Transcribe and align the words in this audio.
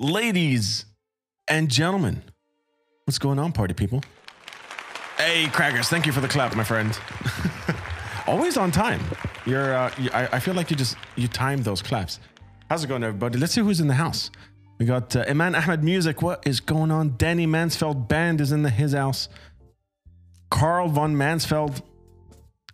ladies 0.00 0.86
and 1.48 1.70
gentlemen. 1.70 2.22
What's 3.04 3.18
going 3.18 3.38
on, 3.38 3.52
party 3.52 3.74
people? 3.74 4.02
Hey, 5.18 5.46
Crackers, 5.52 5.88
thank 5.88 6.06
you 6.06 6.12
for 6.12 6.20
the 6.20 6.28
clap, 6.28 6.54
my 6.56 6.64
friend. 6.64 6.98
Always 8.26 8.56
on 8.56 8.70
time. 8.72 9.00
You're, 9.46 9.74
uh, 9.74 9.92
you, 9.98 10.10
I, 10.12 10.28
I 10.32 10.40
feel 10.40 10.54
like 10.54 10.70
you 10.70 10.76
just, 10.76 10.96
you 11.16 11.28
timed 11.28 11.64
those 11.64 11.82
claps. 11.82 12.18
How's 12.68 12.82
it 12.82 12.86
going, 12.88 13.04
everybody? 13.04 13.38
Let's 13.38 13.52
see 13.52 13.60
who's 13.60 13.80
in 13.80 13.88
the 13.88 13.94
house. 13.94 14.30
We 14.78 14.86
got 14.86 15.14
uh, 15.14 15.24
Iman 15.28 15.54
Ahmed 15.54 15.84
Music. 15.84 16.22
What 16.22 16.46
is 16.46 16.60
going 16.60 16.90
on? 16.90 17.14
Danny 17.16 17.46
Mansfeld 17.46 18.08
Band 18.08 18.40
is 18.40 18.50
in 18.50 18.62
the, 18.62 18.70
his 18.70 18.92
house. 18.92 19.28
Carl 20.50 20.88
von 20.88 21.14
Mansfeld. 21.14 21.82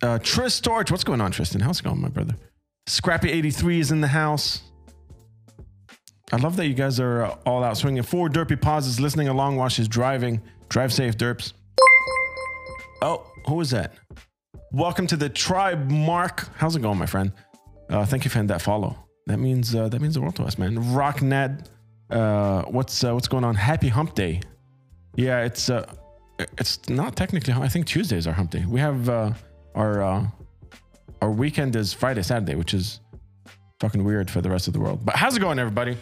Uh, 0.01 0.17
Tris 0.19 0.59
Torch. 0.61 0.89
What's 0.89 1.03
going 1.03 1.21
on, 1.21 1.31
Tristan? 1.31 1.61
How's 1.61 1.79
it 1.81 1.83
going, 1.83 2.01
my 2.01 2.09
brother? 2.09 2.37
Scrappy83 2.87 3.79
is 3.79 3.91
in 3.91 4.01
the 4.01 4.07
house. 4.07 4.63
I 6.33 6.37
love 6.37 6.55
that 6.55 6.67
you 6.67 6.73
guys 6.73 6.97
are 7.01 7.25
all 7.45 7.61
out 7.61 7.75
swinging. 7.75 8.03
Four 8.03 8.29
derpy 8.29 8.59
pauses, 8.59 9.01
listening 9.01 9.27
along 9.27 9.57
while 9.57 9.67
she's 9.67 9.89
driving. 9.89 10.41
Drive 10.69 10.93
safe, 10.93 11.17
derps. 11.17 11.51
Oh, 13.01 13.25
who 13.47 13.59
is 13.59 13.71
that? 13.71 13.95
Welcome 14.71 15.07
to 15.07 15.17
the 15.17 15.27
tribe, 15.27 15.91
Mark. 15.91 16.47
How's 16.55 16.77
it 16.77 16.81
going, 16.81 16.97
my 16.97 17.05
friend? 17.05 17.33
Uh, 17.89 18.05
thank 18.05 18.23
you 18.23 18.31
for 18.31 18.41
that 18.43 18.61
follow. 18.61 18.95
That 19.27 19.39
means 19.39 19.75
uh, 19.75 19.89
that 19.89 20.01
means 20.01 20.13
the 20.13 20.21
world 20.21 20.37
to 20.37 20.43
us, 20.43 20.57
man. 20.57 20.93
Rock 20.93 21.21
Ned, 21.21 21.69
uh, 22.09 22.61
what's 22.63 23.03
uh, 23.03 23.13
what's 23.13 23.27
going 23.27 23.43
on? 23.43 23.53
Happy 23.53 23.89
Hump 23.89 24.15
Day. 24.15 24.39
Yeah, 25.17 25.43
it's 25.43 25.69
uh, 25.69 25.93
it's 26.57 26.87
not 26.87 27.17
technically. 27.17 27.53
I 27.53 27.67
think 27.67 27.87
Tuesdays 27.87 28.25
are 28.25 28.31
Hump 28.31 28.51
Day. 28.51 28.63
We 28.65 28.79
have 28.79 29.09
uh, 29.09 29.33
our 29.75 30.31
our 31.21 31.31
weekend 31.31 31.75
is 31.75 31.91
Friday, 31.91 32.23
Saturday, 32.23 32.55
which 32.55 32.73
is 32.73 33.01
fucking 33.81 34.03
weird 34.03 34.29
for 34.29 34.41
the 34.41 34.49
rest 34.49 34.67
of 34.67 34.73
the 34.73 34.79
world. 34.79 35.03
But 35.03 35.15
how's 35.15 35.35
it 35.35 35.39
going, 35.39 35.57
everybody? 35.57 35.97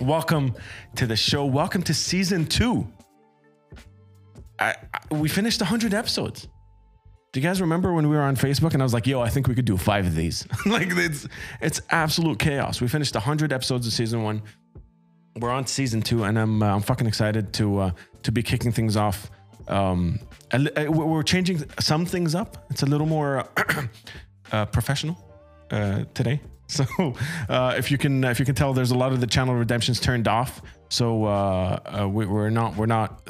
Welcome 0.00 0.54
to 0.96 1.06
the 1.06 1.16
show. 1.16 1.44
Welcome 1.44 1.82
to 1.82 1.92
season 1.92 2.46
two. 2.46 2.90
I, 4.58 4.74
I, 4.94 5.14
we 5.14 5.28
finished 5.28 5.60
100 5.60 5.92
episodes. 5.92 6.48
Do 7.32 7.38
you 7.38 7.46
guys 7.46 7.60
remember 7.60 7.92
when 7.92 8.08
we 8.08 8.16
were 8.16 8.22
on 8.22 8.36
Facebook 8.36 8.72
and 8.72 8.82
I 8.82 8.84
was 8.84 8.94
like, 8.94 9.06
"Yo, 9.06 9.20
I 9.20 9.28
think 9.28 9.48
we 9.48 9.54
could 9.54 9.66
do 9.66 9.76
five 9.76 10.06
of 10.06 10.16
these." 10.16 10.48
like 10.66 10.88
it's 10.90 11.28
it's 11.60 11.80
absolute 11.90 12.38
chaos. 12.38 12.80
We 12.80 12.88
finished 12.88 13.14
100 13.14 13.52
episodes 13.52 13.86
of 13.86 13.92
season 13.92 14.22
one. 14.22 14.42
We're 15.36 15.52
on 15.52 15.66
season 15.66 16.00
two, 16.00 16.24
and 16.24 16.38
I'm 16.38 16.62
uh, 16.62 16.74
I'm 16.74 16.80
fucking 16.80 17.06
excited 17.06 17.52
to 17.52 17.78
uh, 17.78 17.90
to 18.22 18.32
be 18.32 18.42
kicking 18.42 18.72
things 18.72 18.96
off. 18.96 19.30
Um, 19.68 20.18
uh, 20.52 20.86
we're 20.88 21.22
changing 21.22 21.62
some 21.78 22.06
things 22.06 22.34
up. 22.34 22.66
It's 22.70 22.82
a 22.82 22.86
little 22.86 23.06
more 23.06 23.46
uh, 24.52 24.66
professional 24.66 25.16
uh, 25.70 26.04
today. 26.14 26.40
So 26.80 27.14
uh, 27.48 27.74
if 27.76 27.90
you 27.90 27.98
can 27.98 28.24
if 28.24 28.38
you 28.38 28.44
can 28.44 28.54
tell, 28.54 28.72
there's 28.72 28.92
a 28.92 28.96
lot 28.96 29.12
of 29.12 29.20
the 29.20 29.26
channel 29.26 29.54
redemptions 29.54 30.00
turned 30.00 30.28
off. 30.28 30.62
So 30.88 31.24
uh, 31.24 31.80
uh, 31.84 32.08
we, 32.08 32.26
we're 32.26 32.50
not 32.50 32.76
we're 32.76 32.86
not 32.86 33.22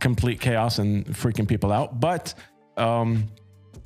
complete 0.00 0.40
chaos 0.40 0.78
and 0.78 1.06
freaking 1.06 1.48
people 1.48 1.72
out, 1.72 2.00
but 2.00 2.34
um, 2.76 3.28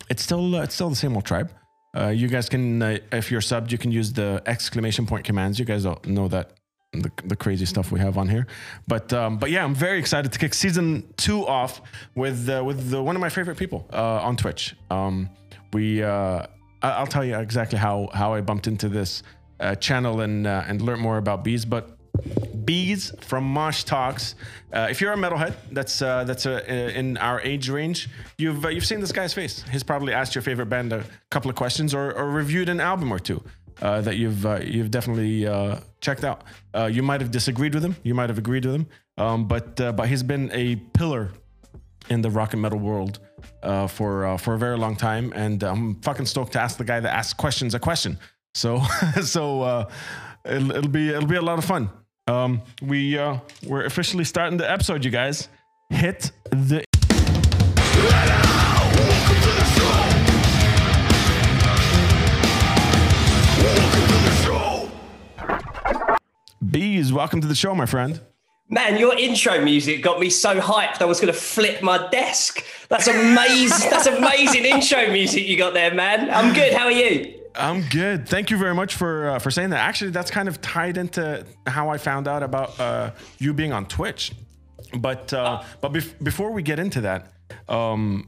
it's 0.08 0.22
still 0.22 0.56
uh, 0.56 0.62
it's 0.62 0.74
still 0.74 0.90
the 0.90 0.96
same 0.96 1.14
old 1.14 1.24
tribe. 1.24 1.50
Uh, 1.94 2.08
you 2.08 2.28
guys 2.28 2.48
can 2.48 2.82
uh, 2.82 2.98
if 3.12 3.30
you're 3.30 3.42
subbed, 3.42 3.70
you 3.70 3.78
can 3.78 3.92
use 3.92 4.12
the 4.12 4.42
exclamation 4.46 5.06
point 5.06 5.24
commands. 5.24 5.58
You 5.58 5.66
guys 5.66 5.84
know 5.84 6.28
that 6.28 6.52
the, 6.92 7.10
the 7.24 7.36
crazy 7.36 7.64
stuff 7.64 7.90
we 7.90 8.00
have 8.00 8.18
on 8.18 8.28
here. 8.28 8.46
But 8.86 9.12
um, 9.12 9.38
but 9.38 9.50
yeah, 9.50 9.64
I'm 9.64 9.74
very 9.74 9.98
excited 9.98 10.32
to 10.32 10.38
kick 10.38 10.54
season 10.54 11.12
two 11.16 11.46
off 11.46 11.80
with 12.14 12.48
uh, 12.48 12.62
with 12.64 12.90
the, 12.90 13.02
one 13.02 13.16
of 13.16 13.20
my 13.20 13.28
favorite 13.28 13.56
people 13.56 13.86
uh, 13.92 14.22
on 14.22 14.36
Twitch. 14.36 14.74
Um, 14.90 15.30
we 15.72 16.02
uh, 16.02 16.46
I'll 16.82 17.06
tell 17.06 17.24
you 17.24 17.36
exactly 17.36 17.78
how 17.78 18.08
how 18.12 18.34
I 18.34 18.40
bumped 18.40 18.66
into 18.66 18.88
this 18.88 19.22
uh, 19.60 19.74
channel 19.76 20.20
and 20.20 20.46
uh, 20.46 20.64
and 20.66 20.80
learn 20.82 21.00
more 21.00 21.18
about 21.18 21.44
bees, 21.44 21.64
but. 21.64 21.98
Beez 22.64 23.10
from 23.22 23.42
Mosh 23.42 23.84
Talks. 23.84 24.36
Uh, 24.72 24.86
if 24.88 25.00
you're 25.00 25.12
a 25.12 25.16
metalhead 25.16 25.54
that's 25.72 26.02
uh, 26.02 26.22
that's 26.24 26.46
uh, 26.46 26.62
in 26.68 27.16
our 27.16 27.40
age 27.40 27.68
range, 27.70 28.08
you've 28.38 28.64
uh, 28.64 28.68
you've 28.68 28.84
seen 28.84 29.00
this 29.00 29.10
guy's 29.10 29.32
face. 29.34 29.64
He's 29.72 29.82
probably 29.82 30.12
asked 30.12 30.34
your 30.34 30.42
favorite 30.42 30.66
band 30.66 30.92
a 30.92 31.04
couple 31.30 31.50
of 31.50 31.56
questions 31.56 31.94
or, 31.94 32.12
or 32.12 32.30
reviewed 32.30 32.68
an 32.68 32.80
album 32.80 33.10
or 33.10 33.18
two 33.18 33.42
uh, 33.82 34.00
that 34.02 34.16
you've 34.16 34.46
uh, 34.46 34.60
you've 34.62 34.90
definitely 34.90 35.46
uh, 35.46 35.78
checked 36.00 36.24
out. 36.24 36.44
Uh, 36.74 36.84
you 36.84 37.02
might 37.02 37.20
have 37.20 37.30
disagreed 37.30 37.74
with 37.74 37.84
him. 37.84 37.96
You 38.02 38.14
might 38.14 38.30
have 38.30 38.38
agreed 38.38 38.64
with 38.64 38.74
him. 38.74 38.86
Um, 39.18 39.46
but 39.46 39.80
uh, 39.80 39.92
but 39.92 40.08
he's 40.08 40.22
been 40.22 40.50
a 40.52 40.76
pillar 40.76 41.30
in 42.08 42.22
the 42.22 42.30
rock 42.30 42.52
and 42.52 42.62
metal 42.62 42.78
world 42.78 43.18
uh, 43.62 43.86
for 43.86 44.26
uh, 44.26 44.36
for 44.36 44.54
a 44.54 44.58
very 44.58 44.76
long 44.76 44.96
time, 44.96 45.32
and 45.34 45.62
I'm 45.62 45.94
fucking 46.02 46.26
stoked 46.26 46.52
to 46.52 46.60
ask 46.60 46.78
the 46.78 46.84
guy 46.84 47.00
that 47.00 47.14
asks 47.14 47.32
questions 47.34 47.74
a 47.74 47.78
question. 47.78 48.18
So 48.54 48.82
so 49.24 49.62
uh, 49.62 49.90
it'll, 50.44 50.70
it'll 50.72 50.90
be 50.90 51.08
it'll 51.10 51.26
be 51.28 51.36
a 51.36 51.42
lot 51.42 51.58
of 51.58 51.64
fun. 51.64 51.90
Um, 52.28 52.62
we 52.82 53.18
uh, 53.18 53.38
we're 53.66 53.84
officially 53.84 54.24
starting 54.24 54.58
the 54.58 54.70
episode, 54.70 55.04
you 55.04 55.10
guys. 55.10 55.48
Hit 55.90 56.32
the 56.50 56.84
bees. 66.70 67.12
Welcome 67.12 67.40
to 67.42 67.46
the 67.46 67.54
show, 67.54 67.74
my 67.74 67.86
friend. 67.86 68.20
Man, 68.72 68.98
your 68.98 69.14
intro 69.18 69.62
music 69.62 70.02
got 70.02 70.18
me 70.18 70.30
so 70.30 70.58
hyped. 70.58 71.02
I 71.02 71.04
was 71.04 71.20
going 71.20 71.30
to 71.30 71.38
flip 71.38 71.82
my 71.82 72.08
desk. 72.08 72.64
That's 72.88 73.06
amazing. 73.06 73.90
That's 73.90 74.06
amazing 74.06 74.64
intro 74.64 75.12
music 75.12 75.46
you 75.46 75.58
got 75.58 75.74
there, 75.74 75.92
man. 75.92 76.30
I'm 76.30 76.54
good. 76.54 76.72
How 76.72 76.86
are 76.86 76.90
you? 76.90 77.38
I'm 77.54 77.82
good. 77.90 78.26
Thank 78.26 78.48
you 78.50 78.56
very 78.56 78.74
much 78.74 78.94
for 78.94 79.28
uh, 79.28 79.38
for 79.40 79.50
saying 79.50 79.70
that. 79.70 79.80
Actually, 79.80 80.12
that's 80.12 80.30
kind 80.30 80.48
of 80.48 80.62
tied 80.62 80.96
into 80.96 81.44
how 81.66 81.90
I 81.90 81.98
found 81.98 82.26
out 82.26 82.42
about 82.42 82.80
uh, 82.80 83.10
you 83.36 83.52
being 83.52 83.74
on 83.74 83.84
Twitch. 83.84 84.32
But 84.96 85.34
uh, 85.34 85.62
but 85.82 85.92
bef- 85.92 86.24
before 86.24 86.50
we 86.50 86.62
get 86.62 86.78
into 86.78 87.02
that, 87.02 87.30
um, 87.68 88.26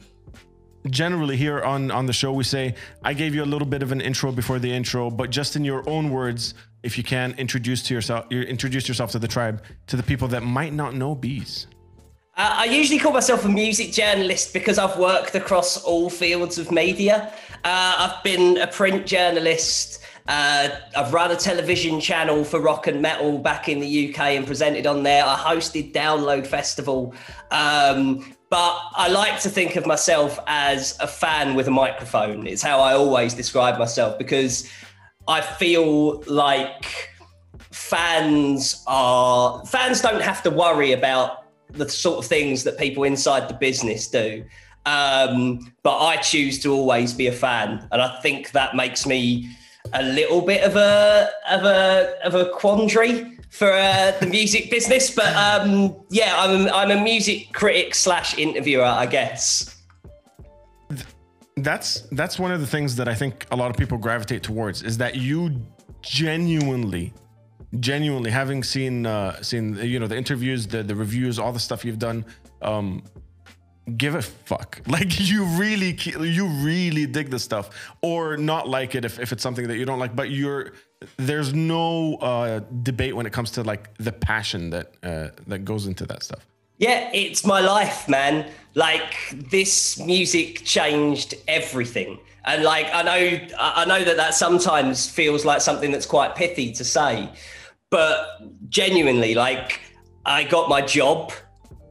generally 0.91 1.39
here 1.39 1.63
on 1.63 1.91
on 1.91 2.05
the 2.05 2.13
show 2.13 2.35
we 2.35 2.45
say 2.45 2.75
I 3.03 3.15
gave 3.15 3.35
you 3.35 3.43
a 3.43 3.47
little 3.47 3.67
bit 3.67 3.83
of 3.83 3.93
an 3.93 4.03
intro 4.03 4.31
before 4.31 4.59
the 4.59 4.71
intro, 4.71 5.11
but 5.11 5.31
just 5.31 5.57
in 5.57 5.65
your 5.65 5.89
own 5.89 6.11
words, 6.11 6.53
if 6.85 6.99
you 6.99 7.03
can 7.03 7.35
introduce 7.39 7.83
to 7.85 7.95
yourself, 7.95 8.27
you 8.31 8.43
introduce 8.43 8.87
yourself 8.87 9.11
to 9.13 9.19
the 9.19 9.27
tribe, 9.27 9.65
to 9.87 9.97
the 9.97 10.03
people 10.03 10.29
that 10.29 10.43
might 10.43 10.73
not 10.73 10.95
know 10.95 11.15
bees. 11.15 11.67
Uh, 12.37 12.51
I 12.59 12.65
usually 12.67 12.99
call 12.99 13.13
myself 13.13 13.45
a 13.45 13.49
music 13.49 13.93
journalist 13.93 14.53
because 14.53 14.77
I've 14.77 14.99
worked 14.99 15.35
across 15.35 15.83
all 15.83 16.11
fields 16.11 16.59
of 16.59 16.71
media. 16.71 17.33
Uh, 17.65 17.95
I've 17.99 18.23
been 18.23 18.59
a 18.59 18.67
print 18.67 19.07
journalist. 19.07 20.03
Uh, 20.27 20.69
I've 20.97 21.13
run 21.13 21.31
a 21.31 21.37
television 21.37 22.01
channel 22.01 22.45
for 22.45 22.61
rock 22.61 22.87
and 22.87 23.01
metal 23.01 23.39
back 23.39 23.69
in 23.69 23.79
the 23.79 24.09
UK 24.09 24.21
and 24.21 24.47
presented 24.47 24.87
on 24.87 25.05
there. 25.05 25.25
I 25.25 25.37
hosted 25.37 25.93
Download 25.93 26.47
Festival. 26.47 27.15
Um, 27.51 28.35
but 28.51 28.79
I 28.95 29.09
like 29.09 29.41
to 29.41 29.49
think 29.49 29.77
of 29.77 29.87
myself 29.87 30.39
as 30.47 30.99
a 31.01 31.07
fan 31.07 31.55
with 31.55 31.69
a 31.69 31.71
microphone. 31.71 32.47
It's 32.47 32.63
how 32.63 32.81
I 32.81 32.95
always 32.95 33.35
describe 33.35 33.79
myself 33.79 34.19
because 34.19 34.69
I 35.27 35.41
feel 35.41 36.23
like 36.27 37.11
fans 37.71 38.83
are 38.87 39.65
fans 39.67 40.01
don't 40.01 40.23
have 40.23 40.43
to 40.43 40.51
worry 40.51 40.93
about 40.93 41.45
the 41.71 41.89
sort 41.89 42.19
of 42.19 42.27
things 42.27 42.65
that 42.65 42.79
people 42.79 43.05
inside 43.05 43.49
the 43.49 43.55
business 43.55 44.09
do. 44.09 44.45
Um, 44.87 45.73
but 45.83 45.99
I 45.99 46.17
choose 46.17 46.61
to 46.63 46.73
always 46.73 47.15
be 47.15 47.27
a 47.27 47.33
fan, 47.33 47.89
and 47.91 48.03
I 48.03 48.21
think 48.21 48.51
that 48.53 48.77
makes 48.77 49.07
me 49.07 49.49
a 49.93 50.03
little 50.03 50.43
bit 50.43 50.63
of 50.63 50.77
a 50.77 51.31
of 51.51 51.65
a 51.65 52.17
of 52.25 52.35
a 52.35 52.51
quandary 52.51 53.39
for 53.51 53.73
uh, 53.73 54.13
the 54.21 54.27
music 54.27 54.71
business. 54.71 55.15
But 55.15 55.35
um, 55.37 55.97
yeah, 56.11 56.35
I'm 56.37 56.69
I'm 56.69 56.91
a 56.91 57.03
music 57.03 57.53
critic 57.53 57.95
slash 57.95 58.37
interviewer, 58.37 58.85
I 58.85 59.07
guess. 59.07 59.74
That's 61.57 62.01
that's 62.13 62.39
one 62.39 62.53
of 62.53 62.61
the 62.61 62.67
things 62.67 62.97
that 62.97 63.09
I 63.09 63.15
think 63.15 63.47
a 63.51 63.57
lot 63.57 63.71
of 63.71 63.77
people 63.77 63.99
gravitate 63.99 64.43
towards 64.43 64.83
is 64.83 64.99
that 64.99 65.17
you 65.17 65.61
genuinely 66.03 67.13
genuinely 67.81 68.31
having 68.31 68.63
seen 68.63 69.07
uh 69.07 69.41
seen 69.43 69.77
you 69.77 69.99
know 69.99 70.07
the 70.07 70.17
interviews 70.17 70.67
the 70.67 70.83
the 70.83 70.95
reviews 70.95 71.39
all 71.39 71.53
the 71.53 71.61
stuff 71.61 71.85
you've 71.85 71.99
done 71.99 72.25
um 72.63 73.03
give 73.97 74.15
a 74.15 74.23
fuck. 74.23 74.81
Like 74.89 75.29
you 75.29 75.45
really 75.45 75.99
you 76.05 76.47
really 76.47 77.07
dig 77.07 77.31
the 77.31 77.39
stuff. 77.39 77.93
Or 78.01 78.37
not 78.37 78.69
like 78.69 78.95
it 78.95 79.05
if, 79.05 79.19
if 79.19 79.33
it's 79.33 79.43
something 79.43 79.69
that 79.69 79.77
you 79.77 79.85
don't 79.85 79.99
like 79.99 80.15
but 80.15 80.31
you're 80.31 80.73
there's 81.17 81.53
no 81.53 82.15
uh 82.17 82.61
debate 82.83 83.15
when 83.15 83.27
it 83.27 83.33
comes 83.33 83.51
to 83.53 83.63
like 83.63 83.97
the 83.99 84.13
passion 84.13 84.71
that 84.71 84.95
uh 85.03 85.29
that 85.47 85.65
goes 85.65 85.87
into 85.87 86.07
that 86.07 86.23
stuff 86.23 86.47
Yeah, 86.79 87.11
it's 87.13 87.47
my 87.47 87.61
life, 87.61 88.09
man. 88.09 88.51
Like 88.75 89.15
this 89.51 89.99
music 89.99 90.65
changed 90.65 91.35
everything. 91.47 92.19
And 92.45 92.65
like 92.65 92.93
I 92.93 93.03
know 93.03 93.41
I 93.59 93.85
know 93.85 94.05
that 94.05 94.17
that 94.17 94.35
sometimes 94.35 95.09
feels 95.09 95.45
like 95.45 95.61
something 95.61 95.93
that's 95.93 96.07
quite 96.07 96.35
pithy 96.35 96.73
to 96.73 96.85
say, 96.85 97.31
but 97.91 98.27
genuinely 98.69 99.35
like 99.35 99.81
I 100.27 100.45
got 100.45 100.69
my 100.69 100.81
job 100.83 101.33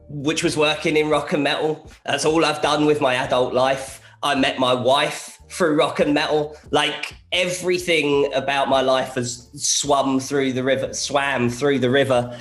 which 0.08 0.44
was 0.44 0.56
working 0.56 0.96
in 0.96 1.08
rock 1.08 1.32
and 1.32 1.42
metal. 1.42 1.90
That's 2.04 2.24
all 2.24 2.44
I've 2.44 2.62
done 2.62 2.86
with 2.86 3.00
my 3.00 3.14
adult 3.14 3.54
life. 3.54 4.00
I 4.22 4.34
met 4.34 4.58
my 4.58 4.74
wife 4.74 5.38
through 5.48 5.76
rock 5.76 6.00
and 6.00 6.14
metal. 6.14 6.56
Like 6.70 7.14
everything 7.32 8.32
about 8.34 8.68
my 8.68 8.80
life 8.80 9.14
has 9.14 9.48
swum 9.54 10.20
through 10.20 10.52
the 10.52 10.62
river, 10.62 10.92
swam 10.92 11.48
through 11.48 11.80
the 11.80 11.90
river 11.90 12.38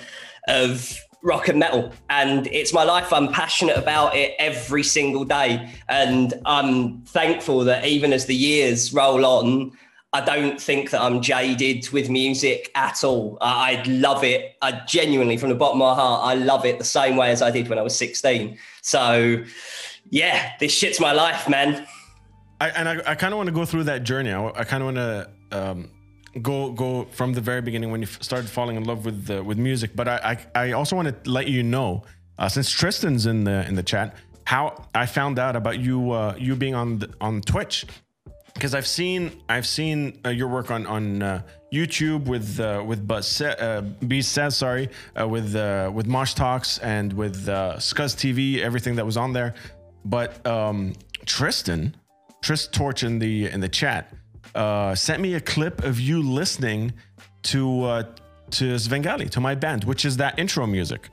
of 0.47 0.97
rock 1.23 1.47
and 1.47 1.57
metal 1.57 1.91
and 2.09 2.47
it's 2.47 2.73
my 2.73 2.83
life. 2.83 3.11
I'm 3.11 3.29
passionate 3.29 3.77
about 3.77 4.15
it 4.15 4.35
every 4.37 4.83
single 4.83 5.23
day 5.23 5.73
and 5.89 6.33
i'm 6.45 7.01
thankful 7.03 7.63
that 7.63 7.85
even 7.85 8.13
as 8.13 8.25
the 8.25 8.35
years 8.35 8.93
roll 8.93 9.25
on 9.25 9.71
i 10.11 10.21
don't 10.21 10.59
think 10.59 10.89
that 10.91 11.01
i'm 11.01 11.21
jaded 11.21 11.89
with 11.89 12.09
music 12.09 12.71
at 12.75 13.03
all. 13.03 13.37
I, 13.41 13.77
I 13.77 13.83
love 13.83 14.23
it. 14.23 14.55
I 14.61 14.81
genuinely 14.87 15.37
from 15.37 15.49
the 15.49 15.55
bottom 15.55 15.81
of 15.81 15.95
my 15.95 16.01
heart 16.01 16.25
i 16.25 16.33
love 16.35 16.65
it 16.65 16.77
the 16.77 16.83
same 16.83 17.15
way 17.15 17.31
as 17.31 17.41
i 17.41 17.51
did 17.51 17.67
when 17.67 17.79
i 17.79 17.81
was 17.81 17.95
16 17.95 18.57
so 18.81 19.43
yeah 20.09 20.53
this 20.59 20.73
shit's 20.73 20.99
my 20.99 21.11
life 21.11 21.47
man. 21.47 21.87
I, 22.61 22.69
and 22.69 22.87
I, 22.87 23.11
I 23.11 23.15
kind 23.15 23.33
of 23.33 23.37
want 23.37 23.47
to 23.47 23.53
go 23.53 23.65
through 23.65 23.85
that 23.85 24.03
journey. 24.03 24.31
I, 24.31 24.47
I 24.47 24.63
kind 24.63 24.83
of 24.83 24.93
want 24.93 24.97
to 24.97 25.29
um, 25.51 25.91
go 26.41 26.71
go 26.71 27.05
from 27.05 27.33
the 27.33 27.41
very 27.41 27.61
beginning 27.61 27.91
when 27.91 28.01
you 28.01 28.07
started 28.07 28.49
falling 28.49 28.75
in 28.75 28.83
love 28.83 29.05
with 29.05 29.29
uh, 29.29 29.43
with 29.43 29.57
music. 29.57 29.95
But 29.95 30.07
I, 30.07 30.37
I, 30.55 30.67
I 30.67 30.71
also 30.71 30.95
want 30.95 31.23
to 31.23 31.29
let 31.29 31.47
you 31.47 31.63
know, 31.63 32.03
uh, 32.37 32.49
since 32.49 32.69
Tristan's 32.71 33.25
in 33.25 33.43
the 33.43 33.67
in 33.67 33.75
the 33.75 33.83
chat, 33.83 34.15
how 34.45 34.87
I 34.93 35.05
found 35.05 35.39
out 35.39 35.55
about 35.55 35.79
you 35.79 36.11
uh, 36.11 36.35
you 36.37 36.55
being 36.55 36.75
on 36.75 36.99
the, 36.99 37.09
on 37.21 37.41
Twitch 37.41 37.85
because 38.53 38.75
I've 38.75 38.87
seen 38.87 39.41
I've 39.49 39.65
seen 39.65 40.19
uh, 40.25 40.29
your 40.29 40.47
work 40.47 40.71
on 40.71 40.85
on 40.85 41.21
uh, 41.21 41.41
YouTube 41.73 42.25
with 42.25 42.59
uh, 42.59 42.83
with 42.85 43.07
Buzz 43.07 43.41
uh, 43.41 43.81
B 44.07 44.21
says 44.21 44.57
sorry 44.57 44.89
with 45.15 45.55
uh, 45.55 45.91
with 45.93 46.07
Mosh 46.07 46.33
Talks 46.33 46.77
and 46.79 47.13
with 47.13 47.47
uh, 47.49 47.75
Scuzz 47.77 48.15
TV 48.15 48.59
everything 48.59 48.95
that 48.95 49.05
was 49.05 49.17
on 49.17 49.33
there, 49.33 49.53
but 50.05 50.45
um, 50.45 50.93
Tristan 51.25 51.95
Trist 52.41 52.73
Torch 52.73 53.03
in 53.03 53.19
the 53.19 53.47
in 53.47 53.59
the 53.59 53.69
chat 53.69 54.13
uh, 54.55 54.95
sent 54.95 55.21
me 55.21 55.33
a 55.33 55.41
clip 55.41 55.83
of 55.83 55.99
you 55.99 56.21
listening 56.21 56.93
to 57.43 57.83
uh, 57.83 58.03
to 58.51 58.77
Svengali 58.77 59.29
to 59.29 59.39
my 59.39 59.55
band, 59.55 59.83
which 59.83 60.05
is 60.05 60.17
that 60.17 60.37
intro 60.37 60.67
music. 60.67 61.09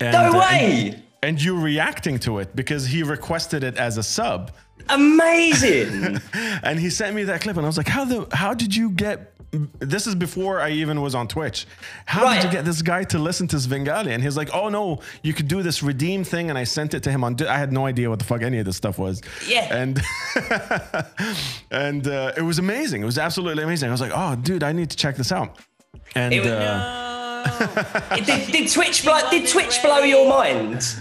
And, 0.00 0.12
no 0.12 0.38
uh, 0.38 0.40
way! 0.40 0.90
and, 0.92 1.02
and 1.22 1.42
you 1.42 1.58
reacting 1.58 2.18
to 2.20 2.38
it 2.38 2.54
because 2.54 2.86
he 2.86 3.02
requested 3.02 3.62
it 3.64 3.76
as 3.76 3.98
a 3.98 4.02
sub. 4.02 4.52
Amazing! 4.88 6.20
And 6.62 6.80
he 6.80 6.90
sent 6.90 7.14
me 7.14 7.24
that 7.24 7.42
clip 7.42 7.56
and 7.56 7.64
i 7.64 7.68
was 7.68 7.76
like 7.76 7.86
how 7.86 8.04
the 8.04 8.26
how 8.32 8.52
did 8.54 8.74
you 8.74 8.90
get 8.90 9.35
this 9.78 10.06
is 10.06 10.14
before 10.14 10.60
i 10.60 10.70
even 10.70 11.00
was 11.00 11.14
on 11.14 11.28
twitch. 11.28 11.66
How 12.04 12.24
Right. 12.24 12.34
did 12.42 12.44
you 12.48 12.50
get 12.56 12.64
this 12.64 12.82
guy 12.82 13.04
to 13.04 13.18
listen 13.18 13.46
to 13.48 13.58
svengali? 13.60 14.12
And 14.12 14.22
he's 14.22 14.36
like 14.36 14.50
oh 14.52 14.68
no 14.68 15.00
you 15.22 15.32
could 15.32 15.48
do 15.48 15.62
this 15.62 15.82
redeem 15.82 16.24
thing 16.24 16.50
and 16.50 16.58
i 16.58 16.64
sent 16.64 16.94
it 16.94 17.02
to 17.04 17.10
him 17.10 17.24
on 17.24 17.36
i 17.48 17.56
had 17.58 17.72
no 17.72 17.86
idea 17.86 18.10
what 18.10 18.18
the 18.18 18.24
fuck 18.24 18.42
any 18.42 18.58
of 18.58 18.64
this 18.66 18.76
stuff 18.76 18.98
was. 18.98 19.22
Yeah. 19.46 19.74
and 19.74 20.00
and 21.70 22.06
uh, 22.06 22.32
it 22.36 22.42
was 22.42 22.58
amazing. 22.58 23.02
It 23.02 23.06
was 23.06 23.18
absolutely 23.18 23.62
amazing. 23.62 23.88
I 23.88 23.92
was 23.92 24.00
like 24.00 24.12
oh 24.14 24.36
dude 24.36 24.62
i 24.62 24.72
need 24.72 24.90
to 24.90 24.96
check 24.96 25.16
this 25.16 25.32
out. 25.32 25.56
And 26.14 26.32
It 26.34 26.46
uh, 26.46 27.05
did, 28.24 28.52
did 28.52 28.70
twitch 28.70 29.04
blow, 29.04 29.20
did 29.30 29.48
twitch 29.48 29.82
blow 29.82 29.98
your 29.98 30.28
mind 30.28 30.96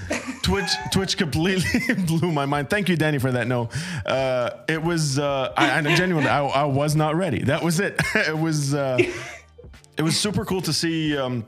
Twitch 0.46 0.72
Twitch 0.92 1.18
completely 1.18 1.96
blew 2.06 2.32
my 2.32 2.46
mind. 2.46 2.70
Thank 2.70 2.88
you, 2.88 2.96
Danny, 2.96 3.18
for 3.18 3.32
that. 3.32 3.48
No, 3.48 3.68
uh, 4.06 4.52
it 4.68 4.82
was 4.82 5.18
uh, 5.18 5.52
I, 5.58 5.80
I 5.80 5.82
genuinely 5.96 6.30
I, 6.30 6.46
I 6.46 6.64
was 6.66 6.96
not 6.96 7.16
ready. 7.16 7.44
That 7.44 7.64
was 7.64 7.80
it. 7.80 8.00
it 8.16 8.38
was 8.38 8.76
uh, 8.76 9.00
it 9.98 10.02
was 10.04 10.20
super 10.20 10.46
cool 10.46 10.62
to 10.62 10.72
see 10.72 11.18
um, 11.18 11.48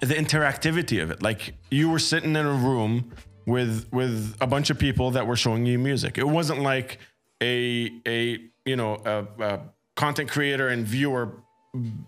the 0.00 0.14
interactivity 0.14 1.02
of 1.02 1.10
it. 1.10 1.22
Like 1.22 1.54
you 1.70 1.88
were 1.88 1.98
sitting 1.98 2.36
in 2.36 2.44
a 2.44 2.52
room 2.52 3.10
with 3.46 3.88
with 3.90 4.36
a 4.42 4.46
bunch 4.46 4.68
of 4.68 4.78
people 4.78 5.12
that 5.12 5.26
were 5.26 5.36
showing 5.36 5.64
you 5.64 5.78
music. 5.78 6.18
It 6.18 6.28
wasn't 6.28 6.60
like 6.60 6.98
a 7.42 7.90
a 8.06 8.38
you 8.66 8.76
know 8.76 9.00
a, 9.06 9.26
a 9.42 9.60
content 9.94 10.30
creator 10.30 10.68
and 10.68 10.86
viewer 10.86 11.42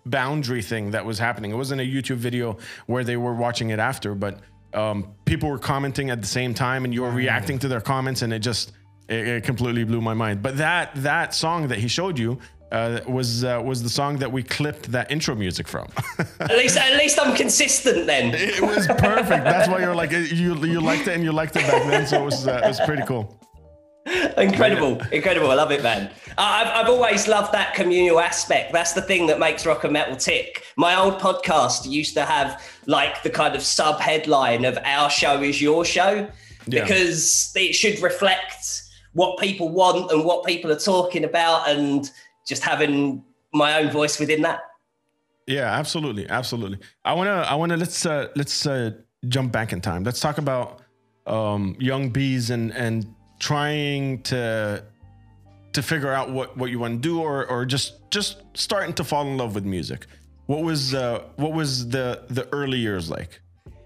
boundary 0.07 0.63
thing 0.63 0.91
that 0.93 1.05
was 1.05 1.19
happening. 1.19 1.51
It 1.51 1.57
wasn't 1.57 1.81
a 1.81 1.85
YouTube 1.85 2.17
video 2.17 2.59
where 2.87 3.05
they 3.05 3.17
were 3.17 3.35
watching 3.35 3.71
it 3.71 3.79
after, 3.79 4.15
but 4.15 4.41
um, 4.75 5.15
people 5.25 5.49
were 5.49 5.59
commenting 5.59 6.11
at 6.11 6.21
the 6.21 6.27
same 6.27 6.55
time, 6.55 6.85
and 6.85 6.93
you 6.93 7.03
were 7.03 7.11
reacting 7.11 7.59
to 7.61 7.69
their 7.69 7.81
comments, 7.81 8.23
and 8.23 8.33
it 8.33 8.41
just 8.41 8.73
it, 9.09 9.27
it 9.27 9.45
completely 9.45 9.85
blew 9.85 10.01
my 10.01 10.15
mind. 10.15 10.43
But 10.43 10.59
that 10.59 10.91
that 10.97 11.35
song 11.35 11.69
that 11.69 11.79
he 11.79 11.89
showed 11.89 12.19
you 12.19 12.39
uh, 12.71 13.01
was 13.09 13.45
uh, 13.45 13.61
was 13.65 13.83
the 13.83 13.89
song 13.89 14.19
that 14.19 14.31
we 14.31 14.43
clipped 14.43 14.93
that 14.93 15.11
intro 15.11 15.35
music 15.35 15.67
from. 15.67 15.89
at 16.41 16.51
least 16.51 16.77
at 16.77 16.97
least 16.99 17.19
i'm 17.19 17.35
consistent 17.35 18.07
then 18.07 18.35
it 18.35 18.61
was 18.61 18.87
perfect. 18.87 19.45
That's 19.45 19.69
why 19.69 19.81
you're 19.81 19.95
like 19.95 20.13
you 20.13 20.55
you 20.65 20.81
liked 20.81 21.09
it 21.09 21.15
and 21.15 21.25
you 21.25 21.33
liked 21.33 21.57
it 21.57 21.63
back 21.63 21.83
then, 21.85 22.07
so 22.07 22.23
it 22.23 22.25
was 22.25 22.47
uh, 22.47 22.61
it 22.65 22.69
was 22.69 22.81
pretty 22.81 23.05
cool. 23.05 23.39
incredible 24.39 25.01
incredible 25.13 25.51
i 25.51 25.55
love 25.55 25.71
it 25.71 25.83
man 25.83 26.11
I- 26.37 26.63
I've, 26.63 26.85
I've 26.85 26.89
always 26.91 27.27
loved 27.29 27.53
that 27.53 27.75
communal 27.75 28.21
aspect 28.21 28.73
that's 28.73 28.93
the 28.93 29.03
thing 29.03 29.27
that 29.27 29.39
makes 29.39 29.67
rock 29.67 29.85
and 29.85 29.93
metal 29.93 30.17
tick 30.17 30.65
my 30.77 30.95
old 30.97 31.19
podcast 31.21 31.89
used 31.91 32.15
to 32.15 32.25
have 32.25 32.63
like 32.87 33.23
the 33.23 33.31
kind 33.31 33.55
of 33.55 33.63
sub 33.63 34.01
headline 34.01 34.65
of 34.65 34.79
our 34.85 35.11
show 35.11 35.43
is 35.43 35.61
your 35.61 35.85
show 35.85 36.29
Yeah. 36.67 36.83
because 36.85 37.53
it 37.57 37.75
should 37.75 38.01
reflect 38.01 38.83
what 39.13 39.39
people 39.41 39.69
want 39.71 40.11
and 40.13 40.25
what 40.25 40.45
people 40.47 40.71
are 40.71 40.79
talking 40.79 41.25
about 41.25 41.69
and 41.69 42.11
just 42.47 42.63
having 42.63 43.25
my 43.53 43.79
own 43.83 43.91
voice 43.91 44.19
within 44.21 44.43
that 44.43 44.61
Yeah, 45.47 45.65
absolutely, 45.81 46.29
absolutely. 46.29 46.79
I 47.05 47.13
wanna, 47.15 47.39
I 47.53 47.55
wanna 47.55 47.77
let's 47.77 48.05
uh, 48.07 48.29
let's 48.37 48.67
uh, 48.67 48.91
jump 49.29 49.51
back 49.51 49.73
in 49.73 49.81
time. 49.81 50.05
Let's 50.05 50.21
talk 50.21 50.37
about 50.39 50.83
um, 51.27 51.75
young 51.81 52.11
bees 52.11 52.51
and 52.51 52.71
and 52.73 53.07
trying 53.39 54.23
to 54.23 54.85
to 55.73 55.83
figure 55.83 56.13
out 56.13 56.31
what 56.31 56.57
what 56.57 56.71
you 56.71 56.79
want 56.79 57.03
to 57.03 57.09
do 57.09 57.21
or 57.21 57.47
or 57.47 57.65
just 57.65 58.11
just 58.11 58.43
starting 58.55 58.93
to 58.95 59.05
fall 59.05 59.27
in 59.27 59.37
love 59.37 59.55
with 59.55 59.65
music. 59.65 60.07
What 60.47 60.63
was 60.63 60.95
uh, 60.95 61.25
what 61.37 61.53
was 61.53 61.89
the 61.89 62.25
the 62.29 62.49
early 62.53 62.79
years 62.79 63.11
like? 63.11 63.41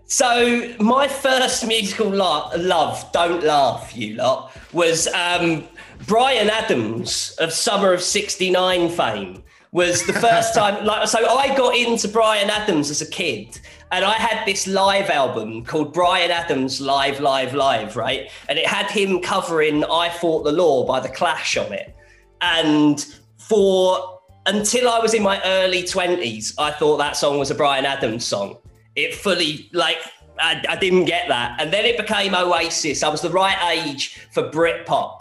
So 0.06 0.74
my 0.78 1.08
first 1.08 1.66
musical 1.66 2.06
lo- 2.08 2.50
love, 2.58 3.10
don't 3.12 3.42
laugh, 3.42 3.96
you 3.96 4.16
lot, 4.16 4.54
was 4.72 5.08
um, 5.08 5.64
Bryan 6.06 6.50
Adams 6.50 7.34
of 7.40 7.50
Summer 7.52 7.94
of 7.94 8.02
'69 8.02 8.90
fame. 8.90 9.42
Was 9.72 10.04
the 10.06 10.12
first 10.12 10.54
time, 10.60 10.84
like, 10.84 11.08
so 11.08 11.26
I 11.26 11.56
got 11.56 11.74
into 11.74 12.08
Bryan 12.08 12.50
Adams 12.50 12.90
as 12.90 13.00
a 13.00 13.06
kid, 13.06 13.58
and 13.92 14.04
I 14.04 14.14
had 14.14 14.44
this 14.44 14.66
live 14.66 15.10
album 15.10 15.64
called 15.64 15.92
Bryan 15.92 16.30
Adams 16.30 16.80
Live, 16.80 17.20
Live, 17.20 17.54
Live, 17.54 17.94
right? 17.94 18.30
And 18.48 18.58
it 18.58 18.66
had 18.66 18.90
him 18.90 19.20
covering 19.20 19.84
"I 19.84 20.08
Fought 20.08 20.42
the 20.42 20.52
Law" 20.52 20.84
by 20.84 20.98
the 20.98 21.08
Clash 21.08 21.56
on 21.56 21.72
it, 21.72 21.94
and 22.40 23.06
for 23.38 24.12
until 24.46 24.88
I 24.88 24.98
was 24.98 25.14
in 25.14 25.22
my 25.22 25.40
early 25.44 25.82
20s, 25.82 26.54
I 26.58 26.72
thought 26.72 26.96
that 26.98 27.16
song 27.16 27.38
was 27.38 27.50
a 27.50 27.54
Bryan 27.54 27.84
Adams 27.84 28.24
song. 28.24 28.58
It 28.96 29.14
fully, 29.14 29.70
like, 29.72 29.98
I, 30.40 30.62
I 30.68 30.76
didn't 30.76 31.04
get 31.04 31.28
that. 31.28 31.60
And 31.60 31.72
then 31.72 31.84
it 31.84 31.96
became 31.96 32.34
Oasis. 32.34 33.02
I 33.02 33.08
was 33.08 33.20
the 33.20 33.30
right 33.30 33.56
age 33.70 34.26
for 34.32 34.50
Britpop. 34.50 35.20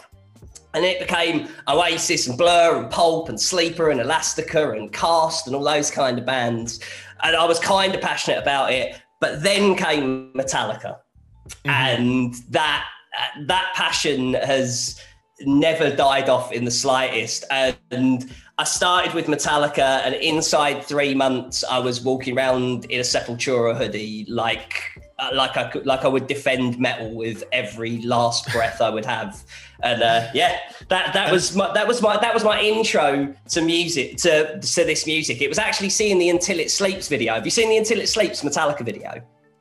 And 0.74 0.84
it 0.84 1.00
became 1.00 1.48
Oasis 1.68 2.26
and 2.26 2.38
Blur 2.38 2.80
and 2.80 2.90
Pulp 2.90 3.28
and 3.28 3.38
Sleeper 3.38 3.90
and 3.90 4.00
Elastica 4.00 4.70
and 4.70 4.90
Cast 4.90 5.46
and 5.46 5.54
all 5.54 5.62
those 5.62 5.90
kind 5.90 6.18
of 6.18 6.24
bands. 6.24 6.80
And 7.22 7.36
I 7.36 7.44
was 7.44 7.58
kind 7.58 7.94
of 7.94 8.00
passionate 8.00 8.38
about 8.38 8.72
it. 8.72 9.00
But 9.20 9.42
then 9.42 9.76
came 9.76 10.32
Metallica. 10.34 10.98
Mm-hmm. 11.64 11.70
And 11.70 12.34
that 12.50 12.86
that 13.46 13.72
passion 13.74 14.34
has 14.34 15.00
never 15.40 15.94
died 15.94 16.28
off 16.28 16.52
in 16.52 16.64
the 16.64 16.70
slightest. 16.70 17.44
And 17.50 18.30
I 18.58 18.64
started 18.64 19.14
with 19.14 19.26
Metallica, 19.26 20.02
and 20.04 20.14
inside 20.16 20.84
three 20.84 21.14
months, 21.14 21.64
I 21.64 21.78
was 21.78 22.00
walking 22.02 22.36
around 22.36 22.84
in 22.86 23.00
a 23.00 23.02
Sepultura 23.02 23.76
hoodie, 23.76 24.26
like 24.28 24.82
like 25.34 25.56
I 25.56 25.70
could, 25.70 25.86
like 25.86 26.04
I 26.04 26.08
would 26.08 26.26
defend 26.26 26.78
metal 26.78 27.14
with 27.14 27.44
every 27.52 28.02
last 28.02 28.50
breath 28.52 28.80
I 28.80 28.90
would 28.90 29.04
have. 29.04 29.42
And 29.82 30.02
uh, 30.02 30.28
yeah, 30.32 30.58
that 30.88 31.12
that 31.12 31.32
was 31.32 31.56
my 31.56 31.72
that 31.72 31.86
was 31.88 32.00
my 32.00 32.16
that 32.18 32.32
was 32.32 32.44
my 32.44 32.60
intro 32.60 33.34
to 33.50 33.60
music 33.60 34.16
to 34.18 34.60
to 34.60 34.84
this 34.84 35.06
music. 35.06 35.40
It 35.42 35.48
was 35.48 35.58
actually 35.58 35.90
seeing 35.90 36.18
the 36.18 36.28
Until 36.28 36.60
It 36.60 36.70
Sleeps 36.70 37.08
video. 37.08 37.34
Have 37.34 37.44
you 37.44 37.50
seen 37.50 37.68
the 37.68 37.76
Until 37.78 38.00
It 38.00 38.08
Sleeps 38.08 38.42
Metallica 38.42 38.84
video? 38.84 39.14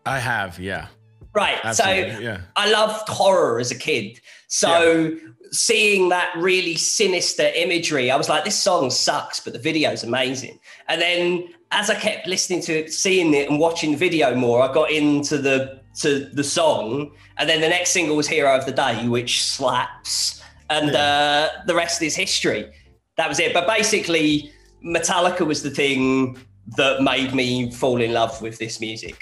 I 0.06 0.20
have, 0.20 0.60
yeah, 0.60 0.88
Right. 1.34 1.60
absolutely, 1.64 2.14
so 2.16 2.20
yeah. 2.20 2.42
I 2.56 2.72
loved 2.72 3.08
horror 3.08 3.60
as 3.60 3.72
a 3.72 3.76
kid. 3.76 4.20
So 4.48 5.16
seeing 5.52 6.10
that 6.10 6.34
really 6.36 6.76
sinister 6.76 7.52
imagery, 7.56 8.10
I 8.12 8.16
was 8.16 8.28
like, 8.28 8.44
this 8.44 8.62
song 8.62 8.90
sucks, 8.90 9.40
but 9.40 9.54
the 9.54 9.60
video's 9.60 10.04
amazing. 10.04 10.60
And 10.88 11.02
then 11.02 11.50
as 11.72 11.90
I 11.90 11.96
kept 11.96 12.28
listening 12.28 12.62
to 12.64 12.74
it, 12.80 12.94
seeing 12.94 13.34
it 13.34 13.50
and 13.50 13.60
watching 13.60 13.92
the 13.92 13.98
video 13.98 14.36
more, 14.36 14.62
I 14.62 14.74
got 14.74 14.92
into 14.92 15.38
the 15.38 15.81
to 16.00 16.26
the 16.34 16.44
song. 16.44 17.12
And 17.38 17.50
then 17.50 17.62
the 17.62 17.70
next 17.70 17.92
single 17.92 18.16
was 18.16 18.28
Hero 18.28 18.56
of 18.56 18.66
the 18.66 18.72
Day, 18.72 19.08
which 19.08 19.44
slaps. 19.44 20.42
And 20.70 20.96
uh, 20.96 21.50
the 21.68 21.76
rest 21.76 22.02
is 22.02 22.16
history. 22.16 22.72
That 23.18 23.28
was 23.28 23.40
it. 23.40 23.54
But 23.54 23.68
basically, 23.68 24.52
Metallica 24.84 25.46
was 25.46 25.64
the 25.64 25.70
thing 25.70 26.38
that 26.78 27.02
made 27.02 27.34
me 27.34 27.72
fall 27.72 28.02
in 28.02 28.14
love 28.14 28.42
with 28.42 28.58
this 28.58 28.80
music. 28.80 29.22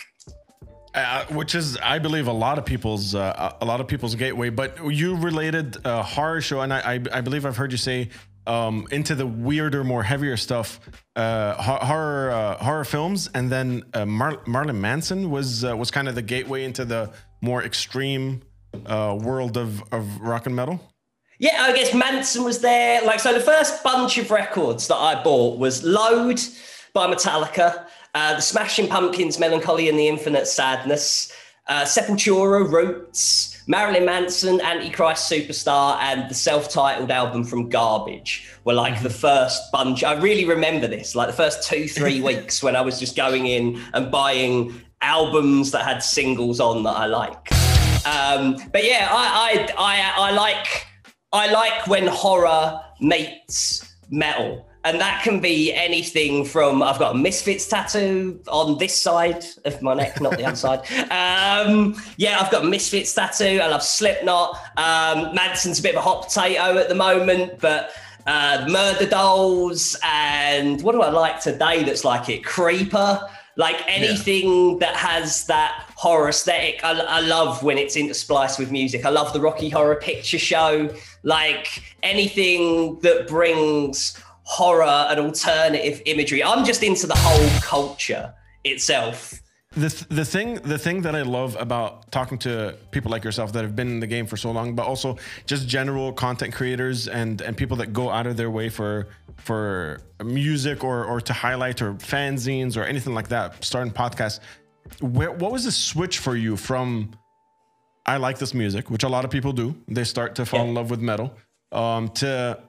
Uh, 0.93 1.23
which 1.25 1.53
is, 1.53 1.77
I 1.77 1.99
believe, 1.99 2.27
a 2.27 2.33
lot 2.33 2.57
of 2.57 2.65
people's 2.65 3.13
uh, 3.13 3.53
a 3.61 3.65
lot 3.65 3.79
of 3.79 3.88
people's 3.88 4.15
gateway. 4.15 4.49
But 4.49 4.77
you 4.91 5.15
related 5.15 5.77
uh, 5.85 6.01
horror 6.01 6.41
show, 6.41 6.61
and 6.61 6.73
I, 6.73 6.95
I, 6.95 7.03
I 7.13 7.21
believe 7.21 7.45
I've 7.45 7.57
heard 7.57 7.71
you 7.71 7.77
say 7.77 8.09
um, 8.50 8.88
into 8.91 9.13
the 9.13 9.27
weirder, 9.27 9.84
more 9.84 10.01
heavier 10.01 10.36
stuff, 10.36 10.79
uh, 11.15 11.53
horror 11.53 12.32
uh, 12.32 12.58
horror 12.58 12.84
films, 12.84 13.29
and 13.36 13.51
then 13.51 13.84
uh, 13.94 14.06
Mar- 14.06 14.41
Marilyn 14.48 14.82
Manson 14.82 15.29
was 15.29 15.63
uh, 15.63 15.77
was 15.77 15.91
kind 15.91 16.08
of 16.10 16.15
the 16.15 16.24
gateway 16.24 16.63
into 16.63 16.84
the 16.84 17.12
more 17.41 17.63
extreme 17.63 18.41
uh, 18.88 19.15
world 19.22 19.56
of 19.56 19.84
of 19.94 20.20
rock 20.20 20.48
and 20.48 20.56
metal. 20.56 20.82
Yeah, 21.38 21.63
I 21.63 21.74
guess 21.74 21.94
Manson 21.94 22.44
was 22.44 22.60
there. 22.60 23.01
Like, 23.06 23.20
so 23.22 23.32
the 23.32 23.39
first 23.39 23.82
bunch 23.82 24.18
of 24.18 24.29
records 24.29 24.88
that 24.88 24.98
I 24.98 25.24
bought 25.24 25.58
was 25.58 25.84
Load 25.84 26.41
by 26.94 27.08
Metallica, 27.08 27.86
uh, 28.13 28.36
The 28.36 28.41
Smashing 28.41 28.89
Pumpkins, 28.89 29.39
Melancholy 29.39 29.88
and 29.88 29.98
the 29.98 30.10
Infinite 30.10 30.48
Sadness, 30.48 31.32
Sepultura, 31.70 32.70
Roots, 32.70 33.59
Marilyn 33.69 34.03
Manson, 34.03 34.59
Antichrist 34.61 35.31
Superstar, 35.31 35.99
and 36.01 36.27
the 36.27 36.33
self-titled 36.33 37.11
album 37.11 37.43
from 37.43 37.69
Garbage 37.69 38.49
were 38.65 38.73
like 38.73 39.03
the 39.03 39.09
first 39.27 39.61
bunch. 39.71 40.03
I 40.03 40.19
really 40.19 40.43
remember 40.43 40.88
this, 40.88 41.13
like 41.13 41.27
the 41.27 41.35
first 41.35 41.69
two, 41.69 41.88
three 41.88 42.19
weeks 42.29 42.63
when 42.63 42.75
I 42.75 42.81
was 42.81 42.99
just 42.99 43.15
going 43.15 43.45
in 43.45 43.79
and 43.93 44.11
buying 44.11 44.81
albums 45.01 45.69
that 45.69 45.85
had 45.85 46.01
singles 46.01 46.59
on 46.59 46.81
that 46.81 46.97
I 46.97 47.05
like. 47.05 47.53
Um, 48.07 48.57
but 48.73 48.83
yeah, 48.83 49.07
I, 49.11 49.67
I, 49.77 50.17
I, 50.17 50.29
I 50.29 50.31
like 50.31 50.88
I 51.31 51.51
like 51.51 51.85
when 51.85 52.07
horror 52.07 52.81
meets 52.99 53.88
metal. 54.09 54.65
And 54.86 55.00
that 55.01 55.24
can 55.24 55.41
be 55.41 55.74
anything 55.74 56.45
from 56.45 56.81
I've 56.81 57.00
got 57.00 57.13
a 57.13 57.17
Misfits 57.17 57.67
tattoo 57.67 58.39
on 58.48 58.77
this 58.77 58.95
side 58.95 59.43
of 59.65 59.81
my 59.81 59.93
neck, 59.93 60.21
not 60.21 60.38
the 60.38 60.45
other 60.45 60.55
side. 60.55 60.81
Um, 61.12 62.01
yeah, 62.17 62.39
I've 62.39 62.51
got 62.51 62.63
a 62.63 62.67
Misfits 62.67 63.13
tattoo. 63.13 63.59
I 63.62 63.67
love 63.67 63.83
Slipknot. 63.83 64.55
Um, 64.77 65.36
Manson's 65.36 65.79
a 65.79 65.83
bit 65.83 65.95
of 65.95 65.98
a 65.98 66.01
hot 66.01 66.27
potato 66.27 66.77
at 66.77 66.88
the 66.88 66.95
moment, 66.95 67.59
but 67.59 67.91
uh, 68.25 68.65
Murderdolls 68.67 69.98
and 70.03 70.81
what 70.81 70.93
do 70.93 71.01
I 71.01 71.09
like 71.09 71.41
today 71.41 71.83
that's 71.83 72.05
like 72.05 72.29
it? 72.29 72.45
Creeper. 72.45 73.21
Like 73.55 73.83
anything 73.88 74.74
yeah. 74.74 74.77
that 74.79 74.95
has 74.95 75.45
that 75.48 75.91
horror 75.95 76.29
aesthetic, 76.29 76.79
I, 76.81 76.91
I, 76.91 77.19
love 77.19 77.62
when 77.62 77.77
it's 77.77 77.98
interspliced 77.98 78.57
with 78.57 78.71
music. 78.71 79.03
I 79.03 79.09
love 79.09 79.33
the 79.33 79.41
Rocky 79.41 79.67
Horror 79.67 79.98
Picture 79.98 80.39
Show. 80.39 80.95
Like 81.24 81.83
anything 82.01 83.00
that 83.01 83.27
brings 83.27 84.17
horror 84.50 85.08
and 85.10 85.20
alternative 85.20 86.01
imagery. 86.06 86.44
I'm 86.44 86.65
just 86.65 86.82
into 86.82 87.06
the 87.06 87.15
whole 87.15 87.50
culture 87.62 88.34
itself 88.63 89.41
the 89.74 90.06
the 90.10 90.25
thing 90.25 90.56
the 90.56 90.79
thing 90.79 91.03
that 91.03 91.15
I 91.15 91.22
love 91.22 91.56
about 91.60 92.12
talking 92.12 92.39
to 92.39 92.75
people 92.89 93.12
like 93.12 93.24
yourself 93.24 93.53
that 93.53 93.62
have 93.62 93.75
been 93.75 93.88
in 93.88 94.00
the 94.00 94.08
game 94.08 94.25
for 94.25 94.36
so 94.36 94.50
long, 94.51 94.75
but 94.75 94.88
also 94.88 95.18
just 95.46 95.68
general 95.68 96.12
content 96.12 96.53
creators 96.53 97.08
and 97.08 97.41
and 97.41 97.56
people 97.56 97.77
that 97.77 97.94
go 97.94 98.10
out 98.10 98.25
of 98.25 98.36
their 98.36 98.50
way 98.50 98.70
for 98.70 99.08
for 99.38 100.01
music 100.24 100.84
or 100.84 101.06
or 101.06 101.22
to 101.22 101.34
highlight 101.34 101.82
or 101.84 101.94
fanzines 101.94 102.77
or 102.77 102.84
anything 102.84 103.13
like 103.13 103.27
that, 103.27 103.63
starting 103.63 103.94
podcasts. 103.94 104.39
Where, 105.01 105.32
what 105.32 105.51
was 105.51 105.65
the 105.65 105.72
switch 105.72 106.18
for 106.18 106.36
you 106.36 106.58
from 106.58 107.12
I 108.08 108.18
like 108.18 108.39
this 108.39 108.56
music, 108.56 108.89
which 108.89 109.03
a 109.03 109.10
lot 109.10 109.24
of 109.24 109.29
people 109.29 109.51
do. 109.51 109.75
They 109.88 110.03
start 110.03 110.34
to 110.36 110.46
fall 110.48 110.62
yeah. 110.62 110.70
in 110.70 110.74
love 110.74 110.89
with 110.89 111.00
metal. 111.00 111.36
Um, 111.72 112.10
to 112.15 112.60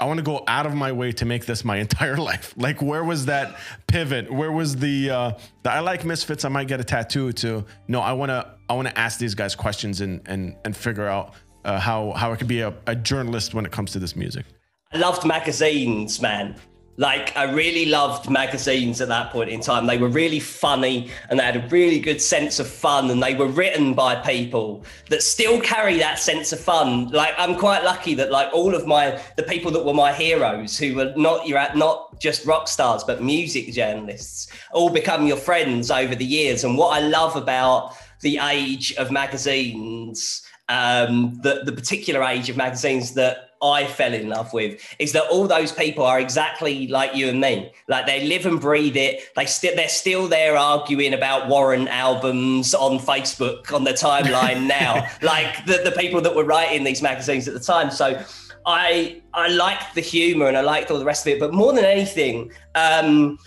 I 0.00 0.06
want 0.06 0.18
to 0.18 0.24
go 0.24 0.42
out 0.48 0.66
of 0.66 0.74
my 0.74 0.92
way 0.92 1.12
to 1.12 1.24
make 1.24 1.46
this 1.46 1.64
my 1.64 1.76
entire 1.86 2.16
life. 2.16 2.54
Like, 2.56 2.82
where 2.82 3.04
was 3.04 3.26
that 3.26 3.56
pivot? 3.86 4.30
Where 4.30 4.52
was 4.52 4.76
the, 4.76 5.10
uh, 5.10 5.32
the 5.62 5.70
I 5.70 5.80
like 5.80 6.04
misfits? 6.04 6.44
I 6.44 6.48
might 6.48 6.68
get 6.68 6.80
a 6.80 6.84
tattoo. 6.84 7.32
To 7.32 7.64
no, 7.88 8.00
I 8.00 8.12
want 8.12 8.30
to 8.30 8.54
I 8.68 8.74
want 8.74 8.88
to 8.88 8.98
ask 8.98 9.18
these 9.18 9.34
guys 9.34 9.54
questions 9.54 10.00
and 10.00 10.20
and 10.26 10.56
and 10.64 10.76
figure 10.76 11.06
out 11.06 11.34
uh, 11.64 11.78
how 11.78 12.12
how 12.12 12.32
I 12.32 12.36
could 12.36 12.48
be 12.48 12.60
a, 12.60 12.74
a 12.86 12.94
journalist 12.94 13.54
when 13.54 13.64
it 13.64 13.72
comes 13.72 13.92
to 13.92 13.98
this 13.98 14.16
music. 14.16 14.46
I 14.92 14.98
loved 14.98 15.26
magazines, 15.26 16.20
man. 16.20 16.56
Like 16.96 17.36
I 17.36 17.50
really 17.50 17.86
loved 17.86 18.30
magazines 18.30 19.00
at 19.00 19.08
that 19.08 19.32
point 19.32 19.50
in 19.50 19.60
time. 19.60 19.86
They 19.86 19.98
were 19.98 20.08
really 20.08 20.38
funny 20.38 21.10
and 21.28 21.38
they 21.38 21.44
had 21.44 21.56
a 21.56 21.68
really 21.68 21.98
good 21.98 22.22
sense 22.22 22.60
of 22.60 22.68
fun 22.68 23.10
and 23.10 23.20
they 23.20 23.34
were 23.34 23.48
written 23.48 23.94
by 23.94 24.14
people 24.14 24.84
that 25.10 25.22
still 25.22 25.60
carry 25.60 25.98
that 25.98 26.20
sense 26.20 26.52
of 26.52 26.60
fun. 26.60 27.08
Like 27.08 27.34
I'm 27.36 27.56
quite 27.56 27.82
lucky 27.82 28.14
that 28.14 28.30
like 28.30 28.52
all 28.52 28.74
of 28.74 28.86
my 28.86 29.20
the 29.36 29.42
people 29.42 29.72
that 29.72 29.84
were 29.84 29.94
my 29.94 30.12
heroes 30.12 30.78
who 30.78 30.94
were 30.94 31.12
not 31.16 31.48
you're 31.48 31.58
at 31.58 31.76
not 31.76 32.20
just 32.20 32.46
rock 32.46 32.68
stars 32.68 33.02
but 33.02 33.20
music 33.20 33.72
journalists 33.72 34.46
all 34.72 34.88
become 34.88 35.26
your 35.26 35.36
friends 35.36 35.90
over 35.90 36.14
the 36.14 36.24
years. 36.24 36.62
And 36.62 36.78
what 36.78 36.96
I 36.96 37.00
love 37.00 37.34
about 37.34 37.96
the 38.20 38.38
age 38.38 38.94
of 38.94 39.10
magazines 39.10 40.43
um, 40.68 41.38
the, 41.42 41.62
the 41.64 41.72
particular 41.72 42.22
age 42.22 42.48
of 42.48 42.56
magazines 42.56 43.14
that 43.14 43.50
I 43.62 43.86
fell 43.86 44.12
in 44.12 44.28
love 44.28 44.52
with 44.52 44.82
is 44.98 45.12
that 45.12 45.24
all 45.30 45.46
those 45.46 45.72
people 45.72 46.04
are 46.04 46.20
exactly 46.20 46.86
like 46.88 47.14
you 47.14 47.28
and 47.28 47.40
me. 47.40 47.72
Like 47.88 48.06
they 48.06 48.26
live 48.26 48.44
and 48.44 48.60
breathe 48.60 48.96
it. 48.96 49.22
They 49.36 49.46
still 49.46 49.74
they're 49.74 49.88
still 49.88 50.28
there 50.28 50.56
arguing 50.56 51.14
about 51.14 51.48
Warren 51.48 51.88
albums 51.88 52.74
on 52.74 52.98
Facebook 52.98 53.72
on 53.72 53.84
the 53.84 53.92
timeline 53.92 54.66
now. 54.66 55.06
like 55.22 55.64
the, 55.66 55.80
the 55.82 55.92
people 55.92 56.20
that 56.20 56.34
were 56.36 56.44
writing 56.44 56.84
these 56.84 57.00
magazines 57.00 57.48
at 57.48 57.54
the 57.54 57.60
time. 57.60 57.90
So 57.90 58.22
I 58.66 59.22
I 59.32 59.48
liked 59.48 59.94
the 59.94 60.02
humor 60.02 60.46
and 60.46 60.56
I 60.56 60.60
liked 60.60 60.90
all 60.90 60.98
the 60.98 61.04
rest 61.04 61.26
of 61.26 61.32
it. 61.32 61.40
But 61.40 61.54
more 61.54 61.72
than 61.72 61.84
anything, 61.84 62.52
um, 62.74 63.38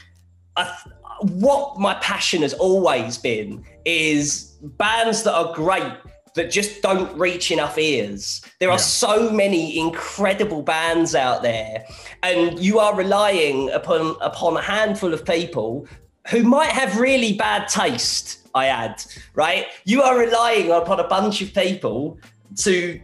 I, 0.55 0.75
what 1.21 1.79
my 1.79 1.93
passion 1.95 2.41
has 2.41 2.53
always 2.53 3.17
been 3.17 3.63
is 3.85 4.55
bands 4.61 5.23
that 5.23 5.33
are 5.33 5.53
great 5.53 5.93
that 6.37 6.49
just 6.49 6.81
don't 6.81 7.15
reach 7.17 7.51
enough 7.51 7.77
ears. 7.77 8.41
There 8.59 8.69
are 8.69 8.73
yeah. 8.73 8.77
so 8.77 9.29
many 9.29 9.77
incredible 9.77 10.61
bands 10.61 11.13
out 11.13 11.41
there, 11.41 11.85
and 12.23 12.57
you 12.57 12.79
are 12.79 12.95
relying 12.95 13.69
upon 13.71 14.15
upon 14.21 14.55
a 14.55 14.61
handful 14.61 15.13
of 15.13 15.25
people 15.25 15.87
who 16.29 16.43
might 16.43 16.71
have 16.71 16.99
really 16.99 17.33
bad 17.33 17.67
taste. 17.67 18.47
I 18.55 18.67
add, 18.67 19.03
right? 19.35 19.67
You 19.85 20.01
are 20.01 20.17
relying 20.17 20.71
upon 20.71 20.99
a 20.99 21.07
bunch 21.07 21.41
of 21.41 21.53
people 21.53 22.17
to 22.57 22.99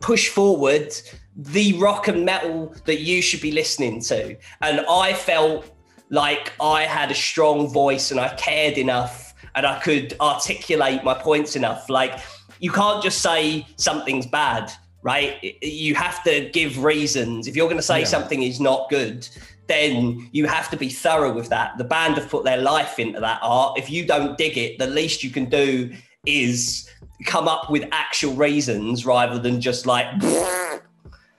push 0.00 0.28
forward 0.28 0.92
the 1.36 1.74
rock 1.74 2.08
and 2.08 2.24
metal 2.24 2.74
that 2.86 3.00
you 3.00 3.22
should 3.22 3.40
be 3.40 3.52
listening 3.52 4.00
to. 4.00 4.36
And 4.62 4.84
I 4.88 5.12
felt 5.12 5.70
like 6.10 6.52
I 6.60 6.82
had 6.82 7.10
a 7.10 7.14
strong 7.14 7.68
voice 7.68 8.10
and 8.10 8.18
I 8.18 8.34
cared 8.34 8.78
enough 8.78 9.34
and 9.54 9.66
I 9.66 9.78
could 9.80 10.14
articulate 10.20 11.04
my 11.04 11.14
points 11.14 11.56
enough. 11.56 11.90
Like 11.90 12.20
you 12.60 12.70
can't 12.70 13.02
just 13.02 13.22
say 13.22 13.66
something's 13.76 14.26
bad, 14.26 14.72
right? 15.02 15.36
You 15.62 15.94
have 15.94 16.22
to 16.24 16.50
give 16.50 16.82
reasons. 16.82 17.46
If 17.46 17.56
you're 17.56 17.66
going 17.66 17.78
to 17.78 17.82
say 17.82 18.00
yeah. 18.00 18.06
something 18.06 18.42
is 18.42 18.60
not 18.60 18.88
good, 18.90 19.28
then 19.66 20.28
you 20.32 20.46
have 20.46 20.70
to 20.70 20.76
be 20.76 20.88
thorough 20.88 21.32
with 21.32 21.48
that. 21.48 21.76
The 21.78 21.84
band 21.84 22.16
have 22.16 22.28
put 22.28 22.44
their 22.44 22.58
life 22.58 22.98
into 22.98 23.20
that 23.20 23.40
art. 23.42 23.78
If 23.78 23.90
you 23.90 24.06
don't 24.06 24.38
dig 24.38 24.56
it, 24.56 24.78
the 24.78 24.86
least 24.86 25.24
you 25.24 25.30
can 25.30 25.46
do 25.46 25.92
is 26.24 26.90
come 27.24 27.48
up 27.48 27.70
with 27.70 27.84
actual 27.92 28.34
reasons 28.34 29.06
rather 29.06 29.38
than 29.38 29.60
just 29.60 29.86
like. 29.86 30.06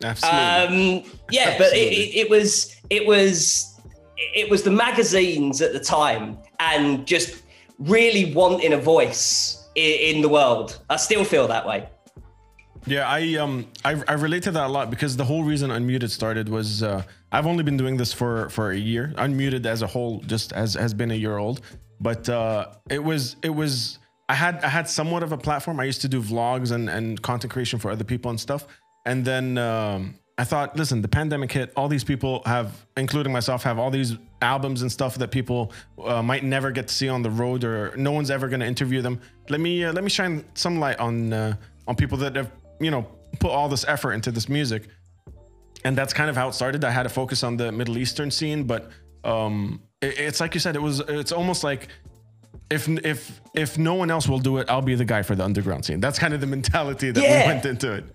Absolutely. 0.04 1.00
Um, 1.00 1.04
yeah, 1.32 1.58
but 1.58 1.74
it, 1.74 1.92
it, 1.92 2.16
it 2.16 2.30
was 2.30 2.76
it 2.90 3.06
was 3.06 3.76
it 4.18 4.50
was 4.50 4.64
the 4.64 4.72
magazines 4.72 5.62
at 5.62 5.74
the 5.74 5.80
time 5.80 6.38
and 6.60 7.06
just 7.06 7.44
really 7.80 8.34
wanting 8.34 8.74
a 8.74 8.78
voice 8.78 9.67
in, 9.78 10.22
the 10.22 10.30
world. 10.30 10.80
I 10.90 10.98
still 10.98 11.24
feel 11.24 11.48
that 11.48 11.66
way. 11.66 11.90
Yeah, 12.86 13.08
I 13.08 13.36
um 13.36 13.68
I, 13.84 14.02
I 14.08 14.14
relate 14.14 14.44
to 14.44 14.52
that 14.52 14.66
a 14.66 14.70
lot 14.70 14.90
because 14.90 15.18
the 15.18 15.26
whole 15.26 15.44
reason 15.44 15.72
Unmuted 15.72 16.10
started 16.10 16.48
was 16.50 16.84
uh, 16.84 17.04
I've 17.32 17.46
only 17.46 17.64
been 17.64 17.78
doing 17.78 17.98
this 17.98 18.14
for 18.14 18.50
for 18.50 18.72
a 18.72 18.78
year. 18.78 19.14
Unmuted 19.18 19.66
as 19.66 19.82
a 19.82 19.88
whole 19.88 20.22
just 20.22 20.52
has 20.52 20.74
has 20.76 20.94
been 20.94 21.12
a 21.12 21.16
year 21.16 21.38
old, 21.38 21.62
but 22.00 22.30
uh, 22.30 22.68
it 22.90 23.04
was 23.04 23.36
it 23.44 23.50
was 23.50 24.00
I 24.30 24.36
had 24.36 24.64
I 24.64 24.70
had 24.70 24.88
somewhat 24.88 25.24
of 25.24 25.32
a 25.32 25.38
platform. 25.38 25.80
I 25.80 25.84
used 25.84 26.02
to 26.02 26.08
do 26.08 26.22
vlogs 26.22 26.72
and 26.72 26.90
and 26.90 27.22
content 27.22 27.52
creation 27.52 27.78
for 27.80 27.92
other 27.92 28.06
people 28.06 28.32
and 28.32 28.40
stuff, 28.40 28.66
and 29.06 29.26
then 29.26 29.58
um, 29.58 30.16
I 30.40 30.44
thought, 30.44 30.76
listen, 30.76 31.02
the 31.02 31.08
pandemic 31.08 31.52
hit. 31.52 31.74
All 31.76 31.88
these 31.88 32.04
people 32.04 32.44
have, 32.46 32.86
including 32.96 33.34
myself, 33.34 33.64
have 33.64 33.80
all 33.80 33.90
these 33.90 34.18
albums 34.42 34.84
and 34.84 34.92
stuff 34.92 35.18
that 35.18 35.32
people 35.32 35.72
uh, 36.04 36.22
might 36.22 36.44
never 36.44 36.70
get 36.70 36.88
to 36.90 36.94
see 36.94 37.10
on 37.10 37.24
the 37.24 37.32
road, 37.32 37.64
or 37.64 37.96
no 37.98 38.12
one's 38.12 38.30
ever 38.30 38.48
going 38.48 38.60
to 38.60 38.66
interview 38.66 39.02
them. 39.02 39.20
Let 39.50 39.60
me 39.60 39.84
uh, 39.84 39.94
let 39.94 40.04
me 40.04 40.12
shine 40.12 40.46
some 40.54 40.80
light 40.80 41.00
on 41.00 41.34
uh, 41.34 41.56
on 41.88 41.96
people 41.96 42.20
that 42.20 42.36
have 42.36 42.52
you 42.80 42.92
know 42.92 43.08
put 43.40 43.50
all 43.50 43.68
this 43.68 43.84
effort 43.88 44.14
into 44.14 44.32
this 44.32 44.48
music, 44.48 44.84
and 45.84 45.98
that's 45.98 46.14
kind 46.14 46.30
of 46.30 46.36
how 46.36 46.50
it 46.50 46.54
started. 46.54 46.84
I 46.84 46.92
had 46.92 47.04
to 47.04 47.10
focus 47.10 47.44
on 47.44 47.58
the 47.58 47.72
Middle 47.72 47.98
Eastern 47.98 48.30
scene, 48.30 48.66
but 48.66 48.92
um, 49.24 49.82
it, 50.02 50.20
it's 50.20 50.40
like 50.40 50.54
you 50.54 50.60
said, 50.60 50.76
it 50.76 50.82
was 50.82 51.00
it's 51.00 51.32
almost 51.32 51.64
like 51.64 51.88
if 52.70 52.88
if 52.88 53.42
if 53.56 53.80
no 53.80 53.96
one 53.96 54.12
else 54.12 54.28
will 54.28 54.40
do 54.40 54.58
it, 54.58 54.70
I'll 54.70 54.84
be 54.84 54.94
the 54.94 55.06
guy 55.06 55.24
for 55.24 55.36
the 55.36 55.44
underground 55.44 55.86
scene. 55.86 56.00
That's 56.00 56.20
kind 56.20 56.36
of 56.36 56.42
the 56.42 56.48
mentality 56.48 57.10
that 57.10 57.24
yeah. 57.24 57.42
we 57.42 57.54
went 57.54 57.66
into 57.66 57.92
it. 57.94 58.06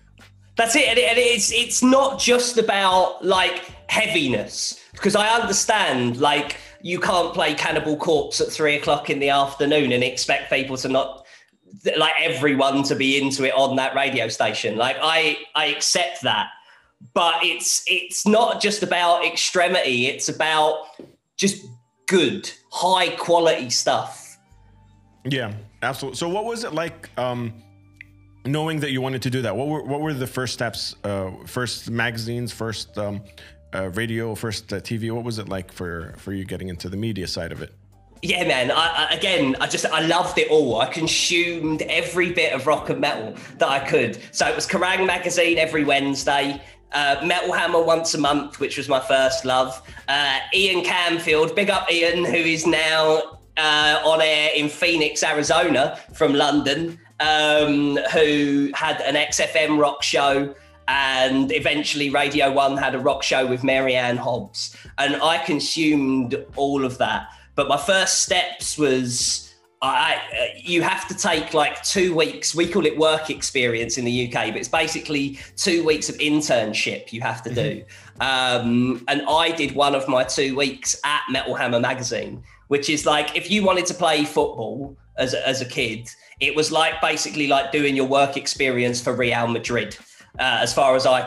That's 0.62 0.76
it, 0.76 0.96
and 0.96 1.18
it's 1.18 1.50
it's 1.50 1.82
not 1.82 2.20
just 2.20 2.56
about 2.56 3.24
like 3.24 3.64
heaviness 3.88 4.78
because 4.92 5.16
I 5.16 5.26
understand 5.26 6.18
like 6.18 6.56
you 6.82 7.00
can't 7.00 7.34
play 7.34 7.54
Cannibal 7.54 7.96
Corpse 7.96 8.40
at 8.40 8.46
three 8.46 8.76
o'clock 8.76 9.10
in 9.10 9.18
the 9.18 9.30
afternoon 9.30 9.90
and 9.90 10.04
expect 10.04 10.52
people 10.52 10.76
to 10.76 10.88
not 10.88 11.26
like 11.98 12.12
everyone 12.20 12.84
to 12.84 12.94
be 12.94 13.20
into 13.20 13.44
it 13.44 13.52
on 13.54 13.74
that 13.74 13.96
radio 13.96 14.28
station. 14.28 14.76
Like 14.76 14.96
I 15.02 15.36
I 15.56 15.66
accept 15.66 16.22
that, 16.22 16.50
but 17.12 17.34
it's 17.42 17.82
it's 17.88 18.24
not 18.24 18.62
just 18.62 18.84
about 18.84 19.26
extremity. 19.26 20.06
It's 20.06 20.28
about 20.28 20.84
just 21.36 21.60
good, 22.06 22.48
high 22.70 23.08
quality 23.16 23.68
stuff. 23.68 24.38
Yeah, 25.24 25.54
absolutely. 25.82 26.18
So, 26.18 26.28
what 26.28 26.44
was 26.44 26.62
it 26.62 26.72
like? 26.72 27.10
Um, 27.18 27.52
knowing 28.44 28.80
that 28.80 28.90
you 28.90 29.00
wanted 29.00 29.22
to 29.22 29.30
do 29.30 29.42
that, 29.42 29.56
what 29.56 29.68
were 29.68 29.82
what 29.82 30.00
were 30.00 30.14
the 30.14 30.26
first 30.26 30.52
steps? 30.52 30.94
Uh, 31.04 31.30
first 31.46 31.90
magazines, 31.90 32.52
first 32.52 32.96
um, 32.98 33.22
uh, 33.74 33.90
radio, 33.90 34.34
first 34.34 34.72
uh, 34.72 34.80
TV. 34.80 35.10
What 35.10 35.24
was 35.24 35.38
it 35.38 35.48
like 35.48 35.72
for 35.72 36.14
for 36.18 36.32
you 36.32 36.44
getting 36.44 36.68
into 36.68 36.88
the 36.88 36.96
media 36.96 37.26
side 37.26 37.52
of 37.52 37.62
it? 37.62 37.72
Yeah, 38.22 38.46
man. 38.46 38.70
I, 38.70 39.08
I, 39.10 39.14
again, 39.14 39.56
I 39.60 39.66
just 39.66 39.84
I 39.86 40.06
loved 40.06 40.38
it 40.38 40.48
all. 40.50 40.80
I 40.80 40.86
consumed 40.86 41.82
every 41.82 42.32
bit 42.32 42.52
of 42.52 42.66
rock 42.66 42.88
and 42.88 43.00
metal 43.00 43.34
that 43.58 43.68
I 43.68 43.80
could. 43.80 44.18
So 44.30 44.46
it 44.46 44.54
was 44.54 44.66
Kerrang 44.66 45.06
magazine 45.06 45.58
every 45.58 45.84
Wednesday. 45.84 46.60
Uh, 46.92 47.16
metal 47.24 47.52
Hammer 47.52 47.82
once 47.82 48.14
a 48.14 48.18
month, 48.18 48.60
which 48.60 48.76
was 48.76 48.88
my 48.88 49.00
first 49.00 49.44
love. 49.44 49.80
Uh, 50.08 50.38
Ian 50.54 50.84
Camfield, 50.84 51.56
big 51.56 51.70
up 51.70 51.90
Ian, 51.90 52.24
who 52.24 52.36
is 52.36 52.66
now 52.66 53.38
uh, 53.56 54.02
on 54.04 54.20
air 54.20 54.50
in 54.54 54.68
Phoenix, 54.68 55.22
Arizona, 55.22 55.98
from 56.12 56.34
London, 56.34 57.00
um, 57.22 57.96
who 58.12 58.70
had 58.74 59.00
an 59.02 59.14
XFM 59.14 59.78
rock 59.78 60.02
show. 60.02 60.54
And 60.88 61.52
eventually, 61.52 62.10
Radio 62.10 62.52
One 62.52 62.76
had 62.76 62.94
a 62.94 62.98
rock 62.98 63.22
show 63.22 63.46
with 63.46 63.62
Mary-Anne 63.62 64.16
Hobbs. 64.16 64.76
And 64.98 65.16
I 65.16 65.38
consumed 65.38 66.44
all 66.56 66.84
of 66.84 66.98
that. 66.98 67.28
But 67.54 67.68
my 67.68 67.76
first 67.76 68.22
steps 68.22 68.76
was 68.76 69.52
I, 69.82 70.14
uh, 70.14 70.44
you 70.56 70.80
have 70.82 71.08
to 71.08 71.14
take 71.14 71.54
like 71.54 71.82
two 71.82 72.14
weeks. 72.14 72.54
We 72.54 72.68
call 72.68 72.86
it 72.86 72.96
work 72.96 73.30
experience 73.30 73.98
in 73.98 74.04
the 74.04 74.26
UK, 74.26 74.48
but 74.48 74.56
it's 74.56 74.68
basically 74.68 75.40
two 75.56 75.84
weeks 75.84 76.08
of 76.08 76.16
internship 76.18 77.12
you 77.12 77.20
have 77.20 77.42
to 77.42 77.52
do. 77.52 77.84
Mm-hmm. 78.20 78.66
Um, 78.66 79.04
and 79.08 79.22
I 79.28 79.50
did 79.50 79.74
one 79.74 79.96
of 79.96 80.06
my 80.06 80.22
two 80.22 80.54
weeks 80.54 81.00
at 81.04 81.22
Metal 81.30 81.56
Hammer 81.56 81.80
magazine, 81.80 82.44
which 82.68 82.88
is 82.88 83.06
like 83.06 83.36
if 83.36 83.50
you 83.50 83.64
wanted 83.64 83.86
to 83.86 83.94
play 83.94 84.24
football 84.24 84.96
as 85.18 85.34
a, 85.34 85.46
as 85.46 85.60
a 85.60 85.66
kid, 85.66 86.08
it 86.42 86.56
was 86.56 86.72
like 86.72 87.00
basically 87.00 87.46
like 87.46 87.70
doing 87.70 87.94
your 87.94 88.06
work 88.06 88.36
experience 88.36 89.00
for 89.00 89.14
Real 89.14 89.46
Madrid. 89.46 89.96
Uh, 90.40 90.58
as 90.60 90.74
far 90.74 90.96
as 90.96 91.06
I 91.06 91.22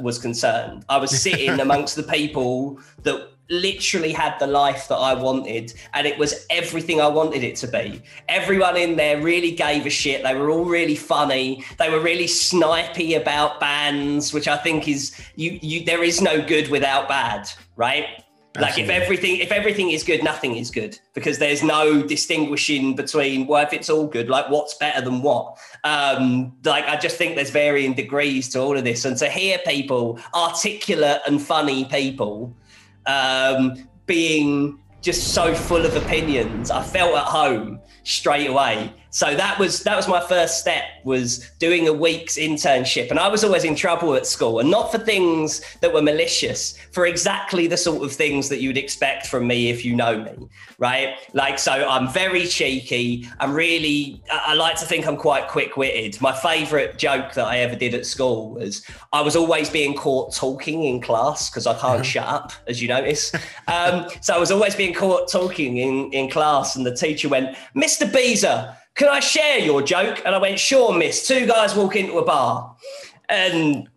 was 0.00 0.18
concerned, 0.18 0.84
I 0.88 0.96
was 0.96 1.10
sitting 1.10 1.58
amongst 1.66 1.96
the 1.96 2.04
people 2.04 2.78
that 3.02 3.30
literally 3.48 4.12
had 4.12 4.38
the 4.38 4.46
life 4.46 4.86
that 4.86 4.96
I 4.96 5.12
wanted, 5.14 5.74
and 5.92 6.06
it 6.06 6.16
was 6.18 6.46
everything 6.50 7.00
I 7.00 7.08
wanted 7.08 7.42
it 7.42 7.56
to 7.56 7.66
be. 7.66 8.00
Everyone 8.28 8.76
in 8.76 8.94
there 8.94 9.20
really 9.20 9.50
gave 9.50 9.86
a 9.86 9.90
shit. 9.90 10.22
They 10.22 10.36
were 10.36 10.50
all 10.50 10.64
really 10.64 10.94
funny. 10.94 11.64
They 11.78 11.90
were 11.90 11.98
really 11.98 12.26
snipey 12.26 13.20
about 13.20 13.58
bands, 13.58 14.32
which 14.32 14.46
I 14.46 14.56
think 14.56 14.86
is 14.86 15.20
you. 15.34 15.58
You 15.60 15.84
there 15.84 16.04
is 16.04 16.20
no 16.20 16.40
good 16.40 16.68
without 16.68 17.08
bad, 17.08 17.50
right? 17.74 18.22
Absolutely. 18.56 18.82
Like 18.82 18.90
if 18.90 19.02
everything 19.02 19.36
if 19.36 19.52
everything 19.52 19.90
is 19.90 20.02
good, 20.02 20.24
nothing 20.24 20.56
is 20.56 20.72
good 20.72 20.98
because 21.14 21.38
there's 21.38 21.62
no 21.62 22.02
distinguishing 22.02 22.96
between 22.96 23.46
well, 23.46 23.64
if 23.64 23.72
it's 23.72 23.88
all 23.88 24.08
good, 24.08 24.28
like 24.28 24.50
what's 24.50 24.74
better 24.74 25.00
than 25.00 25.22
what. 25.22 25.56
Um, 25.84 26.56
like 26.64 26.84
I 26.86 26.96
just 26.96 27.16
think 27.16 27.36
there's 27.36 27.50
varying 27.50 27.94
degrees 27.94 28.48
to 28.50 28.60
all 28.60 28.76
of 28.76 28.82
this, 28.82 29.04
and 29.04 29.16
to 29.18 29.28
hear 29.28 29.58
people 29.58 30.18
articulate 30.34 31.20
and 31.28 31.40
funny 31.40 31.84
people 31.84 32.52
um, 33.06 33.88
being 34.06 34.80
just 35.00 35.32
so 35.32 35.54
full 35.54 35.86
of 35.86 35.94
opinions. 35.94 36.72
I 36.72 36.82
felt 36.82 37.14
at 37.16 37.26
home 37.26 37.78
straight 38.02 38.48
away. 38.48 38.92
So 39.10 39.34
that 39.34 39.58
was 39.58 39.82
that 39.82 39.96
was 39.96 40.08
my 40.08 40.20
first 40.20 40.60
step 40.60 40.84
was 41.04 41.50
doing 41.58 41.88
a 41.88 41.92
week's 41.92 42.36
internship. 42.36 43.10
And 43.10 43.18
I 43.18 43.28
was 43.28 43.44
always 43.44 43.64
in 43.64 43.74
trouble 43.74 44.14
at 44.14 44.26
school 44.26 44.60
and 44.60 44.70
not 44.70 44.92
for 44.92 44.98
things 44.98 45.62
that 45.80 45.92
were 45.92 46.02
malicious 46.02 46.76
for 46.92 47.06
exactly 47.06 47.66
the 47.66 47.76
sort 47.76 48.02
of 48.02 48.12
things 48.12 48.48
that 48.48 48.60
you'd 48.60 48.78
expect 48.78 49.26
from 49.26 49.46
me 49.46 49.70
if 49.70 49.84
you 49.84 49.94
know 49.96 50.22
me 50.22 50.48
right? 50.80 51.16
Like 51.34 51.58
so 51.58 51.72
I'm 51.72 52.08
very 52.08 52.46
cheeky. 52.46 53.28
I'm 53.38 53.52
really 53.52 54.22
I 54.32 54.54
like 54.54 54.76
to 54.80 54.86
think 54.86 55.06
I'm 55.06 55.16
quite 55.16 55.46
quick-witted. 55.46 56.20
My 56.20 56.32
favorite 56.32 56.98
joke 56.98 57.34
that 57.34 57.44
I 57.44 57.58
ever 57.58 57.76
did 57.76 57.94
at 57.94 58.06
school 58.06 58.52
was 58.52 58.84
I 59.12 59.20
was 59.20 59.36
always 59.36 59.68
being 59.68 59.94
caught 59.94 60.34
talking 60.34 60.84
in 60.84 61.00
class 61.00 61.50
because 61.50 61.66
I 61.66 61.78
can't 61.78 62.04
shut 62.04 62.26
up 62.26 62.52
as 62.66 62.82
you 62.82 62.88
notice. 62.88 63.32
Um, 63.68 64.08
so 64.20 64.34
I 64.34 64.38
was 64.38 64.50
always 64.50 64.74
being 64.74 64.94
caught 64.94 65.30
talking 65.30 65.76
in 65.76 66.10
in 66.12 66.30
class 66.30 66.74
and 66.76 66.84
the 66.84 66.96
teacher 66.96 67.28
went 67.28 67.56
Mr. 67.76 68.10
Bezer 68.10 68.74
can 68.94 69.08
I 69.08 69.20
share 69.20 69.58
your 69.58 69.82
joke? 69.82 70.22
And 70.24 70.34
I 70.34 70.38
went, 70.38 70.58
sure, 70.58 70.92
miss. 70.96 71.26
Two 71.26 71.46
guys 71.46 71.74
walk 71.74 71.96
into 71.96 72.18
a 72.18 72.24
bar. 72.24 72.76
And 73.28 73.88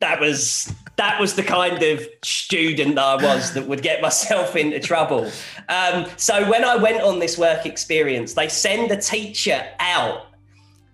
that 0.00 0.20
was 0.20 0.72
that 0.96 1.20
was 1.20 1.34
the 1.34 1.42
kind 1.42 1.82
of 1.82 2.06
student 2.22 2.94
that 2.94 3.04
I 3.04 3.16
was 3.16 3.54
that 3.54 3.66
would 3.66 3.82
get 3.82 4.00
myself 4.02 4.54
into 4.54 4.78
trouble. 4.78 5.30
Um, 5.68 6.06
so 6.16 6.48
when 6.48 6.64
I 6.64 6.76
went 6.76 7.02
on 7.02 7.18
this 7.18 7.36
work 7.36 7.66
experience, 7.66 8.34
they 8.34 8.48
send 8.48 8.90
the 8.90 8.96
teacher 8.96 9.66
out 9.80 10.26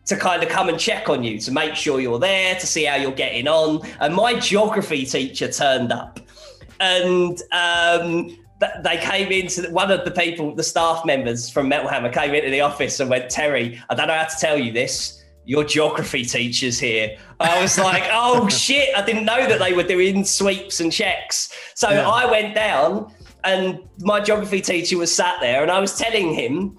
to 0.06 0.16
kind 0.16 0.42
of 0.42 0.48
come 0.48 0.68
and 0.68 0.78
check 0.78 1.08
on 1.08 1.22
you 1.22 1.38
to 1.38 1.52
make 1.52 1.74
sure 1.74 2.00
you're 2.00 2.18
there 2.18 2.54
to 2.54 2.66
see 2.66 2.84
how 2.84 2.96
you're 2.96 3.12
getting 3.12 3.46
on. 3.46 3.86
And 4.00 4.14
my 4.14 4.38
geography 4.38 5.04
teacher 5.04 5.52
turned 5.52 5.92
up, 5.92 6.18
and 6.80 7.40
um, 7.52 8.36
they 8.82 8.98
came 8.98 9.32
into 9.32 9.70
one 9.70 9.90
of 9.90 10.04
the 10.04 10.10
people, 10.10 10.54
the 10.54 10.62
staff 10.62 11.04
members 11.04 11.48
from 11.48 11.68
Metal 11.68 11.88
Hammer 11.88 12.10
came 12.10 12.34
into 12.34 12.50
the 12.50 12.60
office 12.60 13.00
and 13.00 13.08
went, 13.08 13.30
Terry, 13.30 13.80
I 13.88 13.94
don't 13.94 14.08
know 14.08 14.14
how 14.14 14.26
to 14.26 14.36
tell 14.38 14.58
you 14.58 14.72
this. 14.72 15.22
Your 15.46 15.64
geography 15.64 16.24
teacher's 16.24 16.78
here. 16.78 17.16
I 17.40 17.60
was 17.60 17.78
like, 17.78 18.04
oh 18.12 18.48
shit, 18.48 18.94
I 18.94 19.04
didn't 19.04 19.24
know 19.24 19.46
that 19.46 19.58
they 19.58 19.72
were 19.72 19.82
doing 19.82 20.24
sweeps 20.24 20.80
and 20.80 20.92
checks. 20.92 21.52
So 21.74 21.88
yeah. 21.90 22.08
I 22.08 22.30
went 22.30 22.54
down 22.54 23.14
and 23.44 23.80
my 24.00 24.20
geography 24.20 24.60
teacher 24.60 24.98
was 24.98 25.14
sat 25.14 25.40
there 25.40 25.62
and 25.62 25.70
I 25.70 25.80
was 25.80 25.96
telling 25.96 26.34
him, 26.34 26.78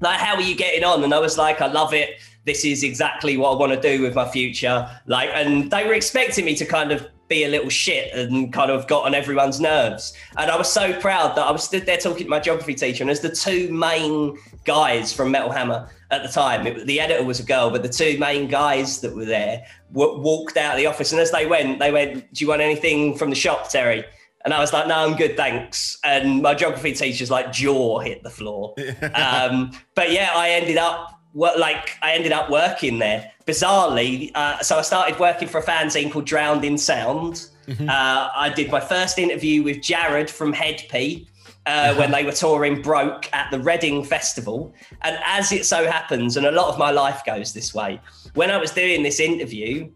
like, 0.00 0.18
how 0.18 0.34
are 0.34 0.40
you 0.42 0.54
getting 0.54 0.84
on? 0.84 1.04
And 1.04 1.12
I 1.12 1.18
was 1.18 1.36
like, 1.36 1.60
I 1.60 1.66
love 1.66 1.92
it. 1.92 2.20
This 2.46 2.64
is 2.64 2.82
exactly 2.82 3.36
what 3.36 3.52
I 3.52 3.56
want 3.56 3.72
to 3.72 3.80
do 3.80 4.02
with 4.02 4.14
my 4.14 4.26
future. 4.26 4.88
Like, 5.06 5.28
and 5.34 5.70
they 5.70 5.84
were 5.86 5.92
expecting 5.92 6.46
me 6.46 6.54
to 6.54 6.64
kind 6.64 6.92
of 6.92 7.06
be 7.28 7.44
a 7.44 7.48
little 7.48 7.68
shit 7.68 8.12
and 8.14 8.52
kind 8.52 8.70
of 8.70 8.86
got 8.86 9.04
on 9.04 9.14
everyone's 9.14 9.60
nerves. 9.60 10.14
And 10.36 10.50
I 10.50 10.56
was 10.56 10.70
so 10.70 10.98
proud 11.00 11.36
that 11.36 11.46
I 11.46 11.50
was 11.50 11.64
stood 11.64 11.86
there 11.86 11.98
talking 11.98 12.24
to 12.24 12.30
my 12.30 12.40
geography 12.40 12.74
teacher, 12.74 13.02
and 13.02 13.10
as 13.10 13.20
the 13.20 13.30
two 13.30 13.70
main 13.72 14.36
guys 14.64 15.12
from 15.12 15.30
Metal 15.30 15.50
Hammer 15.50 15.88
at 16.10 16.22
the 16.22 16.28
time, 16.28 16.66
it, 16.66 16.86
the 16.86 17.00
editor 17.00 17.24
was 17.24 17.40
a 17.40 17.44
girl, 17.44 17.70
but 17.70 17.82
the 17.82 17.88
two 17.88 18.18
main 18.18 18.48
guys 18.48 19.00
that 19.00 19.14
were 19.14 19.26
there 19.26 19.64
w- 19.92 20.20
walked 20.20 20.56
out 20.56 20.74
of 20.74 20.78
the 20.78 20.86
office, 20.86 21.12
and 21.12 21.20
as 21.20 21.30
they 21.30 21.46
went, 21.46 21.78
they 21.78 21.92
went, 21.92 22.32
"Do 22.32 22.44
you 22.44 22.48
want 22.48 22.62
anything 22.62 23.16
from 23.16 23.30
the 23.30 23.36
shop, 23.36 23.70
Terry?" 23.70 24.04
And 24.44 24.54
I 24.54 24.60
was 24.60 24.72
like, 24.72 24.86
no, 24.86 24.94
I'm 24.94 25.16
good, 25.16 25.36
thanks. 25.36 25.98
And 26.04 26.40
my 26.42 26.54
geography 26.54 26.94
teacher's 26.94 27.30
like 27.30 27.52
jaw 27.52 27.98
hit 27.98 28.22
the 28.22 28.30
floor. 28.30 28.74
um, 29.14 29.72
but 29.94 30.12
yeah, 30.12 30.30
I 30.34 30.50
ended 30.50 30.78
up 30.78 31.17
like 31.34 31.96
I 32.02 32.12
ended 32.14 32.32
up 32.32 32.50
working 32.50 32.98
there 32.98 33.30
bizarrely. 33.46 34.30
Uh, 34.34 34.60
so 34.60 34.78
I 34.78 34.82
started 34.82 35.18
working 35.18 35.48
for 35.48 35.58
a 35.58 35.62
fanzine 35.62 36.10
called 36.10 36.26
Drowned 36.26 36.64
in 36.64 36.76
Sound. 36.78 37.48
Mm-hmm. 37.66 37.88
Uh, 37.88 38.28
I 38.34 38.52
did 38.54 38.70
my 38.70 38.80
first 38.80 39.18
interview 39.18 39.62
with 39.62 39.82
Jared 39.82 40.30
from 40.30 40.52
Hed 40.52 40.84
PE. 40.88 41.24
Uh, 41.66 41.94
when 41.96 42.10
they 42.10 42.24
were 42.24 42.32
touring 42.32 42.80
Broke 42.80 43.28
at 43.34 43.50
the 43.50 43.58
Reading 43.60 44.02
Festival. 44.02 44.72
And 45.02 45.18
as 45.22 45.52
it 45.52 45.66
so 45.66 45.86
happens, 45.86 46.38
and 46.38 46.46
a 46.46 46.50
lot 46.50 46.72
of 46.72 46.78
my 46.78 46.90
life 46.90 47.22
goes 47.26 47.52
this 47.52 47.74
way, 47.74 48.00
when 48.32 48.50
I 48.50 48.56
was 48.56 48.70
doing 48.70 49.02
this 49.02 49.20
interview, 49.20 49.90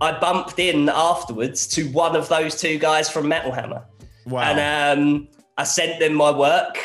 I 0.00 0.18
bumped 0.18 0.58
in 0.58 0.88
afterwards 0.88 1.68
to 1.68 1.84
one 1.92 2.16
of 2.16 2.28
those 2.28 2.60
two 2.60 2.76
guys 2.76 3.08
from 3.08 3.28
Metal 3.28 3.52
Hammer. 3.52 3.84
Wow. 4.26 4.42
And 4.42 4.98
um, 5.00 5.28
I 5.56 5.62
sent 5.62 6.00
them 6.00 6.14
my 6.14 6.36
work. 6.36 6.76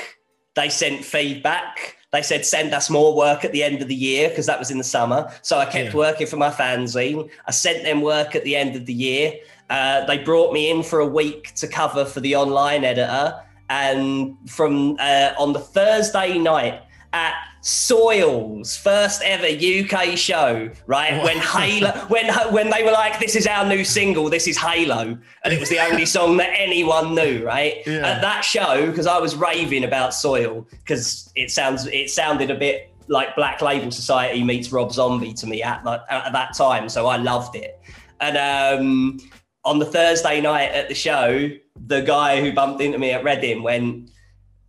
They 0.54 0.70
sent 0.70 1.04
feedback. 1.04 1.97
They 2.12 2.22
said 2.22 2.46
send 2.46 2.74
us 2.74 2.90
more 2.90 3.16
work 3.16 3.44
at 3.44 3.52
the 3.52 3.64
end 3.64 3.82
of 3.82 3.90
the 3.90 3.96
year 3.96 4.30
because 4.30 4.46
that 4.46 4.60
was 4.60 4.72
in 4.72 4.78
the 4.78 4.84
summer. 4.84 5.32
So 5.42 5.58
I 5.58 5.66
kept 5.66 5.90
yeah. 5.90 5.98
working 5.98 6.28
for 6.28 6.38
my 6.38 6.50
fanzine. 6.50 7.30
I 7.46 7.52
sent 7.52 7.84
them 7.84 8.02
work 8.02 8.34
at 8.36 8.44
the 8.46 8.56
end 8.56 8.76
of 8.76 8.86
the 8.86 8.94
year. 8.94 9.34
Uh, 9.70 10.06
they 10.06 10.18
brought 10.18 10.54
me 10.54 10.72
in 10.72 10.84
for 10.84 11.00
a 11.00 11.08
week 11.08 11.54
to 11.56 11.68
cover 11.68 12.06
for 12.06 12.22
the 12.22 12.36
online 12.36 12.86
editor. 12.86 13.44
And 13.70 14.38
from 14.50 14.96
uh, 15.00 15.34
on 15.38 15.52
the 15.52 15.60
Thursday 15.60 16.38
night 16.38 16.82
at 17.12 17.34
Soil's 17.68 18.78
first 18.78 19.22
ever 19.24 19.46
UK 19.46 20.18
show, 20.18 20.70
right? 20.86 21.22
When 21.22 21.38
Halo, 21.38 21.92
when 22.08 22.34
when 22.54 22.70
they 22.70 22.82
were 22.82 22.94
like, 22.94 23.20
"This 23.20 23.36
is 23.36 23.46
our 23.46 23.68
new 23.68 23.84
single, 23.84 24.30
this 24.30 24.48
is 24.48 24.58
Halo," 24.58 25.18
and 25.44 25.54
it 25.54 25.60
was 25.60 25.68
the 25.68 25.80
only 25.80 26.06
song 26.06 26.38
that 26.38 26.50
anyone 26.56 27.14
knew, 27.14 27.46
right? 27.46 27.80
Yeah. 27.86 28.08
At 28.08 28.22
that 28.22 28.46
show, 28.46 28.86
because 28.90 29.06
I 29.06 29.20
was 29.20 29.36
raving 29.36 29.84
about 29.84 30.14
Soil, 30.14 30.66
because 30.72 31.30
it 31.36 31.52
sounds 31.52 31.88
it 31.88 32.10
sounded 32.10 32.52
a 32.52 32.56
bit 32.56 32.90
like 33.10 33.36
Black 33.36 33.62
Label 33.62 33.92
Society 33.92 34.46
meets 34.46 34.72
Rob 34.72 34.94
Zombie 34.94 35.34
to 35.34 35.46
me 35.46 35.62
at 35.62 35.84
that 35.84 36.06
at 36.10 36.32
that 36.32 36.56
time, 36.56 36.88
so 36.88 37.08
I 37.08 37.18
loved 37.18 37.58
it. 37.58 37.82
And 38.22 38.38
um, 38.38 39.20
on 39.66 39.80
the 39.80 39.86
Thursday 39.86 40.40
night 40.40 40.72
at 40.72 40.88
the 40.88 40.96
show, 40.96 41.50
the 41.86 42.00
guy 42.00 42.40
who 42.40 42.54
bumped 42.54 42.80
into 42.80 42.98
me 42.98 43.12
at 43.12 43.26
Reading 43.26 43.62
went, 43.62 44.10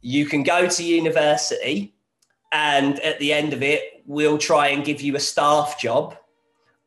"You 0.00 0.26
can 0.26 0.42
go 0.42 0.66
to 0.66 0.82
university." 0.82 1.94
And 2.52 2.98
at 3.00 3.18
the 3.18 3.32
end 3.32 3.52
of 3.52 3.62
it, 3.62 4.02
we'll 4.06 4.38
try 4.38 4.68
and 4.68 4.84
give 4.84 5.00
you 5.00 5.16
a 5.16 5.20
staff 5.20 5.78
job, 5.78 6.16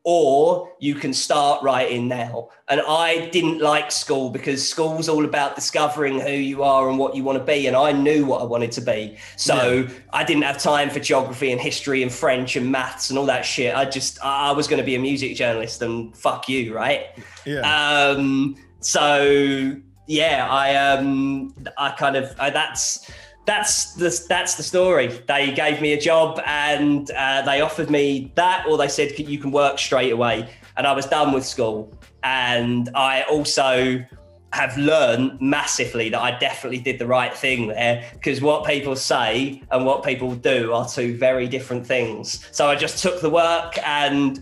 or 0.04 0.72
you 0.80 0.96
can 0.96 1.12
start 1.12 1.62
writing 1.62 2.08
now. 2.08 2.48
And 2.68 2.82
I 2.88 3.28
didn't 3.28 3.60
like 3.60 3.92
school 3.92 4.30
because 4.30 4.68
school's 4.68 5.08
all 5.08 5.24
about 5.24 5.54
discovering 5.54 6.18
who 6.18 6.32
you 6.32 6.64
are 6.64 6.88
and 6.88 6.98
what 6.98 7.14
you 7.14 7.22
want 7.22 7.38
to 7.38 7.44
be. 7.44 7.68
And 7.68 7.76
I 7.76 7.92
knew 7.92 8.26
what 8.26 8.40
I 8.40 8.44
wanted 8.44 8.72
to 8.72 8.80
be. 8.80 9.16
So 9.36 9.72
yeah. 9.72 9.90
I 10.12 10.24
didn't 10.24 10.42
have 10.42 10.58
time 10.58 10.90
for 10.90 10.98
geography 10.98 11.52
and 11.52 11.60
history 11.60 12.02
and 12.02 12.10
French 12.10 12.56
and 12.56 12.72
maths 12.72 13.10
and 13.10 13.18
all 13.18 13.26
that 13.26 13.42
shit. 13.42 13.76
I 13.76 13.84
just, 13.84 14.18
I 14.24 14.50
was 14.50 14.66
going 14.66 14.78
to 14.78 14.84
be 14.84 14.96
a 14.96 14.98
music 14.98 15.36
journalist 15.36 15.82
and 15.82 16.16
fuck 16.16 16.48
you, 16.48 16.74
right? 16.74 17.06
Yeah. 17.44 17.60
Um, 17.60 18.56
so 18.80 19.76
yeah, 20.08 20.48
I, 20.50 20.74
um, 20.74 21.54
I 21.78 21.90
kind 21.90 22.16
of, 22.16 22.34
I, 22.40 22.50
that's, 22.50 23.08
that's 23.44 23.94
the 23.94 24.24
that's 24.28 24.54
the 24.54 24.62
story. 24.62 25.08
They 25.26 25.52
gave 25.52 25.80
me 25.80 25.92
a 25.92 26.00
job 26.00 26.40
and 26.46 27.10
uh, 27.10 27.42
they 27.42 27.60
offered 27.60 27.90
me 27.90 28.32
that, 28.36 28.66
or 28.68 28.78
they 28.78 28.88
said 28.88 29.18
you 29.18 29.38
can 29.38 29.50
work 29.50 29.78
straight 29.78 30.12
away. 30.12 30.48
And 30.76 30.86
I 30.86 30.92
was 30.92 31.06
done 31.06 31.32
with 31.32 31.44
school, 31.44 31.92
and 32.22 32.88
I 32.94 33.22
also 33.22 34.04
have 34.52 34.76
learned 34.76 35.40
massively 35.40 36.10
that 36.10 36.20
I 36.20 36.38
definitely 36.38 36.78
did 36.78 36.98
the 36.98 37.06
right 37.06 37.34
thing 37.34 37.68
there 37.68 38.04
because 38.12 38.42
what 38.42 38.66
people 38.66 38.94
say 38.96 39.62
and 39.70 39.86
what 39.86 40.04
people 40.04 40.34
do 40.34 40.72
are 40.74 40.86
two 40.86 41.16
very 41.16 41.48
different 41.48 41.86
things. 41.86 42.46
So 42.52 42.68
I 42.68 42.76
just 42.76 43.02
took 43.02 43.20
the 43.20 43.30
work, 43.30 43.76
and 43.86 44.40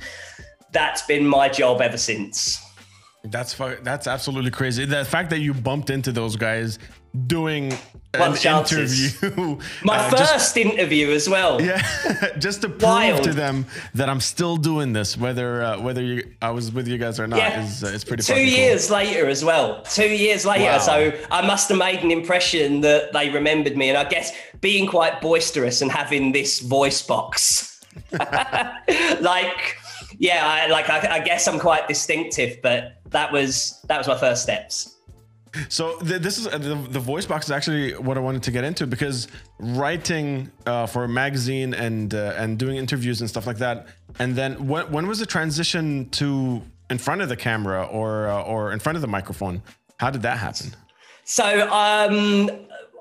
that's 0.73 1.03
been 1.03 1.27
my 1.27 1.49
job 1.49 1.81
ever 1.81 1.99
since. 1.99 2.61
That's 3.25 3.55
that's 3.83 4.07
absolutely 4.07 4.51
crazy. 4.51 4.85
The 4.85 5.05
fact 5.05 5.31
that 5.31 5.41
you 5.41 5.55
bumped 5.55 5.91
into 5.91 6.13
those 6.13 6.37
guys 6.37 6.79
doing 7.27 7.73
an 8.15 8.37
interview. 8.37 9.59
My 9.85 9.99
uh, 9.99 10.11
first 10.11 10.33
just, 10.33 10.57
interview 10.57 11.11
as 11.11 11.29
well. 11.29 11.61
Yeah, 11.61 11.83
just 12.39 12.63
to 12.63 12.69
prove 12.69 12.83
Wild. 12.83 13.25
to 13.25 13.33
them 13.33 13.67
that 13.95 14.09
I'm 14.09 14.21
still 14.21 14.57
doing 14.57 14.93
this, 14.93 15.17
whether 15.17 15.63
uh, 15.63 15.81
whether 15.81 16.03
you 16.03 16.35
I 16.43 16.51
was 16.51 16.73
with 16.73 16.89
you 16.89 16.99
guys 16.99 17.19
or 17.21 17.27
not. 17.27 17.39
Yeah. 17.39 17.65
Is, 17.65 17.85
uh, 17.85 17.89
is 17.89 18.05
pretty. 18.05 18.23
Two 18.23 18.41
years 18.41 18.89
cool. 18.89 18.97
later 18.97 19.29
as 19.29 19.45
well. 19.45 19.83
Two 19.83 20.09
years 20.09 20.47
later, 20.47 20.65
wow. 20.65 20.79
so 20.79 21.13
I 21.31 21.47
must 21.47 21.69
have 21.69 21.79
made 21.79 22.01
an 22.01 22.11
impression 22.11 22.81
that 22.83 23.13
they 23.13 23.31
remembered 23.31 23.77
me, 23.77 23.89
and 23.89 23.99
I 23.99 24.05
guess 24.05 24.33
being 24.61 24.87
quite 24.87 25.21
boisterous 25.21 25.83
and 25.83 25.91
having 25.91 26.33
this 26.33 26.61
voice 26.61 27.03
box, 27.03 27.85
like. 29.21 29.77
Yeah, 30.19 30.47
I, 30.47 30.67
like 30.67 30.91
I, 30.91 31.17
I 31.17 31.21
guess 31.21 31.49
I'm 31.49 31.59
quite 31.59 31.89
distinctive, 31.89 32.59
but 32.63 33.01
that 33.07 33.33
was 33.33 33.81
that 33.89 33.97
was 33.97 34.07
my 34.07 34.19
first 34.19 34.43
steps. 34.43 35.00
So 35.69 35.99
th- 36.01 36.23
this 36.23 36.39
is 36.39 36.47
uh, 36.47 36.59
the, 36.59 36.75
the, 36.75 37.01
voice 37.01 37.27
box 37.27 37.47
is 37.47 37.51
actually 37.51 37.95
what 37.95 38.17
I 38.17 38.21
wanted 38.21 38.43
to 38.45 38.51
get 38.51 38.65
into 38.65 38.87
because 38.87 39.29
writing 39.59 40.51
uh, 40.67 40.87
for 40.87 41.05
a 41.05 41.09
magazine 41.09 41.75
and 41.75 42.15
uh, 42.15 42.35
and 42.37 42.59
doing 42.59 42.77
interviews 42.77 43.21
and 43.21 43.29
stuff 43.29 43.47
like 43.47 43.59
that. 43.59 43.89
And 44.19 44.37
then 44.37 44.69
when 44.69 44.91
when 44.93 45.07
was 45.07 45.19
the 45.19 45.27
transition 45.27 46.09
to 46.11 46.63
in 46.89 46.99
front 46.99 47.23
of 47.23 47.29
the 47.29 47.37
camera 47.37 47.85
or 47.85 48.29
uh, 48.29 48.43
or 48.43 48.73
in 48.73 48.79
front 48.79 48.97
of 48.97 49.03
the 49.03 49.09
microphone? 49.09 49.63
How 49.99 50.11
did 50.11 50.23
that 50.23 50.39
happen? 50.39 50.75
So 51.25 51.69
um, 51.71 52.51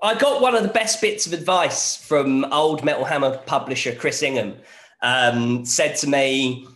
I 0.03 0.15
got 0.15 0.41
one 0.41 0.55
of 0.55 0.63
the 0.63 0.69
best 0.69 1.01
bits 1.01 1.25
of 1.25 1.33
advice 1.33 1.95
from 1.95 2.45
old 2.45 2.83
Metal 2.83 3.05
Hammer 3.05 3.37
publisher 3.37 3.93
Chris 3.93 4.21
Ingham. 4.21 4.55
Um, 5.01 5.63
said 5.65 5.95
to 5.97 6.07
me 6.07 6.67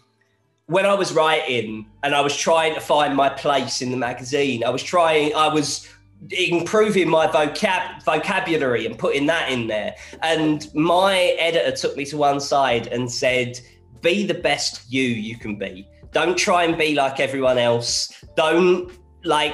when 0.67 0.86
I 0.86 0.93
was 0.93 1.13
writing 1.13 1.88
and 2.04 2.15
I 2.15 2.21
was 2.21 2.36
trying 2.36 2.73
to 2.76 2.80
find 2.82 3.15
my 3.15 3.30
place 3.30 3.82
in 3.82 3.91
the 3.91 3.97
magazine, 3.97 4.63
I 4.63 4.69
was 4.69 4.82
trying, 4.82 5.36
I 5.36 5.54
was 5.54 5.88
improving 6.32 7.10
my 7.10 7.28
vocab 7.28 8.04
vocabulary 8.04 8.86
and 8.86 8.97
putting 8.97 9.26
that 9.26 9.52
in 9.52 9.67
there. 9.67 9.95
And 10.21 10.73
my 10.73 11.36
editor 11.38 11.76
took 11.76 11.97
me 11.97 12.06
to 12.06 12.17
one 12.17 12.39
side 12.39 12.88
and 12.88 13.12
said, 13.12 13.60
"Be 14.02 14.26
the 14.26 14.34
best 14.34 14.89
you 14.89 15.04
you 15.04 15.38
can 15.38 15.58
be. 15.58 15.88
Don't 16.12 16.38
try 16.38 16.63
and 16.63 16.78
be 16.78 16.95
like 16.95 17.19
everyone 17.19 17.58
else. 17.58 18.23
Don't 18.38 18.91
like 19.26 19.54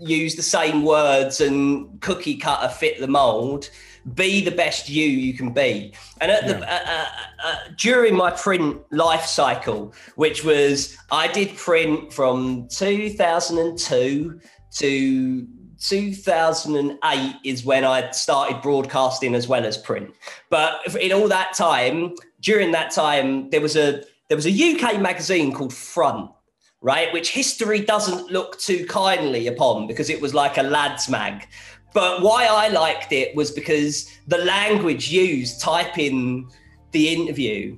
use 0.00 0.34
the 0.34 0.42
same 0.42 0.84
words 0.84 1.40
and 1.40 2.00
cookie 2.00 2.36
cutter 2.36 2.68
fit 2.68 2.98
the 2.98 3.06
mold." 3.06 3.70
Be 4.14 4.44
the 4.44 4.50
best 4.50 4.88
you 4.88 5.06
you 5.06 5.34
can 5.34 5.52
be. 5.52 5.92
And 6.20 6.30
at 6.30 6.44
yeah. 6.44 6.52
the, 6.52 6.72
uh, 6.72 6.78
uh, 6.86 7.06
uh, 7.44 7.56
during 7.76 8.16
my 8.16 8.30
print 8.30 8.80
life 8.90 9.24
cycle, 9.24 9.94
which 10.16 10.44
was 10.44 10.96
I 11.10 11.28
did 11.28 11.56
print 11.56 12.12
from 12.12 12.68
2002 12.68 14.40
to 14.74 15.46
2008 15.82 17.34
is 17.44 17.64
when 17.64 17.84
I 17.84 18.10
started 18.12 18.62
broadcasting 18.62 19.34
as 19.34 19.48
well 19.48 19.64
as 19.64 19.76
print. 19.76 20.14
But 20.48 20.94
in 20.96 21.12
all 21.12 21.28
that 21.28 21.54
time, 21.54 22.14
during 22.40 22.70
that 22.72 22.92
time, 22.92 23.50
there 23.50 23.60
was 23.60 23.76
a 23.76 24.02
there 24.28 24.36
was 24.36 24.46
a 24.46 24.50
UK 24.50 25.00
magazine 25.00 25.52
called 25.52 25.74
Front, 25.74 26.30
right, 26.80 27.12
which 27.12 27.30
history 27.30 27.80
doesn't 27.80 28.30
look 28.30 28.58
too 28.58 28.86
kindly 28.86 29.46
upon 29.48 29.86
because 29.86 30.08
it 30.08 30.20
was 30.20 30.34
like 30.34 30.56
a 30.56 30.62
lads 30.62 31.08
mag. 31.08 31.46
But 31.92 32.22
why 32.22 32.46
I 32.46 32.68
liked 32.68 33.12
it 33.12 33.34
was 33.34 33.50
because 33.50 34.10
the 34.26 34.38
language 34.38 35.10
used 35.10 35.60
typing 35.60 36.50
the 36.92 37.08
interview 37.08 37.76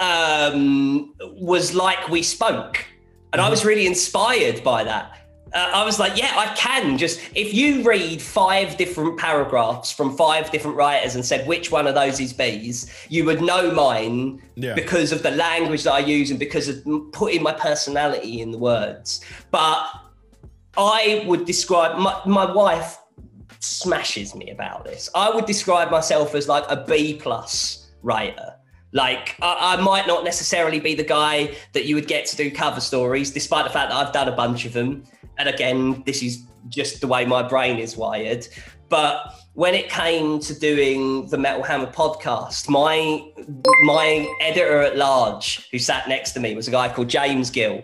um, 0.00 1.14
was 1.20 1.74
like 1.74 2.08
we 2.08 2.22
spoke. 2.22 2.84
And 3.32 3.40
I 3.40 3.48
was 3.48 3.60
mm-hmm. 3.60 3.68
really 3.68 3.86
inspired 3.86 4.62
by 4.62 4.84
that. 4.84 5.12
Uh, 5.52 5.70
I 5.72 5.84
was 5.84 5.98
like, 5.98 6.18
yeah, 6.18 6.32
I 6.36 6.54
can 6.54 6.98
just, 6.98 7.20
if 7.34 7.54
you 7.54 7.82
read 7.82 8.20
five 8.20 8.76
different 8.76 9.16
paragraphs 9.18 9.92
from 9.92 10.16
five 10.16 10.50
different 10.50 10.76
writers 10.76 11.14
and 11.14 11.24
said 11.24 11.46
which 11.46 11.70
one 11.70 11.86
of 11.86 11.94
those 11.94 12.18
is 12.20 12.32
B's, 12.32 12.92
you 13.08 13.24
would 13.24 13.40
know 13.40 13.70
mine 13.70 14.42
yeah. 14.56 14.74
because 14.74 15.12
of 15.12 15.22
the 15.22 15.30
language 15.30 15.84
that 15.84 15.92
I 15.92 16.00
use 16.00 16.30
and 16.30 16.38
because 16.38 16.68
of 16.68 16.84
putting 17.12 17.42
my 17.42 17.52
personality 17.52 18.40
in 18.40 18.50
the 18.50 18.58
words. 18.58 19.24
But 19.50 19.86
I 20.76 21.24
would 21.26 21.46
describe 21.46 21.98
my, 21.98 22.20
my 22.26 22.52
wife 22.52 22.98
smashes 23.60 24.34
me 24.34 24.50
about 24.50 24.84
this. 24.84 25.08
I 25.14 25.30
would 25.30 25.46
describe 25.46 25.90
myself 25.90 26.34
as 26.34 26.48
like 26.48 26.64
a 26.68 26.84
B 26.84 27.14
plus 27.14 27.90
writer. 28.02 28.54
Like 28.92 29.36
I, 29.42 29.76
I, 29.76 29.82
might 29.82 30.06
not 30.06 30.24
necessarily 30.24 30.80
be 30.80 30.94
the 30.94 31.04
guy 31.04 31.54
that 31.72 31.84
you 31.86 31.94
would 31.96 32.06
get 32.06 32.24
to 32.26 32.36
do 32.36 32.50
cover 32.50 32.80
stories, 32.80 33.30
despite 33.30 33.64
the 33.64 33.70
fact 33.70 33.90
that 33.90 33.96
I've 33.96 34.12
done 34.12 34.28
a 34.28 34.36
bunch 34.36 34.64
of 34.64 34.72
them. 34.72 35.04
And 35.38 35.48
again, 35.48 36.02
this 36.06 36.22
is 36.22 36.44
just 36.68 37.00
the 37.00 37.06
way 37.06 37.26
my 37.26 37.42
brain 37.42 37.78
is 37.78 37.96
wired. 37.96 38.46
But 38.88 39.34
when 39.54 39.74
it 39.74 39.90
came 39.90 40.38
to 40.40 40.58
doing 40.58 41.26
the 41.28 41.36
Metal 41.36 41.62
Hammer 41.62 41.88
podcast, 41.88 42.68
my 42.68 43.26
my 43.82 44.34
editor 44.40 44.80
at 44.80 44.96
large, 44.96 45.68
who 45.70 45.78
sat 45.78 46.08
next 46.08 46.32
to 46.32 46.40
me, 46.40 46.54
was 46.54 46.68
a 46.68 46.70
guy 46.70 46.88
called 46.88 47.08
James 47.08 47.50
Gill, 47.50 47.82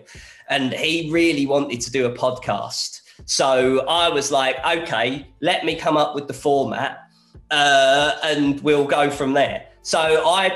and 0.49 0.73
he 0.73 1.11
really 1.11 1.45
wanted 1.45 1.81
to 1.81 1.91
do 1.91 2.05
a 2.05 2.11
podcast 2.11 3.02
so 3.25 3.85
I 3.87 4.09
was 4.09 4.31
like, 4.31 4.57
okay, 4.65 5.27
let 5.41 5.65
me 5.65 5.75
come 5.75 5.97
up 5.97 6.15
with 6.15 6.27
the 6.27 6.33
format 6.33 7.09
uh, 7.51 8.17
and 8.23 8.59
we'll 8.61 8.85
go 8.85 9.09
from 9.09 9.33
there. 9.33 9.67
So 9.81 9.99
I 9.99 10.55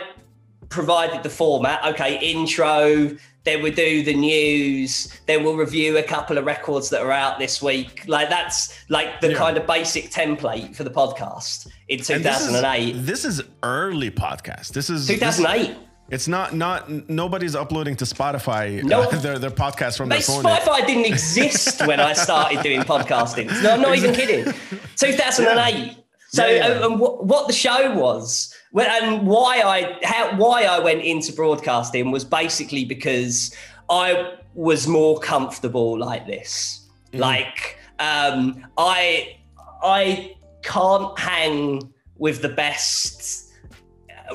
provided 0.70 1.24
the 1.24 1.30
format. 1.30 1.86
Okay, 1.86 2.20
intro, 2.20 3.16
then 3.44 3.64
we 3.64 3.72
do 3.72 4.04
the 4.04 4.14
news, 4.14 5.18
then 5.26 5.44
we'll 5.44 5.56
review 5.56 5.98
a 5.98 6.04
couple 6.04 6.38
of 6.38 6.46
records 6.46 6.90
that 6.90 7.02
are 7.02 7.12
out 7.12 7.40
this 7.40 7.62
week. 7.62 8.06
Like 8.08 8.30
that's 8.30 8.78
like 8.90 9.22
the 9.22 9.32
yeah. 9.32 9.38
kind 9.38 9.58
of 9.58 9.66
basic 9.66 10.12
template 10.12 10.76
for 10.76 10.84
the 10.84 10.90
podcast 10.90 11.68
in 11.88 12.00
2008. 12.00 12.92
This 12.92 12.96
is, 12.96 13.06
this 13.06 13.26
is, 13.26 13.42
early 13.64 14.12
podcast. 14.12 14.74
This 14.74 14.90
is 14.90 15.08
2008. 15.08 15.78
It's 16.10 16.28
not 16.28 16.54
not 16.54 16.90
nobody's 17.10 17.56
uploading 17.56 17.96
to 17.98 18.06
Spotify 18.06 18.82
nope. 18.84 19.14
uh, 19.14 19.18
their 19.22 19.40
their 19.40 19.52
podcast 19.52 19.98
from 19.98 20.10
their 20.10 20.22
phone. 20.22 20.44
Spotify 20.44 20.86
didn't 20.86 21.06
exist 21.14 21.86
when 21.86 22.00
I 22.00 22.14
started 22.14 22.62
doing 22.64 22.82
podcasting. 22.82 23.48
No, 23.62 23.72
I'm 23.72 23.82
not 23.82 23.96
even 23.96 24.14
kidding. 24.14 24.54
2008. 24.96 25.76
Yeah. 25.76 25.94
So, 26.30 26.46
yeah. 26.46 26.68
Um, 26.68 27.00
what, 27.00 27.26
what 27.26 27.48
the 27.48 27.54
show 27.54 27.94
was, 27.94 28.54
and 28.78 29.26
why 29.28 29.62
I 29.62 30.00
how 30.04 30.36
why 30.38 30.64
I 30.64 30.80
went 30.80 31.02
into 31.02 31.34
broadcasting 31.34 32.12
was 32.12 32.24
basically 32.24 32.86
because 32.86 33.54
I 33.90 34.36
was 34.54 34.88
more 34.88 35.20
comfortable 35.20 35.98
like 35.98 36.26
this. 36.26 36.88
Mm. 37.12 37.20
Like 37.20 37.80
um, 38.00 38.66
I 38.78 39.40
I 39.84 40.36
can't 40.64 41.18
hang 41.20 41.94
with 42.18 42.42
the 42.42 42.50
best 42.50 43.52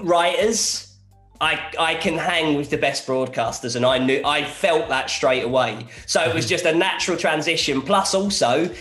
writers 0.02 0.91
I, 1.42 1.72
I 1.76 1.94
can 1.96 2.16
hang 2.16 2.54
with 2.56 2.70
the 2.70 2.78
best 2.78 3.04
broadcasters 3.04 3.74
and 3.74 3.84
I 3.84 3.98
knew 3.98 4.22
I 4.24 4.44
felt 4.44 4.88
that 4.90 5.10
straight 5.10 5.42
away. 5.42 5.86
So 6.06 6.22
it 6.22 6.32
was 6.32 6.48
just 6.48 6.64
a 6.66 6.72
natural 6.72 7.16
transition. 7.16 7.82
Plus 7.82 8.14
also, 8.14 8.72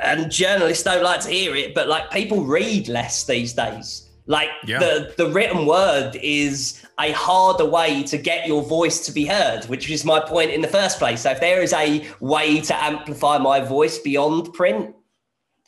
and 0.00 0.30
journalists 0.30 0.84
don't 0.84 1.02
like 1.02 1.20
to 1.20 1.30
hear 1.30 1.56
it, 1.56 1.74
but 1.74 1.88
like 1.88 2.10
people 2.10 2.44
read 2.44 2.88
less 2.88 3.24
these 3.24 3.54
days. 3.54 4.10
Like 4.26 4.50
yeah. 4.66 4.78
the 4.78 5.14
the 5.16 5.30
written 5.30 5.64
word 5.64 6.18
is 6.22 6.84
a 6.98 7.12
harder 7.12 7.64
way 7.64 8.02
to 8.02 8.18
get 8.18 8.46
your 8.46 8.62
voice 8.62 9.06
to 9.06 9.12
be 9.12 9.24
heard, 9.24 9.64
which 9.64 9.88
is 9.88 10.04
my 10.04 10.20
point 10.20 10.50
in 10.50 10.60
the 10.60 10.68
first 10.68 10.98
place. 10.98 11.22
So 11.22 11.30
if 11.30 11.40
there 11.40 11.62
is 11.62 11.72
a 11.72 12.06
way 12.20 12.60
to 12.60 12.84
amplify 12.84 13.38
my 13.38 13.60
voice 13.60 13.98
beyond 13.98 14.52
print, 14.52 14.94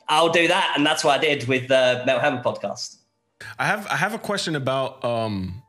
I'll 0.08 0.28
do 0.28 0.48
that, 0.48 0.74
and 0.76 0.84
that's 0.84 1.04
what 1.04 1.18
I 1.18 1.22
did 1.22 1.48
with 1.48 1.68
the 1.68 2.02
Metal 2.04 2.20
Hammer 2.20 2.42
podcast. 2.42 2.96
I 3.58 3.64
have 3.64 3.86
I 3.86 3.96
have 3.96 4.12
a 4.12 4.18
question 4.18 4.56
about 4.56 5.02
um 5.04 5.62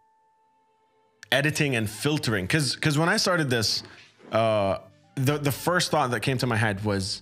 editing 1.31 1.75
and 1.75 1.89
filtering 1.89 2.45
because 2.45 2.75
because 2.75 2.97
when 2.97 3.09
I 3.09 3.17
started 3.17 3.49
this, 3.49 3.83
uh, 4.31 4.79
the 5.15 5.37
the 5.37 5.51
first 5.51 5.91
thought 5.91 6.11
that 6.11 6.21
came 6.21 6.37
to 6.39 6.47
my 6.47 6.55
head 6.55 6.83
was, 6.83 7.21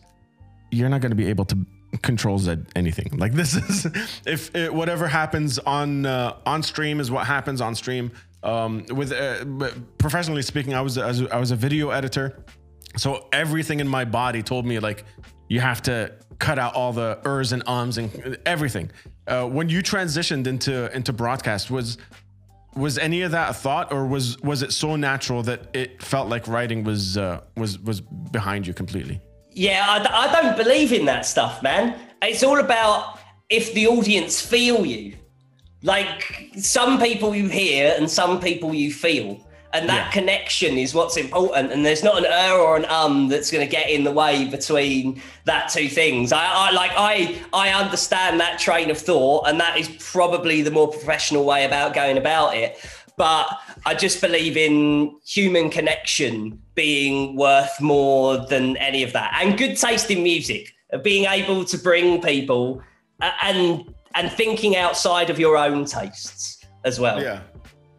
you're 0.71 0.89
not 0.89 1.01
going 1.01 1.11
to 1.11 1.15
be 1.15 1.27
able 1.27 1.45
to 1.45 1.65
control 2.01 2.37
Z 2.37 2.57
anything. 2.75 3.17
Like 3.17 3.33
this 3.33 3.55
is 3.69 3.87
if 4.25 4.55
it, 4.55 4.73
whatever 4.73 5.07
happens 5.07 5.59
on 5.59 6.05
uh, 6.05 6.37
on 6.45 6.63
stream 6.63 6.99
is 6.99 7.11
what 7.11 7.25
happens 7.25 7.61
on 7.61 7.75
stream. 7.75 8.11
Um, 8.43 8.85
with 8.89 9.11
uh, 9.11 9.71
professionally 9.97 10.41
speaking, 10.41 10.73
I 10.73 10.81
was 10.81 10.97
I 10.97 11.37
was 11.37 11.51
a 11.51 11.55
video 11.55 11.89
editor, 11.89 12.43
so 12.95 13.27
everything 13.33 13.79
in 13.79 13.87
my 13.87 14.05
body 14.05 14.43
told 14.43 14.65
me 14.65 14.79
like 14.79 15.03
you 15.49 15.59
have 15.59 15.81
to 15.83 16.13
cut 16.39 16.59
out 16.59 16.75
all 16.75 16.93
the 16.93 17.19
ers 17.25 17.51
and 17.51 17.63
ums 17.67 17.97
and 17.97 18.37
everything. 18.45 18.91
Uh, 19.27 19.45
when 19.45 19.69
you 19.69 19.81
transitioned 19.81 20.47
into 20.47 20.93
into 20.95 21.11
broadcast, 21.11 21.71
was 21.71 21.97
was 22.77 22.97
any 22.97 23.21
of 23.23 23.31
that 23.31 23.49
a 23.49 23.53
thought, 23.53 23.91
or 23.91 24.05
was 24.05 24.39
was 24.41 24.61
it 24.61 24.71
so 24.71 24.95
natural 24.95 25.43
that 25.43 25.75
it 25.75 26.01
felt 26.01 26.29
like 26.29 26.47
writing 26.47 26.83
was 26.83 27.17
uh, 27.17 27.41
was 27.55 27.79
was 27.79 28.01
behind 28.01 28.67
you 28.67 28.73
completely? 28.73 29.21
Yeah, 29.51 29.85
I, 29.87 30.27
I 30.27 30.41
don't 30.41 30.55
believe 30.55 30.93
in 30.93 31.05
that 31.05 31.25
stuff, 31.25 31.63
man. 31.63 31.99
It's 32.21 32.43
all 32.43 32.59
about 32.59 33.19
if 33.49 33.73
the 33.73 33.87
audience 33.87 34.39
feel 34.41 34.85
you. 34.85 35.15
Like 35.83 36.51
some 36.57 36.99
people 36.99 37.35
you 37.35 37.47
hear 37.47 37.93
and 37.97 38.09
some 38.09 38.39
people 38.39 38.73
you 38.73 38.91
feel 38.91 39.46
and 39.73 39.89
that 39.89 40.05
yeah. 40.05 40.11
connection 40.11 40.77
is 40.77 40.93
what's 40.93 41.17
important 41.17 41.71
and 41.71 41.85
there's 41.85 42.03
not 42.03 42.17
an 42.17 42.25
er 42.25 42.57
or 42.57 42.77
an 42.77 42.85
um 42.85 43.27
that's 43.27 43.51
going 43.51 43.65
to 43.65 43.69
get 43.69 43.89
in 43.89 44.03
the 44.03 44.11
way 44.11 44.45
between 44.45 45.21
that 45.45 45.69
two 45.69 45.89
things 45.89 46.31
I, 46.31 46.45
I, 46.45 46.71
like 46.71 46.91
i 46.95 47.37
i 47.53 47.69
understand 47.69 48.39
that 48.39 48.59
train 48.59 48.89
of 48.89 48.97
thought 48.97 49.47
and 49.47 49.59
that 49.59 49.77
is 49.77 49.89
probably 49.99 50.61
the 50.61 50.71
more 50.71 50.89
professional 50.89 51.43
way 51.43 51.65
about 51.65 51.93
going 51.93 52.17
about 52.17 52.55
it 52.55 52.77
but 53.17 53.47
i 53.85 53.93
just 53.93 54.21
believe 54.21 54.55
in 54.55 55.17
human 55.25 55.69
connection 55.69 56.61
being 56.75 57.35
worth 57.35 57.81
more 57.81 58.37
than 58.37 58.77
any 58.77 59.03
of 59.03 59.11
that 59.13 59.37
and 59.41 59.57
good 59.57 59.75
taste 59.75 60.09
in 60.09 60.23
music 60.23 60.73
being 61.03 61.25
able 61.25 61.65
to 61.65 61.77
bring 61.77 62.21
people 62.21 62.81
and 63.41 63.93
and 64.15 64.31
thinking 64.31 64.77
outside 64.77 65.29
of 65.29 65.37
your 65.37 65.57
own 65.57 65.83
tastes 65.83 66.65
as 66.85 66.99
well 66.99 67.21
yeah 67.21 67.41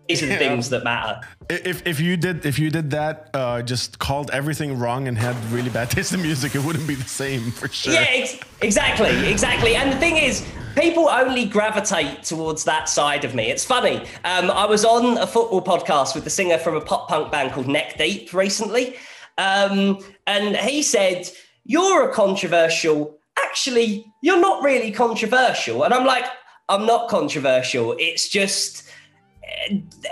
these 0.08 0.22
are 0.22 0.26
the 0.26 0.32
yeah. 0.32 0.38
things 0.38 0.70
that 0.70 0.84
matter. 0.84 1.20
If 1.50 1.86
if 1.86 1.98
you 1.98 2.18
did 2.18 2.44
if 2.44 2.58
you 2.58 2.70
did 2.70 2.90
that, 2.90 3.30
uh, 3.32 3.62
just 3.62 3.98
called 3.98 4.30
everything 4.32 4.78
wrong 4.78 5.08
and 5.08 5.16
had 5.16 5.34
really 5.50 5.70
bad 5.70 5.90
taste 5.96 6.12
in 6.12 6.20
music, 6.20 6.54
it 6.54 6.62
wouldn't 6.62 6.86
be 6.86 6.94
the 6.94 7.08
same 7.08 7.50
for 7.50 7.68
sure. 7.68 7.94
Yeah, 7.94 8.04
ex- 8.06 8.38
exactly, 8.60 9.30
exactly. 9.30 9.74
And 9.74 9.90
the 9.90 9.96
thing 9.96 10.18
is, 10.18 10.46
people 10.76 11.08
only 11.08 11.46
gravitate 11.46 12.22
towards 12.22 12.64
that 12.64 12.90
side 12.90 13.24
of 13.24 13.34
me. 13.34 13.50
It's 13.50 13.64
funny. 13.64 14.00
Um, 14.24 14.50
I 14.50 14.66
was 14.66 14.84
on 14.84 15.16
a 15.16 15.26
football 15.26 15.62
podcast 15.62 16.14
with 16.14 16.24
the 16.24 16.30
singer 16.30 16.58
from 16.58 16.76
a 16.76 16.82
pop 16.82 17.08
punk 17.08 17.32
band 17.32 17.52
called 17.52 17.66
Neck 17.66 17.96
Deep 17.96 18.34
recently, 18.34 18.96
um, 19.38 19.98
and 20.26 20.54
he 20.54 20.82
said, 20.82 21.30
"You're 21.64 22.10
a 22.10 22.12
controversial. 22.12 23.18
Actually, 23.42 24.04
you're 24.22 24.40
not 24.40 24.62
really 24.62 24.90
controversial." 24.90 25.82
And 25.84 25.94
I'm 25.94 26.04
like, 26.04 26.26
"I'm 26.68 26.84
not 26.84 27.08
controversial. 27.08 27.96
It's 27.98 28.28
just." 28.28 28.84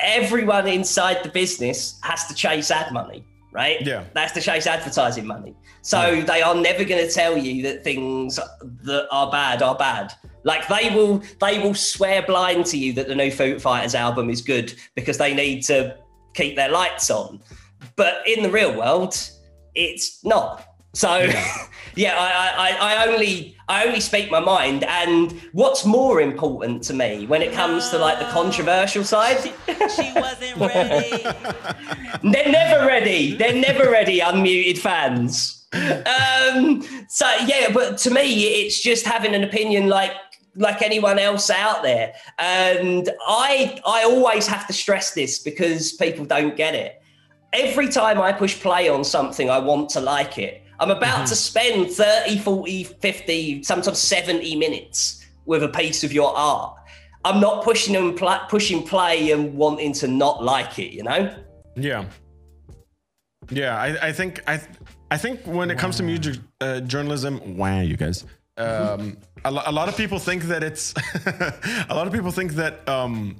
Everyone 0.01 0.67
inside 0.67 1.23
the 1.23 1.29
business 1.29 1.99
has 2.03 2.27
to 2.27 2.35
chase 2.35 2.71
ad 2.71 2.93
money, 2.93 3.25
right? 3.53 3.81
Yeah. 3.83 4.05
They 4.15 4.21
have 4.21 4.33
to 4.35 4.41
chase 4.41 4.67
advertising 4.67 5.27
money. 5.27 5.55
So 5.83 6.11
yeah. 6.11 6.25
they 6.25 6.43
are 6.43 6.55
never 6.55 6.85
going 6.85 7.07
to 7.07 7.13
tell 7.13 7.37
you 7.37 7.63
that 7.65 7.85
things 7.85 8.37
that 8.37 9.09
are 9.11 9.31
bad 9.31 9.63
are 9.63 9.77
bad. 9.77 10.13
Like 10.45 10.69
they 10.69 10.95
will, 10.95 11.23
they 11.41 11.59
will 11.59 11.75
swear 11.75 12.23
blind 12.23 12.67
to 12.67 12.79
you 12.79 12.93
that 12.95 13.09
the 13.09 13.15
new 13.15 13.31
Foo 13.31 13.59
Fighters 13.59 13.95
album 13.95 14.31
is 14.31 14.41
good 14.43 14.75
because 14.95 15.19
they 15.19 15.35
need 15.35 15.63
to 15.65 15.97
keep 16.35 16.57
their 16.57 16.71
lights 16.71 17.11
on. 17.11 17.41
But 17.97 18.27
in 18.27 18.43
the 18.43 18.51
real 18.51 18.77
world, 18.77 19.19
it's 19.75 20.25
not. 20.25 20.67
So 20.97 21.19
yeah, 21.19 21.67
yeah 21.95 22.15
I, 22.19 22.71
I, 22.71 22.95
I, 22.95 23.07
only 23.07 23.55
I 23.69 23.85
only 23.85 24.01
speak 24.01 24.31
my 24.31 24.41
mind. 24.41 24.85
And 24.85 25.33
what's 25.53 25.85
more 25.85 26.23
important 26.23 26.83
to 26.85 26.95
me 26.95 27.27
when 27.27 27.43
it 27.43 27.53
comes 27.53 27.91
to 27.91 27.99
like 27.99 28.19
the 28.19 28.25
controversial 28.27 29.05
side? 29.05 29.43
She, 29.43 29.53
she 29.95 30.13
wasn't 30.15 30.57
ready. 30.57 31.23
They're 32.33 32.51
never 32.51 32.87
ready. 32.87 33.35
They're 33.35 33.55
never 33.55 33.91
ready, 33.91 34.21
unmuted 34.21 34.79
fans. 34.79 35.67
Um, 35.75 36.83
so 37.09 37.31
yeah, 37.45 37.71
but 37.75 37.99
to 37.99 38.11
me, 38.11 38.45
it's 38.63 38.81
just 38.81 39.05
having 39.05 39.35
an 39.35 39.45
opinion 39.45 39.89
like 39.89 40.13
like 40.55 40.81
anyone 40.81 41.19
else 41.19 41.51
out 41.51 41.83
there. 41.83 42.15
And 42.39 43.11
I 43.27 43.79
I 43.85 44.05
always 44.05 44.47
have 44.47 44.67
to 44.69 44.73
stress 44.73 45.13
this 45.13 45.41
because 45.41 45.93
people 45.93 46.25
don't 46.25 46.57
get 46.57 46.75
it. 46.75 47.03
Every 47.53 47.89
time 47.89 48.19
I 48.19 48.33
push 48.33 48.59
play 48.59 48.89
on 48.89 49.05
something, 49.05 49.51
I 49.51 49.59
want 49.59 49.91
to 49.91 50.01
like 50.01 50.39
it. 50.39 50.63
I'm 50.79 50.91
about 50.91 51.17
mm-hmm. 51.17 51.25
to 51.27 51.37
spend 51.37 51.91
30, 51.91 52.39
40, 52.39 52.85
50, 52.85 53.63
sometimes 53.63 53.99
70 53.99 54.57
minutes 54.57 55.27
with 55.47 55.63
a 55.63 55.69
piece 55.69 56.05
of 56.05 56.13
your 56.13 56.37
art. 56.37 56.77
I'm 57.25 57.41
not 57.41 57.65
pushing 57.65 57.95
them, 57.95 58.15
pl- 58.15 58.47
pushing 58.49 58.83
play 58.83 59.33
and 59.33 59.55
wanting 59.55 59.93
to 59.95 60.09
not 60.09 60.45
like 60.45 60.79
it, 60.79 60.93
you 60.93 61.03
know? 61.03 61.35
Yeah. 61.77 62.05
Yeah, 63.51 63.77
I, 63.77 64.09
I 64.09 64.13
think 64.13 64.43
I 64.49 64.61
I 65.11 65.17
think 65.17 65.47
when 65.47 65.71
it 65.71 65.79
comes 65.79 65.97
to 65.99 66.03
music 66.03 66.41
uh, 66.61 66.81
journalism, 66.81 67.57
wow, 67.57 67.81
you 67.81 67.97
guys. 67.97 68.25
Um, 68.57 69.19
a, 69.45 69.51
lo- 69.51 69.63
a, 69.67 69.73
lot 69.73 69.89
of 69.89 69.97
people 69.97 70.19
think 70.19 70.45
that 70.45 70.65
it's 70.65 70.95
a 71.89 71.95
lot 71.95 72.07
of 72.07 72.13
people 72.13 72.31
think 72.33 72.55
that 72.55 72.89
um, 72.89 73.37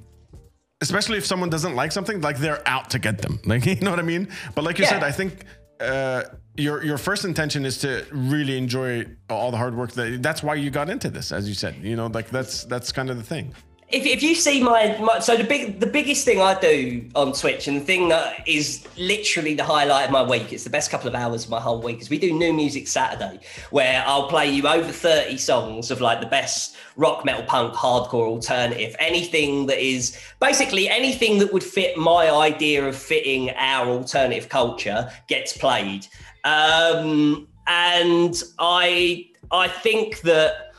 especially 0.81 1.17
if 1.17 1.25
someone 1.25 1.49
doesn't 1.49 1.75
like 1.75 1.91
something, 1.91 2.21
like 2.21 2.37
they're 2.37 2.61
out 2.67 2.89
to 2.91 2.99
get 2.99 3.17
them. 3.17 3.39
Like 3.45 3.65
you 3.65 3.75
know 3.77 3.89
what 3.89 3.99
I 3.99 4.03
mean? 4.03 4.29
But 4.55 4.63
like 4.63 4.77
you 4.77 4.85
yeah. 4.85 4.91
said, 4.91 5.03
I 5.03 5.11
think 5.11 5.43
uh, 5.79 6.23
your 6.57 6.83
your 6.83 6.97
first 6.97 7.23
intention 7.23 7.65
is 7.65 7.77
to 7.77 8.05
really 8.11 8.57
enjoy 8.57 9.05
all 9.29 9.51
the 9.51 9.57
hard 9.57 9.75
work 9.75 9.91
that 9.91 10.21
that's 10.21 10.41
why 10.41 10.55
you 10.55 10.69
got 10.69 10.89
into 10.89 11.09
this 11.09 11.31
as 11.31 11.47
you 11.47 11.53
said 11.53 11.75
you 11.81 11.95
know 11.95 12.07
like 12.07 12.29
that's 12.29 12.63
that's 12.65 12.91
kind 12.91 13.09
of 13.09 13.17
the 13.17 13.23
thing 13.23 13.53
if, 13.89 14.05
if 14.05 14.21
you 14.21 14.35
see 14.35 14.61
my, 14.61 14.97
my 14.99 15.19
so 15.19 15.37
the 15.37 15.45
big 15.45 15.79
the 15.79 15.87
biggest 15.87 16.25
thing 16.25 16.41
I 16.41 16.59
do 16.59 17.07
on 17.15 17.31
Twitch 17.31 17.69
and 17.69 17.77
the 17.77 17.85
thing 17.85 18.09
that 18.09 18.45
is 18.45 18.85
literally 18.97 19.53
the 19.53 19.63
highlight 19.63 20.07
of 20.07 20.11
my 20.11 20.23
week, 20.23 20.51
it's 20.51 20.65
the 20.65 20.69
best 20.69 20.91
couple 20.91 21.07
of 21.07 21.15
hours 21.15 21.45
of 21.45 21.51
my 21.51 21.61
whole 21.61 21.81
week, 21.81 22.01
is 22.01 22.09
we 22.09 22.19
do 22.19 22.33
new 22.33 22.51
music 22.51 22.89
Saturday 22.89 23.39
where 23.69 24.03
I'll 24.05 24.27
play 24.27 24.51
you 24.51 24.67
over 24.67 24.91
30 24.91 25.37
songs 25.37 25.89
of 25.89 26.01
like 26.01 26.19
the 26.19 26.27
best 26.27 26.75
rock, 26.97 27.23
metal, 27.23 27.43
punk, 27.43 27.75
hardcore, 27.75 28.27
alternative, 28.27 28.93
anything 28.99 29.67
that 29.67 29.79
is 29.79 30.19
basically 30.41 30.89
anything 30.89 31.39
that 31.39 31.53
would 31.53 31.63
fit 31.63 31.95
my 31.95 32.29
idea 32.29 32.85
of 32.85 32.93
fitting 32.93 33.51
our 33.51 33.87
alternative 33.87 34.49
culture 34.49 35.09
gets 35.27 35.55
played. 35.55 36.07
Um, 36.47 37.47
and 37.67 38.41
I 38.57 39.29
I 39.51 39.67
think 39.67 40.21
that 40.21 40.73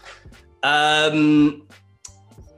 um 0.62 1.66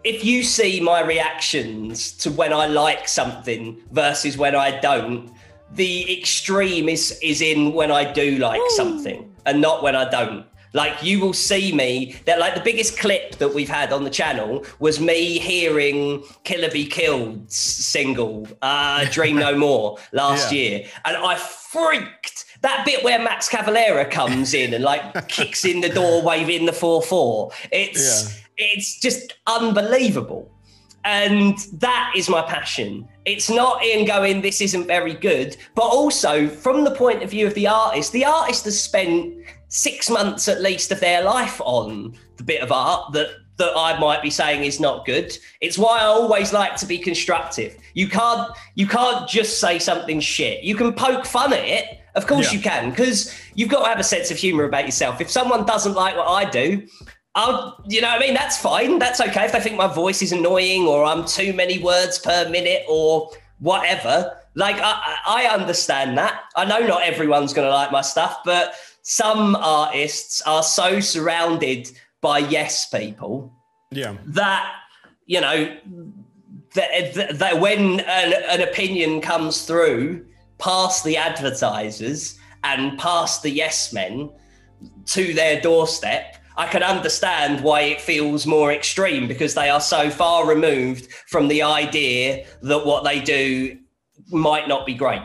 if 0.05 0.25
you 0.25 0.43
see 0.43 0.81
my 0.81 1.01
reactions 1.03 2.13
to 2.13 2.31
when 2.31 2.53
I 2.53 2.67
like 2.67 3.09
something 3.09 3.83
versus 3.91 4.39
when 4.39 4.55
I 4.55 4.79
don't, 4.81 5.31
the 5.73 6.19
extreme 6.19 6.89
is 6.89 7.19
is 7.23 7.41
in 7.43 7.73
when 7.73 7.91
I 7.91 8.11
do 8.13 8.39
like 8.39 8.61
Ooh. 8.61 8.71
something 8.77 9.31
and 9.45 9.61
not 9.61 9.83
when 9.83 9.97
I 9.97 10.09
don't. 10.09 10.47
Like 10.73 11.03
you 11.03 11.19
will 11.19 11.33
see 11.33 11.73
me 11.73 12.15
that 12.27 12.39
like 12.39 12.55
the 12.55 12.61
biggest 12.61 12.97
clip 12.97 13.37
that 13.37 13.53
we've 13.53 13.69
had 13.69 13.93
on 13.93 14.05
the 14.05 14.11
channel 14.11 14.65
was 14.79 15.01
me 15.01 15.39
hearing 15.39 16.23
Killer 16.45 16.71
Be 16.71 16.87
Killed 16.87 17.51
single, 17.51 18.47
uh, 18.63 19.05
Dream 19.11 19.37
No 19.37 19.57
More 19.67 19.99
last 20.13 20.53
yeah. 20.53 20.61
year. 20.61 20.87
And 21.05 21.17
I 21.17 21.35
freaked 21.35 22.45
that 22.63 22.85
bit 22.85 23.03
where 23.03 23.19
Max 23.19 23.49
Cavalera 23.49 24.11
comes 24.11 24.55
in 24.55 24.75
and 24.75 24.85
like 24.85 25.29
kicks 25.29 25.65
in 25.65 25.81
the 25.81 25.89
door, 25.89 26.23
waving 26.23 26.67
the 26.67 26.73
4 26.73 27.03
4. 27.03 27.51
It's 27.73 28.35
yeah 28.35 28.41
it's 28.61 29.01
just 29.01 29.35
unbelievable. 29.47 30.51
And 31.05 31.57
that 31.75 32.13
is 32.15 32.29
my 32.29 32.43
passion. 32.43 33.09
It's 33.25 33.49
not 33.49 33.83
in 33.83 34.05
going, 34.05 34.43
this 34.43 34.61
isn't 34.61 34.87
very 34.87 35.15
good, 35.15 35.57
but 35.75 35.85
also 35.85 36.47
from 36.47 36.85
the 36.85 36.91
point 36.91 37.23
of 37.23 37.31
view 37.31 37.47
of 37.47 37.55
the 37.55 37.67
artist, 37.67 38.13
the 38.13 38.27
artist 38.27 38.67
has 38.67 38.81
spent 38.81 39.35
six 39.69 40.11
months 40.11 40.47
at 40.47 40.61
least 40.61 40.93
of 40.93 41.01
their 41.01 41.23
life 41.23 41.59
on 41.65 42.19
the 42.37 42.45
bit 42.45 42.61
of 42.61 42.71
art 42.71 43.13
that 43.13 43.31
that 43.57 43.77
I 43.77 43.99
might 43.99 44.23
be 44.23 44.31
saying 44.31 44.65
is 44.65 44.81
not 44.81 45.05
good. 45.05 45.37
It's 45.61 45.77
why 45.77 45.99
I 45.99 46.05
always 46.05 46.51
like 46.51 46.77
to 46.77 46.87
be 46.87 46.97
constructive. 46.97 47.77
You 47.93 48.09
can't 48.09 48.51
you 48.75 48.87
can't 48.87 49.29
just 49.29 49.61
say 49.61 49.79
something 49.79 50.19
shit. 50.19 50.65
You 50.65 50.75
can 50.75 50.95
poke 50.95 51.27
fun 51.27 51.53
at 51.53 51.65
it. 51.65 52.00
Of 52.15 52.27
course 52.27 52.53
yeah. 52.53 52.59
you 52.59 52.63
can, 52.63 52.91
because 52.91 53.35
you've 53.55 53.69
got 53.69 53.83
to 53.83 53.89
have 53.89 54.01
a 54.01 54.05
sense 54.05 54.31
of 54.31 54.37
humor 54.37 54.65
about 54.65 54.85
yourself. 54.85 55.21
If 55.21 55.31
someone 55.31 55.65
doesn't 55.65 55.95
like 55.95 56.17
what 56.17 56.27
I 56.27 56.49
do, 56.49 56.87
I'll, 57.35 57.83
you 57.89 58.01
know 58.01 58.09
what 58.09 58.23
I 58.23 58.27
mean? 58.27 58.35
That's 58.35 58.61
fine. 58.61 58.99
That's 58.99 59.21
okay. 59.21 59.45
If 59.45 59.53
they 59.53 59.61
think 59.61 59.77
my 59.77 59.87
voice 59.87 60.21
is 60.21 60.33
annoying 60.33 60.87
or 60.89 61.05
I'm 61.05 61.25
too 61.25 61.53
many 61.53 61.79
words 61.79 62.19
per 62.19 62.49
minute 62.49 62.83
or 62.89 63.31
whatever, 63.61 64.37
like 64.57 64.77
I, 64.81 65.17
I 65.27 65.45
understand 65.47 66.19
that. 66.19 66.43
I 66.57 66.65
know 66.65 66.81
not 66.81 67.03
everyone's 67.03 67.53
going 67.53 67.69
to 67.69 67.73
like 67.73 67.93
my 67.93 68.01
stuff, 68.01 68.39
but 68.45 68.75
some 69.03 69.55
artists 69.57 70.43
are 70.43 70.65
so 70.65 70.99
surrounded 70.99 71.91
by 72.21 72.39
yes 72.39 72.89
people. 72.89 73.55
Yeah. 73.93 74.17
That, 74.27 74.73
you 75.27 75.41
know, 75.41 75.77
that, 76.75 77.15
that, 77.15 77.39
that 77.39 77.61
when 77.61 78.01
an, 78.01 78.35
an 78.49 78.61
opinion 78.61 79.21
comes 79.21 79.63
through 79.63 80.27
past 80.61 81.05
the 81.05 81.17
advertisers 81.17 82.39
and 82.63 82.99
past 82.99 83.43
the 83.43 83.51
yes 83.51 83.93
men 83.93 84.31
to 85.07 85.35
their 85.35 85.61
doorstep, 85.61 86.37
I 86.57 86.67
can 86.67 86.83
understand 86.83 87.63
why 87.63 87.83
it 87.83 88.01
feels 88.01 88.47
more 88.47 88.73
extreme 88.73 89.27
because 89.27 89.55
they 89.55 89.71
are 89.71 89.81
so 89.81 90.11
far 90.11 90.47
removed 90.47 91.11
from 91.27 91.49
the 91.49 91.63
idea 91.63 92.47
that 92.63 92.85
what 92.85 93.05
they 93.05 93.21
do 93.21 93.79
might 94.31 94.69
not 94.69 94.85
be 94.85 94.95
great. 94.95 95.23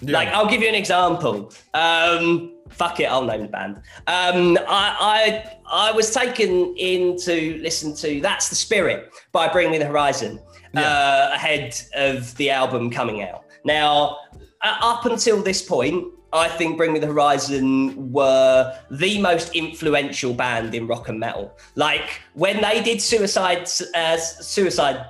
Yeah. 0.00 0.12
Like, 0.12 0.28
I'll 0.28 0.48
give 0.48 0.62
you 0.62 0.68
an 0.68 0.74
example. 0.74 1.52
Um, 1.74 2.54
fuck 2.70 2.98
it, 2.98 3.04
I'll 3.04 3.24
name 3.24 3.42
the 3.42 3.48
band. 3.48 3.76
Um, 4.08 4.58
I, 4.68 4.96
I 5.00 5.56
I 5.70 5.92
was 5.92 6.12
taken 6.12 6.74
in 6.76 7.16
to 7.18 7.58
listen 7.62 7.94
to 7.96 8.20
"That's 8.20 8.48
the 8.48 8.56
Spirit" 8.56 9.10
by 9.32 9.48
Bring 9.48 9.70
Me 9.70 9.78
the 9.78 9.86
Horizon 9.86 10.40
uh, 10.76 11.30
ahead 11.32 11.80
of 11.94 12.36
the 12.36 12.50
album 12.50 12.90
coming 12.90 13.22
out. 13.22 13.44
Now, 13.64 14.18
up 14.64 15.06
until 15.06 15.42
this 15.42 15.62
point, 15.62 16.06
I 16.32 16.48
think 16.48 16.76
Bring 16.76 16.92
Me 16.92 16.98
the 16.98 17.06
Horizon 17.06 18.12
were 18.12 18.76
the 18.90 19.20
most 19.20 19.54
influential 19.54 20.34
band 20.34 20.74
in 20.74 20.86
rock 20.86 21.08
and 21.08 21.20
metal. 21.20 21.56
Like 21.76 22.20
when 22.34 22.60
they 22.60 22.82
did 22.82 23.00
Suicide 23.00 23.68
uh, 23.94 24.16
Suicide 24.16 25.06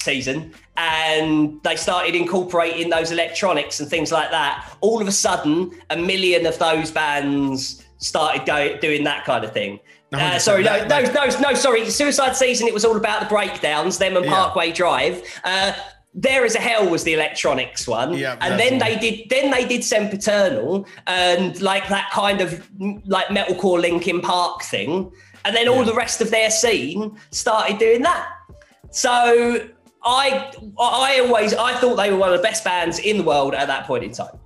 Season 0.00 0.52
and 0.76 1.62
they 1.62 1.76
started 1.76 2.14
incorporating 2.14 2.88
those 2.88 3.12
electronics 3.12 3.80
and 3.80 3.88
things 3.88 4.10
like 4.10 4.30
that, 4.30 4.74
all 4.80 5.00
of 5.00 5.08
a 5.08 5.12
sudden, 5.12 5.72
a 5.90 5.96
million 5.96 6.46
of 6.46 6.58
those 6.58 6.90
bands 6.90 7.84
started 7.98 8.46
go, 8.46 8.76
doing 8.78 9.04
that 9.04 9.24
kind 9.24 9.44
of 9.44 9.52
thing. 9.52 9.78
Uh, 10.12 10.38
sorry, 10.38 10.62
no, 10.62 10.84
no, 10.86 11.00
no, 11.00 11.26
no, 11.40 11.54
sorry. 11.54 11.88
Suicide 11.88 12.36
Season, 12.36 12.66
it 12.66 12.74
was 12.74 12.84
all 12.84 12.96
about 12.96 13.20
the 13.20 13.26
breakdowns, 13.26 13.96
them 13.96 14.16
and 14.16 14.26
Yeah. 14.26 14.32
Parkway 14.32 14.70
Drive. 14.70 15.22
Uh, 15.42 15.72
there 16.14 16.44
is 16.44 16.54
a 16.54 16.58
hell 16.58 16.88
was 16.88 17.04
the 17.04 17.14
electronics 17.14 17.88
one, 17.88 18.14
Yeah, 18.14 18.36
and 18.40 18.60
then 18.60 18.78
the 18.78 18.84
they 18.84 18.96
did. 18.96 19.30
Then 19.30 19.50
they 19.50 19.64
did 19.66 19.82
Sempiternal 19.82 20.86
and 21.06 21.60
like 21.62 21.88
that 21.88 22.10
kind 22.12 22.40
of 22.40 22.68
like 23.06 23.28
metalcore 23.28 23.80
Linkin 23.80 24.20
Park 24.20 24.62
thing, 24.62 25.10
and 25.44 25.56
then 25.56 25.68
all 25.68 25.78
Yeah. 25.78 25.84
the 25.84 25.94
rest 25.94 26.20
of 26.20 26.30
their 26.30 26.50
scene 26.50 27.16
started 27.30 27.78
doing 27.78 28.02
that. 28.02 28.28
So 28.90 29.68
I, 30.04 30.52
I 30.78 31.20
always, 31.20 31.54
I 31.54 31.74
thought 31.78 31.96
they 31.96 32.10
were 32.10 32.18
one 32.18 32.30
of 32.32 32.36
the 32.36 32.42
best 32.42 32.62
bands 32.62 32.98
in 32.98 33.16
the 33.18 33.24
world 33.24 33.54
at 33.54 33.66
that 33.68 33.86
point 33.86 34.04
in 34.04 34.12
time. 34.12 34.38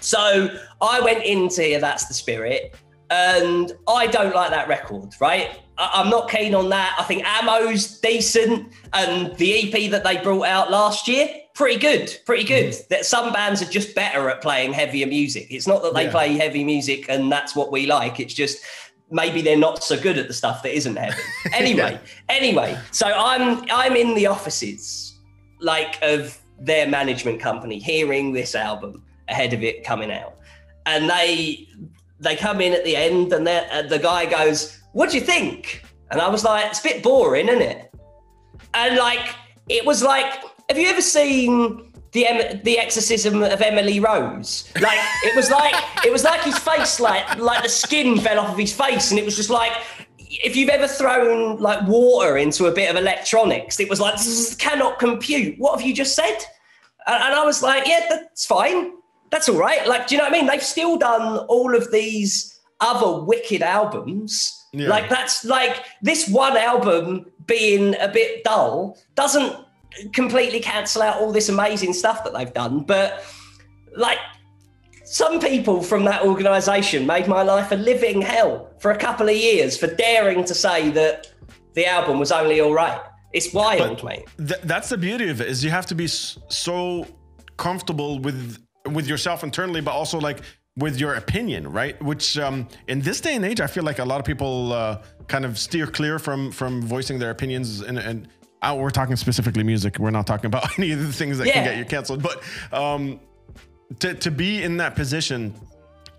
So 0.00 0.48
I 0.82 1.00
went 1.00 1.24
into 1.24 1.78
that's 1.80 2.06
the 2.06 2.14
spirit, 2.14 2.76
and 3.10 3.72
I 3.86 4.06
don't 4.06 4.34
like 4.34 4.50
that 4.50 4.68
record, 4.68 5.14
right? 5.20 5.50
I- 5.78 5.90
I'm 5.94 6.10
not 6.10 6.30
keen 6.30 6.54
on 6.54 6.68
that. 6.70 6.96
I 6.98 7.04
think 7.04 7.24
Amo's 7.24 7.98
decent, 8.00 8.72
and 8.92 9.34
the 9.36 9.52
EP 9.74 9.90
that 9.90 10.04
they 10.04 10.18
brought 10.18 10.46
out 10.46 10.70
last 10.70 11.08
year, 11.08 11.28
pretty 11.54 11.78
good, 11.78 12.16
pretty 12.26 12.44
good. 12.44 12.72
Mm. 12.72 12.88
That 12.88 13.04
some 13.06 13.32
bands 13.32 13.62
are 13.62 13.70
just 13.70 13.94
better 13.94 14.28
at 14.30 14.40
playing 14.42 14.72
heavier 14.72 15.06
music. 15.06 15.48
It's 15.50 15.66
not 15.66 15.82
that 15.82 15.94
they 15.94 16.04
Yeah. 16.04 16.10
play 16.12 16.36
heavy 16.36 16.62
music 16.64 17.06
and 17.08 17.32
that's 17.32 17.56
what 17.56 17.72
we 17.72 17.86
like. 17.86 18.20
It's 18.20 18.34
just 18.34 18.58
maybe 19.10 19.40
they're 19.42 19.56
not 19.56 19.82
so 19.82 19.98
good 19.98 20.18
at 20.18 20.28
the 20.28 20.34
stuff 20.34 20.62
that 20.62 20.72
isn't 20.76 20.94
heavy. 20.96 21.16
Anyway, 21.54 21.98
anyway, 22.28 22.78
so 22.92 23.06
I'm 23.06 23.64
I'm 23.70 23.96
in 23.96 24.14
the 24.14 24.26
offices 24.26 25.18
like 25.60 25.98
of 26.02 26.38
their 26.60 26.86
management 26.86 27.40
company 27.40 27.78
hearing 27.78 28.32
this 28.32 28.54
album 28.54 29.02
ahead 29.28 29.52
of 29.52 29.62
it 29.64 29.82
coming 29.84 30.12
out 30.12 30.34
and 30.86 31.08
they 31.10 31.66
they 32.20 32.36
come 32.36 32.60
in 32.60 32.72
at 32.72 32.84
the 32.84 32.96
end 32.96 33.32
and 33.32 33.46
they're- 33.46 33.68
uh, 33.72 33.82
the 33.82 33.98
guy 33.98 34.26
goes 34.26 34.78
what 34.92 35.10
do 35.10 35.16
you 35.18 35.24
think? 35.24 35.82
And 36.10 36.20
i 36.20 36.28
was 36.28 36.42
like 36.44 36.66
it's 36.70 36.80
a 36.80 36.82
bit 36.82 37.02
boring 37.02 37.48
isn't 37.48 37.62
it? 37.62 37.92
And 38.74 38.96
like 38.96 39.26
it 39.68 39.84
was 39.84 40.02
like 40.02 40.42
have 40.68 40.78
you 40.78 40.88
ever 40.88 41.02
seen 41.02 41.92
the 42.12 42.26
em- 42.26 42.62
the 42.64 42.78
exorcism 42.78 43.42
of 43.42 43.60
emily 43.60 44.00
rose? 44.00 44.70
Like 44.80 44.98
it 45.24 45.36
was 45.36 45.50
like 45.50 45.74
it 46.04 46.10
was 46.12 46.24
like 46.24 46.40
his 46.42 46.58
face 46.58 46.98
like 47.00 47.38
like 47.38 47.62
the 47.62 47.68
skin 47.68 48.18
fell 48.18 48.38
off 48.40 48.50
of 48.52 48.58
his 48.58 48.72
face 48.72 49.10
and 49.10 49.18
it 49.18 49.24
was 49.24 49.36
just 49.36 49.50
like 49.50 49.72
if 50.30 50.56
you've 50.56 50.68
ever 50.70 50.88
thrown 50.88 51.58
like 51.58 51.86
water 51.86 52.36
into 52.38 52.66
a 52.66 52.72
bit 52.72 52.90
of 52.90 52.96
electronics 52.96 53.78
it 53.80 53.88
was 53.88 54.00
like 54.00 54.18
"Zzz, 54.18 54.54
cannot 54.56 54.98
compute. 54.98 55.58
What 55.58 55.78
have 55.78 55.86
you 55.86 55.94
just 55.94 56.14
said? 56.14 56.38
And, 57.06 57.22
and 57.22 57.34
I 57.34 57.44
was 57.44 57.62
like, 57.62 57.86
yeah, 57.86 58.06
that's 58.10 58.44
fine. 58.44 58.92
That's 59.30 59.48
all 59.48 59.56
right. 59.58 59.86
Like, 59.86 60.06
do 60.06 60.14
you 60.14 60.18
know 60.20 60.24
what 60.24 60.34
I 60.34 60.36
mean? 60.38 60.46
They've 60.46 60.62
still 60.62 60.96
done 60.96 61.38
all 61.48 61.74
of 61.74 61.90
these 61.92 62.58
other 62.80 63.24
wicked 63.24 63.62
albums. 63.62 64.54
Yeah. 64.72 64.88
Like, 64.88 65.08
that's 65.08 65.44
like 65.44 65.84
this 66.02 66.28
one 66.28 66.56
album 66.56 67.26
being 67.46 67.94
a 68.00 68.08
bit 68.08 68.44
dull 68.44 68.98
doesn't 69.14 69.56
completely 70.12 70.60
cancel 70.60 71.02
out 71.02 71.20
all 71.20 71.32
this 71.32 71.48
amazing 71.48 71.92
stuff 71.92 72.22
that 72.24 72.32
they've 72.34 72.52
done. 72.52 72.80
But 72.80 73.24
like, 73.96 74.18
some 75.04 75.40
people 75.40 75.82
from 75.82 76.04
that 76.04 76.22
organization 76.24 77.06
made 77.06 77.26
my 77.26 77.42
life 77.42 77.72
a 77.72 77.76
living 77.76 78.20
hell 78.20 78.70
for 78.78 78.90
a 78.90 78.96
couple 78.98 79.28
of 79.28 79.34
years 79.34 79.76
for 79.76 79.86
daring 79.86 80.44
to 80.44 80.54
say 80.54 80.90
that 80.90 81.32
the 81.74 81.86
album 81.86 82.18
was 82.18 82.30
only 82.30 82.60
all 82.60 82.74
right. 82.74 83.00
It's 83.32 83.52
wild, 83.54 84.02
But 84.02 84.04
mate. 84.04 84.24
th- 84.38 84.60
that's 84.64 84.90
the 84.90 84.98
beauty 84.98 85.28
of 85.30 85.40
it 85.40 85.48
is 85.48 85.64
you 85.64 85.70
have 85.70 85.86
to 85.86 85.94
be 85.94 86.06
so 86.06 87.06
comfortable 87.56 88.18
with 88.18 88.58
with 88.88 89.06
yourself 89.06 89.44
internally, 89.44 89.80
but 89.80 89.92
also 89.92 90.18
like 90.18 90.40
with 90.76 90.98
your 90.98 91.14
opinion, 91.14 91.70
right? 91.70 92.00
Which 92.02 92.38
um, 92.38 92.68
in 92.86 93.00
this 93.00 93.20
day 93.20 93.34
and 93.34 93.44
age, 93.44 93.60
I 93.60 93.66
feel 93.66 93.82
like 93.82 93.98
a 93.98 94.04
lot 94.04 94.20
of 94.20 94.24
people 94.24 94.72
uh, 94.72 95.02
kind 95.26 95.44
of 95.44 95.58
steer 95.58 95.86
clear 95.86 96.18
from 96.18 96.52
from 96.52 96.82
voicing 96.82 97.18
their 97.18 97.30
opinions. 97.30 97.80
And, 97.80 97.98
and 97.98 98.28
uh, 98.62 98.76
we're 98.78 98.90
talking 98.90 99.16
specifically 99.16 99.64
music. 99.64 99.98
We're 99.98 100.10
not 100.10 100.26
talking 100.26 100.46
about 100.46 100.66
any 100.78 100.92
of 100.92 101.00
the 101.00 101.12
things 101.12 101.38
that 101.38 101.48
can 101.48 101.64
get 101.64 101.76
you 101.76 101.84
canceled. 101.84 102.22
But 102.22 102.42
um, 102.72 103.20
to 104.00 104.14
to 104.14 104.30
be 104.30 104.62
in 104.62 104.76
that 104.78 104.94
position 104.94 105.54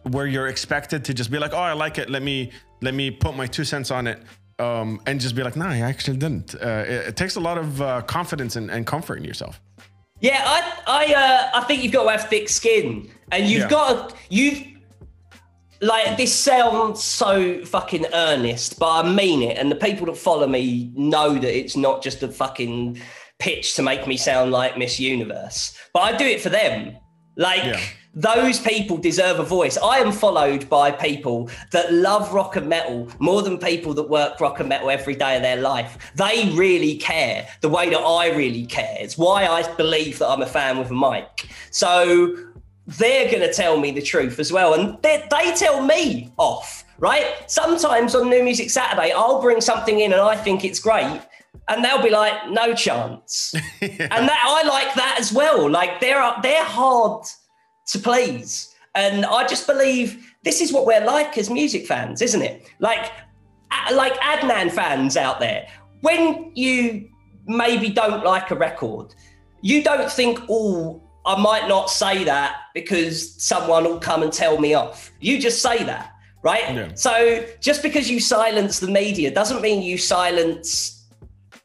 where 0.03 0.27
you're 0.27 0.47
expected 0.47 1.05
to 1.05 1.13
just 1.13 1.31
be 1.31 1.39
like, 1.39 1.53
oh, 1.53 1.57
I 1.57 1.73
like 1.73 1.97
it. 1.97 2.09
Let 2.09 2.23
me 2.23 2.51
let 2.81 2.93
me 2.93 3.11
put 3.11 3.35
my 3.35 3.47
two 3.47 3.63
cents 3.63 3.91
on 3.91 4.07
it, 4.07 4.21
um, 4.59 5.01
and 5.05 5.19
just 5.19 5.35
be 5.35 5.43
like, 5.43 5.55
no, 5.55 5.65
I 5.65 5.79
actually 5.79 6.17
didn't. 6.17 6.55
Uh, 6.55 6.83
it, 6.87 7.07
it 7.09 7.15
takes 7.15 7.35
a 7.35 7.39
lot 7.39 7.57
of 7.57 7.81
uh, 7.81 8.01
confidence 8.01 8.55
and, 8.55 8.69
and 8.69 8.85
comfort 8.85 9.17
in 9.17 9.23
yourself. 9.23 9.61
Yeah, 10.21 10.41
I 10.45 10.73
I 10.87 11.13
uh, 11.13 11.59
I 11.59 11.63
think 11.65 11.83
you've 11.83 11.93
got 11.93 12.03
to 12.03 12.09
have 12.11 12.29
thick 12.29 12.49
skin, 12.49 13.09
and 13.31 13.47
you've 13.47 13.61
Yeah. 13.61 13.69
got 13.69 14.09
to 14.09 14.15
you 14.29 14.65
like 15.81 16.17
this 16.17 16.33
sounds 16.35 17.01
so 17.01 17.63
fucking 17.65 18.05
earnest, 18.13 18.79
but 18.79 19.05
I 19.05 19.09
mean 19.09 19.41
it, 19.43 19.57
and 19.57 19.71
the 19.71 19.75
people 19.77 20.05
that 20.07 20.17
follow 20.17 20.47
me 20.47 20.91
know 20.95 21.33
that 21.35 21.57
it's 21.57 21.77
not 21.77 22.03
just 22.03 22.21
a 22.21 22.27
fucking 22.27 23.01
pitch 23.39 23.75
to 23.75 23.81
make 23.81 24.05
me 24.05 24.17
sound 24.17 24.51
like 24.51 24.77
Miss 24.77 24.99
Universe, 24.99 25.77
but 25.93 26.01
I 26.01 26.17
do 26.17 26.25
it 26.25 26.41
for 26.41 26.49
them. 26.49 26.97
Like. 27.37 27.63
Yeah. 27.63 27.79
Those 28.15 28.59
people 28.59 28.97
deserve 28.97 29.39
a 29.39 29.43
voice. 29.43 29.77
I 29.77 29.99
am 29.99 30.11
followed 30.11 30.67
by 30.67 30.91
people 30.91 31.49
that 31.71 31.93
love 31.93 32.33
rock 32.33 32.55
and 32.55 32.67
metal 32.67 33.07
more 33.19 33.43
than 33.43 33.59
people 33.59 33.93
that 33.93 34.09
work 34.09 34.39
rock 34.39 34.59
and 34.59 34.67
metal 34.67 34.89
every 34.89 35.15
day 35.15 35.35
of 35.35 35.43
their 35.43 35.61
life. 35.61 36.11
They 36.15 36.51
really 36.55 36.97
care 36.97 37.47
the 37.61 37.69
way 37.69 37.89
that 37.89 37.99
I 37.99 38.35
really 38.35 38.65
care. 38.65 38.97
It's 38.99 39.17
why 39.17 39.45
I 39.45 39.71
believe 39.75 40.17
that 40.19 40.27
I'm 40.27 40.41
a 40.41 40.47
fan 40.47 40.79
with 40.79 40.89
a 40.89 40.95
mic. 40.95 41.49
So 41.69 42.35
they're 42.87 43.29
going 43.29 43.47
to 43.47 43.53
tell 43.53 43.79
me 43.79 43.91
the 43.91 44.01
truth 44.01 44.39
as 44.39 44.51
well. 44.51 44.73
And 44.73 44.99
they, 45.03 45.27
they 45.29 45.53
tell 45.53 45.85
me 45.85 46.33
off, 46.37 46.83
right? 46.97 47.27
Sometimes 47.45 48.15
on 48.15 48.27
New 48.29 48.43
Music 48.43 48.71
Saturday, 48.71 49.11
I'll 49.11 49.39
bring 49.39 49.61
something 49.61 49.99
in 49.99 50.13
and 50.13 50.21
I 50.21 50.35
think 50.35 50.65
it's 50.65 50.79
great. 50.79 51.21
And 51.67 51.85
they'll 51.85 52.01
be 52.01 52.09
like, 52.09 52.49
no 52.49 52.73
chance. 52.73 53.53
And 53.81 54.27
that 54.27 54.43
I 54.43 54.67
like 54.67 54.95
that 54.95 55.17
as 55.19 55.31
well. 55.31 55.69
Like 55.69 56.01
they're 56.01 56.33
they're 56.41 56.65
hard 56.65 57.25
to 57.89 57.99
please. 57.99 58.73
And 58.95 59.25
I 59.25 59.45
just 59.47 59.67
believe 59.67 60.33
this 60.43 60.61
is 60.61 60.73
what 60.73 60.85
we're 60.85 61.05
like 61.05 61.37
as 61.37 61.49
music 61.49 61.85
fans, 61.85 62.21
isn't 62.21 62.41
it? 62.41 62.67
Like, 62.79 63.11
like 63.91 64.13
Adnan 64.15 64.71
fans 64.71 65.15
out 65.15 65.39
there, 65.39 65.67
when 66.01 66.51
you 66.55 67.09
maybe 67.45 67.89
don't 67.89 68.23
like 68.23 68.51
a 68.51 68.55
record, 68.55 69.13
you 69.61 69.83
don't 69.83 70.11
think, 70.11 70.39
oh, 70.49 71.01
I 71.25 71.39
might 71.39 71.67
not 71.67 71.89
say 71.89 72.23
that 72.23 72.57
because 72.73 73.41
someone 73.41 73.83
will 73.83 73.99
come 73.99 74.23
and 74.23 74.31
tell 74.31 74.57
me 74.57 74.73
off. 74.73 75.11
You 75.19 75.39
just 75.39 75.61
say 75.61 75.83
that, 75.83 76.13
right? 76.43 76.73
Yeah. 76.73 76.93
So 76.95 77.45
just 77.59 77.83
because 77.83 78.09
you 78.09 78.19
silence 78.19 78.79
the 78.79 78.87
media 78.87 79.29
doesn't 79.29 79.61
mean 79.61 79.81
you 79.81 79.97
silence 79.97 81.07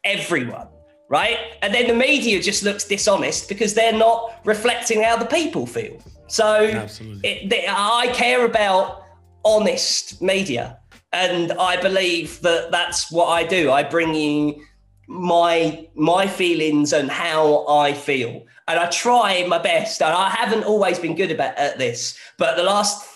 everyone, 0.03 0.67
right? 1.09 1.37
And 1.61 1.73
then 1.73 1.87
the 1.87 1.95
media 1.95 2.41
just 2.41 2.63
looks 2.63 2.83
dishonest 2.83 3.47
because 3.47 3.73
they're 3.73 3.97
not 3.97 4.41
reflecting 4.45 5.01
how 5.01 5.17
the 5.17 5.25
people 5.25 5.65
feel. 5.65 5.99
So 6.27 6.87
it, 7.23 7.49
they, 7.49 7.65
I 7.67 8.09
care 8.13 8.45
about 8.45 9.03
honest 9.43 10.21
media, 10.21 10.79
and 11.13 11.51
I 11.53 11.79
believe 11.81 12.41
that 12.41 12.71
that's 12.71 13.11
what 13.11 13.27
I 13.27 13.43
do. 13.43 13.71
I 13.71 13.83
bring 13.83 14.13
you 14.15 14.61
my 15.07 15.87
my 15.95 16.27
feelings 16.27 16.93
and 16.93 17.09
how 17.09 17.67
I 17.67 17.93
feel, 17.93 18.45
and 18.67 18.79
I 18.79 18.89
try 18.89 19.45
my 19.47 19.59
best. 19.59 20.01
And 20.01 20.11
I 20.11 20.29
haven't 20.29 20.63
always 20.63 20.99
been 20.99 21.15
good 21.15 21.31
about 21.31 21.57
at 21.57 21.77
this, 21.77 22.17
but 22.37 22.55
the 22.55 22.63
last 22.63 23.07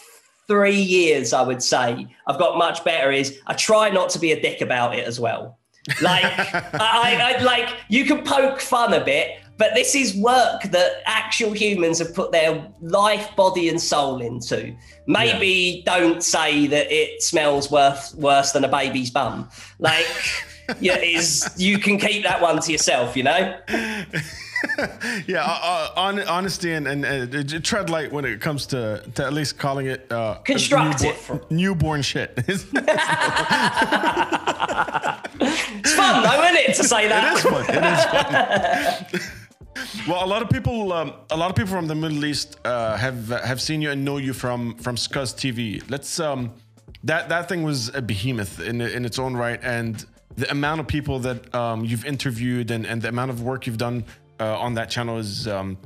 three 0.47 0.79
years, 0.79 1.31
I 1.31 1.43
would 1.43 1.61
say, 1.61 2.07
I've 2.27 2.39
got 2.39 2.57
much 2.57 2.83
better. 2.83 3.11
Is 3.11 3.39
I 3.47 3.53
try 3.53 3.89
not 3.89 4.09
to 4.11 4.19
be 4.19 4.31
a 4.31 4.41
dick 4.41 4.61
about 4.61 4.95
it 4.95 5.07
as 5.07 5.19
well. 5.19 5.57
Like, 6.01 6.25
I, 6.73 7.37
I 7.39 7.43
like 7.43 7.69
you 7.87 8.05
can 8.05 8.23
poke 8.23 8.59
fun 8.59 8.93
a 8.93 9.03
bit, 9.03 9.39
but 9.59 9.75
this 9.75 9.93
is 9.93 10.15
work 10.15 10.63
that 10.63 11.03
actual 11.05 11.51
humans 11.51 11.99
have 11.99 12.15
put 12.15 12.31
their 12.31 12.65
life, 12.79 13.35
body, 13.35 13.67
and 13.67 13.79
soul 13.79 14.21
into. 14.21 14.73
Maybe 15.05 15.83
don't 15.85 16.23
say 16.23 16.65
that 16.67 16.89
it 16.89 17.21
smells 17.21 17.69
worse 17.69 18.15
worse 18.15 18.53
than 18.53 18.63
a 18.63 18.69
baby's 18.69 19.11
bum. 19.11 19.49
Like, 19.77 20.07
yeah, 20.79 20.97
is 20.97 21.53
you 21.57 21.77
can 21.77 21.99
keep 21.99 22.23
that 22.23 22.41
one 22.41 22.61
to 22.61 22.71
yourself, 22.71 23.17
you 23.17 23.23
know. 23.23 23.59
yeah, 25.27 25.43
uh, 25.43 25.89
uh, 25.95 26.25
honesty 26.29 26.71
and, 26.71 26.87
and 26.87 27.05
uh, 27.05 27.59
tread 27.59 27.89
light 27.89 28.13
when 28.13 28.23
it 28.23 28.39
comes 28.39 28.65
to, 28.67 29.03
to 29.15 29.25
at 29.25 29.33
least 29.33 29.57
calling 29.57 29.87
it 29.87 30.09
uh, 30.09 30.35
constructive 30.45 31.29
newborn, 31.29 31.41
newborn 31.49 32.01
shit. 32.01 32.33
it's 32.47 32.63
fun 32.63 32.77
though, 36.23 36.43
isn't 36.43 36.55
it, 36.55 36.75
to 36.75 36.83
say 36.85 37.09
that? 37.09 37.33
It 37.33 37.37
is 37.37 37.43
fun. 37.43 37.65
It 37.69 37.83
is 39.11 39.21
fun. 39.21 39.35
Well, 40.07 40.23
a 40.23 40.27
lot 40.27 40.41
of 40.41 40.49
people, 40.49 40.93
um, 40.93 41.13
a 41.29 41.37
lot 41.37 41.49
of 41.49 41.55
people 41.55 41.71
from 41.71 41.87
the 41.87 41.95
Middle 41.95 42.25
East 42.25 42.59
uh, 42.65 42.97
have 42.97 43.29
have 43.29 43.61
seen 43.61 43.81
you 43.81 43.91
and 43.91 44.03
know 44.03 44.17
you 44.17 44.33
from 44.33 44.75
from 44.75 44.95
Scuzz 44.95 45.33
TV. 45.35 45.83
Let's 45.89 46.19
um, 46.19 46.53
that 47.03 47.29
that 47.29 47.49
thing 47.49 47.63
was 47.63 47.89
a 47.95 48.01
behemoth 48.01 48.59
in 48.59 48.81
in 48.81 49.05
its 49.05 49.19
own 49.19 49.35
right, 49.35 49.59
and 49.63 50.05
the 50.35 50.49
amount 50.51 50.79
of 50.79 50.87
people 50.87 51.19
that 51.19 51.53
um, 51.53 51.83
you've 51.83 52.05
interviewed 52.05 52.71
and, 52.71 52.85
and 52.85 53.01
the 53.01 53.09
amount 53.09 53.31
of 53.31 53.41
work 53.41 53.67
you've 53.67 53.77
done 53.77 54.05
uh, 54.39 54.57
on 54.57 54.73
that 54.75 54.89
channel 54.89 55.17
is 55.17 55.47
um, 55.47 55.77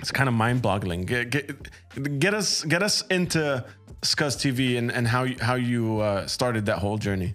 it's 0.00 0.10
kind 0.10 0.28
of 0.28 0.34
mind-boggling. 0.34 1.02
Get, 1.02 1.30
get, 1.30 2.18
get 2.18 2.34
us 2.34 2.64
get 2.64 2.82
us 2.82 3.02
into 3.08 3.64
Scuzz 4.02 4.36
TV 4.36 4.78
and, 4.78 4.90
and 4.90 5.06
how 5.06 5.24
you, 5.24 5.36
how 5.40 5.54
you 5.54 6.00
uh, 6.00 6.26
started 6.26 6.66
that 6.66 6.78
whole 6.78 6.98
journey. 6.98 7.34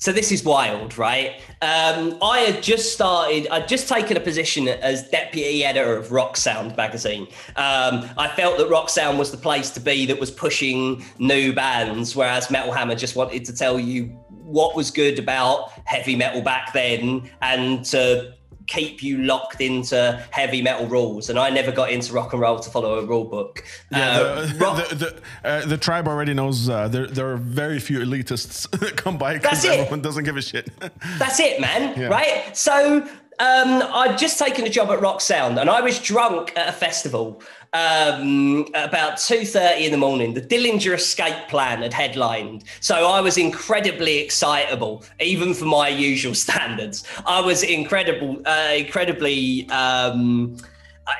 So 0.00 0.12
this 0.12 0.30
is 0.30 0.44
wild, 0.44 0.96
right? 0.96 1.40
Um, 1.60 2.18
I 2.22 2.40
had 2.46 2.62
just 2.62 2.92
started. 2.92 3.48
I'd 3.48 3.66
just 3.66 3.88
taken 3.88 4.16
a 4.16 4.20
position 4.20 4.68
as 4.68 5.08
deputy 5.08 5.64
editor 5.64 5.96
of 5.96 6.12
Rock 6.12 6.36
Sound 6.36 6.76
magazine. 6.76 7.26
Um, 7.56 8.08
I 8.16 8.32
felt 8.36 8.58
that 8.58 8.68
Rock 8.68 8.90
Sound 8.90 9.18
was 9.18 9.32
the 9.32 9.36
place 9.36 9.70
to 9.70 9.80
be 9.80 10.06
that 10.06 10.20
was 10.20 10.30
pushing 10.30 11.04
new 11.18 11.52
bands, 11.52 12.14
whereas 12.14 12.48
Metal 12.48 12.72
Hammer 12.72 12.94
just 12.94 13.16
wanted 13.16 13.44
to 13.46 13.52
tell 13.52 13.80
you 13.80 14.04
what 14.30 14.76
was 14.76 14.92
good 14.92 15.18
about 15.18 15.72
heavy 15.84 16.14
metal 16.14 16.42
back 16.42 16.72
then 16.72 17.28
and 17.42 17.84
to 17.86 18.34
keep 18.68 19.02
you 19.02 19.18
locked 19.18 19.60
into 19.60 20.22
heavy 20.30 20.62
metal 20.62 20.86
rules. 20.86 21.30
And 21.30 21.38
I 21.38 21.50
never 21.50 21.72
got 21.72 21.90
into 21.90 22.12
rock 22.12 22.32
and 22.32 22.40
roll 22.40 22.60
to 22.60 22.70
follow 22.70 22.98
a 22.98 23.04
rule 23.04 23.24
book. 23.24 23.64
Yeah, 23.90 24.10
uh, 24.10 24.46
the, 24.46 24.54
rock- 24.58 24.88
the, 24.90 24.94
the, 24.94 25.22
uh, 25.44 25.66
the, 25.66 25.78
tribe 25.78 26.06
already 26.06 26.34
knows 26.34 26.68
uh, 26.68 26.86
there, 26.88 27.06
there 27.06 27.32
are 27.32 27.36
very 27.36 27.80
few 27.80 27.98
elitists 28.00 28.70
that 28.78 28.96
come 28.96 29.18
by 29.18 29.34
because 29.34 29.64
everyone 29.64 30.02
doesn't 30.02 30.24
give 30.24 30.36
a 30.36 30.42
shit. 30.42 30.70
That's 31.18 31.40
it, 31.40 31.60
man. 31.60 31.88
Yeah. 31.98 32.08
Right? 32.08 32.56
So 32.56 33.08
um, 33.40 33.82
I'd 33.92 34.16
just 34.18 34.38
taken 34.38 34.64
a 34.66 34.68
job 34.68 34.90
at 34.90 35.00
Rock 35.00 35.20
Sound 35.20 35.58
and 35.58 35.70
I 35.70 35.80
was 35.80 35.98
drunk 36.00 36.52
at 36.56 36.68
a 36.68 36.72
festival 36.72 37.40
um, 37.72 38.66
about 38.74 39.14
2.30 39.14 39.82
in 39.82 39.92
the 39.92 39.96
morning. 39.98 40.34
The 40.34 40.40
Dillinger 40.40 40.94
Escape 40.94 41.48
Plan 41.48 41.82
had 41.82 41.92
headlined. 41.92 42.64
So 42.80 43.08
I 43.08 43.20
was 43.20 43.38
incredibly 43.38 44.18
excitable, 44.18 45.04
even 45.20 45.54
for 45.54 45.66
my 45.66 45.88
usual 45.88 46.34
standards. 46.46 47.04
I 47.26 47.40
was 47.40 47.62
incredible, 47.62 48.42
uh, 48.44 48.74
incredibly 48.76 49.68
um, 49.70 50.56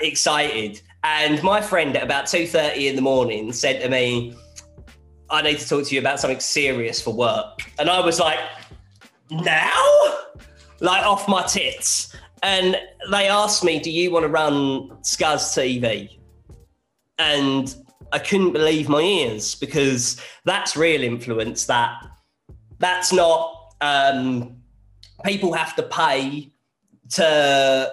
excited. 0.00 0.80
And 1.04 1.42
my 1.42 1.60
friend 1.60 1.96
at 1.96 2.02
about 2.02 2.24
2.30 2.24 2.88
in 2.88 2.96
the 2.96 3.02
morning 3.02 3.52
said 3.52 3.80
to 3.82 3.88
me, 3.88 4.36
I 5.30 5.42
need 5.42 5.58
to 5.58 5.68
talk 5.68 5.86
to 5.86 5.94
you 5.94 6.00
about 6.00 6.18
something 6.18 6.40
serious 6.40 7.00
for 7.00 7.14
work. 7.14 7.60
And 7.78 7.88
I 7.88 8.00
was 8.00 8.18
like, 8.18 8.40
now? 9.30 10.18
Like 10.80 11.04
off 11.04 11.28
my 11.28 11.42
tits. 11.42 12.14
And 12.42 12.76
they 13.10 13.28
asked 13.28 13.64
me, 13.64 13.80
Do 13.80 13.90
you 13.90 14.10
want 14.10 14.24
to 14.24 14.28
run 14.28 14.90
Scuzz 15.02 15.52
TV? 15.52 16.18
and 17.18 17.74
I 18.12 18.18
couldn't 18.18 18.52
believe 18.52 18.88
my 18.88 19.00
ears 19.00 19.54
because 19.54 20.20
that's 20.44 20.76
real 20.76 21.02
influence. 21.02 21.66
That 21.66 22.00
that's 22.78 23.12
not 23.12 23.72
um, 23.80 24.56
people 25.24 25.52
have 25.52 25.76
to 25.76 25.82
pay 25.82 26.50
to 27.10 27.92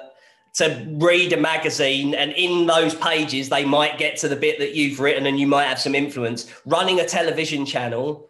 to 0.55 0.87
read 0.93 1.33
a 1.33 1.37
magazine, 1.37 2.15
and 2.15 2.31
in 2.33 2.65
those 2.65 2.95
pages 2.95 3.49
they 3.49 3.65
might 3.65 3.97
get 3.97 4.17
to 4.17 4.29
the 4.29 4.35
bit 4.35 4.59
that 4.59 4.73
you've 4.73 4.99
written, 4.99 5.25
and 5.25 5.39
you 5.39 5.47
might 5.47 5.65
have 5.65 5.79
some 5.79 5.95
influence. 5.95 6.51
Running 6.65 6.99
a 6.99 7.05
television 7.05 7.65
channel, 7.65 8.29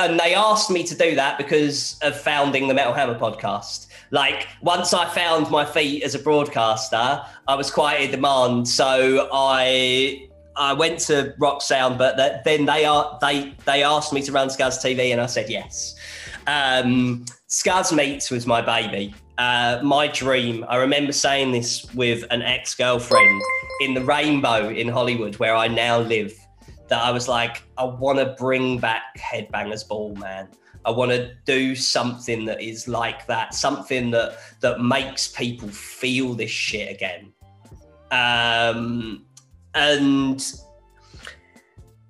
and 0.00 0.18
they 0.18 0.34
asked 0.34 0.70
me 0.70 0.84
to 0.84 0.94
do 0.94 1.14
that 1.14 1.38
because 1.38 1.98
of 2.02 2.18
founding 2.18 2.68
the 2.68 2.74
Metal 2.74 2.92
Hammer 2.92 3.18
podcast. 3.18 3.86
Like 4.10 4.48
once 4.62 4.94
I 4.94 5.08
found 5.08 5.50
my 5.50 5.64
feet 5.64 6.02
as 6.02 6.14
a 6.14 6.18
broadcaster, 6.18 7.22
I 7.48 7.54
was 7.54 7.70
quite 7.70 8.00
in 8.00 8.10
demand. 8.10 8.68
So 8.68 9.28
I 9.32 10.28
I 10.56 10.72
went 10.72 11.00
to 11.00 11.34
Rock 11.38 11.62
Sound, 11.62 11.98
but 11.98 12.16
that, 12.16 12.44
then 12.44 12.64
they 12.64 12.84
are 12.84 13.18
they 13.20 13.54
they 13.64 13.82
asked 13.82 14.12
me 14.12 14.22
to 14.22 14.32
run 14.32 14.48
Scuzz 14.48 14.78
TV, 14.78 15.12
and 15.12 15.20
I 15.20 15.26
said 15.26 15.50
yes. 15.50 15.96
Um, 16.46 17.24
Scuzz 17.48 17.94
Meets 17.94 18.30
was 18.30 18.46
my 18.46 18.60
baby, 18.60 19.14
uh, 19.38 19.80
my 19.82 20.06
dream. 20.08 20.64
I 20.68 20.76
remember 20.76 21.12
saying 21.12 21.52
this 21.52 21.92
with 21.94 22.24
an 22.30 22.42
ex 22.42 22.74
girlfriend 22.74 23.42
in 23.80 23.94
the 23.94 24.04
Rainbow 24.04 24.68
in 24.68 24.88
Hollywood, 24.88 25.36
where 25.36 25.54
I 25.54 25.68
now 25.68 25.98
live. 25.98 26.38
That 26.88 27.02
I 27.02 27.10
was 27.10 27.28
like, 27.28 27.62
I 27.78 27.84
want 27.84 28.18
to 28.18 28.34
bring 28.38 28.78
back 28.78 29.16
Headbangers 29.18 29.86
Ball, 29.88 30.14
man. 30.16 30.48
I 30.84 30.90
want 30.90 31.10
to 31.12 31.34
do 31.46 31.74
something 31.74 32.44
that 32.44 32.60
is 32.60 32.86
like 32.86 33.26
that, 33.26 33.54
something 33.54 34.10
that 34.10 34.38
that 34.60 34.80
makes 34.80 35.28
people 35.28 35.68
feel 35.68 36.34
this 36.34 36.50
shit 36.50 36.90
again. 36.90 37.32
Um, 38.10 39.24
and 39.74 40.44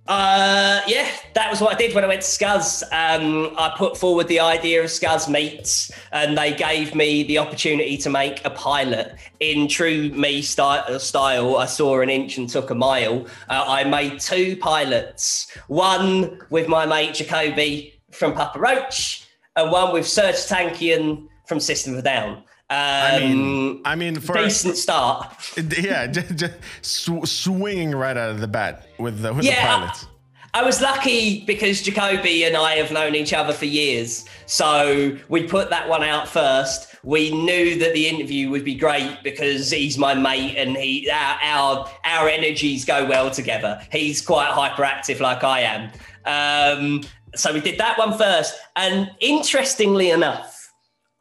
uh, 0.06 0.82
yeah, 0.86 1.08
that 1.32 1.50
was 1.50 1.62
what 1.62 1.74
I 1.74 1.78
did 1.78 1.94
when 1.94 2.04
I 2.04 2.06
went 2.06 2.20
to 2.20 2.26
Scuzz. 2.26 2.82
Um, 2.92 3.54
I 3.56 3.74
put 3.76 3.96
forward 3.96 4.28
the 4.28 4.38
idea 4.38 4.82
of 4.82 4.90
Scuzz 4.90 5.30
Meets, 5.30 5.90
and 6.12 6.36
they 6.36 6.52
gave 6.52 6.94
me 6.94 7.22
the 7.22 7.38
opportunity 7.38 7.96
to 7.96 8.10
make 8.10 8.44
a 8.44 8.50
pilot. 8.50 9.14
In 9.40 9.66
true 9.66 10.10
me 10.10 10.42
style, 10.42 11.56
I 11.56 11.66
saw 11.66 12.00
an 12.00 12.10
inch 12.10 12.36
and 12.36 12.48
took 12.48 12.68
a 12.68 12.74
mile. 12.74 13.26
Uh, 13.48 13.64
I 13.66 13.84
made 13.84 14.20
two 14.20 14.56
pilots 14.58 15.50
one 15.68 16.38
with 16.50 16.68
my 16.68 16.84
mate 16.84 17.14
Jacoby 17.14 17.94
from 18.10 18.34
Papa 18.34 18.58
Roach, 18.58 19.26
and 19.56 19.70
one 19.70 19.92
with 19.92 20.04
Serj 20.04 20.46
Tankian 20.48 21.28
from 21.46 21.60
System 21.60 21.96
of 21.96 22.04
Down. 22.04 22.42
Um, 22.70 22.78
I 22.78 23.18
mean, 23.20 23.80
I 23.84 23.94
mean, 23.94 24.20
for 24.20 24.34
decent 24.34 24.78
start. 24.78 25.34
Yeah, 25.78 26.06
just, 26.06 26.34
just 26.36 26.54
sw- 26.80 27.28
swinging 27.28 27.92
right 27.92 28.16
out 28.16 28.30
of 28.30 28.40
the 28.40 28.48
bat 28.48 28.88
with 28.98 29.20
the 29.20 29.34
with 29.34 29.44
yeah, 29.44 29.56
the 29.56 29.80
pilots. 29.80 30.06
I, 30.54 30.60
I 30.60 30.62
was 30.64 30.80
lucky 30.80 31.44
because 31.44 31.82
Jacoby 31.82 32.44
and 32.44 32.56
I 32.56 32.76
have 32.76 32.90
known 32.90 33.14
each 33.14 33.34
other 33.34 33.52
for 33.52 33.66
years, 33.66 34.24
so 34.46 35.16
we 35.28 35.46
put 35.46 35.68
that 35.70 35.88
one 35.88 36.02
out 36.02 36.26
first. 36.26 36.94
We 37.04 37.32
knew 37.32 37.78
that 37.80 37.92
the 37.92 38.08
interview 38.08 38.48
would 38.48 38.64
be 38.64 38.74
great 38.74 39.18
because 39.22 39.70
he's 39.70 39.98
my 39.98 40.14
mate 40.14 40.56
and 40.56 40.74
he 40.74 41.10
our 41.10 41.38
our, 41.42 41.90
our 42.06 42.28
energies 42.30 42.86
go 42.86 43.04
well 43.04 43.30
together. 43.30 43.78
He's 43.92 44.22
quite 44.22 44.50
hyperactive 44.50 45.20
like 45.20 45.44
I 45.44 45.60
am. 45.60 45.90
Um, 46.24 47.02
so 47.34 47.52
we 47.52 47.60
did 47.60 47.78
that 47.78 47.98
one 47.98 48.16
first, 48.16 48.58
and 48.74 49.10
interestingly 49.20 50.10
enough 50.10 50.53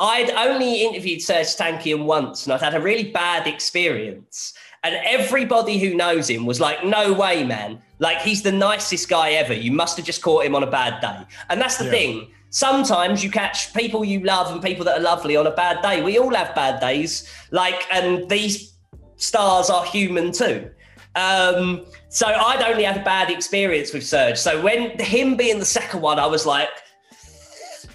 I'd 0.03 0.31
only 0.31 0.83
interviewed 0.83 1.21
Serj 1.21 1.57
Tankian 1.57 2.03
once 2.03 2.45
and 2.45 2.53
I'd 2.53 2.61
had 2.61 2.75
a 2.75 2.81
really 2.81 3.09
bad 3.09 3.47
experience. 3.47 4.53
And 4.83 4.95
everybody 5.05 5.79
who 5.79 5.95
knows 5.95 6.29
him 6.29 6.45
was 6.45 6.59
like, 6.59 6.83
no 6.83 7.13
way, 7.13 7.45
man. 7.45 7.81
Like, 7.99 8.19
he's 8.19 8.41
the 8.41 8.51
nicest 8.51 9.07
guy 9.07 9.31
ever. 9.31 9.53
You 9.53 9.71
must 9.71 9.95
have 9.95 10.05
just 10.05 10.21
caught 10.21 10.45
him 10.45 10.55
on 10.55 10.63
a 10.63 10.69
bad 10.69 10.99
day. 10.99 11.25
And 11.49 11.61
that's 11.61 11.77
the 11.77 11.85
yeah. 11.85 11.91
thing. 11.91 12.31
Sometimes 12.49 13.23
you 13.23 13.31
catch 13.31 13.73
people 13.73 14.03
you 14.03 14.19
love 14.19 14.51
and 14.51 14.61
people 14.61 14.83
that 14.83 14.97
are 14.97 15.01
lovely 15.01 15.37
on 15.37 15.47
a 15.47 15.51
bad 15.51 15.81
day. 15.81 16.03
We 16.03 16.19
all 16.19 16.35
have 16.35 16.53
bad 16.53 16.81
days. 16.81 17.33
Like, 17.51 17.87
and 17.89 18.29
these 18.29 18.73
stars 19.15 19.69
are 19.69 19.85
human 19.85 20.33
too. 20.33 20.69
Um, 21.15 21.85
so 22.09 22.27
I'd 22.27 22.61
only 22.61 22.83
had 22.83 22.97
a 22.97 23.03
bad 23.05 23.29
experience 23.29 23.93
with 23.93 24.03
Serj. 24.03 24.37
So 24.37 24.61
when 24.61 24.99
him 24.99 25.37
being 25.37 25.59
the 25.59 25.65
second 25.65 26.01
one, 26.01 26.19
I 26.19 26.25
was 26.25 26.45
like, 26.45 26.67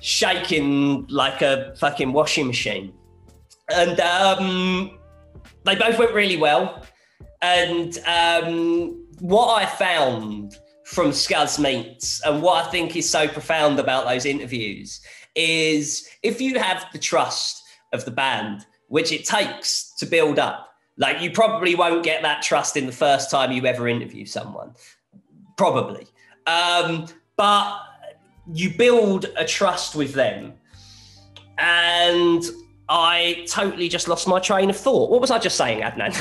shaking 0.09 1.07
like 1.09 1.43
a 1.43 1.75
fucking 1.77 2.15
washing 2.15 2.47
machine. 2.47 2.91
And 3.71 4.01
um, 4.01 4.99
they 5.65 5.75
both 5.75 5.99
went 5.99 6.15
really 6.15 6.39
well. 6.39 6.83
And 7.43 7.99
um, 8.07 9.07
what 9.19 9.63
I 9.63 9.67
found 9.67 10.57
from 10.87 11.11
Scuzz 11.11 11.59
Meets 11.59 12.23
and 12.25 12.41
what 12.41 12.65
I 12.65 12.71
think 12.71 12.97
is 12.97 13.09
so 13.09 13.29
profound 13.29 13.79
about 13.79 14.07
those 14.07 14.25
interviews 14.25 14.99
is 15.35 16.09
if 16.23 16.41
you 16.41 16.59
have 16.59 16.87
the 16.95 16.99
trust 16.99 17.63
of 17.93 18.07
the 18.07 18.11
band, 18.11 18.65
which 18.87 19.13
it 19.13 19.27
takes 19.27 19.93
to 19.99 20.07
build 20.07 20.39
up, 20.39 20.71
like 20.97 21.21
you 21.21 21.31
probably 21.31 21.75
won't 21.75 22.03
get 22.03 22.23
that 22.23 22.41
trust 22.41 22.79
in 22.79 22.87
the 22.87 22.93
first 22.93 23.31
time 23.31 23.53
you 23.53 23.67
ever 23.67 23.87
interview 23.87 24.25
someone, 24.25 24.73
probably. 25.59 26.07
Um, 26.47 27.09
but 27.37 27.79
you 28.53 28.71
build 28.71 29.27
a 29.37 29.45
trust 29.45 29.95
with 29.95 30.15
them 30.15 30.55
and 31.59 32.45
I 32.89 33.45
totally 33.47 33.89
just 33.89 34.09
lost 34.09 34.27
my 34.27 34.41
train 34.41 34.71
of 34.71 34.77
thought. 34.77 35.11
What 35.11 35.21
was 35.21 35.31
I 35.31 35.39
just 35.39 35.57
saying, 35.57 35.83
Adnan? 35.83 36.17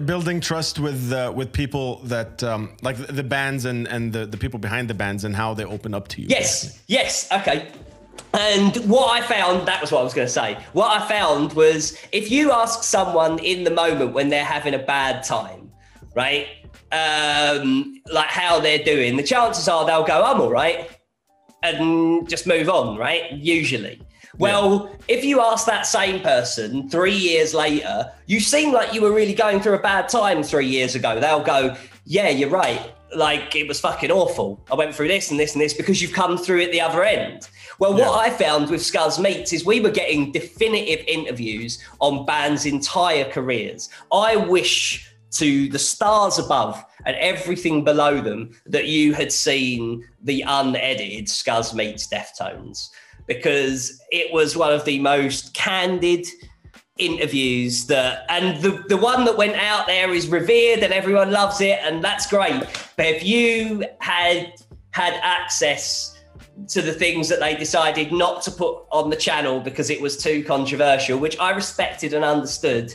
Building 0.06 0.40
trust 0.40 0.80
with 0.80 1.12
uh, 1.12 1.32
with 1.34 1.52
people 1.52 2.00
that 2.04 2.42
um, 2.42 2.76
like 2.82 2.96
the, 2.96 3.22
bands 3.22 3.64
and 3.64 3.86
and 3.86 4.12
the, 4.12 4.26
the 4.26 4.36
people 4.36 4.58
behind 4.58 4.90
the 4.90 4.94
bands 4.94 5.24
and 5.24 5.36
how 5.36 5.54
they 5.54 5.64
open 5.64 5.94
up 5.94 6.08
to 6.08 6.20
you. 6.20 6.26
Yes, 6.28 6.82
yes, 6.88 7.30
okay. 7.30 7.70
And 8.34 8.76
what 8.90 9.10
I 9.10 9.24
found, 9.24 9.68
that 9.68 9.80
was 9.80 9.92
what 9.92 10.00
I 10.00 10.04
was 10.04 10.14
going 10.14 10.26
to 10.26 10.32
say. 10.32 10.58
What 10.72 11.00
I 11.00 11.06
found 11.08 11.52
was 11.52 11.96
if 12.12 12.30
you 12.30 12.50
ask 12.50 12.82
someone 12.82 13.38
in 13.38 13.64
the 13.64 13.70
moment 13.70 14.12
when 14.12 14.28
they're 14.28 14.44
having 14.44 14.74
a 14.74 14.78
bad 14.78 15.24
time, 15.24 15.70
right? 16.14 16.48
Um, 16.90 18.02
like 18.12 18.28
how 18.28 18.60
they're 18.60 18.82
doing, 18.82 19.16
the 19.16 19.22
chances 19.22 19.68
are 19.68 19.86
they'll 19.86 20.04
go, 20.04 20.24
I'm 20.24 20.40
all 20.40 20.50
right, 20.50 20.97
and 21.62 22.28
just 22.28 22.46
move 22.46 22.68
on, 22.68 22.96
right? 22.96 23.32
Usually. 23.32 24.00
Well, 24.38 24.94
if 25.08 25.24
you 25.24 25.40
ask 25.40 25.66
that 25.66 25.86
same 25.86 26.20
person 26.20 26.88
three 26.88 27.16
years 27.16 27.54
later, 27.54 28.12
you 28.26 28.38
seem 28.38 28.72
like 28.72 28.94
you 28.94 29.02
were 29.02 29.12
really 29.12 29.34
going 29.34 29.60
through 29.60 29.74
a 29.74 29.80
bad 29.80 30.08
time 30.08 30.42
three 30.42 30.66
years 30.66 30.94
ago. 30.94 31.18
They'll 31.18 31.42
go, 31.42 31.76
Yeah, 32.04 32.28
you're 32.28 32.50
right. 32.50 32.92
Like 33.16 33.56
it 33.56 33.66
was 33.66 33.80
fucking 33.80 34.10
awful. 34.10 34.64
I 34.70 34.74
went 34.74 34.94
through 34.94 35.08
this 35.08 35.30
and 35.30 35.40
this 35.40 35.54
and 35.54 35.62
this 35.62 35.74
because 35.74 36.00
you've 36.00 36.12
come 36.12 36.36
through 36.36 36.60
it 36.60 36.72
the 36.72 36.80
other 36.80 37.02
end. 37.02 37.48
Well, 37.78 37.94
what 37.94 38.18
I 38.18 38.30
found 38.30 38.70
with 38.70 38.80
Scuzz 38.80 39.22
Meets 39.22 39.52
is 39.52 39.64
we 39.64 39.80
were 39.80 39.90
getting 39.90 40.32
definitive 40.32 41.04
interviews 41.06 41.82
on 42.00 42.26
bands' 42.26 42.66
entire 42.66 43.24
careers. 43.24 43.88
I 44.12 44.36
wish 44.36 45.12
to 45.32 45.68
the 45.68 45.78
stars 45.78 46.38
above 46.38 46.84
and 47.06 47.16
everything 47.16 47.84
below 47.84 48.20
them 48.20 48.50
that 48.66 48.86
you 48.86 49.14
had 49.14 49.32
seen 49.32 50.04
the 50.22 50.42
unedited 50.46 51.26
Scuzz 51.26 51.74
Meets 51.74 52.08
Deftones 52.08 52.88
because 53.26 54.00
it 54.10 54.32
was 54.32 54.56
one 54.56 54.72
of 54.72 54.84
the 54.84 54.98
most 54.98 55.54
candid 55.54 56.26
interviews 56.96 57.86
that 57.86 58.24
and 58.28 58.60
the, 58.60 58.82
the 58.88 58.96
one 58.96 59.24
that 59.24 59.36
went 59.36 59.54
out 59.54 59.86
there 59.86 60.12
is 60.12 60.26
revered 60.26 60.80
and 60.80 60.92
everyone 60.92 61.30
loves 61.30 61.60
it 61.60 61.78
and 61.82 62.02
that's 62.02 62.26
great 62.26 62.60
but 62.96 63.06
if 63.06 63.22
you 63.24 63.84
had 64.00 64.52
had 64.90 65.14
access 65.22 66.18
to 66.66 66.82
the 66.82 66.92
things 66.92 67.28
that 67.28 67.38
they 67.38 67.54
decided 67.54 68.10
not 68.10 68.42
to 68.42 68.50
put 68.50 68.82
on 68.90 69.10
the 69.10 69.16
channel 69.16 69.60
because 69.60 69.90
it 69.90 70.00
was 70.00 70.16
too 70.16 70.42
controversial 70.42 71.16
which 71.16 71.38
i 71.38 71.50
respected 71.52 72.12
and 72.14 72.24
understood 72.24 72.92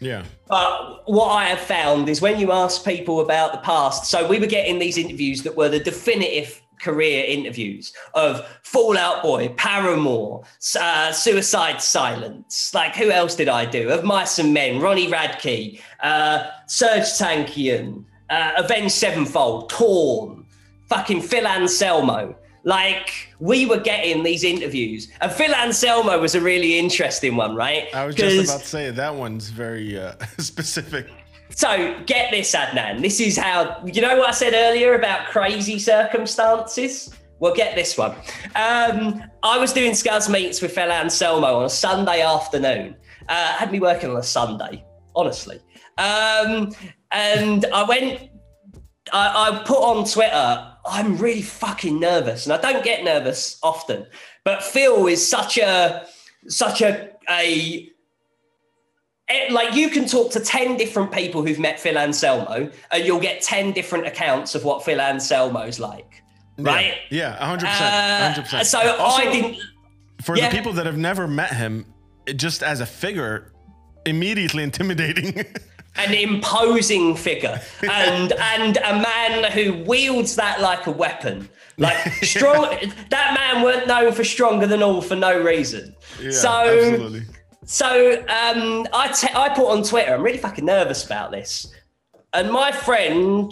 Yeah. 0.00 0.24
But 0.48 1.02
what 1.10 1.30
I 1.30 1.46
have 1.46 1.60
found 1.60 2.08
is 2.08 2.20
when 2.20 2.38
you 2.38 2.52
ask 2.52 2.84
people 2.84 3.20
about 3.20 3.52
the 3.52 3.58
past, 3.58 4.06
so 4.06 4.28
we 4.28 4.38
were 4.38 4.46
getting 4.46 4.78
these 4.78 4.96
interviews 4.96 5.42
that 5.42 5.56
were 5.56 5.68
the 5.68 5.80
definitive 5.80 6.62
career 6.80 7.24
interviews 7.26 7.92
of 8.14 8.46
Fall 8.62 8.96
Out 8.96 9.22
Boy, 9.22 9.48
Paramore, 9.56 10.44
uh, 10.78 11.12
Suicide 11.12 11.80
Silence. 11.80 12.72
Like, 12.74 12.94
who 12.94 13.10
else 13.10 13.34
did 13.34 13.48
I 13.48 13.64
do? 13.64 13.90
Of 13.90 14.04
Mice 14.04 14.38
and 14.38 14.54
Men, 14.54 14.80
Ronnie 14.80 15.08
Radke, 15.08 15.80
uh, 16.00 16.44
Serj 16.68 17.18
Tankian, 17.18 18.04
uh, 18.30 18.52
Avenged 18.58 18.94
Sevenfold, 18.94 19.70
Torn, 19.70 20.46
fucking 20.88 21.22
Phil 21.22 21.46
Anselmo. 21.46 22.36
Like, 22.66 23.28
we 23.38 23.64
were 23.64 23.78
getting 23.78 24.24
these 24.24 24.42
interviews. 24.42 25.06
And 25.20 25.30
Phil 25.30 25.54
Anselmo 25.54 26.18
was 26.20 26.34
a 26.34 26.40
really 26.40 26.76
interesting 26.80 27.36
one, 27.36 27.54
right? 27.54 27.86
I 27.94 28.04
was 28.04 28.16
just 28.16 28.50
about 28.50 28.60
to 28.60 28.66
say 28.66 28.90
that 28.90 29.14
one's 29.14 29.50
very 29.50 29.96
uh, 29.96 30.16
specific. 30.38 31.08
so 31.50 31.96
get 32.06 32.32
this, 32.32 32.52
Adnan. 32.56 33.02
This 33.02 33.20
is 33.20 33.38
how 33.38 33.80
you 33.86 34.02
know 34.02 34.18
what 34.18 34.30
I 34.30 34.32
said 34.32 34.52
earlier 34.52 34.96
about 34.96 35.28
crazy 35.28 35.78
circumstances. 35.78 37.14
Well, 37.38 37.54
get 37.54 37.76
this 37.76 37.96
one. 37.96 38.16
Um, 38.56 39.22
I 39.44 39.58
was 39.58 39.72
doing 39.72 39.92
Scuzz 39.92 40.28
meets 40.28 40.60
with 40.60 40.72
Phil 40.72 40.90
Anselmo 40.90 41.58
on 41.58 41.66
a 41.66 41.70
Sunday 41.70 42.22
afternoon. 42.22 42.96
Uh, 43.28 43.52
had 43.52 43.70
me 43.70 43.78
working 43.78 44.10
on 44.10 44.16
a 44.16 44.24
Sunday, 44.24 44.84
honestly. 45.14 45.60
Um, 45.98 46.72
and 47.12 47.64
I 47.66 47.84
went. 47.84 48.30
I, 49.12 49.50
I 49.50 49.62
put 49.64 49.78
on 49.78 50.04
Twitter. 50.04 50.72
I'm 50.88 51.16
really 51.18 51.42
fucking 51.42 51.98
nervous, 51.98 52.46
and 52.46 52.52
I 52.52 52.72
don't 52.72 52.84
get 52.84 53.04
nervous 53.04 53.58
often. 53.62 54.06
But 54.44 54.62
Phil 54.62 55.06
is 55.06 55.28
such 55.28 55.58
a 55.58 56.06
such 56.48 56.80
a 56.82 57.10
a 57.28 57.90
it- 59.28 59.50
like 59.52 59.74
you 59.74 59.90
can 59.90 60.06
talk 60.06 60.30
to 60.32 60.40
10 60.40 60.76
different 60.76 61.10
people 61.10 61.44
who've 61.44 61.58
met 61.58 61.80
Phil 61.80 61.98
Anselmo 61.98 62.70
and 62.92 63.04
you'll 63.04 63.18
get 63.20 63.42
10 63.42 63.72
different 63.72 64.06
accounts 64.06 64.54
of 64.54 64.64
what 64.64 64.84
Phil 64.84 65.00
Anselmo's 65.00 65.80
like. 65.80 66.22
Right? 66.58 66.94
Yeah, 67.10 67.36
yeah 67.40 67.56
100%. 67.56 67.64
Uh, 67.64 68.42
100%. 68.42 68.64
so 68.64 68.96
Also, 68.98 69.22
I 69.22 69.32
didn't 69.32 69.56
For 70.22 70.36
yeah. 70.36 70.48
the 70.48 70.56
people 70.56 70.72
that 70.74 70.86
have 70.86 70.96
never 70.96 71.26
met 71.26 71.52
him, 71.52 71.92
just 72.36 72.62
as 72.62 72.80
a 72.80 72.86
figure, 72.86 73.52
immediately 74.06 74.62
intimidating. 74.62 75.44
an 75.98 76.14
imposing 76.14 77.16
figure 77.16 77.60
and 77.90 78.32
and 78.32 78.76
a 78.78 78.92
man 79.00 79.52
who 79.52 79.84
wields 79.84 80.36
that 80.36 80.60
like 80.60 80.86
a 80.86 80.90
weapon. 80.90 81.48
Like 81.78 81.96
strong 82.24 82.62
that 83.10 83.34
man 83.34 83.62
weren't 83.62 83.86
known 83.86 84.12
for 84.12 84.24
stronger 84.24 84.66
than 84.66 84.82
all 84.82 85.02
for 85.02 85.16
no 85.16 85.38
reason. 85.38 85.94
yeah, 86.20 86.30
so 86.30 86.48
absolutely. 86.48 87.22
So 87.66 88.20
um, 88.20 88.86
I 88.94 89.08
te- 89.08 89.34
I 89.34 89.48
put 89.50 89.68
on 89.68 89.82
Twitter, 89.82 90.14
I'm 90.14 90.22
really 90.22 90.38
fucking 90.38 90.64
nervous 90.64 91.04
about 91.04 91.32
this. 91.32 91.72
And 92.32 92.50
my 92.50 92.70
friend 92.70 93.50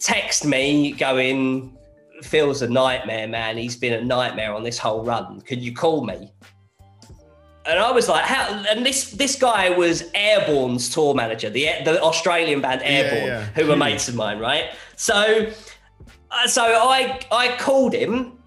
texted 0.00 0.46
me 0.46 0.92
going, 0.92 1.76
Phil's 2.22 2.62
a 2.62 2.68
nightmare, 2.68 3.28
man. 3.28 3.56
He's 3.56 3.76
been 3.76 3.92
a 3.92 4.04
nightmare 4.04 4.52
on 4.52 4.62
this 4.62 4.78
whole 4.78 5.04
run. 5.04 5.40
Could 5.42 5.60
you 5.60 5.72
call 5.72 6.04
me? 6.04 6.32
And 7.68 7.78
I 7.78 7.90
was 7.90 8.08
like, 8.08 8.24
how? 8.24 8.64
And 8.70 8.84
this 8.84 9.10
this 9.10 9.36
guy 9.36 9.68
was 9.68 10.04
Airborne's 10.14 10.88
tour 10.88 11.14
manager, 11.14 11.50
the 11.50 11.68
the 11.84 12.02
Australian 12.02 12.62
band 12.62 12.80
Airborne, 12.82 13.26
yeah. 13.26 13.44
who 13.54 13.64
were 13.64 13.74
Huge. 13.74 13.78
mates 13.78 14.08
of 14.08 14.14
mine, 14.14 14.38
right? 14.38 14.70
So, 14.96 15.46
uh, 16.30 16.46
so 16.46 16.62
I 16.62 17.20
I 17.30 17.56
called 17.58 17.92
him, 17.92 18.38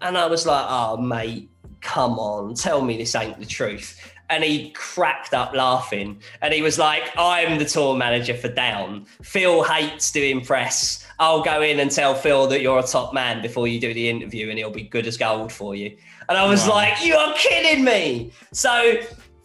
and 0.00 0.16
I 0.16 0.26
was 0.26 0.46
like, 0.46 0.64
oh 0.68 0.96
mate, 0.96 1.50
come 1.82 2.18
on, 2.18 2.54
tell 2.54 2.80
me 2.82 2.96
this 2.96 3.14
ain't 3.14 3.38
the 3.38 3.46
truth. 3.46 3.98
And 4.30 4.42
he 4.42 4.70
cracked 4.70 5.34
up 5.34 5.52
laughing, 5.52 6.22
and 6.40 6.54
he 6.54 6.62
was 6.62 6.78
like, 6.78 7.10
I'm 7.18 7.58
the 7.58 7.66
tour 7.66 7.94
manager 7.94 8.34
for 8.34 8.48
Down. 8.48 9.04
Phil 9.22 9.62
hates 9.62 10.10
doing 10.10 10.42
press. 10.42 11.06
I'll 11.18 11.42
go 11.42 11.60
in 11.60 11.78
and 11.78 11.90
tell 11.90 12.14
Phil 12.14 12.46
that 12.46 12.62
you're 12.62 12.78
a 12.78 12.82
top 12.82 13.12
man 13.12 13.42
before 13.42 13.68
you 13.68 13.78
do 13.78 13.92
the 13.92 14.08
interview, 14.08 14.48
and 14.48 14.58
he'll 14.58 14.70
be 14.70 14.84
good 14.84 15.06
as 15.06 15.18
gold 15.18 15.52
for 15.52 15.74
you. 15.74 15.94
And 16.32 16.38
I 16.40 16.46
was 16.46 16.66
Wow. 16.66 16.76
like, 16.76 17.04
you 17.04 17.14
are 17.14 17.34
kidding 17.34 17.84
me. 17.84 18.32
So 18.52 18.94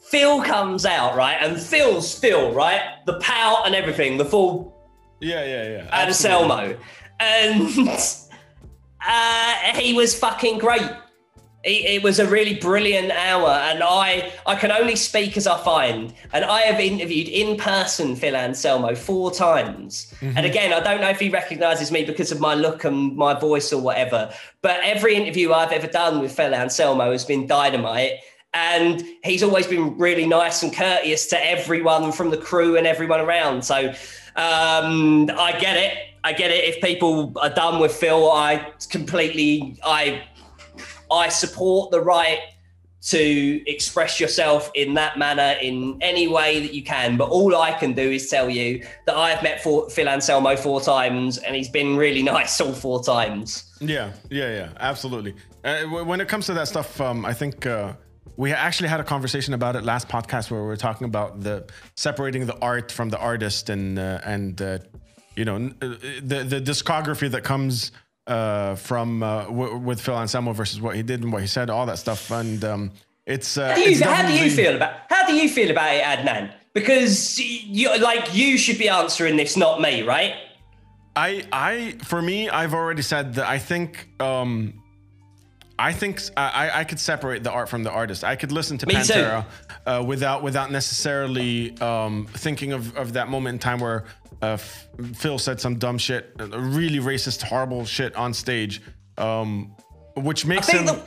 Phil 0.09 0.41
comes 0.41 0.85
out, 0.85 1.17
right? 1.17 1.35
And 1.41 1.59
Phil's 1.59 2.17
Phil, 2.17 2.53
right? 2.53 2.79
The 3.05 3.19
pout 3.19 3.65
and 3.65 3.75
everything, 3.75 4.15
the 4.15 4.23
full 4.23 4.73
Yeah, 5.19 5.43
yeah, 5.43 5.67
yeah. 5.83 6.01
Anselmo. 6.07 6.77
And 7.19 7.89
uh, 9.05 9.53
he 9.75 9.93
was 9.95 10.17
fucking 10.17 10.59
great. 10.59 10.89
It, 11.67 11.85
it 11.95 12.03
was 12.03 12.17
a 12.19 12.25
really 12.25 12.55
brilliant 12.55 13.11
hour, 13.11 13.49
and 13.49 13.83
I 13.83 14.31
I 14.45 14.55
can 14.55 14.71
only 14.71 14.95
speak 14.95 15.35
as 15.35 15.45
I 15.45 15.61
find. 15.63 16.13
And 16.31 16.45
I 16.45 16.61
have 16.61 16.79
interviewed 16.79 17.27
in 17.27 17.57
person 17.57 18.15
Phil 18.15 18.35
Anselmo 18.35 18.95
four 18.95 19.31
times. 19.31 20.13
And 20.21 20.45
again, 20.45 20.71
I 20.71 20.79
don't 20.79 21.01
know 21.01 21.09
if 21.09 21.19
he 21.19 21.29
recognizes 21.29 21.91
me 21.91 22.05
because 22.05 22.31
of 22.31 22.39
my 22.39 22.53
look 22.53 22.85
and 22.85 23.15
my 23.17 23.33
voice 23.37 23.73
or 23.73 23.81
whatever. 23.81 24.31
But 24.61 24.79
every 24.83 25.15
interview 25.15 25.51
I've 25.51 25.73
ever 25.73 25.87
done 25.87 26.21
with 26.21 26.31
Phil 26.31 26.55
Anselmo 26.55 27.11
has 27.11 27.25
been 27.25 27.45
dynamite. 27.47 28.13
And 28.53 29.03
he's 29.23 29.43
always 29.43 29.67
been 29.67 29.97
really 29.97 30.25
nice 30.25 30.63
and 30.63 30.73
courteous 30.73 31.27
to 31.27 31.45
everyone 31.45 32.11
from 32.13 32.29
the 32.31 32.37
crew 32.37 32.77
and 32.77 32.87
everyone 32.87 33.19
around. 33.19 33.65
So 33.65 33.93
um, 34.37 35.29
I 35.37 35.55
get 35.59 35.75
it. 35.75 35.97
I 36.23 36.33
get 36.33 36.49
it. 36.51 36.63
If 36.63 36.81
people 36.81 37.33
are 37.41 37.53
done 37.53 37.79
with 37.79 37.91
Phil, 37.91 38.31
I 38.31 38.71
completely 38.89 39.77
I 39.85 40.23
I 41.11 41.29
support 41.29 41.91
the 41.91 42.01
right 42.01 42.39
to 42.99 43.71
express 43.71 44.19
yourself 44.19 44.71
in 44.73 44.93
that 44.95 45.17
manner 45.17 45.55
in 45.61 45.97
any 46.01 46.27
way 46.27 46.59
that 46.59 46.73
you 46.73 46.83
can. 46.83 47.15
But 47.15 47.29
all 47.29 47.55
I 47.55 47.71
can 47.71 47.93
do 47.93 48.01
is 48.01 48.29
tell 48.29 48.49
you 48.49 48.85
that 49.05 49.15
I 49.15 49.29
have 49.29 49.43
met 49.43 49.63
for, 49.63 49.89
Phil 49.89 50.09
Anselmo 50.09 50.55
four 50.55 50.81
times, 50.81 51.37
and 51.37 51.55
he's 51.55 51.69
been 51.69 51.95
really 51.95 52.23
nice 52.35 52.59
all 52.59 52.73
four 52.73 53.03
times. 53.03 53.75
Yeah, 53.79 54.11
yeah, 54.29 54.49
yeah, 54.49 54.69
absolutely. 54.79 55.35
Uh, 55.63 55.83
when 55.83 56.19
it 56.21 56.27
comes 56.27 56.47
to 56.47 56.53
that 56.55 56.67
stuff, 56.67 56.99
um, 56.99 57.25
I 57.25 57.33
think 57.33 57.65
uh, 57.65 57.93
we 58.35 58.51
actually 58.51 58.89
had 58.89 58.99
a 58.99 59.03
conversation 59.03 59.53
about 59.53 59.75
it 59.75 59.83
last 59.83 60.07
podcast 60.07 60.49
where 60.49 60.61
we 60.61 60.67
were 60.67 60.77
talking 60.77 61.05
about 61.05 61.41
the 61.41 61.65
separating 61.95 62.45
the 62.45 62.57
art 62.59 62.91
from 62.91 63.09
the 63.09 63.19
artist 63.19 63.69
and 63.69 63.99
uh, 63.99 64.21
and 64.23 64.61
uh, 64.61 64.79
you 65.35 65.45
know 65.45 65.55
uh, 65.81 65.95
the 66.21 66.45
the 66.47 66.61
discography 66.61 67.29
that 67.29 67.43
comes 67.43 67.91
uh, 68.27 68.75
from 68.75 69.23
uh, 69.23 69.45
w- 69.45 69.77
with 69.77 70.01
Phil 70.01 70.17
Anselmo 70.17 70.53
versus 70.53 70.79
what 70.81 70.95
he 70.95 71.03
did 71.03 71.23
and 71.23 71.31
what 71.31 71.41
he 71.41 71.47
said, 71.47 71.69
all 71.69 71.85
that 71.85 71.97
stuff, 71.97 72.29
and 72.31 72.63
um, 72.63 72.91
it's. 73.25 73.57
Uh, 73.57 73.69
How 73.69 73.75
do 73.75 73.81
you, 73.81 73.87
it's 73.91 73.99
how 74.01 74.27
do 74.27 74.33
you 74.33 74.51
feel 74.51 74.75
about 74.75 74.93
how 75.09 75.25
do 75.27 75.33
you 75.33 75.49
feel 75.49 75.71
about 75.71 75.93
it, 75.93 76.03
Adnan? 76.03 76.53
Because 76.73 77.39
you 77.39 77.97
like 77.99 78.35
you 78.35 78.57
should 78.57 78.77
be 78.77 78.89
answering 78.89 79.35
this, 79.37 79.57
not 79.57 79.81
me, 79.81 80.03
right? 80.03 80.33
I, 81.15 81.43
I, 81.51 81.95
for 82.03 82.21
me, 82.21 82.47
I've 82.47 82.75
already 82.75 83.01
said 83.01 83.33
that 83.35 83.47
I 83.47 83.57
think 83.57 84.07
um, 84.21 84.83
I 85.79 85.93
think 85.93 86.21
I 86.35 86.83
could 86.85 86.99
separate 86.99 87.43
the 87.43 87.51
art 87.51 87.69
from 87.69 87.83
the 87.83 87.91
artist. 87.91 88.23
I 88.23 88.35
could 88.35 88.51
listen 88.51 88.77
to 88.79 88.87
Me. 88.87 88.95
Pantera 88.95 89.45
uh, 89.85 90.03
without 90.05 90.41
without 90.41 90.71
necessarily 90.71 91.77
um, 91.79 92.25
thinking 92.33 92.73
of, 92.73 92.95
of 92.97 93.13
that 93.13 93.29
moment 93.29 93.55
in 93.55 93.59
time 93.59 93.79
where 93.79 94.05
uh, 94.41 94.47
F- 94.53 94.87
Phil 95.15 95.37
said 95.37 95.61
some 95.61 95.77
dumb 95.77 95.97
shit, 95.97 96.31
really 96.39 96.99
racist, 96.99 97.43
horrible 97.43 97.85
shit 97.85 98.15
on 98.15 98.33
stage, 98.33 98.81
um, 99.17 99.75
which 100.15 100.45
makes 100.45 100.67
him. 100.67 100.85
the- 100.87 101.03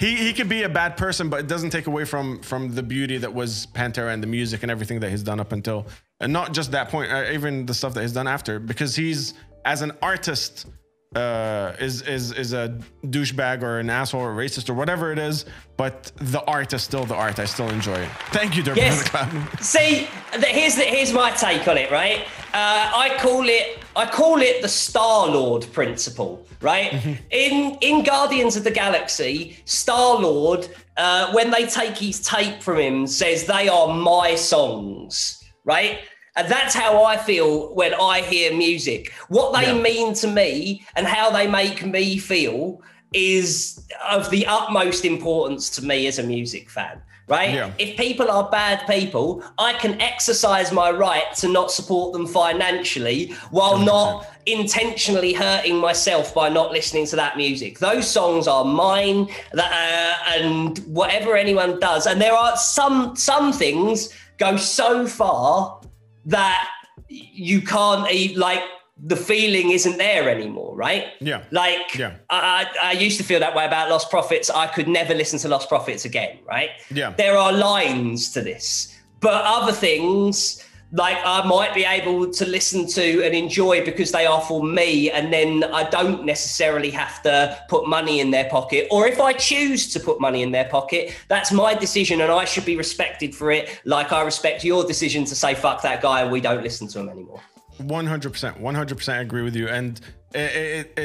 he, 0.00 0.16
he 0.16 0.32
could 0.32 0.48
be 0.48 0.64
a 0.64 0.68
bad 0.68 0.96
person, 0.96 1.28
but 1.28 1.38
it 1.40 1.46
doesn't 1.46 1.70
take 1.70 1.86
away 1.86 2.04
from 2.04 2.40
from 2.42 2.74
the 2.74 2.82
beauty 2.82 3.16
that 3.18 3.32
was 3.32 3.68
Pantera 3.74 4.12
and 4.12 4.22
the 4.22 4.26
music 4.26 4.62
and 4.62 4.70
everything 4.70 5.00
that 5.00 5.10
he's 5.10 5.22
done 5.22 5.38
up 5.38 5.52
until, 5.52 5.86
and 6.20 6.32
not 6.32 6.52
just 6.52 6.72
that 6.72 6.88
point, 6.88 7.12
uh, 7.12 7.26
even 7.32 7.64
the 7.66 7.74
stuff 7.74 7.94
that 7.94 8.02
he's 8.02 8.12
done 8.12 8.26
after, 8.26 8.58
because 8.58 8.96
he's 8.96 9.34
as 9.64 9.82
an 9.82 9.92
artist 10.02 10.66
uh, 11.14 11.74
is 11.78 12.02
is 12.02 12.32
is 12.32 12.52
a 12.52 12.78
douchebag 13.04 13.62
or 13.62 13.78
an 13.78 13.90
asshole 13.90 14.22
or 14.22 14.34
racist 14.34 14.68
or 14.68 14.74
whatever 14.74 15.12
it 15.12 15.18
is, 15.18 15.44
but 15.76 16.12
the 16.16 16.42
art 16.44 16.72
is 16.72 16.82
still 16.82 17.04
the 17.04 17.14
art. 17.14 17.38
I 17.38 17.44
still 17.44 17.68
enjoy 17.70 17.94
it. 17.94 18.08
Thank 18.30 18.56
you, 18.56 18.62
Derby, 18.62 18.80
Yes. 18.80 19.08
for 19.08 19.18
the. 19.56 19.62
See, 19.62 20.08
here's 20.32 20.74
the, 20.76 20.82
here's 20.82 21.12
my 21.12 21.30
take 21.32 21.66
on 21.68 21.78
it, 21.78 21.90
right? 21.90 22.20
Uh, 22.52 22.90
I 22.94 23.16
call 23.20 23.48
it 23.48 23.78
I 23.96 24.06
call 24.06 24.40
it 24.40 24.62
the 24.62 24.68
Star 24.68 25.28
Lord 25.28 25.66
principle, 25.72 26.46
right? 26.60 26.90
Mm-hmm. 26.90 27.12
In 27.30 27.78
in 27.80 28.04
Guardians 28.04 28.56
of 28.56 28.64
the 28.64 28.70
Galaxy, 28.70 29.56
Star 29.64 30.18
Lord, 30.18 30.68
uh, 30.96 31.32
when 31.32 31.50
they 31.50 31.66
take 31.66 31.96
his 31.96 32.20
tape 32.20 32.62
from 32.62 32.78
him, 32.78 33.06
says 33.06 33.46
they 33.46 33.68
are 33.68 33.88
my 33.94 34.34
songs, 34.34 35.42
right? 35.64 36.00
And 36.36 36.48
that's 36.48 36.74
how 36.74 37.04
I 37.04 37.16
feel 37.16 37.72
when 37.74 37.94
I 37.94 38.20
hear 38.22 38.52
music. 38.52 39.12
What 39.28 39.52
they 39.52 39.66
Yeah. 39.66 39.74
mean 39.74 40.14
to 40.14 40.26
me 40.26 40.84
and 40.96 41.06
how 41.06 41.30
they 41.30 41.46
make 41.46 41.84
me 41.86 42.18
feel 42.18 42.80
is 43.12 43.80
of 44.10 44.30
the 44.30 44.44
utmost 44.46 45.04
importance 45.04 45.70
to 45.70 45.84
me 45.84 46.08
as 46.08 46.18
a 46.18 46.22
music 46.24 46.68
fan, 46.68 47.00
right? 47.28 47.54
Yeah. 47.54 47.70
If 47.78 47.96
people 47.96 48.28
are 48.28 48.50
bad 48.50 48.84
people, 48.88 49.44
I 49.58 49.74
can 49.74 50.00
exercise 50.00 50.72
my 50.72 50.90
right 50.90 51.32
to 51.36 51.46
not 51.48 51.70
support 51.70 52.12
them 52.12 52.26
financially 52.26 53.32
while 53.52 53.78
not 53.78 54.26
intentionally 54.46 55.32
hurting 55.32 55.76
myself 55.76 56.34
by 56.34 56.48
not 56.48 56.72
listening 56.72 57.06
to 57.06 57.16
that 57.16 57.36
music. 57.36 57.78
Those 57.78 58.10
songs 58.10 58.48
are 58.48 58.64
mine, 58.64 59.28
that, 59.52 59.70
uh, 59.72 60.32
and 60.42 60.78
whatever 60.88 61.36
anyone 61.36 61.78
does. 61.78 62.08
And 62.08 62.20
there 62.20 62.34
are 62.34 62.56
some 62.56 63.14
some 63.14 63.52
things 63.52 64.08
go 64.38 64.56
so 64.56 65.06
far 65.06 65.78
that 66.26 66.68
you 67.08 67.60
can't 67.62 68.10
e- 68.10 68.36
like 68.36 68.62
the 69.02 69.16
feeling 69.16 69.70
isn't 69.72 69.98
there 69.98 70.28
anymore, 70.28 70.74
right? 70.76 71.08
Yeah. 71.20 71.42
Like 71.50 71.96
Yeah. 71.98 72.14
I, 72.30 72.66
I 72.82 72.88
I 72.88 72.92
used 72.92 73.18
to 73.18 73.24
feel 73.24 73.40
that 73.40 73.54
way 73.54 73.64
about 73.66 73.90
Lostprophets. 73.90 74.50
I 74.54 74.66
could 74.68 74.88
never 74.88 75.14
listen 75.14 75.38
to 75.40 75.48
Lostprophets 75.48 76.04
again, 76.04 76.38
right? 76.46 76.70
Yeah. 76.92 77.10
There 77.16 77.36
are 77.36 77.52
lines 77.52 78.30
to 78.32 78.40
this, 78.40 78.96
but 79.20 79.42
other 79.44 79.72
things 79.72 80.64
like 80.92 81.16
I 81.24 81.44
might 81.46 81.74
be 81.74 81.84
able 81.84 82.30
to 82.30 82.46
listen 82.46 82.86
to 82.88 83.24
and 83.24 83.34
enjoy 83.34 83.84
because 83.84 84.12
they 84.12 84.26
are 84.26 84.40
for 84.40 84.62
me, 84.62 85.10
and 85.10 85.32
then 85.32 85.64
I 85.64 85.88
don't 85.90 86.24
necessarily 86.24 86.90
have 86.90 87.22
to 87.22 87.58
put 87.68 87.88
money 87.88 88.20
in 88.20 88.30
their 88.30 88.48
pocket. 88.48 88.86
Or 88.90 89.06
if 89.06 89.20
I 89.20 89.32
choose 89.32 89.92
to 89.92 90.00
put 90.00 90.20
money 90.20 90.42
in 90.42 90.52
their 90.52 90.66
pocket, 90.66 91.14
that's 91.28 91.50
my 91.50 91.74
decision, 91.74 92.20
and 92.20 92.30
I 92.30 92.44
should 92.44 92.64
be 92.64 92.76
respected 92.76 93.34
for 93.34 93.50
it. 93.50 93.80
Like 93.84 94.12
I 94.12 94.22
respect 94.22 94.64
your 94.64 94.86
decision 94.86 95.24
to 95.24 95.34
say 95.34 95.54
"fuck 95.54 95.82
that 95.82 96.00
guy" 96.00 96.22
and 96.22 96.30
we 96.30 96.40
don't 96.40 96.62
listen 96.62 96.86
to 96.88 97.00
him 97.00 97.08
anymore. 97.08 97.40
One 97.78 98.06
hundred 98.06 98.30
percent, 98.30 98.60
one 98.60 98.76
hundred 98.76 98.96
percent 98.98 99.18
I 99.18 99.22
agree 99.22 99.42
with 99.42 99.56
you. 99.56 99.68
And 99.68 100.00
it, 100.32 100.92
it, 100.96 100.98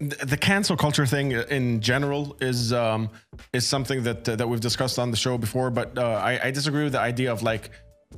it, 0.00 0.28
the 0.28 0.36
cancel 0.36 0.76
culture 0.76 1.04
thing 1.04 1.32
in 1.32 1.80
general 1.80 2.36
is 2.40 2.72
um, 2.72 3.10
is 3.52 3.66
something 3.66 4.04
that 4.04 4.28
uh, 4.28 4.36
that 4.36 4.48
we've 4.48 4.60
discussed 4.60 4.98
on 5.00 5.10
the 5.10 5.16
show 5.16 5.36
before. 5.36 5.70
But 5.70 5.98
uh, 5.98 6.02
I, 6.02 6.46
I 6.46 6.50
disagree 6.52 6.84
with 6.84 6.92
the 6.92 7.00
idea 7.00 7.32
of 7.32 7.42
like. 7.42 7.70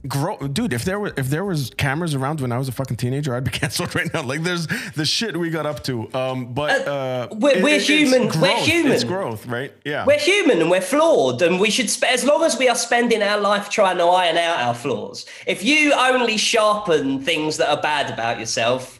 Grow, 0.09 0.37
dude. 0.39 0.73
If 0.73 0.85
there 0.85 0.99
were 0.99 1.13
if 1.17 1.29
there 1.29 1.45
was 1.45 1.71
cameras 1.77 2.15
around 2.15 2.41
when 2.41 2.51
I 2.51 2.59
was 2.59 2.67
a 2.67 2.73
fucking 2.73 2.97
teenager, 2.97 3.37
I'd 3.37 3.45
be 3.45 3.51
canceled 3.61 3.95
right 3.95 4.13
now. 4.13 4.23
Like 4.23 4.43
there's 4.43 4.67
the 4.97 5.05
shit 5.05 5.37
we 5.37 5.49
got 5.49 5.65
up 5.65 5.85
to. 5.85 6.13
Um, 6.13 6.55
but 6.55 6.89
uh, 6.89 7.29
we're- 7.31 7.63
we're 7.63 7.77
it's 7.77 7.87
human, 7.87 8.23
we're 8.41 8.57
human. 8.57 8.91
It's 8.93 9.05
growth, 9.05 9.47
right? 9.47 9.73
Yeah. 9.85 10.05
We're 10.05 10.19
human 10.19 10.61
and 10.61 10.71
we're 10.71 10.81
flawed, 10.81 11.41
and 11.43 11.61
we 11.61 11.71
should, 11.71 11.89
sp- 11.93 12.09
as 12.11 12.25
long 12.25 12.43
as 12.43 12.59
we 12.59 12.69
are 12.69 12.75
spending 12.75 13.23
our 13.23 13.39
life 13.39 13.69
trying 13.71 13.99
to 13.99 14.05
iron 14.05 14.39
out 14.39 14.59
our 14.61 14.75
flaws. 14.75 15.25
If 15.47 15.63
you 15.63 15.93
only 15.93 16.37
sharpen 16.37 17.23
things 17.23 17.59
that 17.59 17.69
are 17.71 17.81
bad 17.81 18.11
about 18.13 18.41
yourself, 18.41 18.99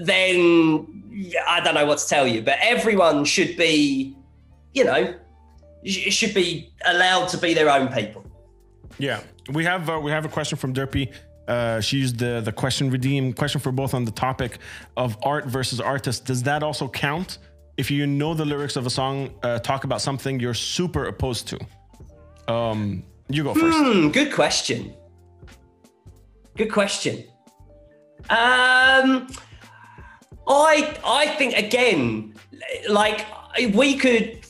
then 0.00 1.02
I 1.46 1.60
don't 1.60 1.74
know 1.74 1.84
what 1.84 1.98
to 1.98 2.06
tell 2.08 2.26
you. 2.26 2.40
But 2.40 2.56
everyone 2.62 3.26
should 3.26 3.54
be, 3.58 4.16
you 4.72 4.84
know, 4.84 5.14
should 5.84 6.32
be 6.32 6.72
allowed 6.86 7.26
to 7.30 7.38
be 7.38 7.52
their 7.52 7.68
own 7.68 7.88
people. 7.88 8.24
Yeah, 8.98 9.20
we 9.52 9.64
have 9.64 9.88
uh, 9.88 10.00
we 10.02 10.10
have 10.10 10.24
a 10.24 10.28
question 10.28 10.58
from 10.58 10.72
Derpy. 10.72 11.12
Uh, 11.46 11.80
she 11.80 11.98
used 11.98 12.18
the 12.18 12.40
the 12.44 12.52
question 12.52 12.90
redeem 12.90 13.32
question 13.32 13.60
for 13.60 13.72
both 13.72 13.94
on 13.94 14.04
the 14.04 14.10
topic 14.10 14.58
of 14.96 15.16
art 15.22 15.46
versus 15.46 15.80
artist. 15.80 16.24
Does 16.26 16.42
that 16.44 16.62
also 16.62 16.88
count 16.88 17.38
if 17.76 17.90
you 17.90 18.06
know 18.06 18.34
the 18.34 18.44
lyrics 18.44 18.76
of 18.76 18.86
a 18.86 18.90
song? 18.90 19.30
Uh, 19.42 19.58
talk 19.58 19.84
about 19.84 20.00
something 20.00 20.40
you're 20.40 20.54
super 20.54 21.06
opposed 21.06 21.48
to. 21.48 21.58
Um, 22.52 23.04
you 23.28 23.44
go 23.44 23.54
first. 23.54 23.78
Hmm, 23.78 24.08
good 24.08 24.32
question. 24.32 24.94
Good 26.56 26.72
question. 26.72 27.24
Um, 28.30 29.28
I 30.48 30.96
I 31.04 31.34
think 31.38 31.54
again, 31.56 32.34
like 32.88 33.26
we 33.74 33.96
could, 33.96 34.40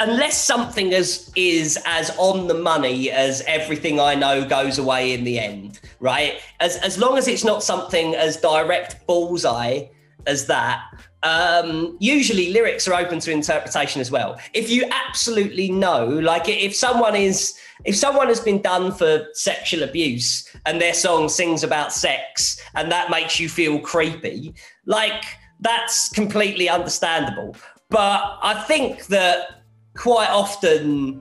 unless 0.00 0.42
something 0.42 0.92
is 0.92 1.30
is 1.36 1.78
as 1.86 2.10
on 2.16 2.48
the 2.48 2.54
money 2.54 3.10
as 3.10 3.42
everything 3.46 4.00
I 4.00 4.14
know 4.14 4.44
goes 4.44 4.78
away 4.78 5.12
in 5.12 5.22
the 5.24 5.38
end, 5.38 5.80
right? 6.00 6.40
As 6.58 6.76
as 6.78 6.98
long 6.98 7.16
as 7.16 7.28
it's 7.28 7.44
not 7.44 7.62
something 7.62 8.14
as 8.16 8.36
direct 8.38 9.06
bullseye 9.06 9.84
as 10.26 10.46
that. 10.46 10.82
Um, 11.22 11.98
usually 12.00 12.50
lyrics 12.50 12.88
are 12.88 12.94
open 12.94 13.20
to 13.20 13.30
interpretation 13.30 14.00
as 14.00 14.10
well. 14.10 14.40
If 14.54 14.70
you 14.70 14.86
absolutely 14.90 15.70
know, 15.70 16.06
like 16.06 16.48
if 16.48 16.74
someone 16.74 17.14
is 17.14 17.58
if 17.84 17.94
someone 17.94 18.28
has 18.28 18.40
been 18.40 18.62
done 18.62 18.92
for 18.92 19.26
sexual 19.34 19.82
abuse 19.82 20.48
and 20.66 20.80
their 20.80 20.94
song 20.94 21.28
sings 21.28 21.62
about 21.62 21.92
sex 21.92 22.60
and 22.74 22.90
that 22.90 23.10
makes 23.10 23.38
you 23.38 23.48
feel 23.48 23.78
creepy, 23.80 24.54
like 24.86 25.24
that's 25.60 26.08
completely 26.08 26.68
understandable. 26.68 27.54
But 27.90 28.38
I 28.42 28.62
think 28.66 29.06
that 29.06 29.59
quite 29.96 30.28
often, 30.30 31.20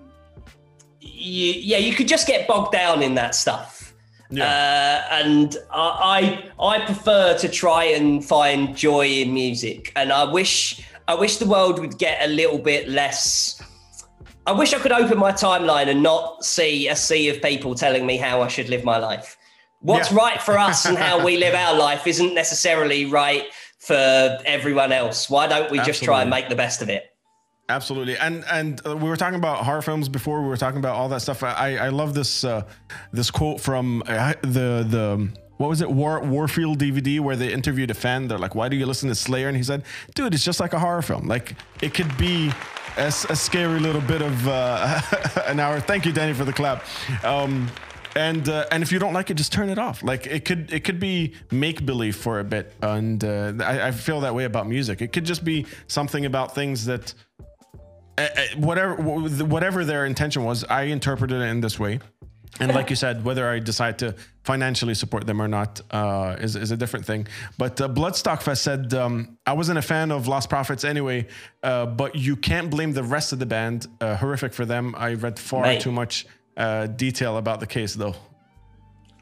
you, 0.99 1.53
yeah, 1.53 1.78
you 1.78 1.93
could 1.95 2.07
just 2.07 2.28
get 2.28 2.47
bogged 2.47 2.72
down 2.72 3.01
in 3.01 3.15
that 3.15 3.36
stuff. 3.36 3.93
Yeah. 4.32 4.43
Uh, 5.09 5.15
and 5.15 5.57
I, 5.72 6.51
I 6.59 6.76
I 6.78 6.86
prefer 6.86 7.36
to 7.39 7.49
try 7.49 7.86
and 7.86 8.24
find 8.24 8.76
joy 8.78 9.07
in 9.07 9.34
music, 9.34 9.91
and 9.95 10.11
I 10.13 10.24
wish 10.32 10.82
I 11.07 11.15
wish 11.15 11.38
the 11.38 11.47
world 11.47 11.80
would 11.80 11.97
get 11.97 12.24
a 12.24 12.28
little 12.28 12.59
bit 12.59 12.88
less. 12.88 13.59
I 14.45 14.51
wish 14.51 14.74
I 14.74 14.80
could 14.80 14.91
open 14.91 15.17
my 15.17 15.32
timeline 15.32 15.88
and 15.88 16.03
not 16.03 16.43
see 16.45 16.88
a 16.88 16.95
sea 16.95 17.30
of 17.30 17.41
people 17.41 17.74
telling 17.76 18.05
me 18.05 18.17
how 18.17 18.41
I 18.41 18.47
should 18.47 18.70
live 18.70 18.84
my 18.84 18.97
life. 18.97 19.36
What's 19.82 20.11
Yeah. 20.11 20.17
right 20.17 20.41
for 20.41 20.57
us 20.57 20.86
and 20.86 20.97
how 20.97 21.24
we 21.24 21.38
live 21.38 21.55
our 21.55 21.76
life 21.88 22.05
isn't 22.05 22.34
necessarily 22.36 23.05
right 23.05 23.45
for 23.80 24.38
everyone 24.45 24.91
else. 24.91 25.30
Why 25.30 25.47
don't 25.47 25.72
we 25.72 25.80
just 25.82 26.03
try 26.03 26.22
and 26.22 26.30
make 26.30 26.49
the 26.49 26.55
best 26.55 26.82
of 26.82 26.89
it? 26.89 27.09
Absolutely, 27.70 28.17
and 28.17 28.43
and 28.51 28.82
uh, 28.86 28.97
we 28.97 29.07
were 29.07 29.15
talking 29.15 29.38
about 29.38 29.63
horror 29.63 29.84
films 29.84 30.09
before. 30.09 30.41
We 30.41 30.47
were 30.47 30.57
talking 30.57 30.80
about 30.80 30.95
all 30.95 31.07
that 31.09 31.22
stuff. 31.22 31.43
I 31.43 31.78
I 31.78 31.89
love 31.89 32.15
this 32.15 32.43
uh, 32.43 32.63
this 33.13 33.30
quote 33.30 33.61
from 33.61 34.01
uh, 34.07 34.34
the 34.41 34.84
the 34.89 35.30
what 35.57 35.70
was 35.70 35.82
it 35.82 35.91
War 35.91 36.20
Warfield 36.22 36.80
DVD 36.80 37.20
where 37.20 37.36
they 37.36 37.53
interviewed 37.53 37.91
a 37.91 37.93
fan. 37.93 38.28
They're 38.28 38.39
like, 38.39 38.55
"Why 38.55 38.70
do 38.70 38.76
you 38.76 38.88
listen 38.88 39.07
to 39.09 39.15
Slayer?" 39.15 39.47
And 39.47 39.55
he 39.55 39.61
said, 39.61 39.84
"Dude, 40.15 40.34
it's 40.34 40.43
just 40.43 40.59
like 40.59 40.74
a 40.74 40.80
horror 40.80 41.03
film. 41.03 41.28
Like 41.28 41.55
it 41.80 41.93
could 41.93 42.17
be 42.17 42.51
a 42.97 43.11
scary 43.11 43.80
little 43.80 44.01
bit 44.01 44.24
of 44.24 44.47
uh, 44.47 44.99
an 45.45 45.59
hour." 45.59 45.80
Thank 45.80 46.07
you, 46.07 46.11
Danny, 46.11 46.34
for 46.34 46.45
the 46.45 46.53
clap. 46.53 46.84
Um, 47.24 47.70
and 48.15 48.49
uh, 48.49 48.65
and 48.72 48.82
if 48.82 48.91
you 48.91 48.97
don't 48.97 49.13
like 49.13 49.30
it, 49.30 49.36
just 49.36 49.51
turn 49.51 49.70
it 49.70 49.78
off. 49.78 50.01
Like 50.01 50.26
it 50.26 50.43
could 50.43 50.74
it 50.74 50.84
could 50.84 50.99
be 50.99 51.36
make 51.51 51.86
believe 51.86 52.15
for 52.15 52.39
a 52.39 52.43
bit, 52.43 52.74
and 52.82 53.24
uh, 53.24 53.53
I, 53.59 53.89
I 53.89 53.91
feel 53.91 54.22
that 54.22 54.34
way 54.34 54.45
about 54.45 54.67
music. 54.67 55.03
It 55.03 55.13
could 55.13 55.26
just 55.26 55.43
be 55.43 55.67
something 55.88 56.26
about 56.26 56.55
things 56.55 56.86
that 56.86 57.13
whatever 58.57 58.95
whatever 59.45 59.86
their 59.86 60.05
intention 60.05 60.43
was, 60.43 60.63
I 60.65 60.84
interpreted 60.84 61.41
it 61.41 61.45
in 61.45 61.61
this 61.61 61.80
way. 61.80 61.99
And 62.59 62.74
like 62.74 62.89
you 62.89 62.95
said, 62.95 63.24
whether 63.24 63.47
I 63.47 63.59
decide 63.59 63.99
to 63.99 64.15
financially 64.43 64.93
support 64.95 65.26
them 65.26 65.41
or 65.41 65.47
not 65.47 65.80
uh, 65.91 66.36
is, 66.39 66.55
is 66.57 66.72
a 66.72 66.78
different 66.78 67.05
thing. 67.05 67.28
But 67.57 67.80
uh, 67.80 67.88
Bloodstock 67.88 68.41
Fest 68.41 68.63
said, 68.63 68.93
um, 68.93 69.38
I 69.45 69.53
wasn't 69.53 69.78
a 69.78 69.82
fan 69.82 70.11
of 70.11 70.26
Lostprophets 70.26 70.84
anyway, 70.84 71.28
uh, 71.63 71.86
but 71.86 72.15
you 72.15 72.36
can't 72.36 72.70
blame 72.70 72.91
the 72.91 73.03
rest 73.03 73.32
of 73.32 73.39
the 73.39 73.45
band. 73.45 73.88
Uh, 74.01 74.15
horrific 74.17 74.51
for 74.53 74.65
them. 74.65 74.93
I 74.97 75.13
read 75.13 75.39
far 75.39 75.61
Right. 75.63 75.80
too 75.80 75.91
much 75.91 76.26
uh, 76.57 76.88
detail 76.88 77.38
about 77.38 77.59
the 77.61 77.67
case, 77.67 77.93
though. 77.93 78.15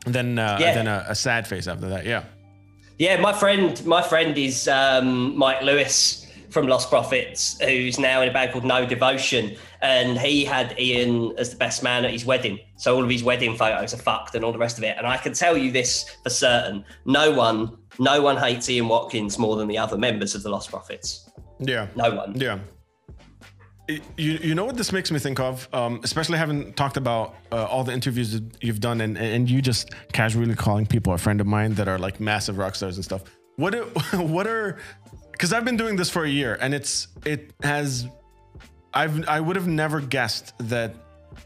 And 0.05 0.15
then, 0.15 0.39
uh, 0.39 0.57
Yeah. 0.59 0.73
then 0.73 0.87
a, 0.87 1.05
a 1.09 1.15
sad 1.15 1.45
face 1.47 1.67
after 1.67 1.89
that. 1.89 2.05
Yeah. 2.07 2.23
Yeah, 2.97 3.19
my 3.19 3.33
friend, 3.33 3.85
my 3.85 4.01
friend 4.01 4.35
is 4.37 4.67
um, 4.67 5.37
Mike 5.37 5.61
Lewis 5.61 6.25
from 6.57 6.65
Lostprophets, 6.65 7.61
who's 7.63 7.99
now 7.99 8.23
in 8.23 8.29
a 8.29 8.33
band 8.33 8.51
called 8.51 8.65
No 8.65 8.83
Devotion, 8.83 9.55
and 9.83 10.17
he 10.17 10.43
had 10.43 10.73
Ian 10.79 11.37
as 11.37 11.51
the 11.51 11.55
best 11.55 11.83
man 11.83 12.03
at 12.03 12.09
his 12.09 12.25
wedding. 12.25 12.57
So 12.77 12.95
all 12.95 13.03
of 13.03 13.09
his 13.11 13.23
wedding 13.23 13.55
photos 13.55 13.93
are 13.93 13.97
fucked 13.97 14.33
and 14.33 14.43
all 14.43 14.51
the 14.51 14.57
rest 14.57 14.79
of 14.79 14.83
it. 14.83 14.97
And 14.97 15.05
I 15.05 15.17
can 15.17 15.33
tell 15.33 15.55
you 15.55 15.71
this 15.71 16.17
for 16.23 16.31
certain: 16.31 16.83
no 17.05 17.31
one, 17.31 17.77
no 17.99 18.23
one 18.23 18.37
hates 18.37 18.67
Ian 18.71 18.87
Watkins 18.87 19.37
more 19.37 19.55
than 19.55 19.67
the 19.67 19.77
other 19.77 19.99
members 19.99 20.33
of 20.33 20.41
the 20.41 20.49
Lostprophets. 20.49 21.29
Yeah. 21.59 21.89
No 21.95 22.15
one. 22.15 22.33
Yeah. 22.35 22.57
You, 23.87 23.99
you 24.17 24.55
know 24.55 24.65
what 24.65 24.77
this 24.77 24.91
makes 24.91 25.11
me 25.11 25.19
think 25.19 25.39
of, 25.39 25.69
um, 25.73 26.01
especially 26.03 26.39
having 26.39 26.73
talked 26.73 26.97
about 26.97 27.35
uh, 27.51 27.65
all 27.65 27.83
the 27.83 27.93
interviews 27.93 28.31
that 28.31 28.63
you've 28.63 28.79
done, 28.79 29.01
and, 29.01 29.15
and 29.15 29.47
you 29.47 29.61
just 29.61 29.91
casually 30.11 30.55
calling 30.55 30.87
people 30.87 31.13
a 31.13 31.19
friend 31.19 31.39
of 31.39 31.45
mine 31.45 31.75
that 31.75 31.87
are 31.87 31.99
like 31.99 32.19
massive 32.19 32.57
rock 32.57 32.73
stars 32.73 32.95
and 32.95 33.05
stuff. 33.05 33.25
What 33.57 33.75
are, 33.75 33.83
what 34.13 34.47
are? 34.47 34.79
Because 35.37 35.53
I've 35.53 35.65
been 35.65 35.77
doing 35.77 35.95
this 35.95 36.09
for 36.09 36.23
a 36.25 36.29
year, 36.29 36.57
and 36.59 36.73
it's 36.73 37.09
it 37.23 37.53
has, 37.61 38.07
I've 38.91 39.27
I 39.29 39.39
would 39.39 39.55
have 39.55 39.67
never 39.67 40.01
guessed 40.01 40.53
that 40.57 40.95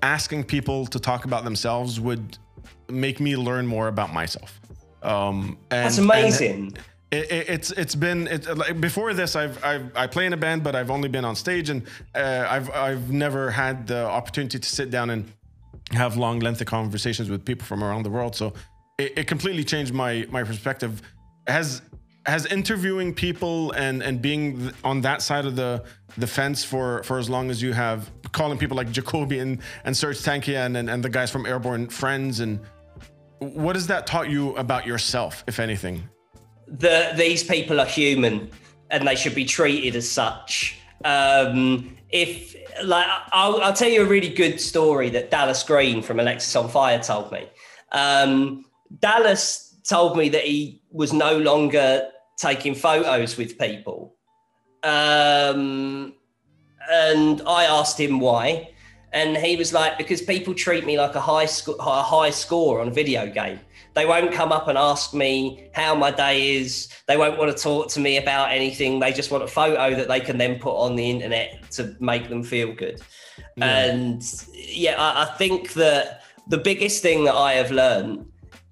asking 0.02 0.46
people 0.46 0.86
to 0.86 1.00
talk 1.00 1.26
about 1.26 1.44
themselves 1.44 2.00
would 2.00 2.38
make 2.90 3.20
me 3.20 3.36
learn 3.36 3.68
more 3.68 3.90
about 3.90 4.14
myself. 4.14 4.62
Um, 5.04 5.58
and, 5.72 5.86
That's 5.86 5.98
amazing. 5.98 6.78
it, 7.12 7.32
it, 7.32 7.50
it's 7.50 7.72
it's 7.72 7.96
been 7.96 8.28
it, 8.28 8.58
like 8.58 8.80
before 8.80 9.14
this. 9.14 9.36
I've, 9.36 9.62
I've 9.62 9.94
I 9.96 10.08
play 10.08 10.26
in 10.26 10.32
a 10.32 10.38
band, 10.38 10.64
but 10.64 10.74
I've 10.74 10.90
only 10.90 11.10
been 11.10 11.26
on 11.26 11.36
stage, 11.36 11.70
and 11.70 11.86
uh, 12.16 12.48
I've 12.50 12.70
I've 12.72 13.12
never 13.12 13.52
had 13.52 13.88
the 13.88 14.06
opportunity 14.06 14.58
to 14.58 14.70
sit 14.70 14.90
down 14.90 15.10
and 15.10 15.30
have 15.92 16.16
long, 16.16 16.40
lengthy 16.40 16.64
conversations 16.64 17.30
with 17.30 17.44
people 17.44 17.66
from 17.66 17.84
around 17.84 18.04
the 18.04 18.10
world. 18.10 18.38
So 18.38 18.54
it, 18.98 19.18
it 19.18 19.28
completely 19.28 19.66
changed 19.66 19.94
my 19.94 20.26
my 20.30 20.44
perspective. 20.44 21.02
Has 21.48 21.82
has 22.26 22.46
interviewing 22.46 23.14
people 23.14 23.72
and 23.72 24.04
and 24.04 24.22
being 24.22 24.72
on 24.84 25.02
that 25.02 25.22
side 25.22 25.46
of 25.46 25.56
the 25.56 25.84
the 26.18 26.28
fence 26.28 26.64
for 26.64 27.04
for 27.04 27.18
as 27.18 27.30
long 27.30 27.50
as 27.50 27.62
you 27.62 27.74
have, 27.74 28.12
calling 28.32 28.58
people 28.58 28.78
like 28.78 28.92
Jacoby 28.92 29.40
and 29.40 29.60
and 29.86 29.96
Serj 29.96 30.24
Tankian 30.24 30.78
and, 30.78 30.90
and 30.90 31.04
the 31.04 31.10
guys 31.10 31.32
from 31.32 31.46
Airborne 31.46 31.88
friends 31.88 32.40
and 32.40 32.60
what 33.42 33.76
has 33.76 33.88
that 33.88 34.06
taught 34.06 34.30
you 34.30 34.56
about 34.56 34.86
yourself, 34.86 35.44
if 35.48 35.60
anything? 35.60 36.08
these 37.18 37.44
people 37.44 37.82
are 37.82 37.86
human 37.86 38.50
and 38.92 39.06
they 39.06 39.16
should 39.16 39.36
be 39.36 39.44
treated 39.44 39.96
as 39.96 40.10
such. 40.10 40.78
Um, 41.04 41.98
if 42.10 42.56
like, 42.84 43.06
I'll, 43.32 43.62
I'll 43.62 43.74
tell 43.74 43.90
you 43.90 44.04
a 44.04 44.06
really 44.06 44.30
good 44.30 44.62
story 44.62 45.10
that 45.10 45.32
Dallas 45.32 45.64
Green 45.64 46.02
from 46.02 46.18
Alexisonfire 46.18 47.06
told 47.06 47.32
me. 47.32 47.48
Um, 47.92 48.66
Dallas 49.00 49.76
told 49.84 50.18
me 50.18 50.30
that 50.30 50.44
he 50.44 50.81
was 50.92 51.14
no 51.14 51.38
longer 51.38 52.10
taking 52.38 52.76
photos 52.76 53.38
with 53.38 53.58
people, 53.58 54.16
um, 54.84 56.14
and 56.92 57.42
I 57.48 57.66
asked 57.66 58.00
him 58.00 58.20
why, 58.20 58.70
and 59.14 59.38
he 59.38 59.56
was 59.56 59.74
like, 59.74 59.98
"Because 59.98 60.22
people 60.22 60.54
treat 60.54 60.86
me 60.86 60.98
like 60.98 61.16
a 61.16 61.22
high 61.22 61.46
sco- 61.46 61.78
a 61.80 62.02
high 62.02 62.30
score 62.30 62.82
on 62.82 62.88
a 62.88 62.92
video 62.92 63.28
game." 63.28 63.60
They 63.94 64.06
won't 64.06 64.32
come 64.32 64.54
up 64.54 64.70
and 64.70 64.78
ask 64.78 65.14
me 65.14 65.68
how 65.74 65.94
my 65.96 66.12
day 66.12 66.56
is. 66.56 66.88
They 67.08 67.18
won't 67.18 67.38
want 67.38 67.56
to 67.56 67.62
talk 67.62 67.90
to 67.90 68.00
me 68.00 68.18
about 68.18 68.52
anything. 68.52 69.00
They 69.00 69.12
just 69.12 69.32
want 69.32 69.44
a 69.44 69.48
photo 69.48 69.94
that 69.96 70.08
they 70.08 70.22
can 70.22 70.38
then 70.38 70.60
put 70.60 70.76
on 70.78 70.96
the 70.96 71.10
internet 71.10 71.70
to 71.72 71.96
make 72.00 72.30
them 72.30 72.42
feel 72.42 72.74
good. 72.74 73.02
And 73.58 74.24
yeah, 74.54 74.96
I, 74.98 75.24
I 75.24 75.38
think 75.38 75.74
that 75.74 76.24
the 76.48 76.58
biggest 76.58 77.02
thing 77.02 77.26
that 77.26 77.36
I 77.36 77.54
have 77.54 77.72
learned 77.72 78.26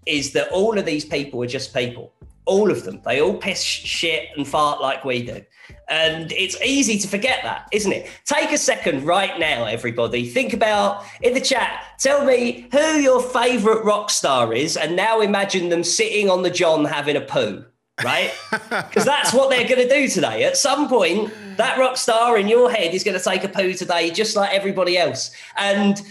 is 0.05 0.31
that 0.33 0.49
all 0.51 0.77
of 0.77 0.85
these 0.85 1.05
people 1.05 1.41
are 1.43 1.47
just 1.47 1.73
people. 1.73 2.13
All 2.45 2.71
of 2.71 2.83
them. 2.83 3.01
They 3.05 3.21
all 3.21 3.35
piss 3.35 3.61
shit 3.61 4.29
and 4.35 4.47
fart 4.47 4.81
like 4.81 5.05
we 5.05 5.23
do. 5.23 5.43
And 5.87 6.31
it's 6.31 6.59
easy 6.61 6.97
to 6.99 7.07
forget 7.07 7.39
that, 7.43 7.67
isn't 7.71 7.91
it? 7.91 8.09
Take 8.25 8.51
a 8.51 8.57
second 8.57 9.05
right 9.05 9.39
now, 9.39 9.65
everybody. 9.65 10.27
Think 10.27 10.53
about 10.53 11.03
in 11.21 11.33
the 11.33 11.41
chat, 11.41 11.83
tell 11.99 12.25
me 12.25 12.67
who 12.71 12.99
your 12.99 13.21
favorite 13.21 13.83
rock 13.83 14.09
star 14.09 14.53
is, 14.53 14.77
and 14.77 14.95
now 14.95 15.21
imagine 15.21 15.69
them 15.69 15.83
sitting 15.83 16.29
on 16.29 16.43
the 16.43 16.49
John 16.49 16.85
having 16.85 17.15
a 17.15 17.21
poo, 17.21 17.65
right? 18.03 18.31
Because 18.69 19.05
that's 19.05 19.33
what 19.33 19.49
they're 19.49 19.67
going 19.67 19.87
to 19.87 19.89
do 19.89 20.07
today. 20.07 20.43
At 20.43 20.57
some 20.57 20.87
point, 20.89 21.31
that 21.57 21.77
rock 21.77 21.97
star 21.97 22.37
in 22.37 22.47
your 22.47 22.71
head 22.71 22.93
is 22.93 23.03
going 23.03 23.17
to 23.17 23.23
take 23.23 23.43
a 23.43 23.49
poo 23.49 23.73
today, 23.73 24.11
just 24.11 24.35
like 24.35 24.53
everybody 24.53 24.97
else. 24.97 25.31
And 25.57 26.01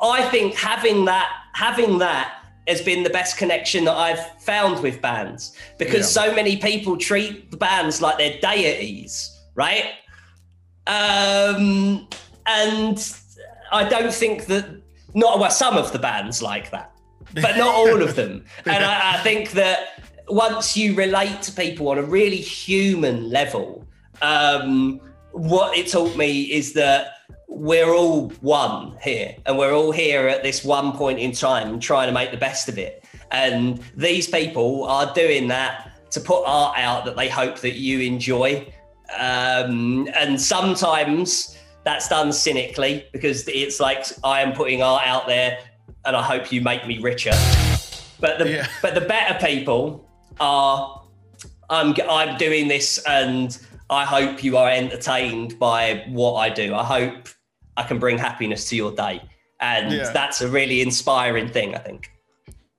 I 0.00 0.22
think 0.30 0.54
having 0.54 1.04
that, 1.06 1.30
having 1.54 1.98
that 1.98 2.45
has 2.68 2.82
been 2.82 3.02
the 3.02 3.10
best 3.10 3.38
connection 3.38 3.84
that 3.84 3.96
I've 3.96 4.40
found 4.42 4.82
with 4.82 5.00
bands 5.00 5.52
because 5.78 6.14
Yeah. 6.16 6.24
so 6.26 6.34
many 6.34 6.56
people 6.56 6.96
treat 6.96 7.50
the 7.50 7.56
bands 7.56 8.02
like 8.02 8.18
they're 8.18 8.38
deities, 8.40 9.30
right? 9.54 9.86
Um, 10.86 12.08
and 12.46 13.12
I 13.72 13.88
don't 13.88 14.12
think 14.12 14.46
that 14.46 14.66
not 15.14 15.38
well, 15.38 15.50
some 15.50 15.76
of 15.76 15.92
the 15.92 15.98
bands 15.98 16.42
like 16.42 16.70
that, 16.70 16.92
but 17.34 17.56
not 17.56 17.74
all 17.74 18.02
of 18.02 18.16
them. 18.16 18.44
And 18.66 18.84
I, 18.84 19.14
I 19.14 19.22
think 19.22 19.52
that 19.52 20.04
once 20.28 20.76
you 20.76 20.94
relate 20.94 21.42
to 21.42 21.52
people 21.52 21.88
on 21.88 21.98
a 21.98 22.02
really 22.02 22.36
human 22.36 23.30
level, 23.30 23.86
um, 24.22 25.00
what 25.32 25.76
it 25.76 25.88
taught 25.88 26.16
me 26.16 26.42
is 26.42 26.72
that 26.74 27.15
we're 27.48 27.92
all 27.94 28.28
one 28.40 28.96
here 29.02 29.36
and 29.46 29.56
we're 29.56 29.72
all 29.72 29.92
here 29.92 30.28
at 30.28 30.42
this 30.42 30.64
one 30.64 30.92
point 30.92 31.18
in 31.18 31.32
time 31.32 31.78
trying 31.78 32.08
to 32.08 32.12
make 32.12 32.30
the 32.30 32.36
best 32.36 32.68
of 32.68 32.78
it. 32.78 33.04
And 33.30 33.80
these 33.96 34.28
people 34.28 34.84
are 34.84 35.12
doing 35.14 35.48
that 35.48 35.92
to 36.10 36.20
put 36.20 36.42
art 36.46 36.78
out 36.78 37.04
that 37.04 37.16
they 37.16 37.28
hope 37.28 37.58
that 37.60 37.74
you 37.74 38.00
enjoy. 38.00 38.72
Um, 39.18 40.08
and 40.14 40.40
sometimes 40.40 41.56
that's 41.84 42.08
done 42.08 42.32
cynically 42.32 43.06
because 43.12 43.46
it's 43.48 43.78
like 43.80 44.04
I 44.24 44.40
am 44.40 44.52
putting 44.52 44.82
art 44.82 45.06
out 45.06 45.26
there 45.26 45.58
and 46.04 46.16
I 46.16 46.22
hope 46.22 46.50
you 46.52 46.60
make 46.60 46.86
me 46.86 46.98
richer. 46.98 47.32
But 48.18 48.38
the 48.38 48.50
Yeah. 48.50 48.66
but 48.82 48.94
the 48.94 49.02
better 49.02 49.38
people 49.46 50.08
are 50.40 51.02
I'm 51.70 51.94
I'm 52.08 52.36
doing 52.38 52.68
this 52.68 52.98
and 53.06 53.56
I 53.88 54.04
hope 54.04 54.42
you 54.42 54.56
are 54.56 54.68
entertained 54.68 55.58
by 55.58 56.04
what 56.08 56.34
I 56.34 56.48
do. 56.48 56.74
I 56.74 56.82
hope 56.82 57.28
I 57.76 57.82
can 57.84 57.98
bring 57.98 58.18
happiness 58.18 58.68
to 58.70 58.76
your 58.76 58.92
day. 58.92 59.22
And 59.60 59.92
Yeah. 59.92 60.10
that's 60.12 60.40
a 60.40 60.48
really 60.48 60.80
inspiring 60.82 61.48
thing, 61.48 61.74
I 61.74 61.78
think. 61.78 62.10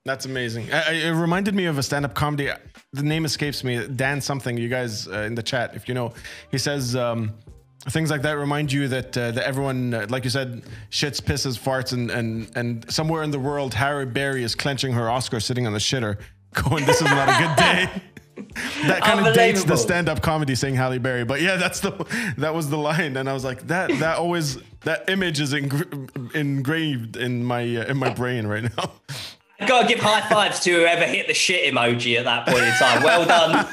That's 0.06 0.26
amazing. 0.26 0.72
I, 0.72 0.93
it 0.93 1.12
reminded 1.12 1.54
me 1.54 1.66
of 1.66 1.78
a 1.78 1.84
stand-up 1.84 2.14
comedy. 2.14 2.50
The 2.93 3.04
name 3.04 3.26
escapes 3.26 3.64
me. 3.64 3.86
Dan 3.88 4.22
something. 4.22 4.58
You 4.58 4.70
guys 4.70 5.08
uh, 5.08 5.22
in 5.22 5.36
the 5.36 5.43
chat, 5.43 5.76
if 5.76 5.89
you 5.89 5.93
know, 5.95 6.14
he 6.50 6.58
says 6.58 6.95
um, 6.95 7.34
things 7.89 8.10
like 8.10 8.22
that 8.22 8.38
remind 8.38 8.72
you 8.72 8.88
that 8.88 9.18
uh, 9.18 9.32
that 9.32 9.43
everyone, 9.43 9.93
uh, 9.93 10.06
like 10.10 10.24
you 10.24 10.30
said, 10.30 10.64
shits, 10.91 11.22
pisses, 11.22 11.60
farts, 11.60 11.91
and 11.91 12.10
and 12.10 12.50
and 12.56 12.89
somewhere 12.89 13.22
in 13.24 13.32
the 13.32 13.39
world, 13.39 13.74
Halle 13.74 14.06
Berry 14.06 14.43
is 14.43 14.56
clenching 14.56 14.93
her 14.93 15.10
Oscar, 15.10 15.41
sitting 15.41 15.68
on 15.68 15.74
the 15.74 15.80
shitter, 15.80 16.18
going, 16.54 16.86
"This 16.86 17.02
is 17.02 17.10
not 17.10 17.28
a 17.28 17.45
good 17.45 17.56
day." 17.58 18.02
that 18.85 19.01
kind 19.01 19.25
of 19.25 19.33
dates 19.33 19.63
the 19.63 19.75
stand-up 19.75 20.21
comedy 20.21 20.53
saying 20.53 20.75
Halle 20.75 20.99
Berry, 20.99 21.25
but 21.25 21.41
yeah, 21.41 21.55
that's 21.55 21.79
the 21.79 21.91
that 22.38 22.53
was 22.53 22.69
the 22.69 22.77
line, 22.77 23.17
and 23.17 23.27
I 23.29 23.33
was 23.33 23.43
like, 23.43 23.67
that 23.67 23.89
that 23.99 24.17
always 24.17 24.57
that 24.81 25.09
image 25.09 25.39
is 25.39 25.53
engr- 25.53 26.35
engraved 26.35 27.17
in 27.17 27.43
my 27.43 27.61
uh, 27.63 27.85
in 27.85 27.97
my 27.97 28.09
brain 28.09 28.45
right 28.45 28.63
now. 28.63 28.91
I've 29.59 29.67
gotta 29.67 29.88
give 29.88 29.99
high 29.99 30.27
fives 30.29 30.59
to 30.61 30.71
whoever 30.71 31.05
hit 31.05 31.27
the 31.27 31.33
shit 31.33 31.73
emoji 31.73 32.17
at 32.17 32.25
that 32.25 32.45
point 32.45 32.63
in 32.63 32.73
time. 32.73 33.03
Well 33.03 33.25
done. 33.25 33.65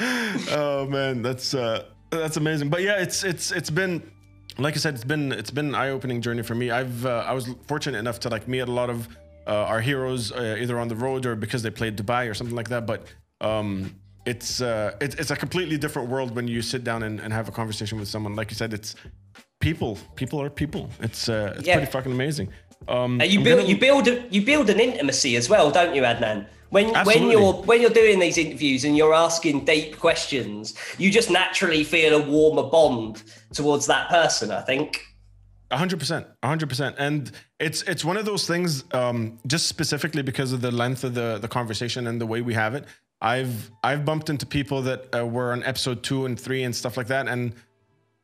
oh 0.52 0.86
man, 0.86 1.20
that's 1.22 1.52
uh, 1.52 1.84
that's 2.10 2.38
amazing. 2.38 2.70
But 2.70 2.82
yeah, 2.82 3.00
it's 3.00 3.22
it's 3.22 3.52
it's 3.52 3.70
been 3.70 4.10
like 4.58 4.74
I 4.74 4.78
said, 4.78 4.94
it's 4.94 5.04
been 5.04 5.32
it's 5.32 5.50
been 5.50 5.66
an 5.66 5.74
eye-opening 5.74 6.22
journey 6.22 6.42
for 6.42 6.54
me. 6.54 6.70
I've 6.70 7.04
uh, 7.04 7.24
I 7.26 7.32
was 7.32 7.48
fortunate 7.66 7.98
enough 7.98 8.20
to 8.20 8.28
like 8.30 8.48
meet 8.48 8.60
a 8.60 8.66
lot 8.66 8.88
of 8.88 9.08
uh, 9.46 9.72
our 9.72 9.80
heroes 9.80 10.32
uh, 10.32 10.56
either 10.58 10.78
on 10.78 10.88
the 10.88 10.96
road 10.96 11.26
or 11.26 11.36
because 11.36 11.62
they 11.62 11.70
played 11.70 11.96
Dubai 11.96 12.30
or 12.30 12.34
something 12.34 12.56
like 12.56 12.68
that. 12.68 12.86
But 12.86 13.06
um, 13.40 13.94
it's 14.24 14.60
uh, 14.60 14.96
it's 15.00 15.14
it's 15.16 15.30
a 15.30 15.36
completely 15.36 15.78
different 15.78 16.08
world 16.08 16.34
when 16.34 16.48
you 16.48 16.62
sit 16.62 16.82
down 16.84 17.02
and, 17.02 17.20
and 17.20 17.32
have 17.32 17.48
a 17.48 17.52
conversation 17.52 17.98
with 17.98 18.08
someone. 18.08 18.34
Like 18.34 18.50
you 18.50 18.56
said, 18.56 18.72
it's 18.74 18.96
people. 19.60 19.98
People 20.16 20.40
are 20.42 20.50
people. 20.50 20.90
It's 21.00 21.28
uh, 21.28 21.54
it's 21.58 21.66
Yeah. 21.66 21.76
pretty 21.76 21.90
fucking 21.92 22.12
amazing. 22.12 22.48
Um, 22.88 23.20
And 23.20 23.30
you 23.30 23.40
build 23.42 23.60
gonna- 23.60 23.68
you 23.72 23.78
build 23.78 24.08
a, 24.08 24.26
you 24.30 24.42
build 24.42 24.68
an 24.70 24.80
intimacy 24.80 25.36
as 25.36 25.48
well, 25.48 25.70
don't 25.70 25.94
you, 25.94 26.02
Adnan? 26.02 26.46
When 26.70 26.88
when 27.04 27.30
you're 27.30 27.52
when 27.68 27.80
you're 27.80 27.90
doing 28.02 28.18
these 28.18 28.36
interviews 28.38 28.84
and 28.84 28.96
you're 28.96 29.14
asking 29.14 29.64
deep 29.64 29.98
questions, 29.98 30.74
you 30.98 31.10
just 31.12 31.30
naturally 31.30 31.84
feel 31.84 32.12
a 32.20 32.22
warmer 32.28 32.64
bond 32.68 33.22
towards 33.54 33.86
that 33.86 34.08
person. 34.08 34.50
I 34.50 34.62
think. 34.62 35.00
A 35.70 35.76
hundred 35.76 35.98
percent, 35.98 36.26
a 36.42 36.46
hundred 36.48 36.68
percent, 36.68 36.94
and 36.98 37.30
it's 37.58 37.82
it's 37.82 38.04
one 38.04 38.16
of 38.16 38.24
those 38.24 38.46
things. 38.46 38.84
Um, 38.92 39.38
just 39.48 39.66
specifically 39.66 40.22
because 40.22 40.52
of 40.52 40.60
the 40.60 40.70
length 40.70 41.02
of 41.02 41.14
the 41.14 41.38
the 41.38 41.48
conversation 41.48 42.06
and 42.06 42.20
the 42.20 42.26
way 42.26 42.40
we 42.40 42.54
have 42.54 42.74
it, 42.74 42.84
I've 43.20 43.70
I've 43.82 44.04
bumped 44.04 44.30
into 44.30 44.46
people 44.46 44.82
that 44.82 45.12
uh, 45.12 45.26
were 45.26 45.50
on 45.52 45.64
episode 45.64 46.04
two 46.04 46.24
and 46.24 46.38
three 46.38 46.62
and 46.62 46.74
stuff 46.74 46.96
like 46.96 47.08
that, 47.08 47.26
and 47.26 47.52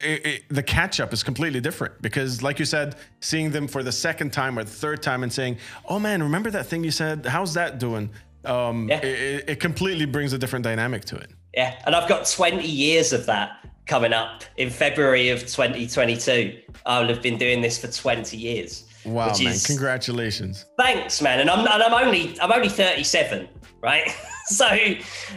it, 0.01 0.27
it, 0.27 0.43
the 0.51 0.63
catch 0.63 1.01
up 1.01 1.13
is 1.13 1.25
completely 1.25 1.61
different 1.61 2.01
because, 2.01 2.43
like 2.45 2.61
you 2.61 2.65
said, 2.65 2.95
seeing 3.21 3.51
them 3.51 3.67
for 3.67 3.83
the 3.83 3.93
second 3.93 4.33
time 4.33 4.57
or 4.57 4.63
the 4.63 4.71
third 4.71 5.03
time 5.03 5.25
and 5.25 5.33
saying, 5.33 5.57
"Oh 5.89 5.99
man, 5.99 6.23
remember 6.23 6.51
that 6.53 6.67
thing 6.67 6.85
you 6.85 6.93
said? 6.93 7.27
How's 7.27 7.55
that 7.55 7.79
doing?" 7.81 8.11
Um, 8.45 8.89
Yeah. 8.89 8.99
it- 9.05 9.45
it 9.49 9.61
completely 9.61 10.05
brings 10.07 10.33
a 10.33 10.39
different 10.39 10.65
dynamic 10.65 11.05
to 11.07 11.17
it. 11.17 11.31
Yeah, 11.55 11.75
and 11.87 11.95
I've 11.95 12.09
got 12.09 12.27
20 12.27 12.67
years 12.67 13.13
of 13.13 13.27
that 13.27 13.51
coming 13.87 14.13
up 14.13 14.45
in 14.57 14.71
February 14.71 15.29
of 15.31 15.41
2022. 15.41 16.61
I'll 16.87 17.09
have 17.09 17.23
been 17.23 17.39
doing 17.39 17.61
this 17.61 17.79
for 17.79 17.89
20 17.89 18.37
years. 18.37 18.89
Wow, 19.05 19.29
which 19.31 19.43
man! 19.43 19.53
is- 19.53 19.67
Congratulations. 19.67 20.67
Thanks, 20.79 21.21
man. 21.21 21.41
And 21.41 21.51
I'm 21.51 21.61
and 21.61 21.83
I'm 21.83 21.93
only 22.07 22.39
I'm 22.41 22.53
only 22.53 22.69
37, 22.69 23.49
right? 23.83 24.09
so, 24.47 24.67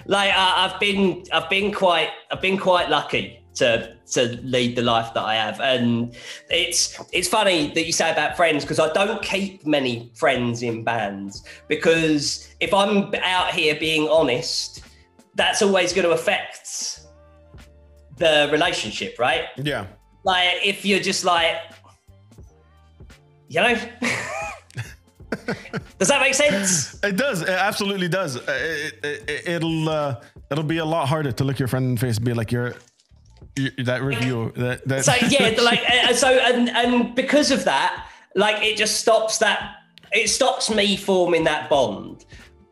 like, 0.05 0.31
I, 0.31 0.69
I've 0.69 0.79
been 0.79 1.23
I've 1.33 1.49
been 1.49 1.71
quite 1.73 2.09
I've 2.31 2.41
been 2.41 2.57
quite 2.57 2.89
lucky 2.89 3.41
to 3.55 3.95
to 4.11 4.39
lead 4.43 4.75
the 4.75 4.83
life 4.83 5.13
that 5.15 5.23
I 5.23 5.35
have, 5.35 5.59
and 5.61 6.15
it's 6.49 6.99
it's 7.11 7.27
funny 7.27 7.71
that 7.73 7.85
you 7.85 7.91
say 7.91 8.11
about 8.11 8.37
friends 8.37 8.63
because 8.63 8.79
I 8.79 8.93
don't 8.93 9.21
keep 9.23 9.65
many 9.65 10.11
friends 10.13 10.61
in 10.61 10.83
bands 10.83 11.43
because 11.67 12.53
if 12.59 12.73
I'm 12.73 13.13
out 13.23 13.51
here 13.51 13.75
being 13.79 14.07
honest, 14.09 14.83
that's 15.33 15.63
always 15.63 15.91
going 15.91 16.05
to 16.07 16.13
affect 16.13 17.04
the 18.17 18.49
relationship, 18.51 19.17
right? 19.19 19.45
Yeah. 19.57 19.87
Like 20.23 20.59
if 20.63 20.85
you're 20.85 20.99
just 20.99 21.25
like, 21.25 21.57
you 23.47 23.61
know. 23.61 23.75
Does 25.99 26.07
that 26.07 26.21
make 26.21 26.33
sense? 26.33 27.01
It 27.03 27.17
does. 27.17 27.41
It 27.41 27.49
absolutely 27.49 28.07
does. 28.07 28.37
Uh, 28.37 28.41
It, 28.47 29.29
it, 29.29 29.47
it'll 29.47 29.89
uh, 29.89 30.21
it'll 30.51 30.63
be 30.63 30.77
a 30.77 30.85
lot 30.85 31.07
harder 31.07 31.31
to 31.31 31.43
look 31.43 31.59
your 31.59 31.67
friend 31.67 31.85
in 31.85 31.95
the 31.95 32.01
face 32.01 32.17
and 32.17 32.25
be 32.25 32.33
like, 32.33 32.51
"You're, 32.51 32.75
that 33.83 34.01
review 34.01 34.51
that 34.55 34.87
that." 34.87 35.05
So 35.05 35.13
yeah, 35.29 35.55
like 35.61 35.81
uh, 35.87 36.13
so, 36.13 36.29
and 36.29 36.69
and 36.69 37.15
because 37.15 37.51
of 37.51 37.65
that, 37.65 38.07
like 38.35 38.63
it 38.63 38.77
just 38.77 38.97
stops 39.01 39.37
that. 39.39 39.75
It 40.11 40.29
stops 40.29 40.69
me 40.69 40.95
forming 40.95 41.43
that 41.45 41.69
bond, 41.69 42.25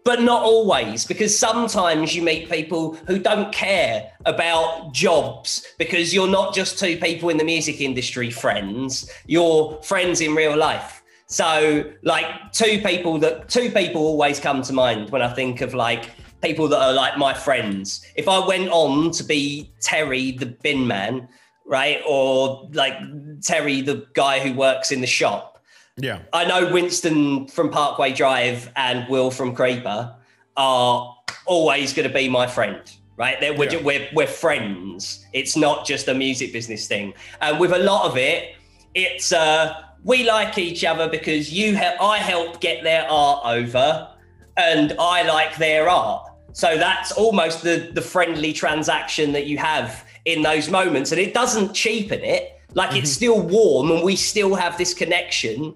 but 0.06 0.22
not 0.22 0.44
always, 0.44 1.06
because 1.06 1.38
sometimes 1.38 2.16
you 2.16 2.22
meet 2.22 2.50
people 2.50 2.96
who 3.08 3.20
don't 3.20 3.54
care 3.54 4.12
about 4.26 4.94
jobs 4.94 5.66
because 5.78 6.14
you're 6.14 6.28
not 6.28 6.54
just 6.54 6.78
two 6.78 6.98
people 6.98 7.30
in 7.30 7.38
the 7.38 7.44
music 7.44 7.80
industry 7.80 8.30
friends. 8.30 9.10
You're 9.26 9.82
friends 9.82 10.20
in 10.20 10.36
real 10.36 10.58
life. 10.58 11.04
So 11.28 11.92
like 12.04 12.26
two 12.52 12.82
people 12.82 13.18
that 13.20 13.50
two 13.50 13.72
people 13.72 14.02
always 14.02 14.40
come 14.40 14.62
to 14.64 14.74
mind 14.74 15.10
when 15.10 15.22
I 15.22 15.34
think 15.34 15.62
of 15.62 15.74
like 15.74 16.12
people 16.42 16.68
that 16.68 16.80
are 16.80 16.94
like 16.94 17.18
my 17.18 17.34
friends. 17.34 18.06
If 18.16 18.28
I 18.28 18.46
went 18.46 18.70
on 18.70 19.12
to 19.12 19.24
be 19.24 19.72
Terry 19.80 20.32
the 20.32 20.48
bin 20.48 20.86
man, 20.86 21.30
right, 21.66 22.02
or 22.06 22.70
like 22.74 22.94
Terry 23.42 23.82
the 23.82 24.06
guy 24.14 24.40
who 24.40 24.54
works 24.54 24.92
in 24.92 25.00
the 25.00 25.08
shop, 25.08 25.53
yeah. 25.98 26.20
I 26.32 26.46
know 26.46 26.72
Winston 26.72 27.48
from 27.48 27.70
Parkway 27.70 28.14
Drive 28.14 28.72
and 28.76 29.08
Will 29.10 29.32
from 29.32 29.56
Creeper 29.56 30.16
are 30.58 31.16
always 31.46 31.94
going 31.94 32.08
to 32.08 32.14
be 32.14 32.30
my 32.30 32.48
friend. 32.48 32.82
Right, 33.16 33.40
They're, 33.40 33.54
we're, 33.56 33.70
Yeah. 33.70 33.84
we're 33.84 34.10
we're 34.16 34.26
friends. 34.28 35.24
It's 35.34 35.56
not 35.56 35.86
just 35.86 36.08
a 36.08 36.16
music 36.16 36.52
business 36.52 36.88
thing. 36.88 37.14
And 37.42 37.60
with 37.60 37.72
a 37.72 37.78
lot 37.78 38.10
of 38.10 38.18
it, 38.18 38.56
it's 38.96 39.32
uh, 39.32 39.84
we 40.04 40.24
like 40.24 40.58
each 40.58 40.84
other 40.84 41.08
because 41.08 41.54
you 41.54 41.76
help. 41.76 42.02
I 42.02 42.18
help 42.18 42.60
get 42.60 42.84
their 42.84 43.08
art 43.08 43.42
over, 43.46 44.10
and 44.58 44.96
I 45.00 45.22
like 45.24 45.58
their 45.58 45.90
art. 45.90 46.28
So 46.54 46.76
that's 46.76 47.12
almost 47.12 47.62
the 47.62 47.92
the 47.94 48.02
friendly 48.02 48.52
transaction 48.52 49.32
that 49.34 49.46
you 49.46 49.60
have 49.60 50.08
in 50.26 50.42
those 50.42 50.72
moments, 50.72 51.12
and 51.12 51.22
it 51.22 51.36
doesn't 51.36 51.76
cheapen 51.76 52.22
it. 52.24 52.53
Like 52.74 52.96
it's 52.96 53.12
still 53.12 53.42
warm, 53.42 53.92
and 53.92 54.04
we 54.04 54.16
still 54.16 54.56
have 54.56 54.78
this 54.78 54.94
connection. 54.94 55.76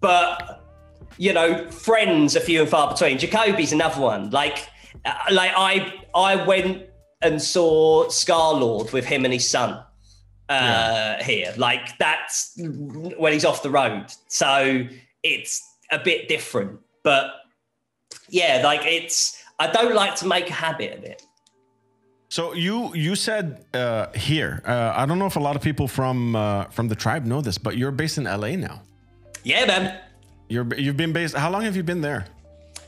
But 0.00 0.62
you 1.18 1.32
know, 1.32 1.70
friends 1.70 2.36
are 2.36 2.40
few 2.40 2.60
and 2.60 2.68
far 2.68 2.92
between. 2.92 3.18
Jacoby's 3.18 3.72
another 3.72 4.00
one. 4.00 4.30
Like, 4.30 4.68
uh, 5.04 5.14
like 5.30 5.52
I 5.56 5.92
I 6.14 6.36
went 6.36 6.86
and 7.22 7.40
saw 7.40 8.08
Scar 8.08 8.54
Lord 8.54 8.92
with 8.92 9.04
him 9.04 9.24
and 9.24 9.32
his 9.32 9.48
son 9.48 9.82
uh, 10.48 11.22
here. 11.22 11.54
Like 11.56 11.96
that's 11.98 12.52
when 12.56 13.32
he's 13.32 13.44
off 13.44 13.62
the 13.62 13.70
road. 13.70 14.06
So 14.28 14.84
it's 15.22 15.62
a 15.90 15.98
bit 15.98 16.28
different. 16.28 16.80
But 17.02 17.32
yeah, 18.28 18.60
like 18.64 18.82
it's 18.84 19.42
I 19.58 19.68
don't 19.68 19.94
like 19.94 20.16
to 20.16 20.26
make 20.26 20.50
a 20.50 20.54
habit 20.54 20.98
of 20.98 21.04
it. 21.04 21.22
So 22.32 22.54
you 22.54 22.94
you 22.94 23.14
said 23.14 23.66
uh, 23.74 24.06
here. 24.14 24.62
Uh, 24.64 24.94
I 24.96 25.04
don't 25.04 25.18
know 25.18 25.26
if 25.26 25.36
a 25.36 25.44
lot 25.48 25.54
of 25.54 25.60
people 25.60 25.86
from 25.86 26.34
uh, 26.34 26.64
from 26.70 26.88
the 26.88 26.94
tribe 26.94 27.26
know 27.26 27.42
this, 27.42 27.58
but 27.58 27.76
you're 27.76 27.92
based 27.92 28.16
in 28.16 28.24
LA 28.24 28.56
now. 28.56 28.80
Yeah, 29.44 29.66
man. 29.66 30.00
You're 30.48 30.66
you've 30.76 30.96
been 30.96 31.12
based. 31.12 31.36
How 31.36 31.50
long 31.50 31.60
have 31.64 31.76
you 31.76 31.82
been 31.82 32.00
there? 32.00 32.24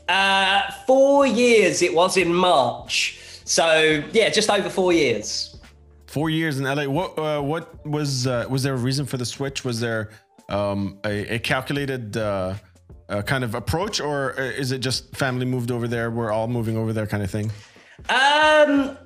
Uh, 0.09 0.63
four 0.87 1.27
years 1.27 1.83
it 1.83 1.93
was 1.93 2.17
in 2.17 2.33
March. 2.33 3.19
So 3.45 4.03
yeah, 4.13 4.29
just 4.29 4.49
over 4.49 4.67
four 4.67 4.93
years. 4.93 5.55
Four 6.07 6.31
years 6.31 6.57
in 6.57 6.63
LA. 6.65 6.85
What 6.87 7.15
uh, 7.19 7.39
what 7.39 7.85
was 7.85 8.25
uh, 8.25 8.47
was 8.49 8.63
there 8.63 8.73
a 8.73 8.83
reason 8.89 9.05
for 9.05 9.17
the 9.17 9.27
switch? 9.27 9.63
Was 9.63 9.79
there 9.79 10.09
um, 10.49 10.97
a, 11.05 11.35
a 11.35 11.37
calculated 11.37 12.17
uh, 12.17 12.55
uh, 13.09 13.21
kind 13.21 13.43
of 13.43 13.53
approach, 13.53 14.01
or 14.01 14.39
uh, 14.39 14.41
is 14.41 14.71
it 14.71 14.79
just 14.79 15.15
family 15.15 15.45
moved 15.45 15.69
over 15.69 15.87
there? 15.87 16.09
We're 16.09 16.31
all 16.31 16.47
moving 16.47 16.77
over 16.77 16.93
there, 16.93 17.05
kind 17.05 17.21
of 17.21 17.29
thing. 17.29 17.51
Um, 18.09 18.97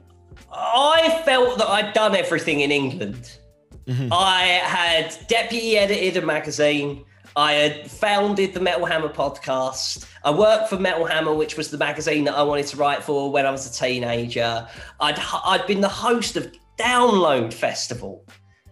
I 0.52 1.22
felt 1.26 1.58
that 1.58 1.68
I'd 1.68 1.94
done 1.94 2.16
everything 2.16 2.62
in 2.62 2.72
England. 2.72 3.38
Mm-hmm. 3.86 4.10
I 4.12 4.44
had 4.64 5.16
deputy 5.28 5.78
edited 5.78 6.22
a 6.22 6.26
magazine. 6.26 7.06
I 7.36 7.54
had 7.54 7.90
founded 7.90 8.54
the 8.54 8.60
Metal 8.60 8.86
Hammer 8.86 9.10
podcast. 9.10 10.08
I 10.24 10.32
worked 10.32 10.70
for 10.70 10.78
Metal 10.78 11.06
Hammer, 11.06 11.34
which 11.34 11.58
was 11.58 11.72
the 11.72 11.78
magazine 11.78 12.24
that 12.26 12.36
I 12.36 12.44
wanted 12.44 12.68
to 12.68 12.78
write 12.78 13.04
for 13.04 13.32
when 13.32 13.46
I 13.46 13.52
was 13.52 13.66
a 13.66 13.74
teenager. 13.74 14.68
I'd 15.00 15.20
I'd 15.46 15.66
been 15.68 15.82
the 15.82 15.90
host 15.90 16.36
of 16.36 16.52
Download 16.78 17.54
Festival, 17.54 18.26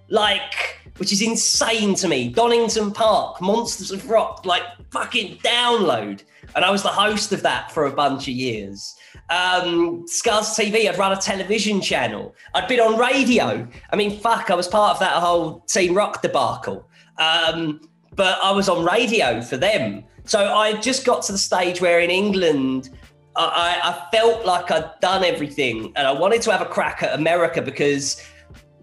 like 0.10 0.82
which 0.98 1.12
is 1.12 1.22
insane 1.22 1.96
to 1.96 2.08
me. 2.08 2.30
Donington 2.30 2.92
Park, 2.92 3.42
Monsters 3.42 3.92
of 3.92 4.10
Rock, 4.10 4.46
like 4.46 4.64
fucking 4.92 5.38
Download, 5.38 6.24
and 6.56 6.66
I 6.66 6.72
was 6.72 6.84
the 6.84 6.90
host 6.90 7.32
of 7.34 7.42
that 7.44 7.72
for 7.72 7.86
a 7.86 7.92
bunch 7.92 8.28
of 8.28 8.34
years 8.34 8.96
um, 9.30 10.06
Scuzz 10.06 10.56
TV. 10.56 10.90
I'd 10.90 10.98
run 10.98 11.12
a 11.12 11.18
television 11.18 11.82
channel. 11.82 12.36
I'd 12.54 12.68
been 12.68 12.80
on 12.80 12.98
radio. 12.98 13.68
I 13.92 13.96
mean, 13.96 14.20
fuck, 14.20 14.50
I 14.50 14.56
was 14.56 14.68
part 14.68 14.94
of 14.94 15.00
that 15.00 15.14
whole 15.14 15.62
Team 15.62 15.94
Rock 15.94 16.22
debacle. 16.22 16.88
Um, 17.18 17.82
but 18.16 18.40
I 18.44 18.52
was 18.52 18.70
on 18.70 18.86
radio 18.86 19.42
for 19.42 19.58
them. 19.58 20.04
So 20.26 20.54
I 20.54 20.74
just 20.74 21.06
got 21.06 21.24
to 21.24 21.32
the 21.32 21.38
stage 21.38 21.82
where 21.82 22.00
in 22.00 22.10
England, 22.10 22.90
I, 23.36 23.80
I 23.84 24.16
felt 24.16 24.46
like 24.46 24.72
I'd 24.72 25.00
done 25.00 25.24
everything 25.24 25.94
and 25.96 26.08
I 26.08 26.12
wanted 26.12 26.42
to 26.44 26.52
have 26.52 26.62
a 26.62 26.66
crack 26.66 27.04
at 27.04 27.14
America 27.14 27.62
because 27.62 28.22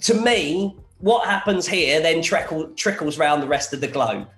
to 0.02 0.14
me, 0.14 0.76
what 0.98 1.26
happens 1.26 1.66
here 1.66 2.00
then 2.00 2.22
trickle, 2.22 2.68
trickles 2.74 3.18
around 3.18 3.40
the 3.40 3.48
rest 3.48 3.72
of 3.72 3.80
the 3.80 3.88
globe. 3.88 4.28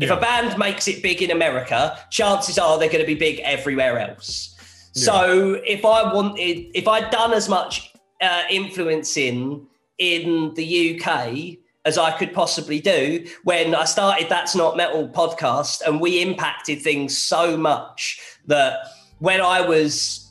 If 0.00 0.10
a 0.10 0.16
band 0.16 0.58
makes 0.58 0.88
it 0.88 1.02
big 1.02 1.22
in 1.22 1.30
America, 1.30 1.98
chances 2.10 2.58
are 2.58 2.78
they're 2.78 2.88
going 2.88 3.00
to 3.00 3.06
be 3.06 3.14
big 3.14 3.40
everywhere 3.40 3.98
else. 3.98 4.56
So 4.92 5.60
if 5.66 5.84
I 5.84 6.12
wanted, 6.12 6.70
if 6.74 6.88
I'd 6.88 7.10
done 7.10 7.34
as 7.34 7.48
much 7.48 7.92
uh, 8.20 8.42
influencing 8.50 9.66
in 9.98 10.54
the 10.54 11.00
UK 11.00 11.58
as 11.84 11.98
I 11.98 12.10
could 12.16 12.32
possibly 12.32 12.80
do 12.80 13.26
when 13.44 13.74
I 13.74 13.84
started 13.84 14.28
That's 14.28 14.56
Not 14.56 14.76
Metal 14.76 15.08
podcast, 15.08 15.82
and 15.86 16.00
we 16.00 16.22
impacted 16.22 16.82
things 16.82 17.16
so 17.16 17.56
much 17.56 18.20
that 18.46 18.86
when 19.18 19.40
I 19.40 19.60
was 19.60 20.30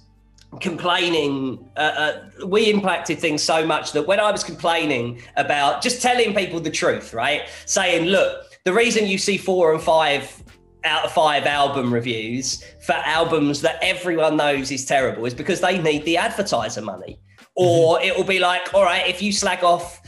complaining, 0.61 1.69
uh, 1.75 1.79
uh, 1.79 2.45
we 2.47 2.69
impacted 2.71 3.19
things 3.19 3.43
so 3.43 3.65
much 3.65 3.91
that 3.93 4.07
when 4.07 4.19
I 4.19 4.31
was 4.31 4.43
complaining 4.43 5.21
about 5.37 5.81
just 5.81 6.01
telling 6.01 6.33
people 6.33 6.59
the 6.59 6.71
truth, 6.71 7.13
right? 7.13 7.43
Saying, 7.65 8.05
look, 8.05 8.44
the 8.65 8.73
reason 8.73 9.05
you 9.05 9.17
see 9.17 9.37
four 9.37 9.73
and 9.73 9.81
five 9.81 10.43
out 10.83 11.05
of 11.05 11.11
five 11.11 11.45
album 11.45 11.93
reviews 11.93 12.63
for 12.85 12.93
albums 12.93 13.61
that 13.61 13.77
everyone 13.81 14.37
knows 14.37 14.71
is 14.71 14.85
terrible 14.85 15.25
is 15.25 15.33
because 15.33 15.61
they 15.61 15.77
need 15.81 16.03
the 16.05 16.17
advertiser 16.17 16.81
money. 16.81 17.19
Or 17.55 18.01
it 18.01 18.15
will 18.15 18.25
be 18.25 18.39
like, 18.39 18.73
all 18.73 18.83
right, 18.83 19.07
if 19.07 19.21
you 19.21 19.31
slag 19.31 19.63
off 19.63 20.01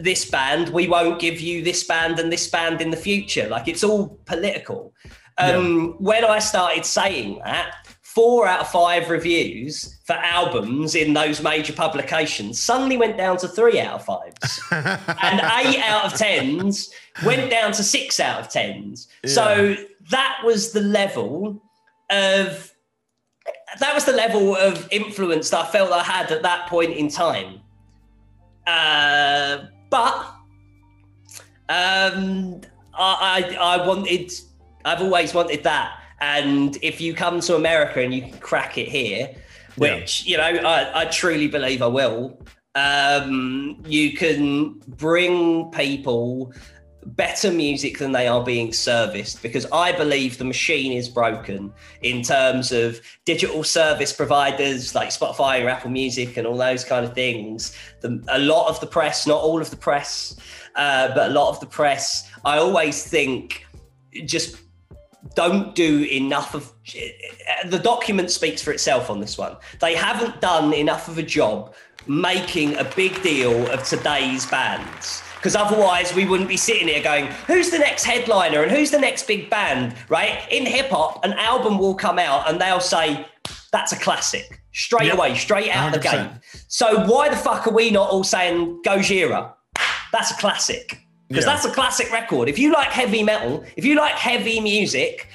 this 0.00 0.28
band, 0.28 0.68
we 0.68 0.86
won't 0.86 1.20
give 1.20 1.40
you 1.40 1.62
this 1.62 1.84
band 1.84 2.18
and 2.18 2.30
this 2.30 2.48
band 2.48 2.80
in 2.80 2.90
the 2.90 2.96
future. 2.96 3.48
Like 3.48 3.68
it's 3.68 3.82
all 3.82 4.18
political. 4.26 4.92
Um, 5.38 5.94
When 5.98 6.24
I 6.24 6.38
started 6.40 6.84
saying 6.84 7.40
that, 7.44 7.79
four 8.14 8.46
out 8.46 8.60
of 8.60 8.68
five 8.68 9.08
reviews 9.08 9.98
for 10.04 10.14
albums 10.14 10.96
in 10.96 11.12
those 11.14 11.40
major 11.40 11.72
publications 11.72 12.60
suddenly 12.60 12.96
went 12.96 13.16
down 13.16 13.36
to 13.36 13.46
three 13.46 13.78
out 13.78 14.00
of 14.00 14.04
fives. 14.04 14.60
and 14.72 15.40
eight 15.40 15.80
out 15.80 16.06
of 16.06 16.18
tens 16.18 16.90
went 17.24 17.50
down 17.50 17.70
to 17.70 17.84
six 17.84 18.18
out 18.18 18.40
of 18.40 18.48
tens. 18.48 19.06
So 19.26 19.76
that 20.10 20.40
was 20.44 20.72
the 20.72 20.80
level 20.80 21.62
of 22.10 22.74
that 23.78 23.94
was 23.94 24.04
the 24.04 24.12
level 24.12 24.56
of 24.56 24.88
influence 24.90 25.50
that 25.50 25.66
I 25.66 25.70
felt 25.70 25.92
I 25.92 26.02
had 26.02 26.32
at 26.32 26.42
that 26.42 26.68
point 26.68 26.92
in 26.92 27.08
time. 27.08 27.60
Uh, 28.66 29.66
but 29.88 30.34
um, 31.68 32.60
I, 32.92 33.54
I 33.54 33.56
I 33.60 33.86
wanted 33.86 34.32
I've 34.84 35.00
always 35.00 35.32
wanted 35.32 35.62
that. 35.62 35.99
And 36.20 36.76
if 36.82 37.00
you 37.00 37.14
come 37.14 37.40
to 37.40 37.56
America 37.56 38.00
and 38.00 38.12
you 38.12 38.22
can 38.22 38.38
crack 38.38 38.78
it 38.78 38.88
here, 38.88 39.34
which 39.76 40.26
you 40.26 40.36
know 40.36 40.44
I, 40.44 41.02
I 41.02 41.04
truly 41.06 41.48
believe 41.48 41.82
I 41.82 41.86
will. 41.86 42.40
Um, 42.74 43.82
you 43.86 44.12
can 44.16 44.80
bring 44.86 45.70
people 45.70 46.52
better 47.04 47.50
music 47.50 47.98
than 47.98 48.12
they 48.12 48.28
are 48.28 48.44
being 48.44 48.72
serviced 48.72 49.42
because 49.42 49.66
I 49.72 49.92
believe 49.92 50.38
the 50.38 50.44
machine 50.44 50.92
is 50.92 51.08
broken 51.08 51.72
in 52.02 52.22
terms 52.22 52.72
of 52.72 53.00
digital 53.24 53.64
service 53.64 54.12
providers 54.12 54.94
like 54.94 55.08
Spotify 55.08 55.64
or 55.64 55.68
Apple 55.68 55.90
Music 55.90 56.36
and 56.36 56.46
all 56.46 56.56
those 56.56 56.84
kind 56.84 57.04
of 57.04 57.14
things. 57.14 57.74
The, 58.00 58.22
a 58.28 58.38
lot 58.38 58.68
of 58.68 58.80
the 58.80 58.86
press, 58.86 59.26
not 59.26 59.40
all 59.40 59.60
of 59.60 59.70
the 59.70 59.76
press, 59.76 60.36
uh, 60.76 61.08
but 61.14 61.30
a 61.30 61.32
lot 61.32 61.50
of 61.50 61.60
the 61.60 61.66
press, 61.66 62.30
I 62.44 62.58
always 62.58 63.02
think 63.02 63.66
just 64.24 64.56
don't 65.34 65.74
do 65.74 66.04
enough 66.04 66.54
of 66.54 66.72
the 67.66 67.78
document 67.78 68.30
speaks 68.30 68.62
for 68.62 68.72
itself 68.72 69.10
on 69.10 69.20
this 69.20 69.36
one. 69.36 69.56
They 69.80 69.94
haven't 69.94 70.40
done 70.40 70.72
enough 70.72 71.08
of 71.08 71.18
a 71.18 71.22
job 71.22 71.74
making 72.06 72.76
a 72.76 72.84
big 72.96 73.22
deal 73.22 73.70
of 73.70 73.84
today's 73.84 74.46
bands 74.46 75.22
because 75.36 75.56
otherwise 75.56 76.14
we 76.14 76.26
wouldn't 76.26 76.48
be 76.48 76.56
sitting 76.56 76.88
here 76.88 77.02
going, 77.02 77.26
who's 77.46 77.70
the 77.70 77.78
next 77.78 78.04
headliner 78.04 78.62
and 78.62 78.70
who's 78.70 78.90
the 78.90 78.98
next 78.98 79.26
big 79.26 79.48
band, 79.48 79.94
right? 80.08 80.46
In 80.50 80.66
hip 80.66 80.90
hop, 80.90 81.24
an 81.24 81.32
album 81.34 81.78
will 81.78 81.94
come 81.94 82.18
out 82.18 82.48
and 82.48 82.60
they'll 82.60 82.80
say, 82.80 83.26
that's 83.72 83.92
a 83.92 83.96
classic 83.96 84.60
straight 84.72 85.06
yep. 85.06 85.16
away, 85.16 85.34
straight 85.34 85.70
out 85.70 85.92
100%. 85.92 85.94
the 85.94 85.98
gate. 85.98 86.64
So 86.68 87.06
why 87.06 87.28
the 87.28 87.36
fuck 87.36 87.66
are 87.66 87.72
we 87.72 87.90
not 87.90 88.10
all 88.10 88.24
saying 88.24 88.82
Gojira? 88.84 89.52
That's 90.12 90.30
a 90.30 90.34
classic. 90.34 91.00
Because 91.30 91.46
yeah. 91.46 91.52
that's 91.52 91.64
a 91.64 91.70
classic 91.70 92.10
record. 92.12 92.48
If 92.48 92.58
you 92.58 92.72
like 92.72 92.88
heavy 92.88 93.22
metal, 93.22 93.64
if 93.76 93.84
you 93.84 93.94
like 93.94 94.14
heavy 94.14 94.58
music, 94.58 95.28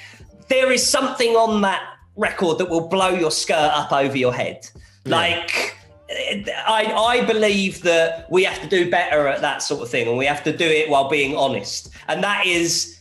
there 0.48 0.70
is 0.70 0.86
something 0.86 1.30
on 1.30 1.62
that 1.62 1.82
record 2.16 2.58
that 2.58 2.68
will 2.68 2.86
blow 2.86 3.08
your 3.08 3.30
skirt 3.30 3.56
up 3.56 3.90
over 3.92 4.16
your 4.16 4.34
head. 4.34 4.68
Yeah. 5.06 5.16
Like, 5.16 5.74
I, 6.10 6.92
I 6.94 7.24
believe 7.24 7.82
that 7.82 8.30
we 8.30 8.44
have 8.44 8.60
to 8.60 8.68
do 8.68 8.90
better 8.90 9.26
at 9.26 9.40
that 9.40 9.62
sort 9.62 9.80
of 9.80 9.88
thing, 9.88 10.06
and 10.06 10.18
we 10.18 10.26
have 10.26 10.44
to 10.44 10.54
do 10.54 10.66
it 10.66 10.90
while 10.90 11.08
being 11.08 11.34
honest. 11.34 11.88
And 12.08 12.22
that 12.22 12.46
is 12.46 13.00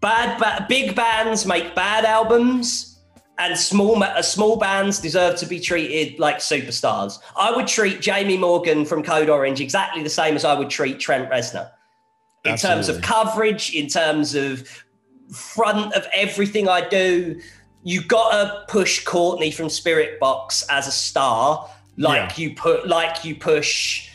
bad, 0.00 0.38
ba- 0.38 0.66
big 0.68 0.96
bands 0.96 1.46
make 1.46 1.76
bad 1.76 2.04
albums, 2.04 2.98
and 3.38 3.56
small 3.56 4.02
uh, 4.02 4.20
small 4.20 4.56
bands 4.56 4.98
deserve 5.00 5.36
to 5.36 5.46
be 5.46 5.58
treated 5.58 6.18
like 6.18 6.38
superstars. 6.38 7.18
I 7.36 7.50
would 7.52 7.66
treat 7.66 8.00
Jami 8.00 8.36
Morgan 8.36 8.84
from 8.84 9.02
Code 9.02 9.28
Orange 9.28 9.60
exactly 9.60 10.02
the 10.02 10.10
same 10.10 10.34
as 10.34 10.44
I 10.44 10.58
would 10.58 10.70
treat 10.70 11.00
Trent 11.00 11.30
Reznor, 11.30 11.70
in 12.44 12.52
Absolutely. 12.52 12.84
terms 12.84 12.88
of 12.88 13.02
coverage, 13.02 13.74
in 13.74 13.86
terms 13.86 14.34
of 14.34 14.68
front 15.32 15.94
of 15.94 16.06
everything 16.12 16.68
I 16.68 16.86
do. 16.88 17.40
You 17.84 18.04
gotta 18.04 18.64
push 18.68 19.04
Courtney 19.04 19.50
from 19.50 19.66
Spiritbox 19.66 20.64
as 20.70 20.86
a 20.86 20.92
star 20.92 21.68
like 21.98 22.38
yeah. 22.38 22.44
you 22.44 22.54
put 22.54 22.86
like 22.88 23.24
you 23.24 23.34
push 23.34 24.08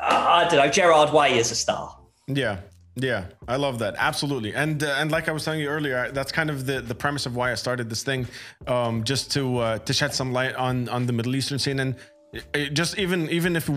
uh, 0.00 0.44
I 0.44 0.48
don't 0.48 0.58
know 0.64 0.70
Gerard 0.70 1.12
Way 1.12 1.38
as 1.38 1.50
a 1.50 1.54
star. 1.54 1.96
Yeah. 2.26 2.60
Yeah, 2.98 3.26
I 3.46 3.56
love 3.56 3.80
that. 3.80 3.94
Absolutely. 3.98 4.54
And 4.54 4.82
uh, 4.82 4.96
and 4.96 5.12
like 5.12 5.28
I 5.28 5.32
was 5.32 5.44
telling 5.44 5.60
you 5.60 5.68
earlier, 5.68 6.10
that's 6.12 6.32
kind 6.32 6.48
of 6.48 6.64
the, 6.64 6.80
the 6.80 6.94
premise 6.94 7.26
of 7.26 7.36
why 7.36 7.52
I 7.52 7.54
started 7.54 7.90
this 7.90 8.02
thing 8.02 8.26
um, 8.66 9.04
just 9.04 9.30
to 9.32 9.58
uh, 9.58 9.78
to 9.80 9.92
shed 9.92 10.14
some 10.14 10.32
light 10.32 10.54
on 10.54 10.88
on 10.88 11.04
the 11.04 11.12
Middle 11.12 11.36
Eastern 11.36 11.58
scene 11.58 11.78
and 11.78 11.96
it, 12.54 12.72
just 12.72 12.98
even 12.98 13.28
even 13.28 13.54
if 13.54 13.70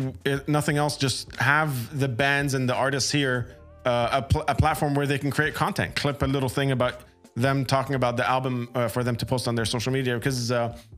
nothing 0.47 0.77
else 0.77 0.95
just 0.95 1.35
have 1.35 1.99
the 1.99 2.07
bands 2.07 2.53
and 2.53 2.69
the 2.69 2.75
artists 2.75 3.11
here 3.11 3.57
uh, 3.85 4.09
a, 4.11 4.21
pl- 4.21 4.45
a 4.47 4.55
platform 4.55 4.93
where 4.93 5.07
they 5.07 5.17
can 5.17 5.31
create 5.31 5.53
content, 5.53 5.95
clip 5.95 6.21
a 6.21 6.25
little 6.25 6.49
thing 6.49 6.71
about 6.71 7.01
them 7.35 7.65
talking 7.65 7.95
about 7.95 8.17
the 8.17 8.29
album 8.29 8.69
uh, 8.75 8.87
for 8.87 9.03
them 9.03 9.15
to 9.15 9.25
post 9.25 9.47
on 9.47 9.55
their 9.55 9.65
social 9.65 9.93
media 9.93 10.15
because 10.15 10.51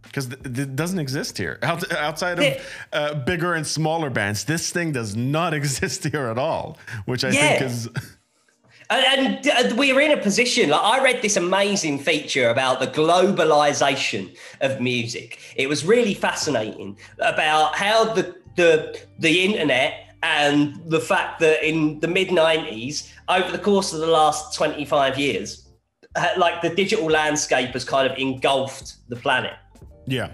because 0.04 0.32
uh, 0.32 0.36
it 0.44 0.76
doesn't 0.76 1.00
exist 1.00 1.38
here 1.38 1.60
Out, 1.62 1.92
outside 1.94 2.40
of 2.40 2.66
uh, 2.94 3.14
bigger 3.14 3.54
and 3.54 3.66
smaller 3.66 4.10
bands. 4.10 4.44
This 4.46 4.72
thing 4.72 4.92
does 4.92 5.16
not 5.16 5.54
exist 5.60 6.04
here 6.06 6.28
at 6.28 6.38
all, 6.38 6.78
which 7.06 7.24
I 7.24 7.30
yeah. 7.30 7.60
think 7.60 7.62
is. 7.62 7.90
And, 8.94 9.48
and, 9.48 9.78
we 9.78 9.94
are 9.94 10.02
in 10.02 10.12
a 10.12 10.18
position. 10.18 10.70
Like 10.70 10.82
I 10.82 11.02
read 11.02 11.22
this 11.22 11.38
amazing 11.38 12.00
feature 12.00 12.50
about 12.50 12.82
the 12.82 12.88
globalization 12.88 14.36
of 14.60 14.82
music. 14.82 15.40
It 15.56 15.70
was 15.70 15.86
really 15.86 16.14
fascinating 16.14 16.98
about 17.20 17.74
how 17.76 18.14
the 18.14 18.36
the 18.58 19.00
the 19.18 19.46
internet 19.46 20.11
and 20.24 20.76
the 20.86 21.00
fact 21.00 21.40
that 21.40 21.68
in 21.68 22.00
the 22.00 22.08
mid 22.08 22.30
'90s, 22.30 23.12
over 23.30 23.52
the 23.52 23.60
course 23.60 23.94
of 23.94 24.00
the 24.00 24.08
last 24.08 24.56
25 24.56 25.18
years, 25.18 25.70
uh, 26.16 26.28
like 26.38 26.62
the 26.62 26.70
digital 26.70 27.06
landscape 27.06 27.70
has 27.70 27.84
kind 27.84 28.10
of 28.12 28.18
engulfed 28.18 29.08
the 29.10 29.16
planet. 29.16 29.54
Yeah. 30.06 30.32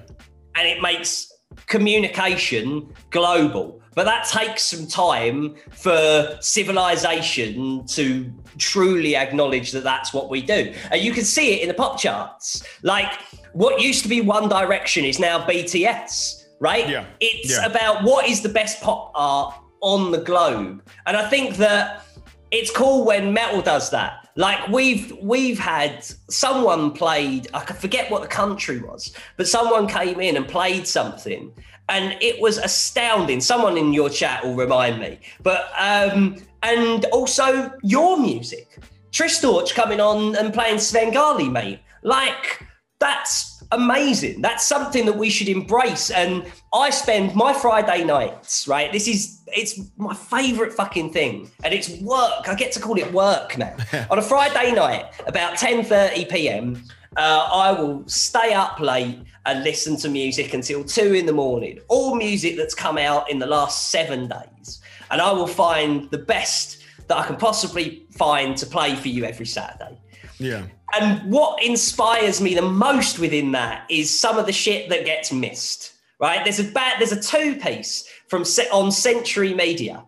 And 0.56 0.68
it 0.68 0.82
makes 0.82 1.32
communication 1.68 2.94
global. 3.10 3.82
But 3.96 4.06
that 4.06 4.28
takes 4.28 4.64
some 4.64 4.86
time 4.86 5.56
for 5.72 6.38
civilization 6.40 7.86
to 7.88 8.32
truly 8.60 9.16
acknowledge 9.16 9.72
that 9.72 9.84
that's 9.84 10.14
what 10.14 10.30
we 10.30 10.42
do. 10.42 10.72
And 10.92 11.02
you 11.02 11.12
can 11.12 11.24
see 11.24 11.56
it 11.56 11.62
in 11.64 11.68
the 11.68 11.74
pop 11.74 12.00
charts. 12.00 12.64
Like 12.84 13.12
what 13.54 13.82
used 13.82 14.04
to 14.04 14.10
be 14.10 14.22
One 14.22 14.50
Direction 14.50 15.04
is 15.04 15.20
now 15.20 15.44
BTS, 15.44 16.46
right? 16.60 16.88
Yeah. 16.88 17.06
It's 17.20 17.52
yeah. 17.52 17.66
about 17.66 18.04
what 18.04 18.30
is 18.30 18.42
the 18.42 18.50
best 18.50 18.82
pop 18.82 19.12
art 19.16 19.56
on 19.82 20.12
the 20.12 20.20
globe. 20.20 20.84
And 21.06 21.18
I 21.18 21.28
think 21.30 21.58
that 21.58 22.04
it's 22.52 22.72
cool 22.72 23.06
when 23.06 23.34
metal 23.34 23.62
does 23.62 23.90
that 23.92 24.28
like 24.38 24.68
we've 24.68 25.12
we've 25.20 25.58
had 25.58 26.06
someone 26.30 26.92
played, 26.92 27.48
I 27.56 27.66
forget 27.66 28.10
what 28.10 28.22
the 28.22 28.28
country 28.28 28.80
was, 28.80 29.12
but 29.36 29.48
someone 29.48 29.88
came 29.88 30.22
in 30.22 30.38
and 30.38 30.48
played 30.48 30.88
something, 30.88 31.52
and 31.90 32.16
it 32.22 32.40
was 32.40 32.60
astounding. 32.60 33.42
Someone 33.42 33.78
in 33.78 33.94
your 33.94 34.12
chat 34.12 34.46
will 34.46 34.56
remind 34.56 35.00
me, 35.00 35.20
but 35.42 35.72
um, 35.78 36.38
and 36.62 37.06
also 37.06 37.74
your 37.82 38.20
music, 38.20 38.78
Trish 39.12 39.42
Torch 39.42 39.74
coming 39.74 40.00
on 40.00 40.36
and 40.36 40.54
playing 40.54 40.78
Svengali, 40.78 41.50
mate. 41.50 41.80
Like 42.04 42.67
that's 43.00 43.64
amazing. 43.72 44.42
That's 44.42 44.66
something 44.66 45.06
that 45.06 45.18
we 45.18 45.30
should 45.30 45.50
embrace. 45.50 46.10
And 46.10 46.52
I 46.74 46.90
spend 46.90 47.36
my 47.36 47.54
Friday 47.54 48.04
nights, 48.04 48.68
right? 48.68 48.92
This 48.92 49.08
is 49.08 49.42
it's 49.48 49.80
my 49.98 50.14
favorite 50.14 50.74
fucking 50.74 51.14
thing. 51.14 51.52
And 51.64 51.74
it's 51.74 51.90
work. 52.02 52.48
I 52.48 52.56
get 52.56 52.72
to 52.74 52.80
call 52.80 52.98
it 52.98 53.12
work 53.14 53.58
now. 53.58 53.76
On 54.10 54.18
a 54.18 54.22
Friday 54.22 54.74
night, 54.74 55.06
about 55.28 55.56
10:30 55.58 56.30
p.m., 56.30 56.84
uh, 57.18 57.50
I 57.52 57.72
will 57.72 58.08
stay 58.08 58.54
up 58.54 58.80
late 58.80 59.20
and 59.46 59.64
listen 59.64 59.96
to 59.98 60.10
music 60.10 60.54
until 60.54 60.84
two 60.84 61.14
in 61.14 61.26
the 61.26 61.34
morning. 61.34 61.80
All 61.88 62.16
music 62.16 62.58
that's 62.58 62.76
come 62.76 62.98
out 62.98 63.30
in 63.30 63.40
the 63.40 63.48
last 63.48 63.90
seven 63.90 64.28
days. 64.28 64.82
And 65.10 65.22
I 65.22 65.32
will 65.32 65.48
find 65.48 66.10
the 66.12 66.18
best 66.18 66.84
that 67.08 67.18
I 67.18 67.26
can 67.26 67.38
possibly 67.38 68.06
find 68.12 68.58
to 68.58 68.66
play 68.66 68.96
for 68.96 69.08
you 69.08 69.24
every 69.24 69.46
Saturday. 69.46 69.98
Yeah. 70.38 70.66
And 70.94 71.32
what 71.32 71.62
inspires 71.64 72.40
me 72.40 72.56
the 72.56 72.62
most 72.62 73.20
within 73.20 73.52
that 73.52 73.86
is 73.90 74.18
some 74.18 74.38
of 74.38 74.46
the 74.46 74.54
shit 74.54 74.90
that 74.90 75.06
gets 75.06 75.32
missed. 75.32 75.94
Right? 76.20 76.44
There's 76.44 76.60
a 76.60 76.64
bad, 76.64 77.00
there's 77.00 77.12
a 77.12 77.22
two 77.22 77.58
piece 77.58 78.10
from 78.28 78.44
on 78.72 78.92
Century 78.92 79.54
Media 79.54 80.04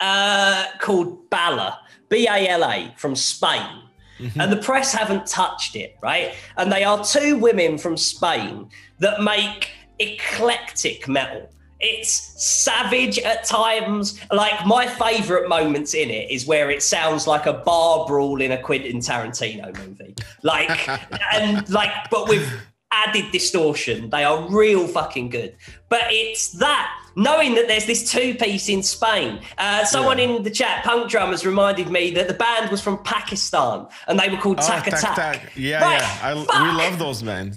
uh, 0.00 0.66
called 0.80 1.30
Bala, 1.30 1.80
B 2.10 2.26
A 2.28 2.48
L 2.48 2.62
A, 2.62 2.92
from 2.98 3.16
Spain. 3.16 3.84
Mm-hmm. 4.18 4.40
And 4.40 4.52
the 4.52 4.58
press 4.58 4.92
haven't 4.92 5.26
touched 5.26 5.76
it, 5.76 5.96
right? 6.02 6.34
And 6.56 6.70
they 6.70 6.84
are 6.84 7.02
two 7.02 7.38
women 7.38 7.78
from 7.78 7.96
Spain 7.96 8.68
that 8.98 9.22
make 9.22 9.70
eclectic 9.98 11.08
metal. 11.08 11.48
It's 11.80 12.42
savage 12.42 13.18
at 13.18 13.44
times. 13.44 14.20
Like 14.32 14.66
my 14.66 14.86
favorite 14.86 15.48
moments 15.48 15.94
in 15.94 16.10
it 16.10 16.30
is 16.30 16.46
where 16.46 16.70
it 16.70 16.82
sounds 16.82 17.26
like 17.26 17.46
a 17.46 17.52
bar 17.52 18.06
brawl 18.06 18.40
in 18.40 18.52
a 18.52 18.60
Quentin 18.60 18.98
Tarantino 18.98 19.76
movie. 19.78 20.14
Like 20.42 20.88
and 21.32 21.68
like 21.70 21.90
but 22.10 22.28
with 22.28 22.50
added 22.90 23.30
distortion. 23.30 24.10
They 24.10 24.24
are 24.24 24.48
real 24.50 24.86
fucking 24.86 25.28
good. 25.30 25.54
But 25.88 26.02
it's 26.06 26.52
that 26.52 26.90
knowing 27.16 27.54
that 27.54 27.68
there's 27.68 27.86
this 27.86 28.10
two 28.10 28.34
piece 28.34 28.68
in 28.68 28.82
Spain. 28.82 29.40
Uh, 29.58 29.84
someone 29.84 30.18
yeah. 30.18 30.24
in 30.24 30.42
the 30.42 30.50
chat, 30.50 30.84
Punk 30.84 31.10
Drummers, 31.10 31.44
reminded 31.44 31.90
me 31.90 32.10
that 32.12 32.28
the 32.28 32.34
band 32.34 32.70
was 32.70 32.80
from 32.80 33.02
Pakistan 33.02 33.86
and 34.06 34.18
they 34.18 34.28
were 34.28 34.36
called 34.36 34.60
oh, 34.60 34.66
Tak 34.66 34.86
Attack. 34.86 35.52
Yeah, 35.56 35.82
right, 35.82 36.00
yeah. 36.00 36.46
I, 36.50 36.62
we 36.62 36.78
love 36.78 36.98
those 36.98 37.22
men. 37.22 37.56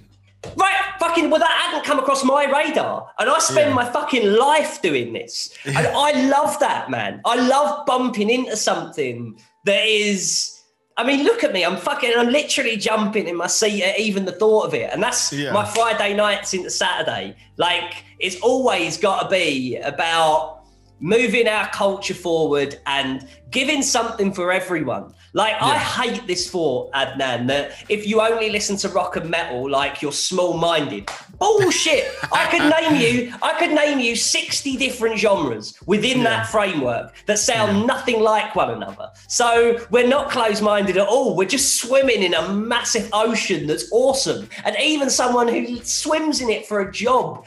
Right, 0.56 0.76
fucking, 1.00 1.30
well, 1.30 1.40
that 1.40 1.52
hadn't 1.52 1.86
come 1.86 2.00
across 2.00 2.24
my 2.24 2.46
radar. 2.46 3.12
And 3.20 3.30
I 3.30 3.40
spend 3.40 3.70
yeah. 3.70 3.76
my 3.76 3.86
fucking 3.86 4.34
life 4.34 4.82
doing 4.82 5.14
this. 5.14 5.56
And 5.66 5.88
I 5.88 6.28
love 6.30 6.60
that, 6.60 6.90
man. 6.90 7.22
I 7.26 7.36
love 7.36 7.86
bumping 7.86 8.30
into 8.30 8.58
something 8.58 9.40
that 9.66 9.86
is. 9.86 10.58
I 10.98 11.06
mean, 11.06 11.24
look 11.24 11.44
at 11.44 11.54
me. 11.54 11.64
I'm 11.64 11.78
fucking, 11.78 12.12
I'm 12.18 12.30
literally 12.30 12.76
jumping 12.76 13.28
in 13.28 13.36
my 13.38 13.48
seat 13.48 13.82
at 13.84 14.00
even 14.00 14.26
the 14.26 14.34
thought 14.34 14.66
of 14.66 14.74
it. 14.74 14.90
And 14.92 15.02
that's 15.02 15.32
yeah. 15.32 15.54
my 15.54 15.66
Friday 15.66 16.14
nights 16.14 16.54
into 16.54 16.70
Saturday. 16.70 17.36
Like, 17.58 18.04
it's 18.20 18.40
always 18.42 18.98
got 18.98 19.24
to 19.24 19.30
be 19.30 19.78
about 19.78 20.61
moving 21.02 21.48
our 21.48 21.68
culture 21.70 22.14
forward 22.14 22.80
and 22.86 23.28
giving 23.50 23.82
something 23.82 24.32
for 24.32 24.52
everyone. 24.52 25.14
Like 25.34 25.56
I 25.62 25.78
hate 25.78 26.28
this 26.28 26.50
thought, 26.50 26.92
Adnan, 26.92 27.48
that 27.48 27.84
if 27.88 28.06
you 28.06 28.22
only 28.22 28.50
listen 28.50 28.76
to 28.78 28.90
rock 28.90 29.16
and 29.16 29.30
metal, 29.30 29.70
like 29.70 30.02
you're 30.02 30.12
small-minded. 30.12 31.10
Bullshit. 31.38 32.06
I 32.32 32.48
could 32.48 32.70
name 32.70 33.02
you, 33.02 33.34
I 33.42 33.58
could 33.58 33.72
name 33.72 34.00
you 34.00 34.16
60 34.16 34.78
different 34.78 35.18
genres 35.18 35.78
within 35.86 36.24
that 36.24 36.48
framework 36.48 37.14
that 37.26 37.40
sound 37.40 37.88
nothing 37.88 38.22
like 38.22 38.56
one 38.56 38.72
another. 38.72 39.10
So 39.28 39.80
we're 39.90 40.08
not 40.08 40.30
closed-minded 40.30 40.98
at 40.98 41.08
all. 41.08 41.36
We're 41.36 41.48
just 41.48 41.78
swimming 41.82 42.24
in 42.24 42.34
a 42.34 42.54
massive 42.54 43.10
ocean 43.14 43.68
that's 43.68 43.90
awesome. 43.92 44.50
And 44.66 44.76
even 44.82 45.10
someone 45.10 45.48
who 45.48 45.78
swims 45.84 46.42
in 46.42 46.50
it 46.50 46.66
for 46.66 46.82
a 46.82 46.92
job 46.92 47.46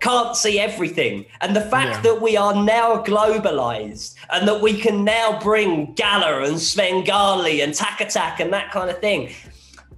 can't 0.00 0.36
see 0.36 0.58
everything. 0.58 1.24
And 1.40 1.54
the 1.54 1.60
fact 1.60 1.96
Yeah. 1.96 2.00
that 2.12 2.20
we 2.20 2.36
are 2.36 2.54
now 2.54 3.02
globalized 3.02 4.14
and 4.32 4.46
that 4.48 4.60
we 4.60 4.74
can 4.80 5.04
now 5.04 5.38
bring 5.40 5.94
Bala 5.94 6.42
and 6.42 6.58
Svengali 6.60 7.60
and 7.60 7.72
Tack 7.74 8.00
Attack 8.00 8.40
and 8.40 8.52
that 8.52 8.70
kind 8.72 8.90
of 8.90 8.98
thing, 9.00 9.34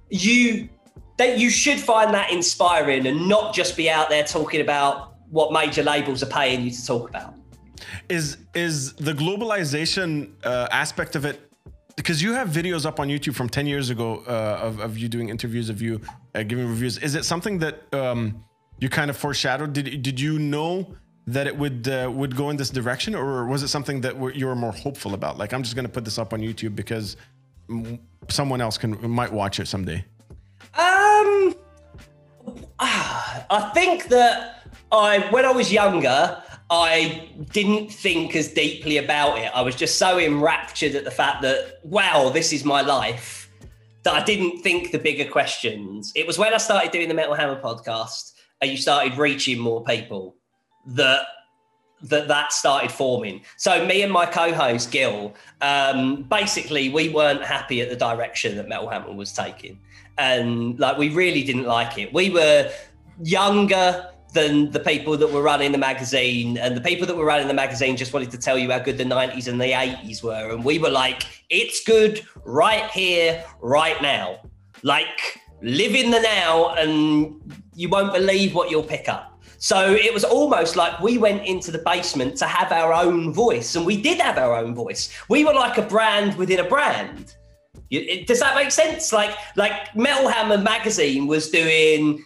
you 0.09 0.69
that 1.17 1.39
you 1.39 1.49
should 1.49 1.79
find 1.79 2.13
that 2.13 2.31
inspiring 2.31 3.07
and 3.07 3.27
not 3.27 3.51
just 3.53 3.75
be 3.75 3.89
out 3.89 4.07
there 4.09 4.23
talking 4.23 4.61
about 4.61 5.15
what 5.31 5.51
major 5.51 5.81
labels 5.81 6.21
are 6.21 6.27
paying 6.27 6.61
you 6.61 6.69
to 6.71 6.85
talk 6.85 7.09
about. 7.09 7.33
is 8.09 8.37
is 8.53 8.93
the 8.93 9.13
globalization 9.13 10.29
uh, 10.45 10.67
aspect 10.71 11.15
of 11.15 11.25
it 11.25 11.39
because 11.95 12.21
you 12.21 12.33
have 12.33 12.49
videos 12.49 12.85
up 12.85 12.99
on 12.99 13.07
youtube 13.07 13.33
from 13.35 13.49
10 13.49 13.65
years 13.65 13.89
ago 13.89 14.23
uh, 14.27 14.59
of, 14.67 14.79
of 14.79 14.97
you 14.97 15.07
doing 15.09 15.29
interviews 15.29 15.69
of 15.69 15.81
you 15.81 15.99
uh, 16.35 16.43
giving 16.43 16.67
reviews 16.67 16.97
is 16.99 17.15
it 17.15 17.25
something 17.25 17.59
that 17.59 17.75
um, 17.93 18.43
you 18.79 18.89
kind 18.89 19.09
of 19.09 19.17
foreshadowed 19.17 19.73
did, 19.73 20.01
did 20.01 20.19
you 20.19 20.39
know 20.39 20.95
that 21.25 21.45
it 21.47 21.57
would 21.57 21.87
uh, 21.87 22.09
would 22.13 22.35
go 22.35 22.49
in 22.49 22.57
this 22.57 22.69
direction 22.69 23.15
or 23.15 23.45
was 23.45 23.63
it 23.63 23.67
something 23.67 24.01
that 24.01 24.15
you 24.35 24.45
were 24.45 24.55
more 24.55 24.71
hopeful 24.71 25.13
about 25.13 25.37
like 25.37 25.53
i'm 25.53 25.63
just 25.63 25.75
going 25.75 25.85
to 25.85 25.91
put 25.91 26.05
this 26.05 26.17
up 26.17 26.33
on 26.33 26.41
youtube 26.41 26.75
because 26.75 27.17
someone 28.29 28.61
else 28.61 28.77
can 28.77 29.09
might 29.09 29.31
watch 29.31 29.59
it 29.59 29.67
someday 29.67 30.03
Um, 30.73 31.55
ah, 32.79 33.45
I 33.49 33.71
think 33.73 34.05
that 34.09 34.63
I, 34.91 35.19
when 35.31 35.43
I 35.45 35.51
was 35.51 35.71
younger, 35.71 36.41
I 36.69 37.29
didn't 37.51 37.89
think 37.89 38.35
as 38.35 38.49
deeply 38.49 38.97
about 38.97 39.39
it. 39.39 39.51
I 39.53 39.61
was 39.61 39.75
just 39.75 39.97
so 39.97 40.19
enraptured 40.19 40.95
at 40.95 41.03
the 41.03 41.11
fact 41.11 41.41
that, 41.41 41.79
wow, 41.83 42.29
this 42.29 42.53
is 42.53 42.63
my 42.63 42.81
life, 42.81 43.49
that 44.03 44.13
I 44.13 44.23
didn't 44.23 44.61
think 44.61 44.91
the 44.91 44.99
bigger 44.99 45.29
questions. 45.29 46.11
It 46.15 46.27
was 46.27 46.37
when 46.37 46.53
I 46.53 46.57
started 46.57 46.91
doing 46.91 47.07
the 47.07 47.13
Metal 47.13 47.33
Hammer 47.33 47.59
podcast 47.59 48.33
and 48.61 48.71
you 48.71 48.77
started 48.77 49.17
reaching 49.17 49.59
more 49.59 49.83
people 49.83 50.35
that 50.87 51.25
that 52.03 52.27
that 52.27 52.53
started 52.53 52.91
forming. 52.91 53.41
So 53.57 53.85
me 53.85 54.03
and 54.03 54.11
my 54.11 54.25
co-host 54.25 54.91
Gil, 54.91 55.33
um, 55.61 56.23
basically 56.23 56.89
we 56.89 57.09
weren't 57.09 57.43
happy 57.43 57.81
at 57.81 57.89
the 57.89 57.95
direction 57.95 58.55
that 58.57 58.67
Metal 58.67 58.89
Hammer 58.89 59.13
was 59.13 59.33
taking, 59.33 59.79
and 60.17 60.79
like 60.79 60.97
we 60.97 61.09
really 61.09 61.43
didn't 61.43 61.65
like 61.65 61.97
it. 61.97 62.13
We 62.13 62.29
were 62.29 62.71
younger 63.23 64.11
than 64.33 64.69
the 64.71 64.79
people 64.79 65.17
that 65.17 65.31
were 65.31 65.41
running 65.41 65.71
the 65.71 65.77
magazine, 65.77 66.57
and 66.57 66.77
the 66.77 66.81
people 66.81 67.07
that 67.07 67.15
were 67.15 67.25
running 67.25 67.47
the 67.47 67.53
magazine 67.53 67.97
just 67.97 68.13
wanted 68.13 68.29
to 68.31 68.37
tell 68.37 68.57
you 68.57 68.69
how 68.71 68.79
good 68.79 68.97
the 68.97 69.03
'90s 69.03 69.47
and 69.47 69.59
the 69.59 69.71
'80s 69.71 70.21
were, 70.21 70.51
and 70.51 70.63
we 70.63 70.77
were 70.77 70.91
like, 70.91 71.23
it's 71.49 71.83
good 71.83 72.21
right 72.45 72.89
here, 72.91 73.43
right 73.59 73.99
now. 74.01 74.39
Like 74.83 75.39
live 75.63 75.95
in 75.95 76.11
the 76.11 76.19
now, 76.19 76.75
and 76.75 77.41
you 77.77 77.87
won't 77.89 78.11
believe 78.11 78.55
what 78.55 78.71
you'll 78.71 78.81
pick 78.81 79.07
up. 79.07 79.39
So 79.59 79.93
it 79.93 80.11
was 80.11 80.23
almost 80.23 80.75
like 80.75 80.99
we 80.99 81.17
went 81.19 81.45
into 81.45 81.71
the 81.71 81.77
basement 81.79 82.35
to 82.37 82.45
have 82.45 82.71
our 82.71 82.91
own 82.91 83.31
voice, 83.31 83.75
and 83.75 83.85
we 83.85 84.01
did 84.01 84.19
have 84.19 84.37
our 84.37 84.55
own 84.55 84.73
voice. 84.73 85.13
We 85.29 85.45
were 85.45 85.53
like 85.53 85.77
a 85.77 85.83
brand 85.83 86.35
within 86.37 86.59
a 86.59 86.67
brand. 86.67 87.35
Does 87.91 88.39
that 88.39 88.55
make 88.55 88.71
sense? 88.71 89.13
Like, 89.13 89.35
like 89.55 89.95
Metal 89.95 90.27
Hammer 90.27 90.57
magazine 90.57 91.27
was 91.27 91.49
doing 91.49 92.23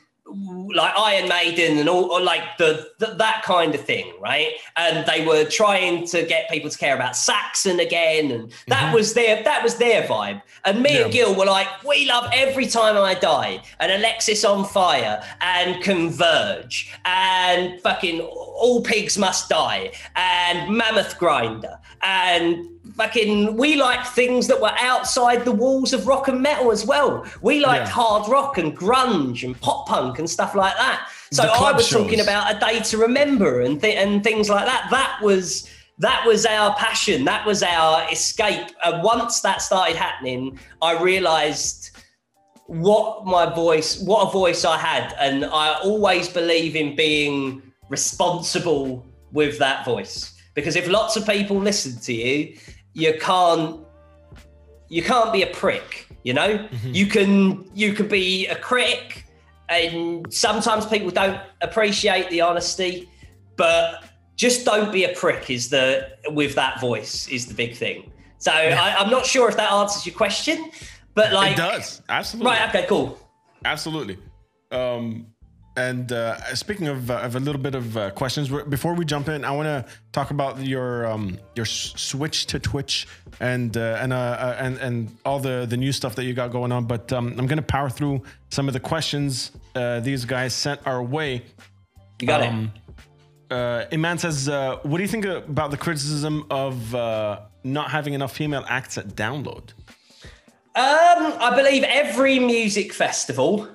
like 0.74 0.94
Iron 0.98 1.30
Maiden 1.30 1.78
and 1.78 1.90
all, 1.90 2.06
or 2.12 2.22
like 2.22 2.58
the, 2.58 2.90
the 3.00 3.08
that 3.18 3.44
kind 3.44 3.76
of 3.76 3.82
thing, 3.82 4.14
right? 4.22 4.54
And 4.78 5.06
they 5.06 5.26
were 5.26 5.46
trying 5.46 6.06
to 6.08 6.26
get 6.26 6.50
people 6.50 6.70
to 6.70 6.78
care 6.78 6.96
about 6.96 7.16
Saxon 7.16 7.80
again, 7.80 8.32
and 8.32 8.52
that 8.68 8.86
mm-hmm. 8.86 8.96
was 8.96 9.14
their 9.14 9.44
that 9.44 9.64
was 9.64 9.76
their 9.76 10.04
vibe. 10.04 10.42
And 10.66 10.82
me 10.82 11.02
and 11.02 11.12
Gil 11.12 11.36
were 11.36 11.46
like, 11.46 11.68
we 11.84 12.06
love 12.06 12.30
every 12.34 12.68
time 12.68 12.98
I 12.98 13.14
die, 13.14 13.62
and 13.80 13.92
Alexisonfire, 13.92 15.24
and 15.42 15.82
Converge, 15.84 16.94
and 17.06 17.82
fucking 17.82 18.22
all 18.22 18.82
pigs 18.82 19.18
must 19.18 19.50
die, 19.50 19.92
and 20.16 20.76
Mammoth 20.76 21.18
Grinder, 21.18 21.78
and 22.02 22.68
fucking 23.02 23.56
we 23.58 23.76
like 23.76 24.06
things 24.06 24.48
that 24.48 24.60
were 24.62 24.74
outside 24.78 25.44
the 25.44 25.52
walls 25.52 25.92
of 25.94 26.08
rock 26.08 26.28
and 26.28 26.42
metal 26.42 26.72
as 26.72 26.86
well. 26.86 27.26
We 27.42 27.60
liked 27.60 27.88
Yeah. 27.88 27.94
hard 27.94 28.30
rock 28.30 28.58
and 28.58 28.78
grunge 28.78 29.44
and 29.44 29.60
pop 29.60 29.88
punk 29.88 30.20
and 30.20 30.30
stuff 30.30 30.54
like 30.56 30.76
that. 30.78 31.08
So 31.32 31.44
I 31.44 31.72
was 31.72 31.90
talking 31.90 32.20
about 32.20 32.56
a 32.56 32.60
day 32.60 32.80
to 32.80 32.98
remember 32.98 33.62
and 33.62 33.82
th- 33.82 33.96
and 33.96 34.24
things 34.24 34.50
like 34.50 34.66
that. 34.66 34.88
That 34.92 35.20
was 35.22 35.68
that 36.00 36.26
was 36.26 36.46
our 36.46 36.74
passion. 36.76 37.26
That 37.26 37.46
was 37.46 37.62
our 37.64 38.08
escape. 38.12 38.68
And 38.84 39.04
once 39.04 39.42
that 39.42 39.62
started 39.62 39.96
happening, 39.96 40.60
I 40.82 41.00
realised 41.02 41.92
what 42.66 43.26
my 43.26 43.46
voice, 43.54 44.00
what 44.02 44.28
a 44.28 44.32
voice 44.32 44.64
I 44.66 44.78
had, 44.78 45.14
and 45.20 45.46
I 45.46 45.74
always 45.84 46.28
believe 46.30 46.76
in 46.76 46.96
being 46.96 47.62
responsible 47.90 49.06
with 49.32 49.58
that 49.60 49.86
voice. 49.86 50.34
Because 50.54 50.76
if 50.76 50.88
lots 50.90 51.16
of 51.16 51.26
people 51.26 51.58
listen 51.58 51.94
to 52.02 52.14
you, 52.14 52.58
you 52.94 53.18
can't 53.20 53.80
you 54.90 55.02
can't 55.02 55.32
be 55.32 55.44
a 55.44 55.48
prick 55.48 56.08
you 56.24 56.34
know? 56.34 56.68
You 56.84 57.08
can 57.08 57.70
you 57.74 57.94
can 57.94 58.08
be 58.08 58.48
a 58.48 58.56
critic 58.56 59.26
and 59.70 60.32
sometimes 60.32 60.86
people 60.86 61.10
don't 61.10 61.40
appreciate 61.62 62.30
the 62.30 62.42
honesty 62.42 63.10
but 63.56 64.04
just 64.36 64.66
don't 64.66 64.92
be 64.92 65.04
a 65.04 65.14
prick 65.16 65.50
is 65.50 65.70
the 65.70 66.10
with 66.30 66.56
that 66.56 66.82
voice 66.82 67.28
is 67.30 67.46
the 67.48 67.54
big 67.54 67.76
thing. 67.76 68.12
So 68.38 68.52
I, 68.52 68.96
i'm 68.98 69.12
not 69.12 69.26
sure 69.26 69.48
if 69.50 69.56
that 69.58 69.72
answers 69.72 70.06
your 70.06 70.16
question 70.16 70.72
but 71.14 71.34
like 71.34 71.54
it 71.54 71.58
does. 71.58 72.02
Absolutely. 72.10 72.52
Right 72.52 72.70
okay 72.70 72.86
cool. 72.88 73.18
Absolutely. 73.66 74.18
Um, 74.72 75.28
and 75.78 76.12
uh, 76.12 76.54
speaking 76.54 76.88
of, 76.88 77.10
uh, 77.10 77.20
of 77.20 77.36
a 77.36 77.40
little 77.40 77.62
bit 77.62 77.76
of 77.76 77.96
uh, 77.96 78.12
questions, 78.12 78.50
before 78.50 78.94
we 78.94 79.06
jump 79.06 79.30
in, 79.30 79.46
I 79.46 79.52
want 79.52 79.68
to 79.68 79.86
talk 80.12 80.32
about 80.32 80.60
your 80.60 81.06
um, 81.06 81.38
your 81.56 81.66
switch 81.66 82.46
to 82.48 82.60
Twitch 82.60 83.08
and 83.40 83.76
uh, 83.78 83.98
and, 84.02 84.12
uh, 84.12 84.18
uh, 84.18 84.56
and 84.60 84.78
and 84.80 85.18
all 85.26 85.40
the 85.40 85.66
the 85.70 85.78
new 85.78 85.94
stuff 85.94 86.16
that 86.16 86.26
you 86.26 86.34
got 86.34 86.52
going 86.52 86.74
on. 86.74 86.86
But 86.86 87.14
um, 87.14 87.36
I'm 87.38 87.48
gonna 87.48 87.62
power 87.62 87.90
through 87.90 88.22
some 88.50 88.68
of 88.68 88.74
the 88.74 88.82
questions 88.82 89.52
uh, 89.76 90.02
these 90.02 90.26
guys 90.26 90.54
sent 90.54 90.86
our 90.86 91.02
way. 91.02 91.44
you 92.20 92.28
got 92.28 92.42
Um, 92.42 92.74
uh, 93.50 93.86
Iman 93.94 94.18
says, 94.18 94.50
uh, 94.50 94.78
"What 94.84 94.98
do 94.98 95.04
you 95.04 95.10
think 95.10 95.26
about 95.26 95.72
the 95.72 95.78
criticism 95.78 96.46
of 96.50 96.94
uh, 96.94 97.40
not 97.64 97.92
having 97.92 98.14
enough 98.14 98.36
female 98.36 98.66
acts 98.68 98.98
at 98.98 99.16
download?" 99.16 99.72
Um, 100.74 101.34
I 101.40 101.54
believe 101.56 101.84
every 101.84 102.40
music 102.40 102.94
festival 102.94 103.68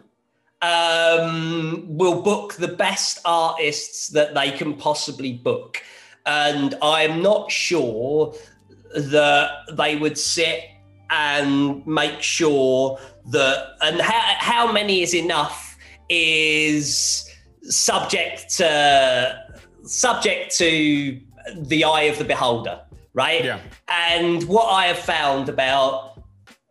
um, 0.63 1.85
will 1.89 2.23
book 2.23 2.55
the 2.55 2.69
best 2.69 3.21
artists 3.25 4.09
that 4.09 4.35
they 4.35 4.51
can 4.51 4.75
possibly 4.75 5.35
book. 5.35 5.83
And 6.25 6.75
I'm 6.83 7.23
not 7.23 7.51
sure 7.51 8.35
that 8.95 9.51
they 9.73 9.97
would 9.97 10.19
sit 10.19 10.65
and 11.11 11.87
make 11.87 12.21
sure 12.21 12.99
that, 13.31 13.77
and 13.83 14.01
how, 14.01 14.35
how 14.39 14.73
many 14.73 15.03
is 15.03 15.15
enough 15.15 15.77
is 16.09 17.31
subject 17.63 18.49
to, 18.57 19.45
subject 19.85 20.57
to 20.57 21.21
the 21.55 21.85
eye 21.85 22.03
of 22.03 22.19
the 22.19 22.25
beholder, 22.25 22.81
right? 23.13 23.45
Yeah. 23.45 23.61
And 23.89 24.43
what 24.45 24.67
I 24.67 24.87
have 24.87 24.99
found 24.99 25.49
about 25.49 26.16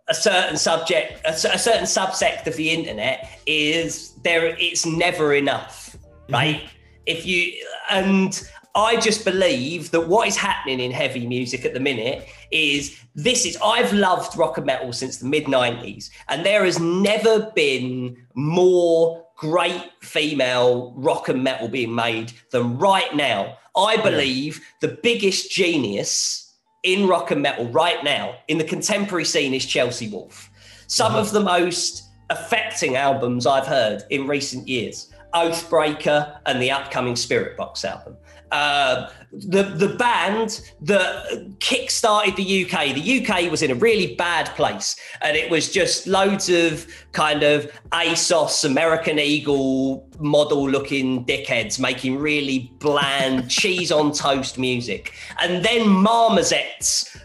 a 0.07 0.13
certain 0.13 0.57
subject, 0.57 1.21
a, 1.25 1.31
a 1.31 1.59
certain 1.59 1.85
subsect 1.85 2.47
of 2.47 2.55
the 2.55 2.69
internet 2.69 3.39
is 3.45 4.13
there. 4.23 4.55
It's 4.59 4.85
never 4.85 5.33
enough, 5.33 5.95
mm-hmm. 5.95 6.33
right? 6.33 6.63
If 7.05 7.25
you 7.25 7.53
and 7.89 8.47
I 8.75 8.99
just 8.99 9.23
believe 9.23 9.91
that 9.91 10.07
what 10.07 10.27
is 10.27 10.35
happening 10.35 10.81
in 10.81 10.91
heavy 10.91 11.25
music 11.25 11.63
at 11.63 11.73
the 11.73 11.79
minute 11.79 12.27
is 12.51 12.99
this 13.15 13.45
is 13.45 13.57
I've 13.63 13.93
loved 13.93 14.37
rock 14.37 14.57
and 14.57 14.65
metal 14.65 14.91
since 14.91 15.17
the 15.17 15.25
mid 15.25 15.45
90s 15.45 16.09
and 16.27 16.45
there 16.45 16.65
has 16.65 16.77
never 16.79 17.51
been 17.55 18.17
more 18.33 19.25
great 19.37 19.91
female 20.01 20.93
rock 20.97 21.29
and 21.29 21.43
metal 21.43 21.69
being 21.69 21.95
made 21.95 22.33
than 22.51 22.77
right 22.77 23.15
now. 23.15 23.57
I 23.77 23.97
believe 23.97 24.61
the 24.81 24.99
biggest 25.03 25.51
genius 25.51 26.44
in 26.85 27.07
rock 27.07 27.31
and 27.31 27.41
metal 27.41 27.67
right 27.69 28.01
now 28.03 28.35
in 28.47 28.57
the 28.57 28.63
contemporary 28.63 29.25
scene 29.25 29.53
is 29.53 29.65
Chelsea 29.65 30.07
Wolfe. 30.07 30.49
Some 30.87 31.11
uh-huh. 31.13 31.21
of 31.21 31.31
the 31.31 31.41
most 31.41 32.03
affecting 32.29 32.95
albums 32.95 33.45
I've 33.45 33.67
heard 33.67 34.03
in 34.09 34.27
recent 34.27 34.67
years. 34.67 35.11
Oathbreaker, 35.33 36.39
and 36.45 36.61
the 36.61 36.71
upcoming 36.71 37.15
Spiritbox 37.15 37.83
album. 37.83 38.15
Uh, 38.51 39.09
the 39.31 39.63
the 39.63 39.89
band 39.89 40.61
that 40.81 41.55
kick-started 41.59 42.35
the 42.35 42.65
UK. 42.65 42.95
The 42.95 43.25
UK 43.25 43.51
was 43.51 43.61
in 43.61 43.71
a 43.71 43.75
really 43.75 44.15
bad 44.15 44.47
place, 44.55 44.95
and 45.21 45.35
it 45.35 45.49
was 45.49 45.71
just 45.71 46.07
loads 46.07 46.49
of 46.49 46.87
kind 47.11 47.43
of 47.43 47.69
ASOS 47.91 48.63
American 48.63 49.19
Eagle 49.19 50.07
model-looking 50.19 51.25
dickheads 51.25 51.79
making 51.79 52.17
really 52.17 52.71
bland 52.79 53.49
cheese 53.59 53.91
on 53.91 54.11
toast 54.11 54.57
music, 54.57 55.13
and 55.41 55.65
then 55.65 55.81
Marmozets 55.81 57.17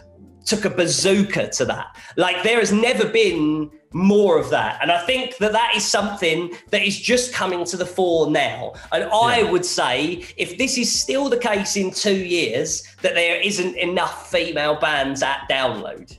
took 0.45 0.65
a 0.65 0.69
bazooka 0.69 1.49
to 1.49 1.65
that. 1.65 1.95
Like 2.17 2.43
there 2.43 2.59
has 2.59 2.73
never 2.73 3.07
been 3.07 3.71
more 3.93 4.39
of 4.39 4.49
that. 4.49 4.79
And 4.81 4.91
I 4.91 5.05
think 5.05 5.37
that 5.37 5.51
that 5.51 5.73
is 5.75 5.85
something 5.85 6.51
that 6.69 6.83
is 6.83 6.99
just 6.99 7.33
coming 7.33 7.65
to 7.65 7.77
the 7.77 7.85
fore 7.85 8.29
now. 8.29 8.73
And 8.91 9.03
I 9.05 9.43
would 9.43 9.65
say 9.65 10.25
if 10.37 10.57
this 10.57 10.77
is 10.77 10.91
still 10.91 11.29
the 11.29 11.37
case 11.37 11.75
in 11.75 11.91
two 11.91 12.15
years, 12.15 12.83
that 13.01 13.15
there 13.15 13.41
isn't 13.41 13.75
enough 13.77 14.31
female 14.31 14.79
bands 14.79 15.21
at 15.23 15.47
download, 15.49 16.17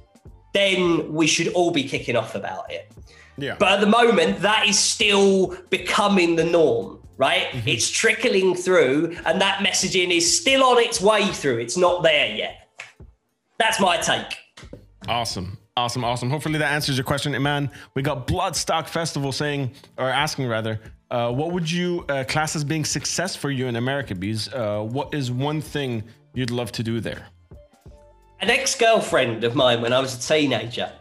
then 0.53 1.13
we 1.13 1.27
should 1.27 1.49
all 1.49 1.71
be 1.71 1.85
kicking 1.85 2.17
off 2.17 2.35
about 2.35 2.71
it. 2.71 2.93
Yeah. 3.39 3.57
But 3.59 3.73
at 3.73 3.81
the 3.81 3.87
moment, 3.87 4.41
that 4.41 4.69
is 4.69 4.79
still 4.79 5.57
becoming 5.71 6.37
the 6.37 6.45
norm, 6.45 7.01
right? 7.17 7.45
Mm-hmm. 7.45 7.69
It's 7.69 7.89
trickling 7.89 8.55
through, 8.55 9.17
and 9.25 9.41
that 9.41 9.61
messaging 9.61 10.15
is 10.15 10.41
still 10.41 10.63
on 10.63 10.79
its 10.79 11.01
way 11.01 11.27
through. 11.29 11.59
It's 11.59 11.79
not 11.79 12.03
there 12.03 12.35
yet. 12.35 12.69
That's 13.59 13.81
my 13.81 13.97
take. 13.97 14.37
Awesome. 15.09 15.59
Awesome, 15.75 16.05
awesome. 16.05 16.29
Hopefully 16.29 16.59
that 16.59 16.71
answers 16.71 16.99
your 16.99 17.05
question, 17.05 17.35
Iman. 17.35 17.71
We 17.95 18.03
got 18.03 18.27
Bloodstock 18.27 18.89
Festival 18.89 19.33
saying, 19.33 19.71
or 19.97 20.11
asking 20.11 20.47
rather, 20.47 20.79
uh, 21.11 21.33
what 21.33 21.53
would 21.53 21.71
you 21.71 22.05
uh, 22.11 22.25
class 22.25 22.55
as 22.55 22.63
being 22.63 22.85
success 22.85 23.35
for 23.35 23.51
you 23.51 23.67
in 23.69 23.77
America, 23.77 24.15
Beez? 24.15 24.53
Uh, 24.53 24.83
what 24.83 25.15
is 25.15 25.31
one 25.31 25.63
thing 25.63 26.05
you'd 26.35 26.51
love 26.51 26.73
to 26.73 26.83
do 26.83 27.01
there? 27.01 27.27
An 28.41 28.51
ex 28.51 28.75
girlfriend 28.75 29.45
of 29.45 29.55
mine, 29.55 29.81
when 29.81 29.95
I 29.95 30.01
was 30.01 30.15
a 30.15 30.21
teenager, 30.21 30.93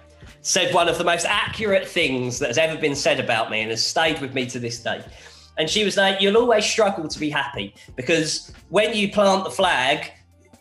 said 0.42 0.74
one 0.74 0.88
of 0.88 0.98
the 0.98 1.04
most 1.04 1.26
accurate 1.26 1.86
things 1.86 2.40
that 2.40 2.48
has 2.48 2.58
ever 2.58 2.80
been 2.80 2.96
said 2.96 3.20
about 3.20 3.52
me 3.52 3.62
and 3.62 3.72
has 3.72 3.86
stayed 3.86 4.22
with 4.22 4.34
me 4.34 4.46
to 4.46 4.60
this 4.60 4.82
day. 4.82 5.04
And 5.58 5.70
she 5.70 5.84
was 5.84 5.98
like, 5.98 6.22
You'll 6.22 6.38
always 6.38 6.66
struggle 6.66 7.10
to 7.10 7.20
be 7.20 7.30
happy 7.30 7.74
because 7.98 8.54
when 8.70 8.96
you 8.96 9.12
plant 9.12 9.44
the 9.44 9.52
flag, 9.52 10.12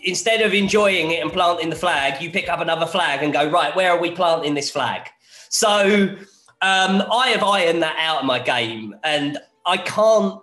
instead 0.03 0.41
of 0.43 0.55
enjoying 0.55 1.11
it 1.11 1.23
and 1.23 1.33
planting 1.33 1.71
the 1.71 1.77
flag, 1.77 2.23
you 2.23 2.31
pick 2.31 2.49
up 2.49 2.61
another 2.61 2.87
flag 2.87 3.23
and 3.23 3.33
go, 3.33 3.49
Right, 3.49 3.75
where 3.75 3.93
are 3.93 4.01
we 4.01 4.11
planting 4.11 4.55
this 4.55 4.71
flag? 4.71 5.09
So 5.49 6.17
um, 6.63 7.03
I 7.11 7.29
have 7.29 7.43
ironed 7.43 7.83
that 7.83 7.97
out 7.99 8.21
of 8.21 8.25
my 8.27 8.39
game. 8.39 8.95
And 9.05 9.39
I 9.67 9.77
can't, 9.79 10.41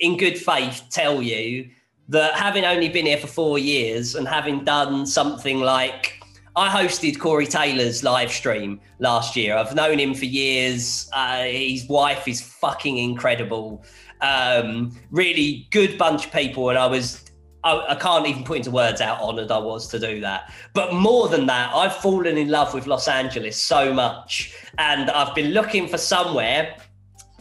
in 0.00 0.16
good 0.16 0.38
faith, 0.38 0.84
tell 0.90 1.22
you 1.22 1.68
that 2.08 2.34
having 2.34 2.64
only 2.64 2.88
been 2.88 3.06
here 3.06 3.18
for 3.18 3.26
four 3.26 3.58
years 3.58 4.14
and 4.14 4.28
having 4.28 4.64
done 4.64 5.06
something 5.06 5.60
like 5.60 6.20
I 6.56 6.68
hosted 6.68 7.18
Corey 7.18 7.46
Taylor's 7.46 8.02
live 8.02 8.32
stream 8.32 8.80
last 8.98 9.36
year. 9.36 9.56
I've 9.56 9.74
known 9.74 9.98
him 9.98 10.14
for 10.14 10.24
years. 10.24 11.08
Uh, 11.12 11.42
his 11.44 11.86
wife 11.86 12.26
is 12.26 12.40
fucking 12.40 12.96
incredible. 12.96 13.84
Um, 14.22 14.96
really 15.10 15.68
good 15.70 15.98
bunch 15.98 16.26
of 16.26 16.32
people, 16.32 16.70
and 16.70 16.78
I 16.78 16.86
was. 16.86 17.22
I, 17.66 17.92
I 17.92 17.94
can't 17.96 18.26
even 18.28 18.44
put 18.44 18.58
into 18.58 18.70
words 18.70 19.00
how 19.00 19.14
honoured 19.14 19.50
I 19.50 19.58
was 19.58 19.88
to 19.88 19.98
do 19.98 20.20
that. 20.20 20.52
But 20.72 20.94
more 20.94 21.28
than 21.28 21.46
that, 21.46 21.74
I've 21.74 21.96
fallen 21.96 22.38
in 22.38 22.48
love 22.48 22.72
with 22.72 22.86
Los 22.86 23.08
Angeles 23.08 23.60
so 23.60 23.92
much, 23.92 24.54
and 24.78 25.10
I've 25.10 25.34
been 25.34 25.50
looking 25.50 25.88
for 25.88 25.98
somewhere 25.98 26.76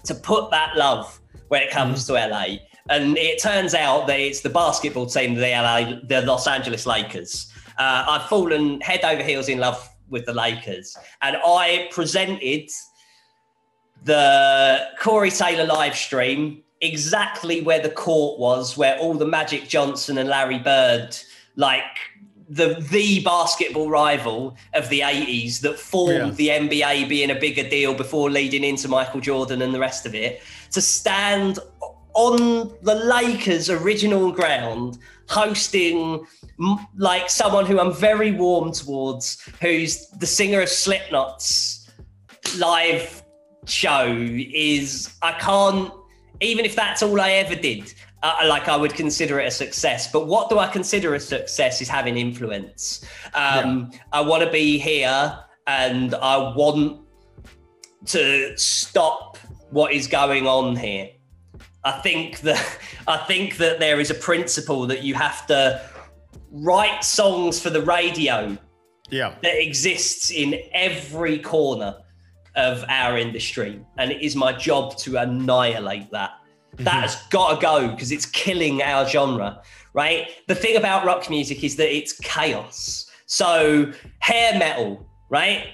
to 0.03 0.15
put 0.15 0.49
that 0.49 0.76
love 0.76 1.19
when 1.49 1.61
it 1.61 1.69
comes 1.69 2.07
to 2.07 2.14
LA. 2.14 2.57
And 2.89 3.18
it 3.18 3.39
turns 3.39 3.76
out 3.76 4.07
that 4.07 4.19
it's 4.19 4.41
the 4.41 4.49
basketball 4.49 5.06
team, 5.06 5.35
the 5.35 5.52
LA, 5.52 5.99
the 6.07 6.23
Los 6.26 6.47
Angeles 6.47 6.88
Lakers. 6.88 7.52
Uh, 7.77 8.06
I've 8.07 8.27
fallen 8.27 8.81
head 8.81 9.03
over 9.03 9.22
heels 9.22 9.47
in 9.47 9.60
love 9.60 9.88
with 10.10 10.26
the 10.26 10.34
Lakers, 10.34 10.97
and 11.22 11.38
I 11.45 11.88
presented 11.91 12.69
the 14.03 14.88
Corey 14.99 15.31
Taylor 15.31 15.65
live 15.65 15.95
stream 15.95 16.64
exactly 16.81 17.61
where 17.61 17.81
the 17.81 17.89
court 17.89 18.39
was, 18.39 18.77
where 18.77 18.97
all 18.97 19.14
the 19.14 19.26
Magic 19.26 19.68
Johnson 19.68 20.18
and 20.18 20.30
Larry 20.30 20.60
Bird, 20.60 21.18
like 21.56 21.84
the 22.47 22.85
the 22.91 23.23
basketball 23.23 23.89
rival 23.89 24.56
of 24.73 24.88
the 24.89 24.99
80s 24.99 25.61
that 25.61 25.80
formed 25.80 26.35
the 26.35 26.49
NBA 26.49 27.10
being 27.10 27.31
a 27.31 27.35
bigger 27.35 27.68
deal 27.68 27.95
before 27.95 28.30
leading 28.30 28.64
into 28.64 28.88
Michael 28.88 29.19
Jordan 29.19 29.61
and 29.61 29.73
the 29.73 29.80
rest 29.80 30.06
of 30.06 30.14
it, 30.14 30.41
to 30.72 30.81
stand 30.81 31.60
on 32.14 32.73
the 32.81 32.95
Lakers' 32.95 33.69
original 33.69 34.31
ground, 34.31 34.97
hosting 35.27 36.26
like 36.97 37.30
someone 37.30 37.65
who 37.65 37.80
I'm 37.80 37.93
very 37.93 38.31
warm 38.31 38.72
towards, 38.72 39.41
who's 39.61 40.07
the 40.10 40.26
singer 40.26 40.61
of 40.61 40.69
Slipknot's 40.69 41.89
live 42.57 43.23
show, 43.65 44.07
is 44.07 45.14
I 45.22 45.34
can't, 45.34 45.91
even 46.41 46.66
if 46.66 46.76
that's 46.76 47.02
all 47.03 47.20
I 47.20 47.32
ever 47.34 47.56
did, 47.56 47.94
uh, 48.24 48.40
like 48.48 48.68
I 48.68 48.76
would 48.76 48.94
consider 48.94 49.40
it 49.40 49.48
a 49.48 49.52
success. 49.52 50.12
But 50.12 50.28
what 50.28 50.49
do 50.49 50.60
I 50.60 50.68
consider 50.68 51.16
a 51.16 51.20
success 51.20 51.82
is 51.82 51.88
having 51.88 52.18
influence. 52.18 53.06
Um, 53.34 53.91
I 54.12 54.22
want 54.22 54.44
to 54.44 54.52
be 54.52 54.78
here 54.78 55.38
and 55.68 56.16
I 56.16 56.38
want 56.56 57.02
to 58.07 58.57
stop 58.57 59.38
what 59.72 59.94
is 59.94 60.07
going 60.07 60.48
on 60.48 60.76
here. 60.76 61.10
I 61.84 61.91
think 61.99 62.40
that 62.41 62.80
I 63.07 63.18
think 63.18 63.57
that 63.57 63.80
there 63.80 63.99
is 63.99 64.10
a 64.10 64.16
principle 64.16 64.88
that 64.88 65.03
you 65.03 65.14
have 65.14 65.45
to 65.48 65.82
write 66.52 67.03
songs 67.03 67.60
for 67.60 67.70
the 67.70 67.82
radio 67.82 68.57
Yeah. 69.10 69.36
that 69.44 69.62
exists 69.62 70.32
in 70.32 70.60
every 70.72 71.40
corner 71.40 71.98
of 72.56 72.86
our 72.90 73.18
industry, 73.18 73.84
and 73.98 74.11
it 74.11 74.22
is 74.22 74.36
my 74.36 74.53
job 74.53 74.98
to 74.98 75.18
annihilate 75.18 76.11
that. 76.11 76.32
That 76.77 76.86
mm-hmm. 76.86 77.02
has 77.02 77.15
got 77.30 77.56
to 77.56 77.61
go 77.61 77.88
because 77.90 78.11
it's 78.11 78.26
killing 78.26 78.82
our 78.82 79.07
genre, 79.07 79.61
right? 79.94 80.27
The 80.48 80.56
thing 80.56 80.76
about 80.76 81.06
rock 81.06 81.30
music 81.30 81.64
is 81.64 81.76
that 81.77 81.95
it's 81.95 82.14
chaos. 82.19 83.10
So 83.27 83.91
hair 84.19 84.60
metal, 84.60 85.10
right, 85.30 85.68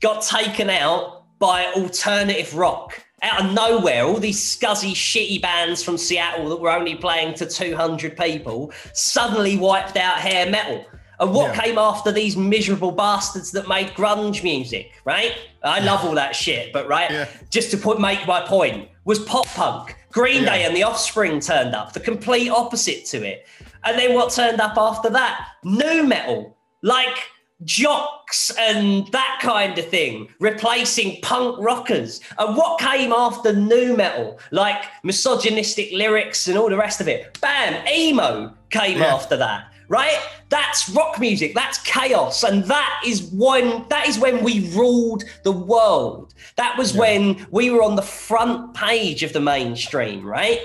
got 0.00 0.22
taken 0.22 0.68
out 0.70 1.24
by 1.38 1.66
alternative 1.74 2.54
rock 2.54 3.02
out 3.22 3.44
of 3.44 3.52
nowhere. 3.52 4.04
All 4.04 4.18
these 4.18 4.40
scuzzy, 4.40 4.92
shitty 4.92 5.40
bands 5.40 5.82
from 5.82 5.96
Seattle 5.96 6.48
that 6.50 6.60
were 6.60 6.70
only 6.70 6.96
playing 6.96 7.34
to 7.34 7.46
200 7.46 8.16
people 8.16 8.72
suddenly 8.92 9.56
wiped 9.56 9.96
out 9.96 10.18
hair 10.18 10.50
metal. 10.50 10.84
And 11.22 11.32
what 11.32 11.54
Yeah. 11.54 11.62
came 11.62 11.78
after 11.78 12.10
these 12.10 12.36
miserable 12.36 12.90
bastards 12.90 13.52
that 13.52 13.68
made 13.68 13.94
grunge 13.94 14.42
music, 14.42 14.90
right? 15.04 15.32
I 15.62 15.78
love 15.78 16.04
all 16.04 16.16
that 16.16 16.34
shit, 16.34 16.72
but 16.72 16.88
right, 16.88 17.10
Yeah. 17.12 17.26
just 17.48 17.70
to 17.70 17.76
put 17.76 18.00
make 18.00 18.26
my 18.26 18.40
point, 18.40 18.88
was 19.04 19.20
pop 19.20 19.46
punk. 19.54 19.94
Green 20.10 20.44
Day 20.44 20.64
and 20.64 20.76
the 20.76 20.82
Offspring 20.82 21.38
turned 21.38 21.76
up, 21.76 21.92
the 21.92 22.00
complete 22.00 22.48
opposite 22.50 23.06
to 23.06 23.24
it. 23.24 23.46
And 23.84 23.96
then 23.98 24.14
what 24.14 24.32
turned 24.32 24.60
up 24.60 24.76
after 24.76 25.08
that? 25.10 25.46
Nu 25.62 26.02
metal, 26.02 26.56
like 26.82 27.16
jocks 27.64 28.50
and 28.58 29.06
that 29.12 29.38
kind 29.40 29.78
of 29.78 29.86
thing, 29.88 30.28
replacing 30.40 31.20
punk 31.22 31.56
rockers. 31.60 32.20
And 32.38 32.56
what 32.56 32.80
came 32.80 33.12
after 33.12 33.52
nu 33.52 33.96
metal, 33.96 34.40
like 34.50 34.82
misogynistic 35.04 35.92
lyrics 35.92 36.48
and 36.48 36.58
all 36.58 36.68
the 36.68 36.76
rest 36.76 37.00
of 37.00 37.06
it? 37.06 37.38
Bam, 37.40 37.86
emo 37.86 38.52
came 38.70 38.98
Yeah. 38.98 39.14
after 39.14 39.36
that. 39.36 39.66
Right? 39.92 40.18
That's 40.48 40.88
rock 40.88 41.20
music. 41.20 41.54
That's 41.54 41.76
chaos. 41.82 42.44
And 42.44 42.64
that 42.64 43.02
is 43.06 43.30
when 43.34 43.84
that 43.90 44.08
is 44.08 44.18
when 44.18 44.42
we 44.42 44.54
ruled 44.70 45.24
the 45.44 45.52
world. 45.52 46.32
That 46.56 46.78
was 46.78 46.94
when 46.94 47.46
we 47.50 47.68
were 47.68 47.82
on 47.82 47.96
the 47.96 48.08
front 48.26 48.72
page 48.72 49.22
of 49.22 49.34
the 49.34 49.40
mainstream, 49.40 50.24
right? 50.24 50.62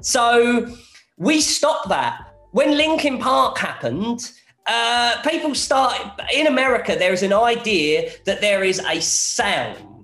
So 0.00 0.72
we 1.16 1.40
stopped 1.40 1.88
that. 1.88 2.32
When 2.52 2.76
Linkin 2.76 3.18
Park 3.18 3.58
happened, 3.58 4.30
uh, 4.68 5.22
people 5.28 5.56
started 5.56 6.12
in 6.32 6.46
America. 6.46 6.94
There 6.96 7.12
is 7.12 7.24
an 7.24 7.32
idea 7.32 8.12
that 8.26 8.40
there 8.40 8.62
is 8.62 8.78
a 8.78 9.00
sound, 9.00 9.97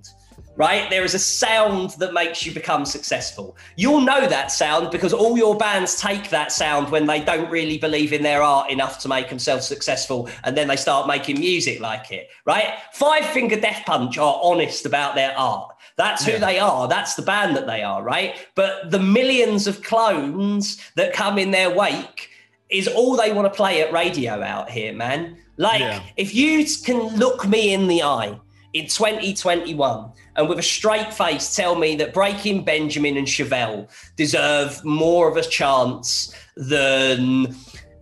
right? 0.55 0.89
There 0.89 1.03
is 1.03 1.13
a 1.13 1.19
sound 1.19 1.91
that 1.99 2.13
makes 2.13 2.45
you 2.45 2.53
become 2.53 2.85
successful. 2.85 3.57
You'll 3.75 4.01
know 4.01 4.27
that 4.27 4.51
sound 4.51 4.91
because 4.91 5.13
all 5.13 5.37
your 5.37 5.57
bands 5.57 5.99
take 5.99 6.29
that 6.29 6.51
sound 6.51 6.91
when 6.91 7.05
they 7.05 7.19
don't 7.21 7.49
really 7.49 7.77
believe 7.77 8.13
in 8.13 8.23
their 8.23 8.41
art 8.41 8.71
enough 8.71 8.99
to 8.99 9.07
make 9.09 9.29
themselves 9.29 9.67
successful, 9.67 10.29
and 10.43 10.55
then 10.57 10.67
they 10.67 10.75
start 10.77 11.07
making 11.07 11.39
music 11.39 11.79
like 11.79 12.11
it, 12.11 12.29
right? 12.45 12.75
Five 12.93 13.25
Finger 13.27 13.59
Death 13.59 13.83
Punch 13.85 14.17
are 14.17 14.39
honest 14.41 14.85
about 14.85 15.15
their 15.15 15.37
art. 15.37 15.75
That's 15.97 16.25
who 16.25 16.33
Yeah. 16.33 16.39
they 16.39 16.59
are. 16.59 16.87
That's 16.87 17.15
the 17.15 17.21
band 17.21 17.55
that 17.55 17.67
they 17.67 17.81
are, 17.83 18.03
right? 18.03 18.35
But 18.55 18.91
the 18.91 18.99
millions 18.99 19.67
of 19.67 19.81
clones 19.83 20.77
that 20.95 21.13
come 21.13 21.37
in 21.37 21.51
their 21.51 21.69
wake 21.69 22.29
is 22.69 22.87
all 22.87 23.15
they 23.15 23.31
want 23.31 23.45
to 23.51 23.55
play 23.55 23.81
at 23.81 23.93
radio 23.93 24.41
out 24.41 24.69
here, 24.69 24.91
man. 24.93 25.37
Like, 25.57 25.79
Yeah. 25.79 25.99
if 26.17 26.33
you 26.35 26.65
can 26.83 27.15
look 27.15 27.47
me 27.47 27.73
in 27.73 27.87
the 27.87 28.03
eye 28.03 28.37
in 28.73 28.87
2021 28.87 30.11
and 30.35 30.49
with 30.49 30.59
a 30.59 30.63
straight 30.63 31.13
face 31.13 31.55
tell 31.55 31.75
me 31.75 31.95
that 31.95 32.13
Breaking 32.13 32.63
Benjamin 32.63 33.17
and 33.17 33.27
Chevelle 33.27 33.89
deserve 34.15 34.83
more 34.83 35.29
of 35.29 35.37
a 35.37 35.41
chance 35.41 36.33
than 36.55 37.55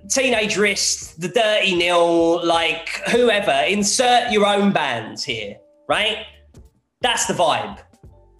Teenage 0.09 0.57
Wrist, 0.57 1.21
The 1.21 1.29
Dirty 1.29 1.75
Nil, 1.75 2.45
like 2.45 2.89
whoever. 3.09 3.63
Insert 3.67 4.31
your 4.31 4.45
own 4.45 4.73
bands 4.73 5.23
here, 5.23 5.57
right? 5.87 6.25
That's 7.01 7.25
the 7.25 7.33
vibe. 7.33 7.79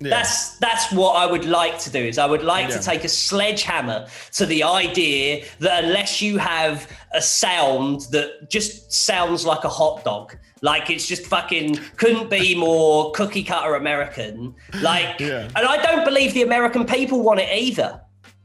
Yeah. 0.04 0.10
That's 0.10 0.58
that's 0.58 0.92
what 0.92 1.14
I 1.16 1.26
would 1.26 1.46
like 1.46 1.80
to 1.80 1.90
do. 1.90 2.00
Is 2.00 2.18
I 2.18 2.26
would 2.26 2.44
like 2.44 2.70
Yeah. 2.70 2.78
to 2.78 2.84
take 2.84 3.04
a 3.04 3.10
sledgehammer 3.10 4.08
to 4.34 4.46
the 4.46 4.64
idea 4.64 5.46
that 5.60 5.84
unless 5.84 6.22
you 6.22 6.38
have 6.38 6.88
a 7.14 7.22
sound 7.22 8.02
that 8.12 8.50
just 8.50 8.92
sounds 8.92 9.46
like 9.46 9.64
a 9.64 9.70
hot 9.70 10.04
dog, 10.04 10.36
like 10.62 10.90
it's 10.90 11.08
just 11.08 11.26
fucking 11.26 11.76
couldn't 11.98 12.30
be 12.30 12.56
more 12.68 13.12
cookie 13.12 13.44
cutter 13.44 13.76
American. 13.76 14.56
Like, 14.82 15.20
Yeah. 15.20 15.48
and 15.56 15.66
I 15.68 15.78
don't 15.82 16.04
believe 16.06 16.34
the 16.34 16.44
American 16.44 16.86
people 16.86 17.22
want 17.22 17.40
it 17.40 17.50
either, 17.56 18.02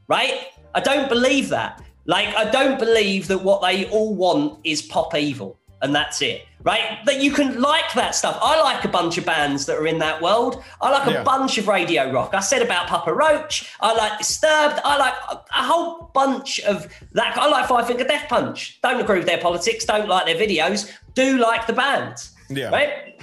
right? 0.07 0.35
I 0.75 0.79
don't 0.79 1.09
believe 1.09 1.49
that. 1.49 1.81
Like, 2.05 2.29
I 2.35 2.45
don't 2.49 2.79
believe 2.79 3.27
that 3.27 3.39
what 3.43 3.61
they 3.61 3.85
all 3.89 4.15
want 4.15 4.59
is 4.63 4.81
pop 4.81 5.13
evil 5.15 5.59
and 5.81 5.93
that's 5.95 6.21
it, 6.21 6.41
right? 6.63 6.99
That 7.05 7.21
you 7.21 7.31
can 7.31 7.61
like 7.61 7.93
that 7.93 8.15
stuff. 8.15 8.37
I 8.41 8.59
like 8.61 8.83
a 8.83 8.89
bunch 8.89 9.17
of 9.17 9.25
bands 9.25 9.65
that 9.65 9.77
are 9.77 9.87
in 9.87 9.99
that 9.99 10.21
world. 10.21 10.63
I 10.81 10.89
like 10.91 11.07
a 11.07 11.11
Yeah. 11.13 11.23
bunch 11.23 11.57
of 11.57 11.67
radio 11.67 12.11
rock. 12.11 12.33
I 12.33 12.41
said 12.41 12.61
about 12.61 12.87
Papa 12.87 13.13
Roach. 13.13 13.73
I 13.79 13.93
like 13.95 14.17
Disturbed. 14.17 14.79
I 14.83 14.97
like 14.97 15.13
a, 15.31 15.35
a 15.35 15.63
whole 15.63 16.11
bunch 16.13 16.59
of 16.61 16.87
that. 17.13 17.37
I 17.37 17.47
like 17.47 17.67
Five 17.67 17.87
Finger 17.87 18.03
Death 18.03 18.27
Punch. 18.27 18.79
Don't 18.81 18.99
agree 18.99 19.19
with 19.19 19.27
their 19.27 19.37
politics. 19.39 19.85
Don't 19.85 20.09
like 20.09 20.25
their 20.25 20.35
videos. 20.35 20.91
Do 21.13 21.37
like 21.37 21.65
the 21.67 21.73
band, 21.73 22.15
Yeah. 22.49 22.69
right? 22.69 23.21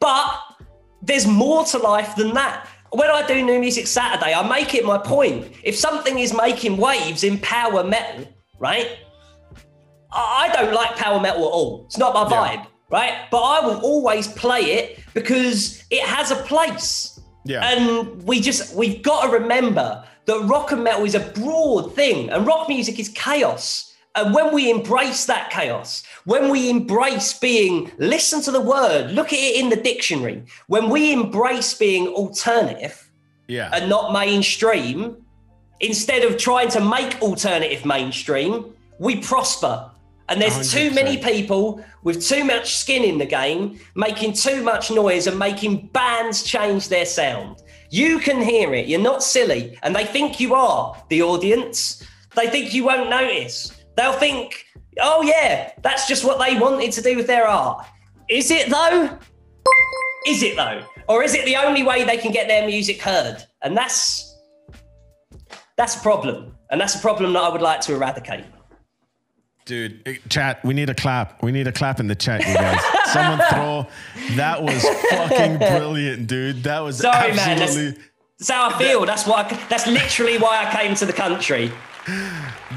But 0.00 0.40
there's 1.02 1.26
more 1.26 1.64
to 1.66 1.78
life 1.78 2.16
than 2.16 2.34
that. 2.34 2.68
When 2.90 3.10
I 3.10 3.26
do 3.26 3.44
New 3.44 3.58
Music 3.60 3.86
Saturday, 3.86 4.32
I 4.34 4.46
make 4.48 4.74
it 4.74 4.84
my 4.84 4.98
point. 4.98 5.52
If 5.62 5.76
something 5.76 6.18
is 6.18 6.32
making 6.34 6.76
waves 6.78 7.24
in 7.24 7.38
power 7.38 7.84
metal, 7.84 8.26
right? 8.58 8.98
I 10.12 10.50
don't 10.52 10.72
like 10.72 10.96
power 10.96 11.20
metal 11.20 11.46
at 11.46 11.52
all. 11.52 11.84
It's 11.86 11.98
not 11.98 12.14
my 12.14 12.22
Yeah. 12.28 12.36
vibe, 12.36 12.66
right? 12.90 13.14
But 13.30 13.42
I 13.42 13.66
will 13.66 13.80
always 13.80 14.28
play 14.28 14.62
it 14.78 14.98
because 15.14 15.82
it 15.90 16.02
has 16.02 16.30
a 16.30 16.36
place. 16.36 17.18
Yeah. 17.44 17.66
And 17.68 18.22
we 18.24 18.40
just 18.40 18.74
we've 18.74 19.02
got 19.02 19.26
to 19.26 19.28
remember 19.30 20.04
that 20.26 20.40
rock 20.40 20.72
and 20.72 20.82
metal 20.82 21.04
is 21.04 21.14
a 21.14 21.20
broad 21.20 21.94
thing, 21.94 22.30
and 22.30 22.46
rock 22.46 22.68
music 22.68 22.98
is 22.98 23.08
chaos. 23.10 23.92
And 24.16 24.32
when 24.34 24.52
we 24.54 24.70
embrace 24.70 25.26
that 25.26 25.50
chaos, 25.50 26.02
when 26.24 26.48
we 26.48 26.70
embrace 26.70 27.38
being, 27.38 27.92
listen 27.98 28.40
to 28.42 28.50
the 28.50 28.60
word, 28.60 29.12
look 29.12 29.26
at 29.32 29.38
it 29.38 29.56
in 29.60 29.68
the 29.68 29.76
dictionary, 29.76 30.42
when 30.68 30.88
we 30.88 31.12
embrace 31.12 31.74
being 31.74 32.08
alternative 32.08 33.10
yeah. 33.46 33.68
and 33.74 33.90
not 33.90 34.14
mainstream, 34.14 35.18
instead 35.80 36.22
of 36.24 36.38
trying 36.38 36.70
to 36.70 36.80
make 36.80 37.20
alternative 37.20 37.84
mainstream, 37.84 38.74
we 38.98 39.20
prosper. 39.20 39.90
And 40.28 40.40
there's 40.40 40.72
too 40.72 40.90
many 40.90 41.18
people 41.18 41.84
with 42.02 42.26
too 42.26 42.44
much 42.44 42.76
skin 42.76 43.04
in 43.04 43.18
the 43.18 43.26
game 43.26 43.78
making 43.94 44.32
too 44.32 44.62
much 44.62 44.90
noise 44.90 45.26
and 45.26 45.38
making 45.38 45.86
bands 45.88 46.42
change 46.42 46.88
their 46.88 47.06
sound. 47.06 47.62
You 47.90 48.18
can 48.18 48.42
hear 48.42 48.74
it, 48.74 48.88
you're 48.88 49.00
not 49.00 49.22
silly. 49.22 49.78
And 49.82 49.94
they 49.94 50.04
think 50.04 50.40
you 50.40 50.54
are, 50.54 51.00
the 51.08 51.22
audience. 51.22 52.02
They 52.34 52.48
think 52.48 52.74
you 52.74 52.84
won't 52.84 53.08
notice. 53.08 53.72
They'll 53.96 54.12
think, 54.12 54.64
oh, 55.00 55.22
yeah, 55.22 55.72
that's 55.82 56.08
just 56.08 56.24
what 56.24 56.44
they 56.44 56.58
wanted 56.58 56.92
to 56.92 57.02
do 57.02 57.16
with 57.16 57.28
their 57.28 57.46
art. 57.46 57.86
Is 58.28 58.50
it 58.50 58.68
though? 58.68 59.16
Is 60.26 60.42
it 60.42 60.56
though? 60.56 60.84
Or 61.08 61.22
is 61.22 61.34
it 61.34 61.44
the 61.44 61.56
only 61.56 61.84
way 61.84 62.02
they 62.02 62.16
can 62.16 62.32
get 62.32 62.48
their 62.48 62.66
music 62.66 63.00
heard? 63.00 63.44
And 63.62 63.76
that's 63.76 64.34
that's 65.76 65.96
a 65.96 66.00
problem. 66.00 66.56
And 66.70 66.80
that's 66.80 66.96
a 66.96 66.98
problem 66.98 67.32
that 67.34 67.42
I 67.44 67.48
would 67.48 67.62
like 67.62 67.80
to 67.82 67.94
eradicate. 67.94 68.44
Dude, 69.66 70.20
chat, 70.30 70.64
we 70.64 70.74
need 70.74 70.88
a 70.90 70.94
clap. 70.94 71.42
We 71.42 71.50
need 71.50 71.66
a 71.66 71.72
clap 71.72 71.98
in 71.98 72.06
the 72.06 72.14
chat, 72.14 72.40
you 72.46 72.54
guys. 72.54 72.80
Someone 73.12 73.40
throw. 73.50 73.86
That 74.36 74.62
was 74.62 74.80
fucking 75.10 75.58
brilliant, 75.58 76.28
dude. 76.28 76.62
That 76.62 76.80
was 76.80 76.98
Sorry, 76.98 77.28
man, 77.34 77.36
that's- 77.58 77.62
absolutely. 77.70 78.02
That's 78.38 78.50
how 78.50 78.68
I 78.68 78.78
feel. 78.78 79.04
That's 79.06 79.26
what. 79.26 79.52
I, 79.52 79.66
that's 79.68 79.86
literally 79.86 80.38
why 80.38 80.64
I 80.66 80.70
came 80.82 80.94
to 80.96 81.06
the 81.06 81.12
country. 81.12 81.72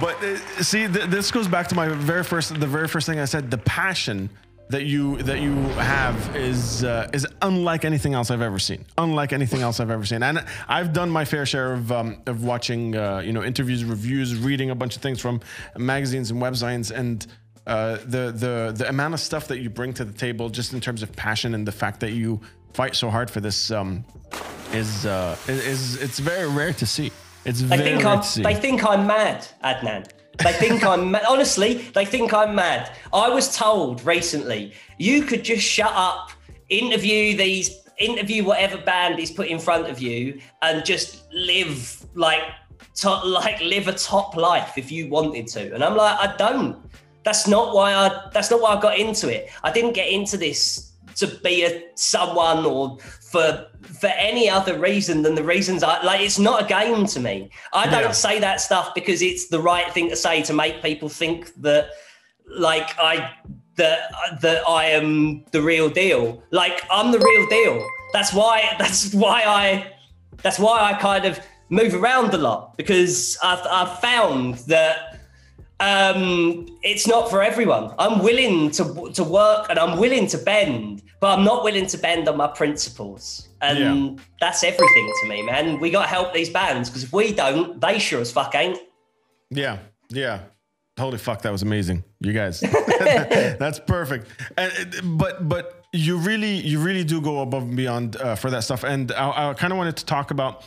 But 0.02 0.16
uh, 0.24 0.38
see, 0.64 0.88
th- 0.88 1.10
this 1.10 1.30
goes 1.32 1.48
back 1.49 1.68
to 1.68 1.76
my 1.76 1.90
very 1.90 2.24
first, 2.24 2.57
the 2.60 2.66
very 2.66 2.88
first 2.88 3.06
thing 3.06 3.20
I 3.20 3.26
said. 3.26 3.52
The 3.52 3.57
passion 3.60 4.30
that 4.70 4.86
you 4.86 5.18
that 5.24 5.40
you 5.41 5.54
have 5.80 6.36
is 6.36 6.84
uh, 6.84 7.10
is 7.12 7.28
unlike 7.41 7.86
anything 7.86 8.14
else 8.14 8.30
I've 8.32 8.41
ever 8.41 8.60
seen. 8.60 8.86
Unlike 8.98 9.34
anything 9.34 9.62
else 9.62 9.80
I've 9.80 9.90
ever 9.90 10.06
seen. 10.06 10.22
And 10.24 10.44
I've 10.68 10.94
done 10.94 11.10
my 11.10 11.26
fair 11.26 11.46
share 11.46 11.74
of 11.74 11.91
um, 11.91 12.22
of 12.28 12.44
watching, 12.44 12.96
uh, 12.96 13.20
you 13.20 13.34
know, 13.34 13.44
interviews, 13.44 13.84
reviews, 13.84 14.36
reading 14.38 14.70
a 14.70 14.76
bunch 14.76 14.96
of 14.96 15.02
things 15.02 15.20
from 15.20 15.41
magazines 15.78 16.30
and 16.32 16.40
websites, 16.41 16.91
and 16.91 17.26
uh, 17.66 17.98
the 18.06 18.32
the 18.32 18.74
the 18.76 18.88
amount 18.88 19.16
of 19.16 19.20
stuff 19.20 19.48
that 19.48 19.60
you 19.60 19.70
bring 19.72 19.91
to 19.94 20.06
the 20.06 20.14
table, 20.14 20.50
just 20.50 20.74
in 20.74 20.80
terms 20.80 21.02
of 21.02 21.12
passion 21.16 21.56
and 21.56 21.68
the 21.68 21.72
fact 21.72 22.00
that 22.02 22.12
you 22.12 22.40
fight 22.74 22.96
so 22.96 23.10
hard 23.10 23.32
for 23.32 23.40
this, 23.41 23.72
um, 23.72 24.06
is 24.72 25.06
uh, 25.08 25.36
is 25.48 26.00
it's 26.02 26.20
very 26.20 26.48
rare 26.48 26.74
to 26.74 26.86
see. 26.86 27.12
It's 27.44 27.62
They 27.62 27.78
very 27.78 27.82
think 27.90 28.04
rare 28.04 28.14
I'm. 28.14 28.22
to 28.22 28.28
see. 28.28 28.44
They 28.44 28.54
think 28.56 28.86
I'm 28.86 29.08
mad, 29.08 29.48
Adnan. 29.64 30.08
They 30.44 30.53
think 30.53 30.84
I'm 30.84 31.11
ma- 31.11 31.20
honestly. 31.28 31.74
They 31.94 32.06
think 32.06 32.34
I'm 32.34 32.56
mad. 32.56 32.95
I 33.11 33.30
was 33.30 33.56
told 33.56 34.06
recently 34.06 34.74
you 34.98 35.24
could 35.24 35.44
just 35.44 35.64
shut 35.64 35.91
up, 35.94 36.32
interview 36.70 37.36
these, 37.36 37.82
interview 37.98 38.45
whatever 38.45 38.78
band 38.78 39.20
is 39.20 39.32
put 39.32 39.48
in 39.48 39.60
front 39.60 39.88
of 39.88 39.99
you, 39.99 40.40
and 40.61 40.86
just 40.86 41.32
live 41.34 42.06
like, 42.16 42.44
to, 42.95 43.10
like 43.26 43.60
live 43.61 43.88
a 43.90 43.94
top 43.94 44.38
life 44.38 44.78
if 44.78 44.91
you 44.91 45.10
wanted 45.10 45.48
to. 45.48 45.74
And 45.74 45.84
I'm 45.84 45.98
like, 45.98 46.18
I 46.20 46.36
don't. 46.38 46.78
That's 47.24 47.48
not 47.48 47.76
why 47.76 47.94
I. 47.94 48.30
That's 48.34 48.49
not 48.49 48.61
why 48.61 48.76
I 48.76 48.82
got 48.82 48.98
into 48.98 49.28
it. 49.30 49.49
I 49.64 49.72
didn't 49.72 49.94
get 49.94 50.07
into 50.07 50.38
this 50.38 50.89
to 51.20 51.28
be 51.44 51.64
a 51.64 51.84
someone 51.96 52.66
or 52.66 52.98
for 53.00 53.68
for 53.82 54.08
any 54.08 54.50
other 54.50 54.78
reason 54.80 55.22
than 55.22 55.36
the 55.36 55.44
reasons 55.44 55.84
I 55.84 56.02
like. 56.04 56.22
It's 56.22 56.40
not 56.40 56.64
a 56.64 56.66
game 56.66 57.06
to 57.08 57.20
me. 57.20 57.50
I 57.74 57.86
don't 57.86 58.04
Yeah. 58.04 58.12
say 58.12 58.40
that 58.40 58.62
stuff 58.62 58.94
because 58.96 59.22
it's 59.22 59.48
the 59.50 59.60
right 59.60 59.91
thing 59.94 60.10
to 60.10 60.16
say 60.16 60.41
to 60.44 60.54
make 60.54 60.82
people 60.82 61.10
think 61.10 61.54
that 61.62 61.90
like 62.48 62.90
I 63.00 63.32
that 63.76 64.12
that 64.41 64.68
I 64.68 64.86
am 64.86 65.44
the 65.52 65.62
real 65.62 65.90
deal. 65.90 66.44
Like 66.52 66.84
I'm 66.91 67.12
the 67.12 67.20
real 67.20 67.48
deal. 67.48 67.86
That's 68.14 68.34
why. 68.34 68.76
That's 68.80 69.14
why 69.14 69.44
I. 69.46 69.91
That's 70.41 70.58
why 70.60 70.80
I 70.82 70.94
kind 70.94 71.26
of 71.26 71.40
move 71.70 71.94
around 71.94 72.34
a 72.34 72.38
lot 72.38 72.78
because 72.78 73.38
I've 73.44 73.66
I've 73.70 74.00
found 74.00 74.56
that 74.68 75.19
um, 75.80 76.68
it's 76.84 77.07
not 77.07 77.30
for 77.30 77.41
everyone. 77.41 77.93
I'm 77.97 78.19
willing 78.19 78.72
to 78.72 79.11
to 79.14 79.23
work 79.23 79.68
and 79.69 79.80
I'm 79.80 79.97
willing 79.97 80.27
to 80.27 80.38
bend, 80.38 81.03
but 81.22 81.38
I'm 81.38 81.45
not 81.45 81.64
willing 81.64 81.88
to 81.88 81.97
bend 81.97 82.27
on 82.27 82.38
my 82.38 82.47
principles. 82.47 83.49
And 83.61 84.22
that's 84.39 84.64
everything 84.64 85.14
to 85.22 85.27
me, 85.27 85.41
man. 85.41 85.80
We 85.80 85.91
got 85.91 86.03
to 86.03 86.07
help 86.07 86.34
these 86.34 86.49
bands 86.49 86.89
because 86.89 87.03
if 87.03 87.11
we 87.11 87.34
don't, 87.34 87.81
they 87.81 87.99
sure 87.99 88.22
as 88.22 88.31
fuck 88.31 88.56
ain't. 88.56 88.80
Yeah, 89.49 89.80
yeah. 90.10 90.41
Holy 90.97 91.18
fuck, 91.18 91.41
that 91.43 91.51
was 91.51 91.61
amazing, 91.61 92.03
you 92.19 92.34
guys. 92.34 92.60
That's 92.99 93.80
perfect. 93.80 94.27
And, 94.57 95.18
but 95.18 95.47
but 95.47 95.85
you 95.93 96.18
really 96.18 96.56
you 96.56 96.80
really 96.80 97.03
do 97.03 97.22
go 97.22 97.41
above 97.41 97.64
and 97.64 97.76
beyond 97.76 98.18
uh, 98.18 98.35
for 98.35 98.49
that 98.49 98.64
stuff. 98.64 98.84
And 98.84 99.11
I, 99.14 99.49
I 99.49 99.53
kind 99.53 99.72
of 99.72 99.77
wanted 99.77 99.97
to 99.97 100.06
talk 100.06 100.31
about. 100.31 100.64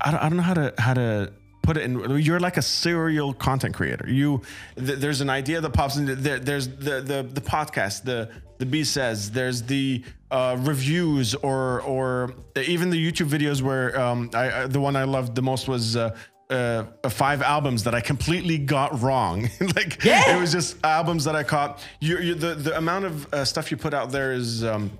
I 0.00 0.10
don't, 0.10 0.20
I 0.20 0.28
don't 0.28 0.36
know 0.36 0.42
how 0.42 0.54
to 0.54 0.74
how 0.78 0.94
to 0.94 1.32
put 1.64 1.76
it 1.76 1.82
in. 1.82 2.18
You're 2.20 2.40
like 2.40 2.56
a 2.56 2.62
serial 2.62 3.32
content 3.34 3.74
creator. 3.74 4.06
You 4.08 4.42
th- 4.76 4.98
there's 4.98 5.20
an 5.20 5.30
idea 5.30 5.60
that 5.60 5.70
pops 5.70 5.96
in. 5.96 6.06
There, 6.22 6.38
there's 6.38 6.68
the 6.68 7.00
the 7.00 7.22
the 7.22 7.40
podcast. 7.40 8.04
The 8.04 8.30
the 8.58 8.66
B 8.66 8.84
says 8.84 9.30
there's 9.32 9.62
the 9.62 10.04
uh, 10.30 10.56
reviews 10.60 11.34
or 11.34 11.80
or 11.82 12.34
even 12.56 12.90
the 12.90 13.00
YouTube 13.12 13.28
videos 13.28 13.62
where 13.62 13.98
um, 14.00 14.30
I, 14.34 14.62
I 14.62 14.66
the 14.66 14.80
one 14.80 14.94
I 14.96 15.04
loved 15.04 15.34
the 15.34 15.42
most 15.42 15.68
was. 15.68 15.96
Uh, 15.96 16.16
uh, 16.50 16.84
five 17.08 17.40
albums 17.40 17.84
that 17.84 17.94
I 17.94 18.02
completely 18.02 18.58
got 18.58 19.00
wrong. 19.00 19.48
like 19.74 20.04
Yeah. 20.04 20.36
it 20.36 20.38
was 20.38 20.52
just 20.52 20.76
albums 20.84 21.24
that 21.24 21.34
I 21.34 21.42
caught. 21.42 21.80
You, 22.00 22.18
you 22.18 22.34
the 22.34 22.54
the 22.54 22.76
amount 22.76 23.06
of 23.06 23.32
uh, 23.32 23.44
stuff 23.46 23.70
you 23.70 23.78
put 23.78 23.94
out 23.94 24.12
there 24.12 24.34
is 24.34 24.62
um, 24.62 24.90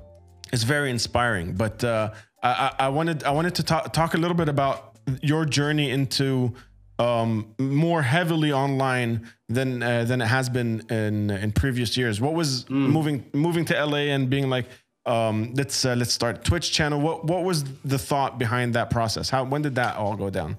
is 0.52 0.64
very 0.64 0.90
inspiring. 0.90 1.52
But 1.52 1.84
uh, 1.84 2.12
I, 2.42 2.48
I 2.78 2.86
I 2.86 2.88
wanted 2.88 3.24
I 3.24 3.30
wanted 3.32 3.54
to 3.56 3.62
talk 3.62 3.92
talk 3.92 4.14
a 4.14 4.18
little 4.18 4.36
bit 4.36 4.48
about 4.48 4.93
your 5.22 5.44
journey 5.44 5.90
into 5.90 6.52
um, 6.98 7.54
more 7.58 8.02
heavily 8.02 8.52
online 8.52 9.28
than 9.48 9.82
uh, 9.82 10.04
than 10.04 10.20
it 10.20 10.26
has 10.26 10.48
been 10.48 10.80
in 10.90 11.30
in 11.30 11.52
previous 11.52 11.96
years. 11.96 12.20
What 12.20 12.34
was 12.34 12.68
moving 12.70 13.24
moving 13.32 13.64
to 13.66 13.84
LA 13.84 14.12
and 14.14 14.28
being 14.30 14.48
like. 14.50 14.66
Um, 15.06 15.52
let's 15.54 15.84
uh, 15.84 15.94
let's 15.94 16.14
start 16.14 16.44
Twitch 16.46 16.72
channel. 16.72 16.98
What 16.98 17.26
what 17.26 17.44
was 17.44 17.64
the 17.84 17.98
thought 17.98 18.38
behind 18.38 18.74
that 18.74 18.88
process? 18.88 19.28
How 19.28 19.44
when 19.44 19.60
did 19.60 19.74
that 19.74 19.96
all 19.96 20.16
go 20.16 20.30
down? 20.30 20.56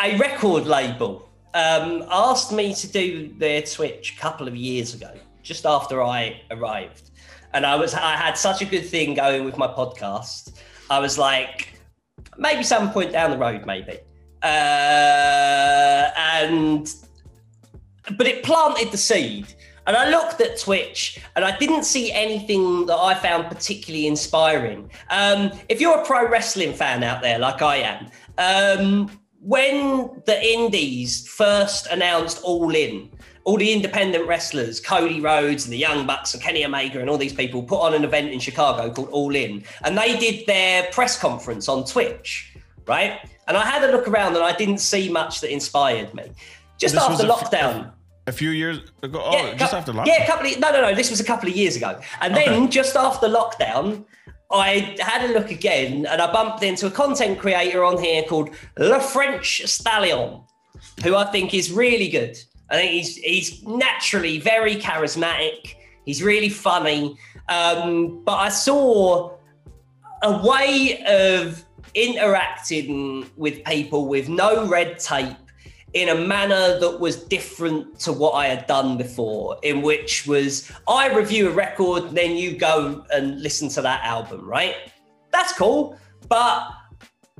a 0.00 0.16
record 0.16 0.64
label 0.66 1.28
um, 1.52 2.02
asked 2.10 2.52
me 2.52 2.74
to 2.74 2.86
do 2.88 3.28
their 3.36 3.60
Twitch 3.60 4.14
a 4.16 4.20
couple 4.20 4.48
of 4.48 4.56
years 4.56 4.94
ago, 4.94 5.12
just 5.42 5.66
after 5.66 6.02
I 6.02 6.40
arrived. 6.50 7.10
and 7.52 7.66
I 7.66 7.74
was 7.76 7.92
I 7.94 8.16
had 8.16 8.38
such 8.38 8.62
a 8.62 8.64
good 8.64 8.86
thing 8.86 9.12
going 9.14 9.44
with 9.44 9.58
my 9.58 9.66
podcast. 9.66 10.54
I 10.88 10.98
was 10.98 11.18
like, 11.18 11.75
maybe 12.38 12.62
some 12.62 12.92
point 12.92 13.12
down 13.12 13.30
the 13.30 13.38
road, 13.38 13.64
maybe. 13.66 13.98
Uh, 14.42 16.10
and 16.16 16.94
but 18.16 18.26
it 18.26 18.42
planted 18.44 18.90
the 18.92 18.98
seed. 18.98 19.52
And 19.86 19.96
I 19.96 20.10
looked 20.10 20.40
at 20.40 20.58
Twitch 20.58 21.20
and 21.36 21.44
I 21.44 21.56
didn't 21.56 21.84
see 21.84 22.10
anything 22.10 22.86
that 22.86 22.96
I 22.96 23.14
found 23.14 23.46
particularly 23.48 24.08
inspiring. 24.08 24.90
Um, 25.10 25.52
if 25.68 25.80
you're 25.80 26.00
a 26.00 26.04
pro 26.04 26.28
wrestling 26.28 26.72
fan 26.72 27.04
out 27.04 27.22
there, 27.22 27.38
like 27.38 27.62
I 27.62 27.76
am, 27.76 28.10
um, 28.38 29.20
when 29.40 30.22
the 30.26 30.44
Indies 30.44 31.28
first 31.28 31.86
announced 31.86 32.40
All 32.42 32.74
In, 32.74 33.10
all 33.46 33.56
the 33.56 33.72
independent 33.72 34.26
wrestlers, 34.26 34.80
Cody 34.80 35.20
Rhodes 35.20 35.64
and 35.64 35.72
the 35.72 35.78
Young 35.78 36.04
Bucks 36.04 36.34
and 36.34 36.42
Kenny 36.42 36.64
Omega 36.64 37.00
and 37.00 37.08
all 37.08 37.16
these 37.16 37.32
people 37.32 37.62
put 37.62 37.80
on 37.80 37.94
an 37.94 38.02
event 38.02 38.32
in 38.32 38.40
Chicago 38.40 38.92
called 38.92 39.08
All 39.10 39.36
In. 39.36 39.62
And 39.84 39.96
they 39.96 40.18
did 40.18 40.44
their 40.46 40.90
press 40.90 41.16
conference 41.16 41.68
on 41.68 41.84
Twitch, 41.84 42.52
right? 42.88 43.20
And 43.46 43.56
I 43.56 43.64
had 43.64 43.88
a 43.88 43.92
look 43.92 44.08
around 44.08 44.34
and 44.34 44.42
I 44.42 44.52
didn't 44.52 44.78
see 44.78 45.08
much 45.08 45.40
that 45.42 45.52
inspired 45.52 46.12
me. 46.12 46.24
Just 46.76 46.96
This 46.96 47.02
after 47.04 47.24
lockdown. 47.24 47.92
A 48.26 48.32
few 48.32 48.50
years 48.50 48.80
ago. 49.04 49.22
Oh, 49.24 49.54
just 49.54 49.70
cou- 49.70 49.76
after 49.76 49.92
lockdown. 49.92 50.06
Yeah, 50.06 50.24
a 50.24 50.26
couple 50.26 50.50
of, 50.50 50.58
no, 50.58 50.72
no, 50.72 50.80
no. 50.80 50.94
This 50.96 51.10
was 51.10 51.20
a 51.20 51.24
couple 51.24 51.48
of 51.48 51.54
years 51.54 51.76
ago. 51.76 52.00
And 52.20 52.34
then 52.34 52.68
just 52.68 52.96
after 52.96 53.28
lockdown, 53.28 54.04
I 54.50 54.96
had 54.98 55.30
a 55.30 55.32
look 55.32 55.52
again 55.52 56.04
and 56.06 56.20
I 56.20 56.32
bumped 56.32 56.64
into 56.64 56.88
a 56.88 56.90
content 56.90 57.38
creator 57.38 57.84
on 57.84 58.02
here 58.02 58.24
called 58.24 58.50
Le 58.76 58.98
French 58.98 59.62
Stallion, 59.66 60.40
who 61.04 61.14
I 61.14 61.30
think 61.30 61.54
is 61.54 61.70
really 61.70 62.08
good. 62.08 62.36
I 62.70 62.76
think 62.76 62.92
he's 62.92 63.16
he's 63.16 63.62
naturally 63.64 64.38
very 64.40 64.76
charismatic. 64.76 65.74
He's 66.04 66.22
really 66.22 66.48
funny. 66.48 67.16
Um, 67.48 68.22
but 68.24 68.36
I 68.36 68.48
saw 68.48 69.36
a 70.22 70.46
way 70.46 71.02
of 71.06 71.64
interacting 71.94 73.28
with 73.36 73.64
people 73.64 74.06
with 74.06 74.28
no 74.28 74.66
red 74.66 74.98
tape 74.98 75.36
in 75.94 76.10
a 76.10 76.14
manner 76.14 76.78
that 76.78 77.00
was 77.00 77.16
different 77.16 77.98
to 78.00 78.12
what 78.12 78.32
I 78.32 78.48
had 78.48 78.66
done 78.66 78.98
before, 78.98 79.56
in 79.62 79.80
which 79.80 80.26
was 80.26 80.70
I 80.86 81.14
review 81.14 81.48
a 81.48 81.52
record, 81.52 82.10
then 82.10 82.36
you 82.36 82.56
go 82.56 83.04
and 83.12 83.40
listen 83.40 83.68
to 83.70 83.82
that 83.82 84.04
album, 84.04 84.46
right? 84.46 84.74
That's 85.32 85.52
cool. 85.54 85.98
But 86.28 86.68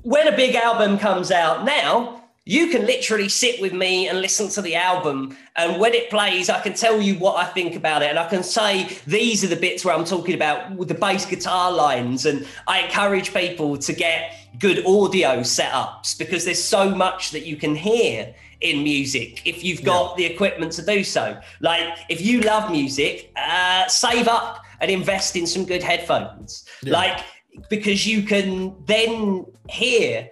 when 0.03 0.29
a 0.29 0.35
big 0.35 0.55
album 0.55 0.99
comes 0.99 1.31
out 1.31 1.65
now, 1.65 2.25
you 2.49 2.69
can 2.69 2.87
literally 2.87 3.29
sit 3.29 3.61
with 3.61 3.73
me 3.73 4.09
and 4.09 4.21
listen 4.21 4.49
to 4.49 4.63
the 4.63 4.77
album. 4.77 5.37
And 5.57 5.81
when 5.81 5.95
it 5.95 6.09
plays, 6.09 6.49
I 6.49 6.61
can 6.61 6.75
tell 6.75 7.01
you 7.01 7.19
what 7.19 7.37
I 7.37 7.45
think 7.45 7.75
about 7.75 8.03
it. 8.03 8.11
And 8.11 8.21
I 8.21 8.29
can 8.29 8.45
say, 8.45 8.89
these 9.05 9.43
are 9.43 9.49
the 9.49 9.57
bits 9.57 9.85
where 9.85 9.93
I'm 9.93 10.05
talking 10.05 10.37
about 10.37 10.71
with 10.71 10.87
the 10.87 10.95
bass 10.95 11.27
guitar 11.27 11.73
lines. 11.73 12.25
And 12.25 12.47
I 12.69 12.83
encourage 12.83 13.35
people 13.35 13.77
to 13.79 13.93
get 13.93 14.33
good 14.61 14.87
audio 14.87 15.41
setups 15.41 16.17
because 16.17 16.45
there's 16.45 16.63
so 16.63 16.89
much 16.95 17.33
that 17.33 17.47
you 17.47 17.57
can 17.57 17.75
hear 17.75 18.33
in 18.61 18.85
music 18.85 19.45
if 19.45 19.65
you've 19.65 19.83
got 19.83 20.17
the 20.17 20.25
equipment 20.25 20.71
to 20.75 20.87
do 20.87 21.03
so. 21.03 21.41
Like, 21.61 21.99
if 22.09 22.21
you 22.21 22.43
love 22.43 22.71
music, 22.71 23.33
uh, 23.37 23.89
save 23.89 24.29
up 24.29 24.65
and 24.81 24.89
invest 24.89 25.35
in 25.35 25.49
some 25.49 25.65
good 25.65 25.83
headphones. 25.83 26.65
Like, 26.85 27.25
because 27.69 28.07
you 28.07 28.23
can 28.23 28.77
then 28.85 29.47
hear 29.69 30.31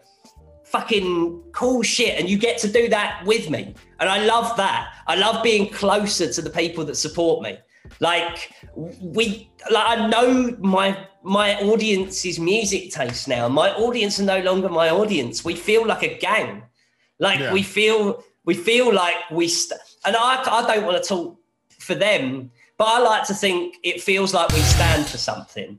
fucking 0.75 1.41
cool 1.53 1.83
shit 1.83 2.19
and 2.19 2.29
you 2.29 2.37
get 2.37 2.59
to 2.59 2.69
do 2.79 2.89
that 2.89 3.23
with 3.25 3.49
me. 3.55 3.63
And 4.01 4.09
i 4.17 4.19
love 4.35 4.49
that. 4.57 4.83
I 5.07 5.15
love 5.25 5.37
being 5.51 5.65
closer 5.83 6.27
to 6.37 6.41
the 6.47 6.51
people 6.51 6.83
that 6.89 6.97
support 7.07 7.37
me. 7.47 7.53
Like 8.01 8.37
we 9.19 9.25
like 9.75 9.89
i 9.95 9.97
know 10.15 10.29
my 10.77 10.89
my 11.39 11.49
audience's 11.71 12.39
music 12.53 12.83
taste 12.91 13.29
now. 13.29 13.45
My 13.63 13.69
audience 13.85 14.15
are 14.21 14.29
no 14.37 14.41
longer 14.49 14.69
my 14.83 14.89
audience. 14.91 15.45
We 15.51 15.55
feel 15.69 15.83
like 15.93 16.03
a 16.03 16.15
gang. 16.29 16.51
Like 17.27 17.39
Yeah. 17.41 17.53
we 17.57 17.63
feel 17.77 18.25
we 18.49 18.55
feel 18.55 18.93
like 19.05 19.19
we 19.39 19.47
st- 19.49 19.81
and 20.07 20.15
i 20.17 20.33
i 20.59 20.61
don't 20.69 20.85
want 20.89 20.97
to 21.03 21.09
talk 21.15 21.29
for 21.89 21.95
them 22.07 22.23
but 22.79 22.87
i 22.95 22.99
like 23.11 23.25
to 23.31 23.35
think 23.45 23.77
it 23.91 23.97
feels 24.09 24.31
like 24.37 24.49
we 24.57 24.63
stand 24.77 25.03
for 25.13 25.19
something 25.31 25.71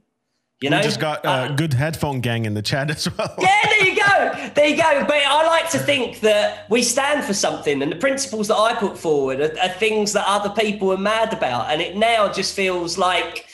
you 0.61 0.69
know 0.69 0.77
We 0.77 0.83
just 0.83 0.99
got 0.99 1.23
a 1.25 1.29
Uh, 1.29 1.47
good 1.49 1.73
headphone 1.73 2.21
gang 2.21 2.45
in 2.45 2.53
the 2.53 2.61
chat 2.61 2.89
as 2.89 3.09
well. 3.17 3.35
yeah, 3.39 3.61
there 3.63 3.85
you 3.87 3.95
go. 3.95 4.49
There 4.55 4.67
you 4.67 4.77
go. 4.77 5.05
But 5.05 5.17
I 5.25 5.45
like 5.45 5.69
to 5.71 5.79
think 5.79 6.21
that 6.21 6.69
we 6.69 6.81
stand 6.81 7.23
for 7.23 7.33
something, 7.33 7.81
and 7.81 7.91
the 7.91 7.97
principles 7.97 8.47
that 8.47 8.55
I 8.57 8.73
put 8.75 8.97
forward 8.97 9.39
are, 9.41 9.53
are 9.61 9.69
things 9.69 10.13
that 10.13 10.23
other 10.27 10.49
people 10.49 10.91
are 10.91 10.97
mad 10.97 11.33
about. 11.33 11.71
And 11.71 11.81
it 11.81 11.95
now 11.97 12.31
just 12.31 12.55
feels 12.55 12.97
like 12.97 13.47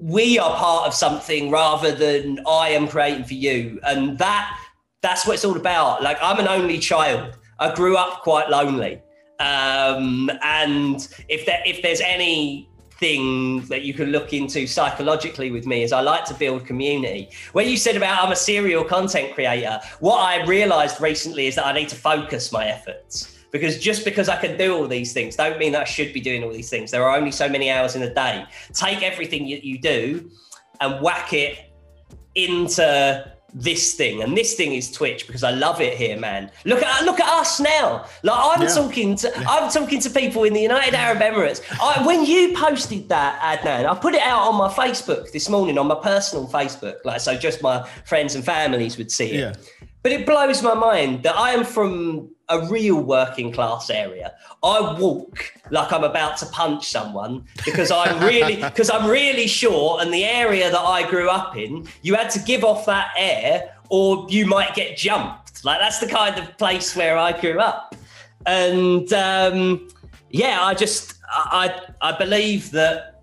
we 0.00 0.38
are 0.38 0.54
part 0.56 0.86
of 0.86 0.94
something 0.94 1.50
rather 1.50 1.92
than 1.92 2.40
I 2.46 2.70
am 2.70 2.88
creating 2.88 3.24
for 3.24 3.34
you. 3.34 3.80
And 3.84 4.18
that 4.18 4.58
that's 5.02 5.26
what 5.26 5.34
it's 5.34 5.44
all 5.44 5.56
about. 5.56 6.02
Like 6.02 6.18
I'm 6.20 6.38
an 6.40 6.48
only 6.48 6.78
child. 6.78 7.36
I 7.60 7.74
grew 7.74 7.96
up 7.96 8.22
quite 8.22 8.50
lonely. 8.50 9.00
Um, 9.40 10.30
and 10.42 11.06
if 11.28 11.46
there 11.46 11.62
if 11.64 11.80
there's 11.82 12.00
any 12.00 12.68
thing 13.04 13.60
that 13.66 13.82
you 13.82 13.92
can 13.92 14.08
look 14.16 14.32
into 14.32 14.66
psychologically 14.66 15.50
with 15.50 15.66
me 15.66 15.82
is 15.82 15.92
I 15.92 16.00
like 16.00 16.24
to 16.24 16.32
build 16.32 16.64
community. 16.64 17.28
When 17.52 17.68
you 17.68 17.76
said 17.76 17.96
about 17.96 18.24
I'm 18.24 18.32
a 18.32 18.36
serial 18.50 18.82
content 18.82 19.34
creator, 19.34 19.78
what 20.00 20.20
I 20.20 20.42
realized 20.46 21.02
recently 21.02 21.46
is 21.46 21.56
that 21.56 21.66
I 21.66 21.72
need 21.72 21.90
to 21.90 21.96
focus 21.96 22.50
my 22.50 22.64
efforts 22.66 23.44
because 23.50 23.78
just 23.78 24.06
because 24.06 24.30
I 24.30 24.40
can 24.40 24.56
do 24.56 24.74
all 24.74 24.88
these 24.88 25.12
things 25.12 25.36
don't 25.36 25.58
mean 25.58 25.72
that 25.72 25.82
I 25.82 25.90
should 25.96 26.14
be 26.14 26.20
doing 26.22 26.42
all 26.44 26.50
these 26.50 26.70
things. 26.70 26.90
There 26.90 27.04
are 27.04 27.14
only 27.14 27.30
so 27.30 27.46
many 27.46 27.70
hours 27.70 27.94
in 27.94 28.02
a 28.02 28.14
day. 28.14 28.46
Take 28.72 29.02
everything 29.02 29.46
you, 29.46 29.60
you 29.62 29.78
do 29.78 30.30
and 30.80 31.02
whack 31.02 31.34
it 31.34 31.58
into 32.34 33.33
this 33.56 33.94
thing 33.94 34.20
and 34.22 34.36
this 34.36 34.54
thing 34.54 34.72
is 34.74 34.90
twitch 34.90 35.26
because 35.28 35.44
i 35.44 35.50
love 35.52 35.80
it 35.80 35.96
here 35.96 36.18
man. 36.18 36.50
Look 36.64 36.82
at 36.82 37.04
look 37.04 37.20
at 37.20 37.28
us 37.28 37.60
now. 37.60 38.04
Like 38.24 38.36
i'm 38.58 38.62
Yeah. 38.62 38.68
talking 38.68 39.14
to 39.16 39.32
i'm 39.48 39.70
talking 39.70 40.00
to 40.00 40.10
people 40.10 40.42
in 40.42 40.52
the 40.52 40.60
united 40.60 40.92
arab 40.94 41.18
emirates. 41.20 41.62
I, 41.80 42.04
when 42.04 42.24
you 42.24 42.52
posted 42.56 43.08
that 43.10 43.40
adnan 43.40 43.86
i 43.88 43.94
put 43.94 44.14
it 44.14 44.22
out 44.22 44.48
on 44.48 44.56
my 44.56 44.68
facebook 44.68 45.30
this 45.30 45.48
morning 45.48 45.78
on 45.78 45.86
my 45.86 45.94
personal 45.94 46.48
facebook 46.48 46.96
like 47.04 47.20
so 47.20 47.36
just 47.36 47.62
my 47.62 47.88
friends 48.04 48.34
and 48.34 48.44
families 48.44 48.98
would 48.98 49.12
see 49.12 49.30
it. 49.32 49.40
Yeah. 49.40 49.52
but 50.02 50.10
it 50.10 50.26
blows 50.26 50.60
my 50.62 50.74
mind 50.74 51.22
that 51.22 51.36
I 51.36 51.50
am 51.52 51.64
from 51.64 52.33
a 52.48 52.66
real 52.68 53.00
working 53.02 53.52
class 53.52 53.90
area. 53.90 54.34
I 54.62 54.98
walk 54.98 55.52
like 55.70 55.92
I'm 55.92 56.04
about 56.04 56.36
to 56.38 56.46
punch 56.46 56.88
someone 56.88 57.44
because 57.64 57.90
I'm 57.90 58.22
really 58.22 58.56
because 58.62 58.90
I'm 58.90 59.08
really 59.08 59.46
sure 59.46 60.00
and 60.00 60.12
the 60.12 60.24
area 60.24 60.70
that 60.70 60.78
I 60.78 61.08
grew 61.08 61.28
up 61.28 61.56
in, 61.56 61.86
you 62.02 62.14
had 62.14 62.30
to 62.30 62.38
give 62.40 62.64
off 62.64 62.86
that 62.86 63.12
air 63.16 63.74
or 63.88 64.26
you 64.28 64.46
might 64.46 64.74
get 64.74 64.96
jumped. 64.96 65.64
Like 65.64 65.80
that's 65.80 65.98
the 65.98 66.06
kind 66.06 66.38
of 66.38 66.56
place 66.58 66.94
where 66.94 67.16
I 67.16 67.38
grew 67.38 67.58
up. 67.58 67.94
And 68.46 69.10
um, 69.12 69.88
yeah, 70.30 70.62
I 70.62 70.74
just 70.74 71.14
I 71.28 71.80
I 72.00 72.12
believe 72.16 72.70
that 72.72 73.22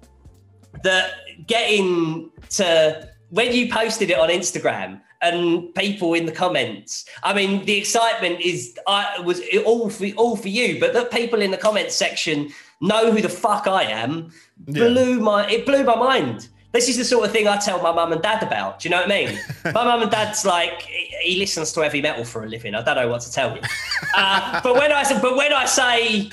that 0.83 1.11
getting 1.45 2.31
to 2.51 3.07
when 3.29 3.53
you 3.53 3.71
posted 3.71 4.09
it 4.09 4.17
on 4.17 4.29
Instagram 4.29 5.01
and 5.21 5.73
people 5.75 6.13
in 6.13 6.25
the 6.25 6.31
comments. 6.31 7.05
I 7.23 7.33
mean, 7.33 7.65
the 7.65 7.77
excitement 7.77 8.41
is 8.41 8.77
I 8.87 9.19
was 9.19 9.41
all 9.65 9.89
for 9.89 10.07
all 10.17 10.35
for 10.35 10.47
you, 10.49 10.79
but 10.79 10.93
the 10.93 11.05
people 11.05 11.41
in 11.41 11.51
the 11.51 11.57
comments 11.57 11.95
section 11.95 12.49
know 12.81 13.11
who 13.11 13.21
the 13.21 13.29
fuck 13.29 13.67
I 13.67 13.83
am 13.83 14.31
Yeah. 14.67 14.87
blew 14.87 15.19
my 15.19 15.49
it 15.49 15.65
blew 15.65 15.83
my 15.83 15.95
mind. 15.95 16.49
This 16.73 16.87
is 16.87 16.95
the 16.97 17.03
sort 17.03 17.25
of 17.25 17.31
thing 17.33 17.47
I 17.49 17.57
tell 17.57 17.81
my 17.81 17.91
mum 17.91 18.13
and 18.13 18.21
dad 18.21 18.41
about. 18.41 18.79
Do 18.79 18.87
you 18.87 18.95
know 18.95 19.01
what 19.01 19.11
I 19.11 19.25
mean? 19.25 19.39
my 19.65 19.83
mum 19.83 20.01
and 20.03 20.09
dad's 20.11 20.45
like 20.45 20.81
he 21.21 21.37
listens 21.37 21.71
to 21.73 21.81
heavy 21.81 22.01
metal 22.01 22.23
for 22.25 22.43
a 22.43 22.47
living. 22.47 22.73
I 22.75 22.81
don't 22.81 22.95
know 22.95 23.09
what 23.09 23.21
to 23.21 23.31
tell 23.31 23.55
you. 23.55 23.61
Uh, 24.15 24.59
but 24.63 24.73
when 24.75 24.91
I 24.91 25.03
but 25.21 25.35
when 25.35 25.53
I 25.53 25.65
say 25.65 26.29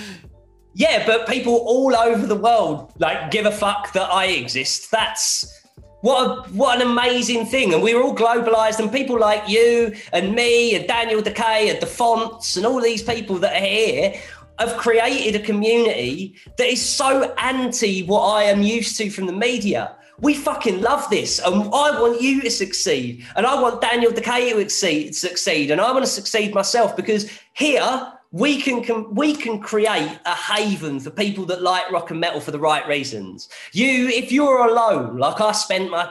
yeah, 0.74 1.04
but 1.06 1.26
people 1.28 1.56
all 1.66 1.94
over 1.96 2.24
the 2.26 2.36
world 2.36 2.92
like 2.98 3.30
give 3.30 3.46
a 3.46 3.50
fuck 3.50 3.92
that 3.92 4.10
I 4.10 4.26
exist. 4.26 4.90
That's 4.90 5.57
what 6.00 6.26
a, 6.26 6.50
what 6.52 6.80
an 6.80 6.88
amazing 6.88 7.46
thing. 7.46 7.74
And 7.74 7.82
we're 7.82 8.00
all 8.02 8.14
globalized, 8.14 8.78
and 8.78 8.92
people 8.92 9.18
like 9.18 9.48
you 9.48 9.94
and 10.12 10.34
me 10.34 10.74
and 10.76 10.86
Daniel 10.86 11.20
Decay 11.20 11.70
and 11.70 11.80
the 11.80 11.86
Fonts 11.86 12.56
and 12.56 12.64
all 12.64 12.80
these 12.80 13.02
people 13.02 13.36
that 13.38 13.60
are 13.60 13.66
here 13.66 14.20
have 14.58 14.76
created 14.76 15.40
a 15.40 15.44
community 15.44 16.34
that 16.56 16.66
is 16.66 16.84
so 16.84 17.32
anti 17.38 18.02
what 18.04 18.22
I 18.22 18.44
am 18.44 18.62
used 18.62 18.96
to 18.98 19.10
from 19.10 19.26
the 19.26 19.32
media. 19.32 19.96
We 20.20 20.34
fucking 20.34 20.80
love 20.80 21.08
this, 21.10 21.38
and 21.38 21.62
I 21.62 22.00
want 22.00 22.20
you 22.20 22.42
to 22.42 22.50
succeed, 22.50 23.24
and 23.36 23.46
I 23.46 23.60
want 23.60 23.80
Daniel 23.80 24.10
Decay 24.10 24.52
to 24.52 24.68
succeed, 25.12 25.70
and 25.70 25.80
I 25.80 25.92
want 25.92 26.04
to 26.04 26.10
succeed 26.10 26.54
myself 26.54 26.96
because 26.96 27.30
here 27.52 28.12
we 28.30 28.60
can, 28.60 28.82
can 28.82 29.14
we 29.14 29.34
can 29.34 29.58
create 29.60 30.18
a 30.26 30.34
haven 30.34 31.00
for 31.00 31.10
people 31.10 31.46
that 31.46 31.62
like 31.62 31.90
rock 31.90 32.10
and 32.10 32.20
metal 32.20 32.40
for 32.40 32.50
the 32.50 32.58
right 32.58 32.86
reasons. 32.86 33.48
You, 33.72 34.08
if 34.08 34.30
you're 34.30 34.66
alone, 34.68 35.16
like 35.16 35.40
I 35.40 35.52
spent 35.52 35.90
my 35.90 36.10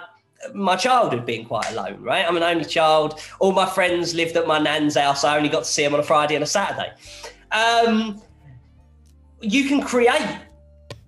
my 0.54 0.76
childhood 0.76 1.26
being 1.26 1.46
quite 1.46 1.70
alone, 1.72 2.02
right? 2.02 2.26
I'm 2.28 2.38
an 2.38 2.44
only 2.44 2.66
child. 2.66 3.20
All 3.40 3.52
my 3.52 3.66
friends 3.66 4.14
lived 4.14 4.36
at 4.38 4.48
my 4.48 4.60
nan's 4.60 4.96
house. 4.96 5.24
I 5.24 5.36
only 5.36 5.50
got 5.50 5.60
to 5.64 5.70
see 5.70 5.84
them 5.84 5.94
on 5.96 6.00
a 6.00 6.04
Friday 6.04 6.36
and 6.36 6.44
a 6.44 6.48
Saturday. 6.48 6.92
Um, 7.52 8.22
you 9.42 9.68
can 9.68 9.82
create 9.82 10.40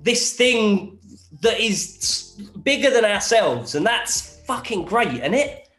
this 0.01 0.33
thing 0.35 0.97
that 1.41 1.59
is 1.59 2.35
bigger 2.63 2.89
than 2.89 3.05
ourselves, 3.05 3.75
and 3.75 3.85
that's 3.85 4.39
fucking 4.45 4.85
great, 4.85 5.13
isn't 5.13 5.33
it? 5.33 5.69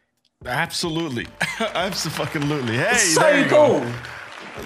Absolutely, 0.45 1.27
absolutely. 1.59 2.77
Hey, 2.77 2.91
It's 2.91 3.13
so 3.13 3.43
cool. 3.49 3.79
go. 3.79 3.93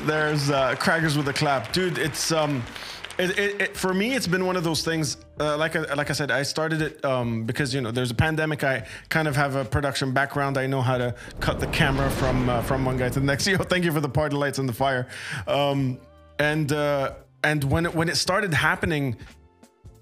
There's 0.06 0.50
uh, 0.50 0.76
crackers 0.76 1.18
with 1.18 1.28
a 1.28 1.34
clap, 1.34 1.72
dude. 1.72 1.98
It's 1.98 2.32
um, 2.32 2.64
it, 3.18 3.40
it, 3.40 3.62
it, 3.62 3.78
for 3.78 3.94
me, 3.94 4.14
it's 4.14 4.28
been 4.28 4.46
one 4.46 4.58
of 4.58 4.64
those 4.64 4.84
things. 4.84 5.18
Uh, 5.40 5.58
like 5.58 5.76
I, 5.76 5.94
like 5.94 6.10
I 6.10 6.14
said, 6.14 6.32
I 6.32 6.44
started 6.44 6.82
it 6.82 7.04
um, 7.06 7.44
because 7.46 7.74
you 7.74 7.82
know 7.82 7.92
there's 7.92 8.12
a 8.12 8.16
pandemic. 8.16 8.64
I 8.64 8.86
kind 9.10 9.28
of 9.28 9.36
have 9.36 9.56
a 9.56 9.64
production 9.64 10.12
background. 10.12 10.58
I 10.58 10.68
know 10.68 10.82
how 10.82 10.98
to 10.98 11.16
cut 11.40 11.60
the 11.60 11.68
camera 11.68 12.10
from 12.10 12.50
uh, 12.50 12.62
from 12.62 12.84
one 12.84 12.98
guy 12.98 13.10
to 13.10 13.20
the 13.20 13.26
next. 13.26 13.48
Yo, 13.48 13.58
thank 13.58 13.86
you 13.86 13.92
for 13.92 14.02
the 14.02 14.10
party 14.10 14.36
lights 14.36 14.60
and 14.60 14.68
the 14.68 14.74
fire. 14.74 15.08
Um, 15.48 16.00
and 16.40 16.72
uh, 16.72 17.14
and 17.44 17.64
when 17.64 17.86
it, 17.86 17.96
when 17.96 18.10
it 18.10 18.18
started 18.18 18.54
happening, 18.54 19.16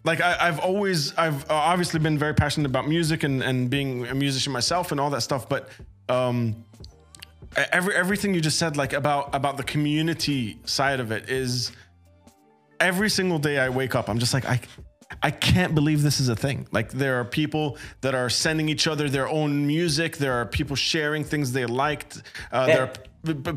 like 0.03 0.19
I, 0.19 0.35
I've 0.39 0.59
always 0.59 1.15
I've 1.15 1.49
uh, 1.49 1.53
obviously 1.53 1.99
been 1.99 2.17
very 2.17 2.33
passionate 2.33 2.65
about 2.65 2.87
music 2.87 3.23
and 3.23 3.43
and 3.43 3.69
being 3.69 4.07
a 4.07 4.15
musician 4.15 4.51
myself 4.51 4.91
and 4.91 4.99
all 4.99 5.11
that 5.11 5.21
stuff, 5.21 5.47
but 5.47 5.69
um, 6.09 6.65
every 7.55 7.95
everything 7.95 8.33
you 8.33 8.41
just 8.41 8.57
said 8.57 8.77
like 8.77 8.93
about 8.93 9.33
about 9.33 9.57
the 9.57 9.63
community 9.63 10.59
side 10.65 10.99
of 10.99 11.11
it 11.11 11.29
is 11.29 11.71
every 12.79 13.09
single 13.09 13.39
day 13.39 13.59
I 13.59 13.69
wake 13.69 13.95
up, 13.95 14.09
I'm 14.09 14.19
just 14.19 14.33
like 14.33 14.45
I. 14.45 14.59
I 15.21 15.29
can't 15.29 15.75
believe 15.75 16.01
this 16.01 16.19
is 16.19 16.27
a 16.27 16.35
thing. 16.35 16.67
Like 16.71 16.91
there 16.91 17.19
are 17.19 17.23
people 17.23 17.77
that 18.01 18.15
are 18.15 18.31
sending 18.31 18.67
each 18.67 18.87
other 18.87 19.07
their 19.07 19.27
own 19.27 19.67
music. 19.67 20.17
There 20.17 20.33
are 20.33 20.45
people 20.45 20.75
sharing 20.75 21.23
things 21.23 21.51
they 21.51 21.67
liked. 21.67 22.23
Uh, 22.51 22.65
There 22.65 22.81
are 22.81 22.93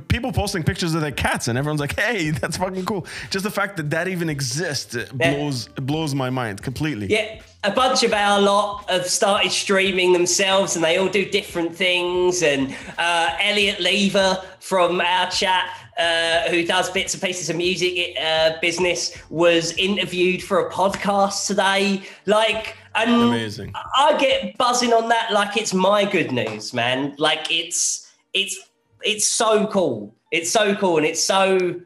people 0.08 0.32
posting 0.32 0.62
pictures 0.62 0.94
of 0.94 1.00
their 1.00 1.12
cats, 1.12 1.48
and 1.48 1.58
everyone's 1.58 1.80
like, 1.80 1.98
"Hey, 1.98 2.30
that's 2.40 2.56
fucking 2.56 2.84
cool." 2.84 3.06
Just 3.30 3.44
the 3.44 3.50
fact 3.50 3.76
that 3.76 3.90
that 3.90 4.08
even 4.08 4.28
exists 4.28 4.94
it 4.94 5.16
blows 5.16 5.68
it 5.76 5.84
blows 5.86 6.14
my 6.14 6.30
mind 6.30 6.62
completely. 6.62 7.06
Yeah, 7.08 7.40
a 7.64 7.72
bunch 7.72 8.02
of 8.02 8.12
our 8.12 8.40
lot 8.40 8.88
have 8.88 9.06
started 9.06 9.50
streaming 9.50 10.12
themselves, 10.12 10.76
and 10.76 10.84
they 10.84 10.98
all 10.98 11.08
do 11.08 11.28
different 11.28 11.74
things. 11.74 12.42
And 12.42 12.74
uh, 12.98 13.36
Elliot 13.40 13.80
Lever 13.80 14.42
from 14.60 15.00
our 15.00 15.30
chat, 15.30 15.68
uh, 15.98 16.48
who 16.50 16.64
does 16.64 16.90
bits 16.90 17.14
and 17.14 17.22
pieces 17.22 17.50
of 17.50 17.56
music 17.56 18.16
uh, 18.22 18.52
business, 18.60 19.20
was 19.30 19.72
interviewed 19.76 20.42
for 20.42 20.68
a 20.68 20.70
podcast 20.70 21.46
today. 21.48 22.02
Like, 22.26 22.76
and 22.94 23.10
Amazing. 23.10 23.74
I 23.96 24.16
get 24.16 24.56
buzzing 24.56 24.92
on 24.92 25.08
that 25.08 25.32
like 25.32 25.56
it's 25.56 25.74
my 25.74 26.04
good 26.04 26.30
news, 26.30 26.72
man. 26.72 27.14
Like 27.18 27.50
it's 27.50 28.10
it's 28.32 28.58
it's 29.06 29.26
so 29.26 29.66
cool. 29.68 30.14
It's 30.32 30.50
so 30.50 30.74
cool, 30.74 30.96
and 30.98 31.06
it's 31.06 31.24
so 31.24 31.80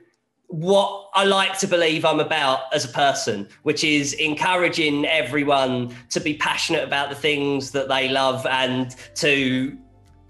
what 0.48 1.10
I 1.14 1.24
like 1.24 1.56
to 1.58 1.68
believe 1.68 2.04
I'm 2.04 2.18
about 2.18 2.62
as 2.74 2.84
a 2.84 2.88
person, 2.88 3.48
which 3.62 3.84
is 3.84 4.14
encouraging 4.14 5.06
everyone 5.06 5.94
to 6.08 6.18
be 6.18 6.34
passionate 6.34 6.82
about 6.82 7.08
the 7.08 7.14
things 7.14 7.70
that 7.70 7.88
they 7.88 8.08
love 8.08 8.44
and 8.46 8.96
to 9.16 9.78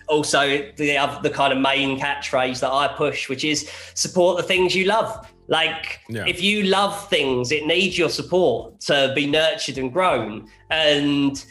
also 0.08 0.70
the 0.76 0.98
other, 0.98 1.22
the 1.22 1.30
kind 1.30 1.54
of 1.54 1.58
main 1.58 1.98
catchphrase 1.98 2.60
that 2.60 2.70
I 2.70 2.88
push, 2.88 3.30
which 3.30 3.44
is 3.44 3.70
support 3.94 4.36
the 4.36 4.42
things 4.42 4.74
you 4.74 4.84
love. 4.84 5.26
Like 5.48 6.00
Yeah. 6.10 6.26
if 6.26 6.42
you 6.42 6.64
love 6.64 7.08
things, 7.08 7.50
it 7.50 7.64
needs 7.64 7.96
your 7.96 8.10
support 8.10 8.80
to 8.82 9.12
be 9.14 9.26
nurtured 9.26 9.78
and 9.78 9.90
grown. 9.90 10.50
And 10.70 11.42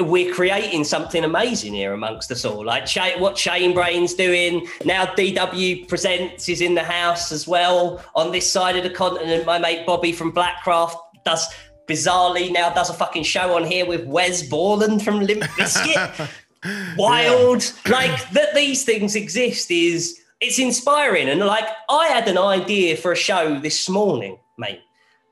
we're 0.00 0.32
creating 0.34 0.84
something 0.84 1.24
amazing 1.24 1.72
here 1.72 1.92
amongst 1.92 2.30
us 2.30 2.44
all. 2.44 2.64
Like 2.64 2.88
what 3.18 3.38
Shane 3.38 3.74
Brain's 3.74 4.14
doing 4.14 4.66
now, 4.84 5.06
DW 5.06 5.88
Presents 5.88 6.48
is 6.48 6.60
in 6.60 6.74
the 6.74 6.82
house 6.82 7.32
as 7.32 7.48
well. 7.48 8.02
On 8.14 8.30
this 8.30 8.50
side 8.50 8.76
of 8.76 8.82
the 8.82 8.90
continent, 8.90 9.46
my 9.46 9.58
mate 9.58 9.86
Bobby 9.86 10.12
from 10.12 10.32
Blackcraft 10.32 10.96
does 11.24 11.46
bizarrely 11.88 12.52
now 12.52 12.70
does 12.70 12.90
a 12.90 12.94
fucking 12.94 13.24
show 13.24 13.56
on 13.56 13.64
here 13.64 13.86
with 13.86 14.04
Wes 14.06 14.42
Borland 14.42 15.02
from 15.02 15.20
Limp 15.20 15.42
Bizkit. 15.42 16.28
Wild, 16.98 17.72
like 17.88 18.30
that. 18.30 18.54
These 18.54 18.84
things 18.84 19.16
exist 19.16 19.70
is 19.70 20.20
it's 20.40 20.58
inspiring, 20.58 21.28
and 21.28 21.40
like 21.40 21.66
I 21.88 22.08
had 22.08 22.28
an 22.28 22.36
idea 22.36 22.96
for 22.96 23.12
a 23.12 23.16
show 23.16 23.58
this 23.60 23.88
morning, 23.88 24.38
mate. 24.58 24.80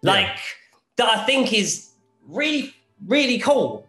Like 0.02 0.38
that 0.96 1.08
I 1.08 1.24
think 1.24 1.52
is 1.52 1.90
really, 2.28 2.72
really 3.06 3.38
cool. 3.38 3.85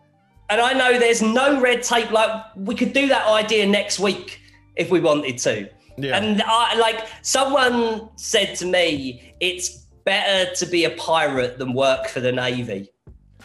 And 0.49 0.61
I 0.61 0.73
know 0.73 0.97
there's 0.97 1.21
no 1.21 1.59
red 1.59 1.83
tape. 1.83 2.11
Like 2.11 2.31
we 2.55 2.73
could 2.75 2.93
do 2.93 3.07
that 3.07 3.27
idea 3.27 3.65
next 3.65 3.99
week 3.99 4.39
if 4.75 4.89
we 4.89 4.99
wanted 4.99 5.37
to. 5.39 5.69
Yeah. 5.97 6.17
And 6.17 6.41
I 6.45 6.75
like 6.75 7.07
someone 7.21 8.09
said 8.15 8.55
to 8.57 8.65
me, 8.65 9.33
it's 9.39 9.87
better 10.05 10.53
to 10.55 10.65
be 10.65 10.85
a 10.85 10.91
pirate 10.91 11.57
than 11.57 11.73
work 11.73 12.07
for 12.07 12.19
the 12.21 12.31
navy, 12.31 12.89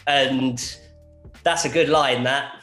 and 0.06 0.58
that's 1.42 1.64
a 1.64 1.68
good 1.68 1.88
line. 1.88 2.22
That 2.24 2.60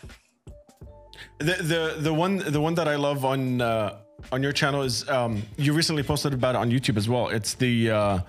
The 1.39 1.53
the 1.53 1.95
the 1.99 2.13
one 2.13 2.37
the 2.37 2.61
one 2.61 2.75
that 2.75 2.87
I 2.87 2.95
love 2.95 3.25
on 3.25 3.61
uh, 3.61 3.97
on 4.31 4.43
your 4.43 4.51
channel 4.53 4.83
is 4.83 5.07
um, 5.09 5.41
you 5.57 5.73
recently 5.73 6.03
posted 6.03 6.33
about 6.33 6.55
it 6.55 6.59
on 6.59 6.69
YouTube 6.69 6.97
as 6.97 7.09
well. 7.09 7.29
It's 7.29 7.55
the 7.55 7.91
uh, 7.91 8.19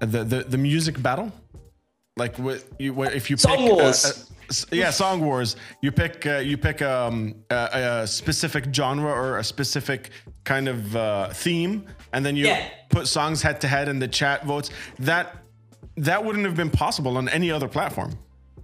the, 0.00 0.24
the 0.24 0.44
the 0.44 0.58
music 0.58 1.02
battle. 1.02 1.32
Like 2.16 2.38
what 2.38 2.62
you 2.78 2.94
what, 2.94 3.14
if 3.14 3.30
you 3.30 3.36
Song 3.36 3.56
pick 3.56 3.72
Wars. 3.72 4.04
uh, 4.04 4.12
yeah, 4.72 4.90
song 4.90 5.20
wars. 5.20 5.56
You 5.82 5.92
pick 5.92 6.26
uh, 6.26 6.38
you 6.38 6.56
pick 6.58 6.82
um, 6.82 7.34
a, 7.50 8.00
a 8.02 8.06
specific 8.06 8.64
genre 8.74 9.10
or 9.10 9.38
a 9.38 9.44
specific 9.44 10.10
kind 10.44 10.68
of 10.68 10.96
uh, 10.96 11.28
theme, 11.30 11.86
and 12.12 12.24
then 12.24 12.36
you 12.36 12.46
Yeah. 12.46 12.68
put 12.88 13.06
songs 13.06 13.42
head 13.42 13.60
to 13.60 13.68
head, 13.68 13.88
and 13.88 14.00
the 14.00 14.08
chat 14.08 14.44
votes. 14.44 14.70
That 14.98 15.36
that 15.96 16.24
wouldn't 16.24 16.44
have 16.44 16.56
been 16.56 16.70
possible 16.70 17.16
on 17.16 17.28
any 17.28 17.50
other 17.50 17.68
platform. 17.68 18.18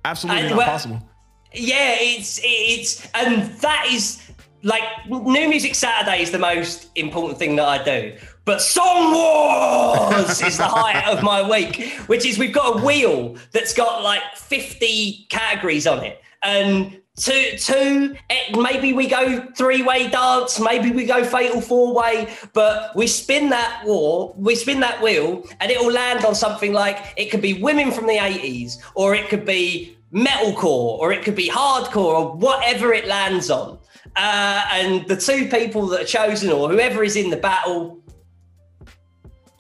Absolutely 0.05 0.43
And 0.43 0.51
not 0.51 0.59
well- 0.59 0.67
possible. 0.67 1.09
yeah, 1.53 1.97
it's 2.01 2.41
it's 2.43 3.09
and 3.15 3.51
that 3.61 3.87
is 3.91 4.23
like 4.63 4.83
New 5.09 5.49
Music 5.49 5.75
Saturday 5.75 6.23
is 6.23 6.31
the 6.31 6.39
most 6.39 6.89
important 6.97 7.39
thing 7.39 7.57
that 7.57 7.69
I 7.69 7.83
do. 7.85 8.17
But 8.47 8.63
Song 8.63 9.13
Wars 9.13 10.41
is 10.41 10.57
the 10.57 10.67
highlight 10.67 11.09
of 11.09 11.25
my 11.25 11.43
week, 11.43 11.91
which 12.07 12.25
is 12.25 12.39
we've 12.39 12.55
got 12.55 12.79
a 12.79 12.85
wheel 12.85 13.35
that's 13.51 13.75
got 13.75 14.05
like 14.05 14.23
50 14.37 15.27
categories 15.29 15.85
on 15.85 16.05
it. 16.05 16.23
And 16.45 17.01
two, 17.17 17.57
two, 17.59 18.15
eh, 18.31 18.57
maybe 18.57 18.93
we 18.93 19.09
go 19.09 19.45
three 19.57 19.83
way 19.83 20.09
dance, 20.09 20.61
maybe 20.61 20.93
we 20.93 21.07
go 21.07 21.25
fatal 21.25 21.61
four 21.61 21.93
way, 21.93 22.33
but 22.53 22.95
we 22.95 23.09
spin 23.09 23.49
that 23.51 23.83
war, 23.85 24.33
we 24.39 24.55
spin 24.55 24.79
that 24.79 25.03
wheel, 25.03 25.45
and 25.59 25.73
it 25.73 25.81
will 25.81 25.93
land 25.93 26.25
on 26.25 26.37
something 26.37 26.73
like 26.73 27.15
it 27.17 27.33
could 27.33 27.43
be 27.43 27.61
women 27.61 27.91
from 27.91 28.07
the 28.07 28.17
80s, 28.17 28.77
or 28.95 29.17
it 29.17 29.29
could 29.29 29.45
be 29.45 29.99
metalcore, 30.15 30.99
or 31.01 31.13
it 31.13 31.25
could 31.25 31.35
be 31.35 31.49
hardcore, 31.49 31.97
or 31.97 32.37
whatever 32.37 32.93
it 32.93 33.09
lands 33.09 33.51
on. 33.51 33.77
Uh, 34.15 34.65
and 34.71 35.09
the 35.09 35.17
two 35.17 35.49
people 35.49 35.89
that 35.89 36.03
are 36.03 36.05
chosen, 36.05 36.53
or 36.53 36.71
whoever 36.71 37.03
is 37.03 37.17
in 37.17 37.31
the 37.31 37.37
battle, 37.37 38.01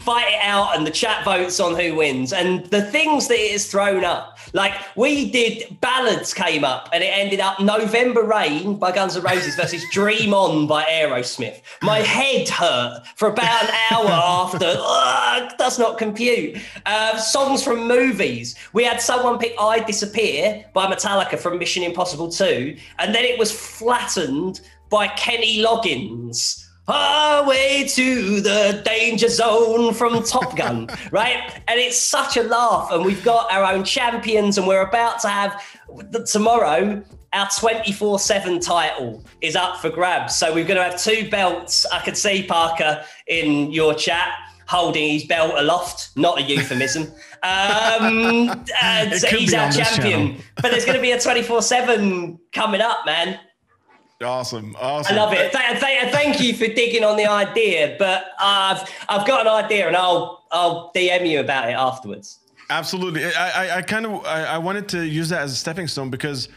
fight 0.07 0.33
it 0.33 0.41
out 0.41 0.77
and 0.77 0.87
the 0.87 0.91
chat 0.91 1.24
votes 1.24 1.59
on 1.59 1.74
who 1.74 1.97
wins. 1.97 2.33
And 2.33 2.65
the 2.66 2.83
things 2.83 3.27
that 3.27 3.39
it 3.39 3.51
has 3.51 3.69
thrown 3.69 4.05
up 4.05 4.39
like 4.53 4.73
we 4.97 5.28
did 5.33 5.81
ballads 5.81 6.33
came 6.33 6.62
up 6.62 6.89
and 6.93 7.03
it 7.03 7.09
ended 7.09 7.41
up 7.41 7.59
november 7.59 8.23
rain 8.23 8.77
by 8.77 8.93
guns 8.93 9.16
N' 9.16 9.23
roses 9.24 9.57
versus 9.57 9.85
dream 9.93 10.33
on 10.33 10.69
by 10.69 10.85
aerosmith. 10.85 11.61
My 11.83 11.99
head 11.99 12.49
hurt 12.49 13.03
for 13.16 13.28
about 13.28 13.65
an 13.65 13.74
hour 13.91 14.09
after. 14.12 14.77
Ugh, 14.78 15.53
does 15.59 15.77
not 15.77 15.99
compute. 15.99 16.57
Uh, 16.87 17.19
songs 17.19 17.65
from 17.65 17.89
movies. 17.89 18.55
We 18.73 18.85
had 18.85 19.01
someone 19.01 19.39
pick 19.41 19.55
i 19.59 19.81
disappear 19.81 20.65
by 20.73 20.87
metallica 20.87 21.37
from 21.37 21.59
mission 21.59 21.83
impossible 21.83 22.31
2 22.31 22.77
and 23.01 23.12
then 23.12 23.24
it 23.24 23.39
was 23.39 23.51
flattened 23.51 24.61
by 24.89 25.09
kenny 25.09 25.62
loggins 25.65 26.66
our 26.89 27.47
way 27.47 27.87
to 27.89 28.41
the 28.41 28.83
danger 28.85 29.29
zone 29.29 29.93
from 29.93 30.23
Top 30.23 30.57
Gun, 30.57 30.89
right? 31.11 31.61
And 31.69 31.81
it's 31.81 32.01
such 32.01 32.37
a 32.37 32.43
laugh. 32.43 32.91
And 32.93 33.05
we've 33.05 33.25
got 33.25 33.51
our 33.53 33.65
own 33.73 33.85
champions, 33.85 34.59
and 34.59 34.67
we're 34.67 34.87
about 34.87 35.21
to 35.21 35.29
have 35.29 35.63
tomorrow. 36.27 37.03
Our 37.33 37.49
24 37.59 38.19
7 38.19 38.61
title 38.61 39.23
is 39.43 39.57
up 39.57 39.79
for 39.79 39.91
grabs. 39.91 40.37
So 40.37 40.55
we're 40.55 40.65
going 40.65 40.79
to 40.79 40.85
have 40.85 40.99
two 40.99 41.29
belts. 41.29 41.85
I 41.87 42.01
can 42.01 42.15
see 42.15 42.45
Parker 42.45 43.05
in 43.27 43.73
your 43.73 43.95
chat 43.95 44.33
holding 44.67 45.13
his 45.13 45.25
belt 45.25 45.53
aloft, 45.57 46.11
not 46.17 46.39
a 46.39 46.43
euphemism. 46.43 47.13
Um, 47.43 48.65
could 49.23 49.39
he's 49.39 49.55
our 49.55 49.71
champion. 49.71 50.39
but 50.57 50.73
there's 50.73 50.85
going 50.85 50.97
to 50.97 51.03
be 51.03 51.13
a 51.13 51.21
24 51.21 51.63
7 51.63 52.41
coming 52.51 52.81
up, 52.81 53.07
man. 53.07 53.39
Awesome, 54.23 54.75
awesome. 54.81 55.15
I 55.15 55.19
love 55.19 55.33
it. 55.35 55.53
Th- 55.53 55.81
th- 55.81 56.13
thank 56.13 56.41
you 56.41 56.55
for 56.55 56.67
digging 56.67 57.05
on 57.05 57.17
the 57.17 57.27
idea, 57.27 57.97
but 57.99 58.29
I've 58.41 58.89
I've 59.09 59.27
got 59.27 59.47
an 59.47 59.65
idea, 59.65 59.87
and 59.87 59.97
I'll 59.97 60.47
I'll 60.51 60.91
DM 60.95 61.29
you 61.29 61.41
about 61.41 61.69
it 61.69 61.75
afterwards. 61.75 62.41
Absolutely. 62.71 63.25
I, 63.25 63.67
I, 63.67 63.77
I 63.77 63.83
kind 63.83 64.07
of 64.07 64.25
I, 64.25 64.45
I 64.45 64.59
wanted 64.59 64.89
to 64.91 65.07
use 65.07 65.29
that 65.29 65.43
as 65.43 65.53
a 65.53 65.57
stepping 65.57 65.87
stone 65.87 66.09
because 66.09 66.49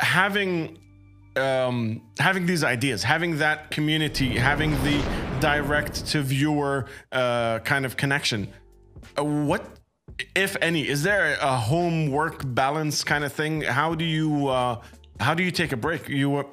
having 0.00 0.78
um, 1.36 2.02
having 2.18 2.44
these 2.44 2.64
ideas, 2.64 3.02
having 3.02 3.38
that 3.38 3.70
community, 3.70 4.30
having 4.30 4.72
the 4.82 5.00
direct 5.40 6.06
to 6.06 6.22
viewer 6.22 6.86
uh, 7.12 7.60
kind 7.60 7.86
of 7.86 7.96
connection. 7.96 8.48
Uh, 9.16 9.24
what 9.24 9.64
if 10.34 10.56
any, 10.60 10.88
is 10.88 11.02
there 11.02 11.36
a 11.40 11.56
home 11.56 12.10
work 12.10 12.42
balance 12.44 13.04
kind 13.04 13.24
of 13.24 13.32
thing? 13.32 13.62
How 13.62 13.94
do 13.94 14.04
you 14.04 14.48
uh, 14.48 14.80
how 15.20 15.34
do 15.34 15.42
you 15.42 15.50
take 15.50 15.72
a 15.72 15.76
break? 15.76 16.08
You 16.08 16.30
were 16.30 16.46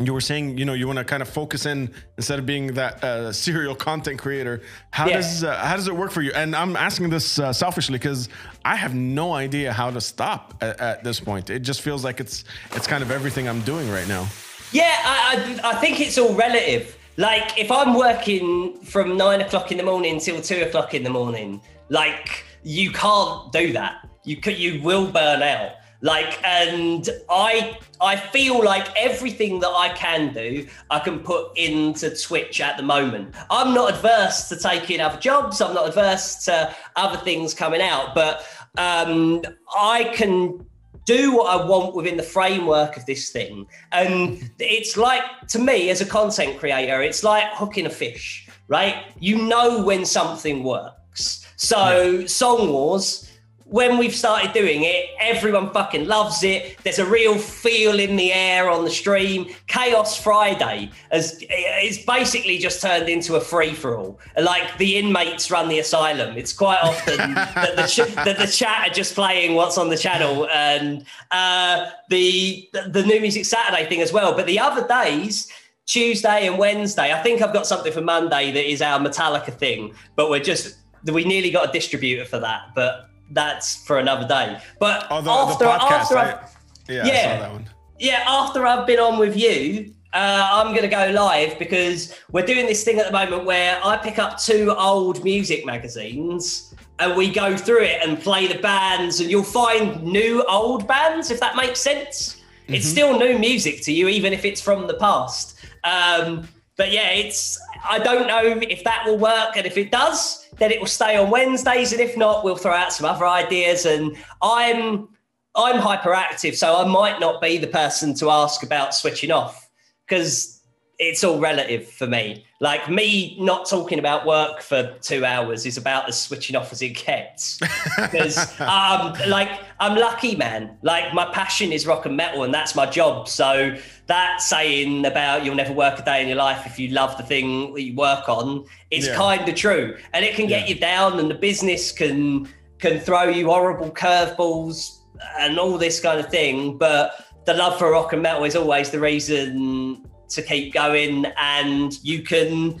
you 0.00 0.12
were 0.12 0.20
saying 0.20 0.56
you 0.58 0.64
know 0.64 0.74
you 0.74 0.86
want 0.86 0.98
to 0.98 1.04
kind 1.04 1.22
of 1.22 1.28
focus 1.28 1.66
in 1.66 1.90
instead 2.16 2.38
of 2.38 2.46
being 2.46 2.68
that 2.74 3.02
uh, 3.02 3.32
serial 3.32 3.74
content 3.74 4.18
creator. 4.18 4.62
How 4.92 5.06
Yeah. 5.08 5.16
does 5.16 5.44
uh, 5.44 5.56
how 5.56 5.76
does 5.76 5.88
it 5.88 5.96
work 5.96 6.10
for 6.12 6.22
you? 6.22 6.32
And 6.34 6.54
I'm 6.54 6.76
asking 6.76 7.10
this 7.10 7.38
uh, 7.38 7.52
selfishly 7.52 7.94
because 7.98 8.28
I 8.64 8.76
have 8.76 8.94
no 8.94 9.32
idea 9.34 9.72
how 9.72 9.90
to 9.90 10.00
stop 10.00 10.54
at, 10.60 10.78
at 10.80 11.04
this 11.04 11.18
point. 11.20 11.50
It 11.50 11.60
just 11.60 11.80
feels 11.82 12.04
like 12.04 12.20
it's 12.20 12.44
it's 12.76 12.86
kind 12.86 13.02
of 13.02 13.10
everything 13.10 13.48
I'm 13.48 13.60
doing 13.62 13.90
right 13.90 14.06
now. 14.08 14.26
Yeah, 14.72 14.84
I, 15.04 15.58
I, 15.64 15.70
I 15.70 15.74
think 15.80 15.98
it's 16.00 16.18
all 16.18 16.34
relative. 16.34 16.94
Like, 17.16 17.58
if 17.58 17.70
I'm 17.72 17.94
working 17.94 18.78
from 18.84 19.16
nine 19.16 19.40
o'clock 19.40 19.72
in 19.72 19.78
the 19.78 19.82
morning 19.82 20.20
till 20.20 20.40
two 20.42 20.62
o'clock 20.62 20.94
in 20.94 21.02
the 21.02 21.10
morning, 21.10 21.60
like, 21.88 22.44
you 22.62 22.92
can't 22.92 23.50
do 23.50 23.72
that. 23.72 24.06
You 24.24 24.36
could, 24.36 24.56
you 24.58 24.80
will 24.82 25.10
burn 25.10 25.42
out. 25.42 25.72
Like, 26.00 26.42
and 26.44 27.08
I, 27.28 27.78
I 28.00 28.16
feel 28.16 28.62
like 28.62 28.88
everything 28.96 29.58
that 29.60 29.70
I 29.70 29.88
can 29.90 30.32
do, 30.32 30.66
I 30.90 31.00
can 31.00 31.18
put 31.18 31.58
into 31.58 32.14
Twitch 32.16 32.60
at 32.60 32.76
the 32.76 32.84
moment. 32.84 33.34
I'm 33.50 33.74
not 33.74 33.94
adverse 33.94 34.48
to 34.50 34.56
taking 34.56 35.00
other 35.00 35.18
jobs. 35.18 35.60
I'm 35.60 35.74
not 35.74 35.88
adverse 35.88 36.44
to 36.44 36.74
other 36.94 37.18
things 37.18 37.52
coming 37.52 37.80
out, 37.80 38.14
but 38.14 38.46
um, 38.76 39.42
I 39.76 40.04
can 40.14 40.64
do 41.04 41.34
what 41.34 41.46
I 41.48 41.64
want 41.64 41.96
within 41.96 42.16
the 42.16 42.22
framework 42.22 42.96
of 42.96 43.06
this 43.06 43.30
thing. 43.30 43.66
And 43.92 44.50
it's 44.58 44.96
like, 44.96 45.22
to 45.48 45.58
me, 45.58 45.90
as 45.90 46.00
a 46.00 46.06
content 46.06 46.58
creator, 46.58 47.02
it's 47.02 47.24
like 47.24 47.44
hooking 47.54 47.86
a 47.86 47.90
fish, 47.90 48.46
right? 48.68 49.06
You 49.18 49.48
know 49.48 49.82
when 49.82 50.04
something 50.04 50.62
works. 50.62 51.46
So, 51.56 52.26
Song 52.26 52.68
Wars, 52.68 53.32
when 53.68 53.98
we've 53.98 54.14
started 54.14 54.52
doing 54.52 54.84
it, 54.84 55.10
everyone 55.20 55.70
fucking 55.70 56.06
loves 56.06 56.42
it. 56.42 56.78
There's 56.84 56.98
a 56.98 57.04
real 57.04 57.36
feel 57.36 58.00
in 58.00 58.16
the 58.16 58.32
air 58.32 58.70
on 58.70 58.84
the 58.84 58.90
stream. 58.90 59.54
Chaos 59.66 60.20
Friday 60.20 60.90
has 61.10 61.44
it's 61.48 62.04
basically 62.04 62.58
just 62.58 62.80
turned 62.80 63.10
into 63.10 63.36
a 63.36 63.40
free 63.40 63.74
for 63.74 63.98
all. 63.98 64.18
Like 64.40 64.78
the 64.78 64.96
inmates 64.96 65.50
run 65.50 65.68
the 65.68 65.80
asylum. 65.80 66.36
It's 66.36 66.52
quite 66.52 66.80
often 66.82 67.16
that, 67.34 67.76
the 67.76 67.86
ch- 67.86 68.14
that 68.14 68.38
the 68.38 68.46
chat 68.46 68.90
are 68.90 68.94
just 68.94 69.14
playing 69.14 69.54
what's 69.54 69.76
on 69.76 69.90
the 69.90 69.98
channel 69.98 70.48
and 70.48 71.04
uh, 71.30 71.90
the 72.08 72.68
the 72.88 73.02
new 73.04 73.20
music 73.20 73.44
Saturday 73.44 73.86
thing 73.86 74.00
as 74.00 74.12
well. 74.12 74.34
But 74.34 74.46
the 74.46 74.58
other 74.58 74.86
days. 74.86 75.52
Tuesday 75.86 76.46
and 76.46 76.58
Wednesday. 76.58 77.14
I 77.14 77.22
think 77.22 77.40
I've 77.40 77.54
got 77.54 77.66
something 77.66 77.90
for 77.90 78.02
Monday 78.02 78.52
that 78.52 78.70
is 78.70 78.82
our 78.82 79.00
Metallica 79.00 79.50
thing, 79.50 79.94
but 80.16 80.28
we're 80.28 80.38
just 80.38 80.76
we 81.06 81.24
nearly 81.24 81.50
got 81.50 81.70
a 81.70 81.72
distributor 81.72 82.26
for 82.26 82.38
that, 82.40 82.74
but 82.74 83.07
that's 83.30 83.76
for 83.86 83.98
another 83.98 84.26
day. 84.26 84.58
But 84.78 85.06
Oh, 85.10 85.20
the, 85.20 85.30
after, 85.30 85.64
the 85.64 85.70
podcast. 85.70 85.90
after 85.90 86.18
I, 86.18 86.48
yeah, 86.88 87.06
Yeah. 87.06 87.22
saw 87.36 87.40
that 87.42 87.52
one. 87.52 87.70
yeah, 87.98 88.24
after 88.26 88.66
I've 88.66 88.86
been 88.86 88.98
on 89.00 89.18
with 89.18 89.36
you, 89.36 89.92
uh, 90.14 90.48
I'm 90.52 90.68
going 90.68 90.82
to 90.82 90.88
go 90.88 91.10
live 91.12 91.58
because 91.58 92.14
we're 92.32 92.46
doing 92.46 92.66
this 92.66 92.82
thing 92.84 92.98
at 92.98 93.06
the 93.06 93.12
moment 93.12 93.44
where 93.44 93.78
I 93.84 93.96
pick 93.98 94.18
up 94.18 94.38
two 94.38 94.74
old 94.76 95.22
music 95.22 95.66
magazines 95.66 96.74
and 96.98 97.14
we 97.16 97.30
go 97.30 97.56
through 97.56 97.82
it 97.82 98.00
and 98.02 98.18
play 98.20 98.46
the 98.48 98.58
bands, 98.58 99.20
and 99.20 99.30
you'll 99.30 99.44
find 99.44 100.02
new 100.02 100.42
old 100.48 100.88
bands 100.88 101.30
if 101.30 101.38
that 101.40 101.54
makes 101.54 101.80
sense. 101.80 102.40
It's 102.66 102.86
still 102.86 103.18
new 103.18 103.38
music 103.38 103.82
to 103.82 103.92
you, 103.92 104.08
even 104.08 104.32
if 104.32 104.44
it's 104.44 104.60
from 104.60 104.86
the 104.88 104.94
past. 104.94 105.58
Um, 105.84 106.48
but 106.76 106.90
yeah, 106.90 107.10
it's 107.10 107.58
I 107.88 107.98
don't 107.98 108.26
know 108.26 108.60
if 108.68 108.82
that 108.84 109.04
will 109.06 109.16
work, 109.18 109.56
and 109.56 109.64
if 109.66 109.76
it 109.78 109.90
does, 109.92 110.47
then 110.58 110.70
it 110.70 110.80
will 110.80 110.86
stay 110.86 111.16
on 111.16 111.30
Wednesdays, 111.30 111.92
and 111.92 112.00
if 112.00 112.16
not, 112.16 112.44
we'll 112.44 112.56
throw 112.56 112.72
out 112.72 112.92
some 112.92 113.08
other 113.08 113.26
ideas. 113.26 113.86
And 113.86 114.16
I'm 114.42 115.08
I'm 115.54 115.80
hyperactive, 115.80 116.54
so 116.54 116.76
I 116.76 116.84
might 116.86 117.20
not 117.20 117.40
be 117.40 117.58
the 117.58 117.66
person 117.66 118.14
to 118.14 118.30
ask 118.30 118.62
about 118.62 118.94
switching 118.94 119.30
off 119.30 119.68
because 120.06 120.58
it's 120.98 121.22
all 121.22 121.38
relative 121.38 121.88
for 121.88 122.06
me. 122.06 122.44
Like 122.60 122.90
me 122.90 123.36
not 123.38 123.68
talking 123.68 124.00
about 124.00 124.26
work 124.26 124.60
for 124.62 124.96
two 125.00 125.24
hours 125.24 125.64
is 125.64 125.76
about 125.76 126.08
as 126.08 126.20
switching 126.20 126.56
off 126.56 126.72
as 126.72 126.82
it 126.82 126.90
gets. 126.90 127.60
Because 127.96 128.38
um, 128.60 129.14
like 129.28 129.50
I'm 129.80 129.96
lucky, 129.96 130.34
man. 130.36 130.76
Like 130.82 131.14
my 131.14 131.26
passion 131.32 131.72
is 131.72 131.86
rock 131.86 132.06
and 132.06 132.16
metal, 132.16 132.42
and 132.42 132.52
that's 132.52 132.74
my 132.74 132.86
job. 132.86 133.28
So 133.28 133.76
that 134.08 134.40
saying 134.40 135.04
about 135.04 135.44
you'll 135.44 135.54
never 135.54 135.72
work 135.72 135.98
a 135.98 136.02
day 136.02 136.22
in 136.22 136.28
your 136.28 136.36
life 136.38 136.66
if 136.66 136.78
you 136.78 136.88
love 136.88 137.16
the 137.16 137.22
thing 137.22 137.72
that 137.74 137.82
you 137.82 137.94
work 137.94 138.28
on 138.28 138.64
is 138.90 139.06
Yeah. 139.06 139.14
kind 139.14 139.48
of 139.48 139.54
true, 139.54 139.96
and 140.12 140.24
it 140.24 140.34
can 140.34 140.46
get 140.46 140.62
Yeah. 140.62 140.74
you 140.74 140.80
down, 140.80 141.20
and 141.20 141.30
the 141.30 141.34
business 141.34 141.92
can 141.92 142.48
can 142.80 143.00
throw 143.00 143.24
you 143.24 143.46
horrible 143.50 143.90
curveballs 143.90 144.98
and 145.40 145.58
all 145.58 145.76
this 145.78 145.98
kind 146.00 146.20
of 146.20 146.28
thing. 146.30 146.78
But 146.78 147.12
the 147.44 147.54
love 147.54 147.76
for 147.78 147.90
rock 147.90 148.12
and 148.12 148.22
metal 148.22 148.44
is 148.44 148.54
always 148.54 148.90
the 148.90 149.00
reason 149.00 150.04
to 150.30 150.42
keep 150.42 150.72
going, 150.72 151.26
and 151.38 151.92
you 152.02 152.22
can 152.22 152.80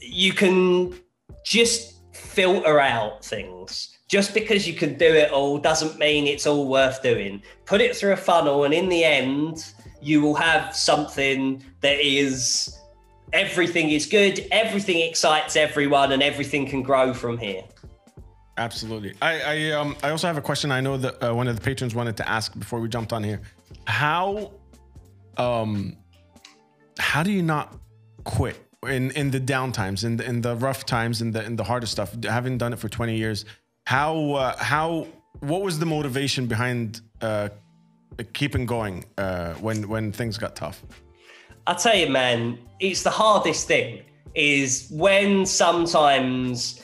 you 0.00 0.32
can 0.32 0.94
just 1.44 1.94
filter 2.12 2.78
out 2.78 3.24
things. 3.24 3.90
Just 4.06 4.34
because 4.34 4.68
you 4.68 4.74
can 4.74 4.94
do 4.98 5.06
it 5.06 5.32
all 5.32 5.56
doesn't 5.58 5.98
mean 5.98 6.26
it's 6.26 6.46
all 6.46 6.68
worth 6.68 7.02
doing. 7.02 7.42
Put 7.64 7.80
it 7.80 7.96
through 7.96 8.12
a 8.12 8.16
funnel, 8.16 8.64
and 8.64 8.74
in 8.74 8.88
the 8.88 9.02
end, 9.02 9.64
you 10.04 10.20
will 10.20 10.34
have 10.34 10.76
something 10.76 11.64
that 11.80 11.98
is 12.00 12.78
everything 13.32 13.90
is 13.90 14.06
good, 14.06 14.46
everything 14.52 15.00
excites 15.00 15.56
everyone, 15.56 16.12
and 16.12 16.22
everything 16.22 16.66
can 16.66 16.82
grow 16.82 17.14
from 17.14 17.38
here. 17.38 17.64
Absolutely. 18.56 19.14
I 19.20 19.40
I 19.40 19.70
um 19.72 19.96
I 20.02 20.10
also 20.10 20.26
have 20.26 20.36
a 20.36 20.42
question. 20.42 20.70
I 20.70 20.80
know 20.80 20.96
that 20.96 21.22
uh, 21.22 21.34
one 21.34 21.48
of 21.48 21.56
the 21.56 21.62
patrons 21.62 21.94
wanted 21.94 22.16
to 22.18 22.28
ask 22.28 22.56
before 22.58 22.80
we 22.80 22.88
jumped 22.88 23.12
on 23.12 23.24
here. 23.24 23.40
How 23.86 24.52
um 25.36 25.96
how 26.98 27.22
do 27.22 27.32
you 27.32 27.42
not 27.42 27.74
quit 28.22 28.56
in 28.86 29.10
in 29.12 29.30
the 29.30 29.40
downtimes, 29.40 30.04
in 30.04 30.18
the, 30.18 30.24
in 30.24 30.40
the 30.42 30.54
rough 30.54 30.86
times, 30.86 31.20
in 31.20 31.32
the 31.32 31.44
in 31.44 31.56
the 31.56 31.64
harder 31.64 31.86
stuff? 31.86 32.14
Having 32.22 32.58
done 32.58 32.72
it 32.72 32.78
for 32.78 32.88
20 32.88 33.16
years, 33.16 33.44
how 33.86 34.32
uh, 34.34 34.56
how 34.58 35.08
what 35.40 35.62
was 35.62 35.80
the 35.80 35.86
motivation 35.86 36.46
behind 36.46 37.00
uh 37.22 37.48
keeping 38.32 38.66
going 38.66 39.04
uh 39.18 39.54
when 39.54 39.88
when 39.88 40.12
things 40.12 40.38
got 40.38 40.54
tough? 40.54 40.82
I 41.66 41.74
tell 41.74 41.96
you, 41.96 42.08
man, 42.08 42.58
it's 42.80 43.02
the 43.02 43.10
hardest 43.10 43.66
thing. 43.66 44.02
Is 44.34 44.88
when 44.90 45.46
sometimes, 45.46 46.82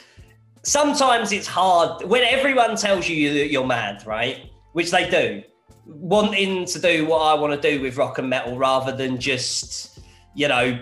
sometimes 0.62 1.32
it's 1.32 1.48
hard 1.48 2.04
when 2.08 2.22
everyone 2.22 2.76
tells 2.76 3.08
you 3.08 3.34
that 3.34 3.50
you're 3.50 3.66
mad, 3.66 4.06
right? 4.06 4.50
Which 4.72 4.92
they 4.92 5.10
do, 5.10 5.42
wanting 5.84 6.64
to 6.66 6.78
do 6.78 7.06
what 7.06 7.18
I 7.22 7.34
want 7.34 7.60
to 7.60 7.70
do 7.70 7.82
with 7.82 7.96
rock 7.96 8.18
and 8.18 8.30
metal 8.30 8.56
rather 8.56 8.92
than 8.92 9.18
just, 9.18 9.98
you 10.36 10.46
know, 10.46 10.78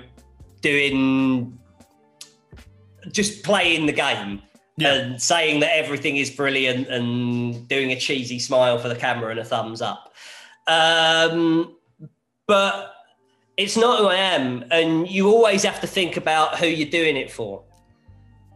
doing, 0.60 1.58
just 3.10 3.42
playing 3.44 3.86
the 3.86 3.92
game 3.92 4.42
Yeah. 4.76 4.92
and 4.92 5.22
saying 5.22 5.60
that 5.60 5.74
everything 5.74 6.18
is 6.18 6.30
brilliant 6.30 6.88
and 6.88 7.66
doing 7.66 7.92
a 7.92 7.98
cheesy 7.98 8.38
smile 8.38 8.78
for 8.78 8.88
the 8.88 8.96
camera 8.96 9.30
and 9.30 9.40
a 9.40 9.44
thumbs 9.44 9.80
up. 9.80 10.07
Um, 10.68 11.76
but 12.46 12.94
it's 13.56 13.76
not 13.76 13.98
who 13.98 14.06
I 14.06 14.16
am, 14.16 14.64
and 14.70 15.08
you 15.08 15.28
always 15.28 15.64
have 15.64 15.80
to 15.80 15.86
think 15.86 16.16
about 16.16 16.58
who 16.58 16.66
you're 16.66 16.88
doing 16.88 17.16
it 17.16 17.30
for. 17.30 17.64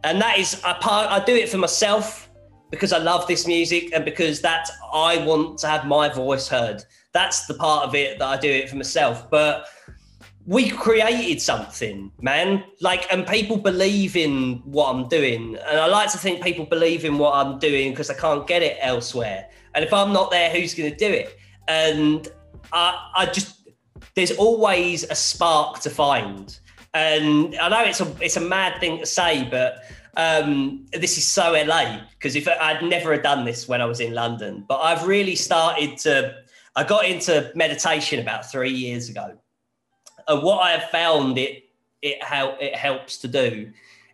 And 0.03 0.21
that 0.21 0.37
is 0.37 0.61
a 0.65 0.75
part. 0.75 1.09
I 1.09 1.23
do 1.23 1.35
it 1.35 1.49
for 1.49 1.57
myself 1.57 2.29
because 2.71 2.91
I 2.91 2.97
love 2.97 3.27
this 3.27 3.45
music 3.45 3.91
and 3.93 4.03
because 4.03 4.41
that 4.41 4.69
I 4.91 5.23
want 5.25 5.59
to 5.59 5.67
have 5.67 5.85
my 5.85 6.09
voice 6.09 6.47
heard. 6.47 6.83
That's 7.11 7.45
the 7.45 7.53
part 7.53 7.85
of 7.85 7.95
it 7.95 8.19
that 8.19 8.27
I 8.27 8.37
do 8.37 8.49
it 8.49 8.69
for 8.69 8.75
myself. 8.75 9.29
But 9.29 9.67
we 10.45 10.69
created 10.69 11.41
something, 11.41 12.11
man. 12.21 12.63
Like, 12.81 13.11
and 13.11 13.25
people 13.25 13.57
believe 13.57 14.15
in 14.15 14.61
what 14.65 14.93
I'm 14.93 15.07
doing. 15.07 15.55
And 15.55 15.79
I 15.79 15.85
like 15.87 16.11
to 16.11 16.17
think 16.17 16.43
people 16.43 16.65
believe 16.65 17.05
in 17.05 17.17
what 17.17 17.35
I'm 17.35 17.59
doing 17.59 17.91
because 17.91 18.09
I 18.09 18.15
can't 18.15 18.45
get 18.47 18.61
it 18.61 18.77
elsewhere. 18.81 19.49
And 19.75 19.85
if 19.85 19.93
I'm 19.93 20.11
not 20.11 20.31
there, 20.31 20.49
who's 20.49 20.73
going 20.73 20.91
to 20.91 20.97
do 20.97 21.11
it? 21.11 21.37
And 21.67 22.27
I, 22.71 23.11
I 23.15 23.25
just, 23.27 23.69
there's 24.15 24.31
always 24.31 25.03
a 25.03 25.15
spark 25.15 25.79
to 25.81 25.89
find. 25.89 26.57
And 26.93 27.55
I 27.55 27.69
know 27.69 27.83
it's 27.83 28.01
a 28.01 28.15
it's 28.21 28.37
a 28.37 28.41
mad 28.41 28.79
thing 28.79 28.99
to 28.99 29.05
say, 29.05 29.47
but 29.49 29.83
um, 30.15 30.85
this 30.93 31.17
is 31.17 31.27
so 31.27 31.53
LA 31.53 32.01
because 32.11 32.35
if 32.35 32.47
I'd 32.47 32.83
never 32.83 33.13
have 33.13 33.23
done 33.23 33.45
this 33.45 33.67
when 33.67 33.81
I 33.81 33.85
was 33.85 33.99
in 33.99 34.13
London, 34.13 34.63
but 34.67 34.79
I've 34.79 35.07
really 35.07 35.35
started 35.35 35.97
to. 35.99 36.35
I 36.75 36.83
got 36.83 37.05
into 37.05 37.51
meditation 37.55 38.19
about 38.19 38.49
three 38.49 38.71
years 38.71 39.09
ago, 39.09 39.35
and 40.27 40.43
what 40.43 40.59
I 40.59 40.71
have 40.71 40.89
found 40.91 41.39
it 41.39 41.63
it 42.03 42.23
how 42.23 42.55
it 42.59 42.75
helps 42.75 43.17
to 43.19 43.27
do 43.27 43.71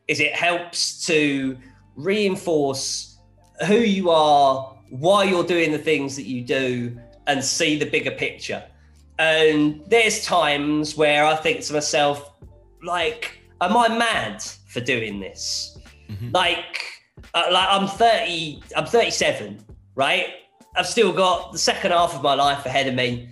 is 0.07 0.19
it 0.21 0.34
helps 0.34 1.05
to 1.05 1.57
reinforce 1.95 3.17
who 3.67 3.76
you 3.76 4.09
are, 4.09 4.76
why 4.89 5.23
you're 5.23 5.43
doing 5.43 5.71
the 5.71 5.77
things 5.77 6.15
that 6.15 6.26
you 6.26 6.41
do, 6.41 6.97
and 7.30 7.43
see 7.43 7.77
the 7.77 7.85
bigger 7.85 8.11
picture. 8.11 8.64
And 9.19 9.81
there's 9.88 10.26
times 10.26 10.97
where 10.97 11.23
I 11.26 11.35
think 11.35 11.61
to 11.65 11.73
myself, 11.73 12.31
like, 12.84 13.39
am 13.61 13.77
I 13.77 13.88
mad 13.89 14.41
for 14.68 14.81
doing 14.81 15.19
this? 15.19 15.77
Like, 16.34 16.77
Uh, 17.34 17.43
like 17.51 17.68
I'm 17.69 17.85
30, 17.88 18.64
I'm 18.76 18.85
37, 18.85 19.64
right? 19.95 20.27
I've 20.76 20.88
still 20.88 21.11
got 21.14 21.51
the 21.51 21.60
second 21.60 21.91
half 21.91 22.15
of 22.15 22.23
my 22.23 22.34
life 22.34 22.65
ahead 22.65 22.88
of 22.88 22.95
me, 22.95 23.30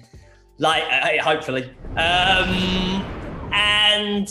like 0.60 0.84
uh, 0.92 1.24
hopefully. 1.24 1.64
Um, 1.96 2.50
and 3.54 4.30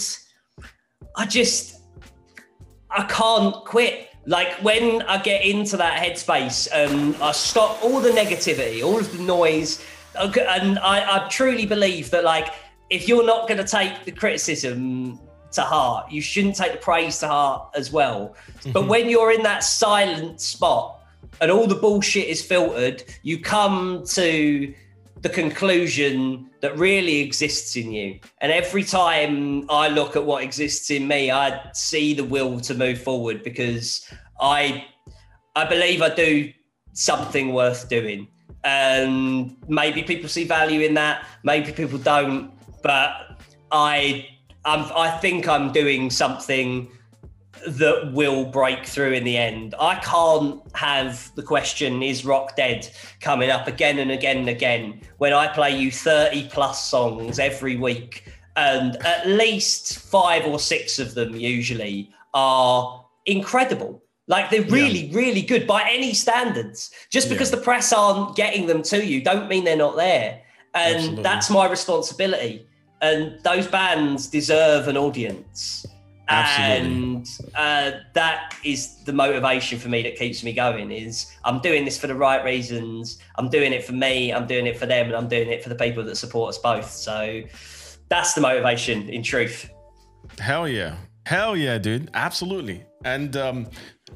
I 1.16 1.26
just, 1.26 1.80
I 2.90 3.02
can't 3.05 3.55
quit. 3.64 4.09
Like 4.27 4.53
when 4.62 5.03
I 5.03 5.23
get 5.23 5.44
into 5.44 5.77
that 5.77 6.03
headspace 6.03 6.69
and 6.73 7.15
I 7.23 7.32
stop 7.32 7.82
all 7.82 8.01
the 8.01 8.11
negativity, 8.11 8.85
all 8.85 8.98
of 8.98 9.16
the 9.16 9.23
noise, 9.23 9.85
and 10.16 10.78
I, 10.78 11.24
I 11.24 11.28
truly 11.28 11.66
believe 11.66 12.11
that 12.11 12.24
like 12.24 12.48
if 12.90 13.09
you're 13.09 13.27
not 13.27 13.48
going 13.48 13.59
to 13.59 13.66
take 13.66 14.05
the 14.05 14.12
criticism 14.12 15.20
to 15.57 15.62
heart. 15.62 16.11
You 16.11 16.23
shouldn't 16.23 16.57
take 16.57 16.73
the 16.73 16.78
praise 16.78 17.19
to 17.19 17.28
heart 17.28 17.70
as 17.74 17.90
well. 17.93 18.36
Mm-hmm. 18.61 18.73
But 18.73 18.86
when 18.86 19.11
you're 19.11 19.32
in 19.32 19.43
that 19.43 19.65
silent 19.65 20.40
spot 20.40 21.01
and 21.40 21.51
all 21.51 21.66
the 21.66 21.74
bullshit 21.74 22.28
is 22.28 22.43
filtered, 22.43 23.03
you 23.23 23.40
come 23.40 24.05
to 24.07 24.73
the 25.23 25.28
conclusion 25.28 26.48
that 26.66 26.76
really 26.76 27.20
exists 27.20 27.76
in 27.76 27.93
you. 27.93 28.18
And 28.40 28.51
every 28.51 28.82
time 28.82 29.70
I 29.70 29.86
look 29.86 30.16
at 30.16 30.24
what 30.24 30.43
exists 30.43 30.90
in 30.90 31.06
me, 31.06 31.30
I 31.30 31.70
see 31.74 32.12
the 32.12 32.24
will 32.24 32.59
to 32.62 32.74
move 32.74 33.01
forward 33.01 33.44
because 33.44 34.05
I 34.40 34.84
I 35.55 35.64
believe 35.64 36.02
I 36.02 36.12
do 36.12 36.52
something 36.93 37.52
worth 37.52 37.88
doing. 37.88 38.26
And 38.64 39.56
maybe 39.68 40.02
people 40.02 40.28
see 40.28 40.43
value 40.43 40.80
in 40.80 40.94
that, 40.94 41.24
maybe 41.44 41.70
people 41.70 41.98
don't, 41.98 42.51
but 42.82 43.38
I 43.70 44.26
I'm, 44.64 44.90
I 44.97 45.16
think 45.18 45.47
I'm 45.47 45.70
doing 45.70 46.10
something 46.10 46.88
that 47.66 48.12
will 48.12 48.45
break 48.45 48.87
through 48.87 49.12
in 49.12 49.24
the 49.24 49.37
end. 49.37 49.74
I 49.81 49.97
can't 49.97 50.61
have 50.74 51.31
the 51.35 51.43
question, 51.43 52.03
is 52.03 52.24
rock 52.24 52.57
dead, 52.57 52.89
coming 53.20 53.51
up 53.51 53.66
again 53.66 53.99
and 53.99 54.11
again 54.11 54.39
and 54.39 54.49
again 54.49 55.01
when 55.19 55.33
I 55.33 55.49
play 55.49 55.77
you 55.77 55.91
30 55.91 56.49
plus 56.49 56.89
songs 56.89 57.39
every 57.39 57.77
week. 57.77 58.24
And 58.57 58.97
at 59.05 59.27
least 59.27 59.99
five 59.99 60.47
or 60.47 60.59
six 60.59 60.99
of 60.99 61.15
them 61.15 61.35
usually 61.35 62.11
are 62.33 63.05
incredible. 63.27 64.03
Like 64.28 64.51
they're 64.51 64.62
really, 64.62 65.07
yeah. 65.07 65.16
really 65.16 65.43
good 65.43 65.66
by 65.66 65.89
any 65.89 66.15
standards. 66.15 66.91
Just 67.11 67.28
because 67.28 67.51
yeah. 67.51 67.57
the 67.57 67.62
press 67.62 67.93
aren't 67.93 68.35
getting 68.35 68.66
them 68.66 68.83
to 68.85 69.05
you, 69.05 69.23
don't 69.23 69.49
mean 69.49 69.65
they're 69.65 69.77
not 69.77 69.97
there. 69.97 70.41
And 70.74 70.97
Absolutely. 70.97 71.23
that's 71.23 71.51
my 71.51 71.69
responsibility 71.69 72.66
and 73.01 73.39
those 73.43 73.66
bands 73.66 74.27
deserve 74.27 74.89
an 74.89 74.97
audience. 74.97 75.87
Absolutely. 76.28 76.97
And 76.97 77.39
uh, 77.55 77.98
that 78.15 78.57
is 78.65 79.05
the 79.05 79.12
motivation 79.12 79.78
for 79.78 79.89
me 79.89 80.03
that 80.03 80.16
keeps 80.16 80.43
me 80.43 80.53
going. 80.53 80.90
Is 80.90 81.32
I'm 81.44 81.61
doing 81.61 81.85
this 81.85 81.98
for 81.98 82.07
the 82.07 82.15
right 82.15 82.44
reasons. 82.44 83.19
I'm 83.36 83.48
doing 83.48 83.73
it 83.73 83.85
for 83.85 83.93
me. 83.93 84.32
I'm 84.32 84.47
doing 84.47 84.66
it 84.66 84.77
for 84.77 84.86
them, 84.86 85.07
and 85.07 85.15
I'm 85.15 85.28
doing 85.28 85.48
it 85.48 85.62
for 85.62 85.69
the 85.69 85.77
people 85.77 86.05
that 86.05 86.16
support 86.16 86.51
us 86.51 86.59
both. 86.59 86.90
So 86.90 87.43
that's 88.09 88.35
the 88.35 88.40
motivation, 88.40 89.09
in 89.09 89.23
truth. 89.23 89.70
Hell 90.39 90.69
yeah, 90.69 90.97
hell 91.27 91.57
yeah, 91.57 91.78
dude! 91.78 92.11
Absolutely. 92.15 92.85
And 93.05 93.36
um, 93.36 93.69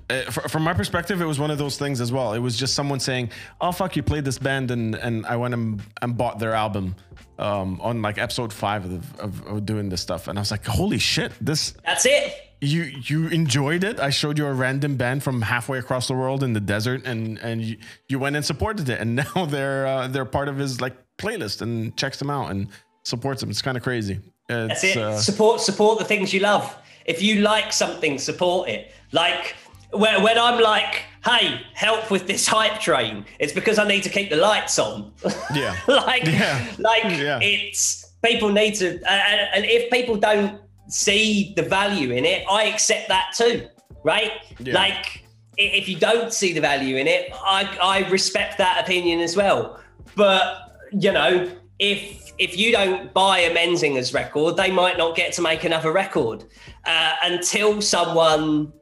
uh, 0.09 0.23
from 0.31 0.63
my 0.63 0.73
perspective, 0.73 1.21
it 1.21 1.25
was 1.25 1.39
one 1.39 1.51
of 1.51 1.59
those 1.59 1.77
things 1.79 2.01
as 2.01 2.13
well. 2.13 2.33
It 2.33 2.39
was 2.39 2.57
just 2.57 2.75
someone 2.75 3.01
saying, 3.01 3.31
"Oh 3.61 3.73
fuck, 3.73 3.97
you 3.97 4.03
played 4.03 4.25
this 4.25 4.39
band," 4.39 4.71
and 4.71 4.95
and 4.95 5.27
I 5.27 5.37
went 5.37 5.55
and, 5.55 5.83
and 6.03 6.17
bought 6.17 6.39
their 6.39 6.55
album 6.55 6.95
um, 7.39 7.81
on 7.81 8.03
like 8.03 8.19
episode 8.19 8.53
five 8.53 8.85
of, 8.85 9.21
of, 9.21 9.47
of, 9.47 9.67
doing 9.67 9.89
this 9.89 10.01
stuff, 10.01 10.29
and 10.29 10.39
I 10.39 10.43
was 10.43 10.51
like, 10.51 10.65
"Holy 10.65 10.99
shit, 10.99 11.33
this!" 11.41 11.75
That's 11.85 12.07
it. 12.07 12.35
You 12.61 12.83
you 12.83 13.29
enjoyed 13.29 13.85
it. 13.85 13.99
I 13.99 14.11
showed 14.11 14.39
you 14.39 14.47
a 14.47 14.53
random 14.53 14.97
band 14.97 15.23
from 15.23 15.43
halfway 15.43 15.79
across 15.79 16.09
the 16.09 16.15
world 16.15 16.43
in 16.43 16.53
the 16.53 16.61
desert, 16.61 17.07
and 17.07 17.39
and 17.39 17.63
you, 17.63 17.77
you 18.09 18.19
went 18.19 18.37
and 18.37 18.45
supported 18.45 18.89
it, 18.89 19.01
and 19.01 19.17
now 19.35 19.47
they're 19.47 19.87
uh, 19.87 20.09
they're 20.09 20.25
part 20.25 20.49
of 20.49 20.57
his 20.57 20.81
like 20.81 20.97
playlist 21.19 21.63
and 21.63 21.97
checks 21.97 22.19
them 22.19 22.31
out 22.31 22.51
and 22.51 22.69
supports 23.05 23.41
them. 23.41 23.51
It's 23.51 23.63
kind 23.63 23.77
of 23.77 23.83
crazy. 23.83 24.21
It's, 24.49 24.83
That's 24.83 24.85
it. 24.85 24.97
Uh, 24.97 25.19
support 25.19 25.61
support 25.61 25.99
the 25.99 26.05
things 26.05 26.33
you 26.33 26.41
love. 26.41 26.77
If 27.07 27.23
you 27.23 27.41
like 27.41 27.73
something, 27.73 28.19
support 28.19 28.69
it. 28.69 28.93
Like 29.13 29.57
when, 29.93 30.23
when 30.23 30.39
I'm 30.39 30.61
like, 30.61 31.03
hey, 31.25 31.61
help 31.75 32.11
with 32.11 32.27
this 32.27 32.47
hype 32.47 32.81
train, 32.81 33.25
it's 33.39 33.53
because 33.53 33.79
I 33.79 33.87
need 33.87 34.03
to 34.05 34.09
keep 34.09 34.31
the 34.31 34.37
lights 34.37 34.79
on. 34.79 35.13
Yeah. 35.55 35.77
like, 35.89 36.25
yeah. 36.27 36.65
like 36.79 37.05
yeah. 37.05 37.39
it's 37.43 38.13
people 38.23 38.51
need 38.51 38.75
to, 38.77 38.89
and, 38.89 39.49
and 39.55 39.65
if 39.65 39.91
people 39.91 40.17
don't 40.17 40.61
see 40.89 41.53
the 41.57 41.63
value 41.63 42.13
in 42.13 42.25
it, 42.25 42.45
I 42.49 42.65
accept 42.65 43.09
that 43.09 43.33
too, 43.37 43.69
right? 44.05 44.33
Yeah. 44.59 44.75
Like, 44.75 45.25
if 45.57 45.89
you 45.89 45.97
don't 45.97 46.33
see 46.33 46.53
the 46.53 46.61
value 46.61 46.97
in 46.97 47.07
it, 47.07 47.31
I, 47.33 47.79
I 47.83 48.09
respect 48.09 48.59
that 48.59 48.83
opinion 48.83 49.21
as 49.21 49.37
well. 49.37 49.81
But 50.17 50.71
you 50.93 51.13
know, 51.13 51.51
if 51.79 52.33
if 52.39 52.57
you 52.57 52.73
don't 52.73 53.13
buy 53.13 53.41
a 53.41 53.55
Menzingers 53.55 54.15
record, 54.15 54.57
they 54.57 54.71
might 54.71 54.97
not 54.97 55.17
get 55.17 55.33
to 55.35 55.43
make 55.43 55.65
another 55.65 55.93
record 55.93 56.45
uh, 56.87 57.15
until 57.23 57.83
someone 57.83 58.73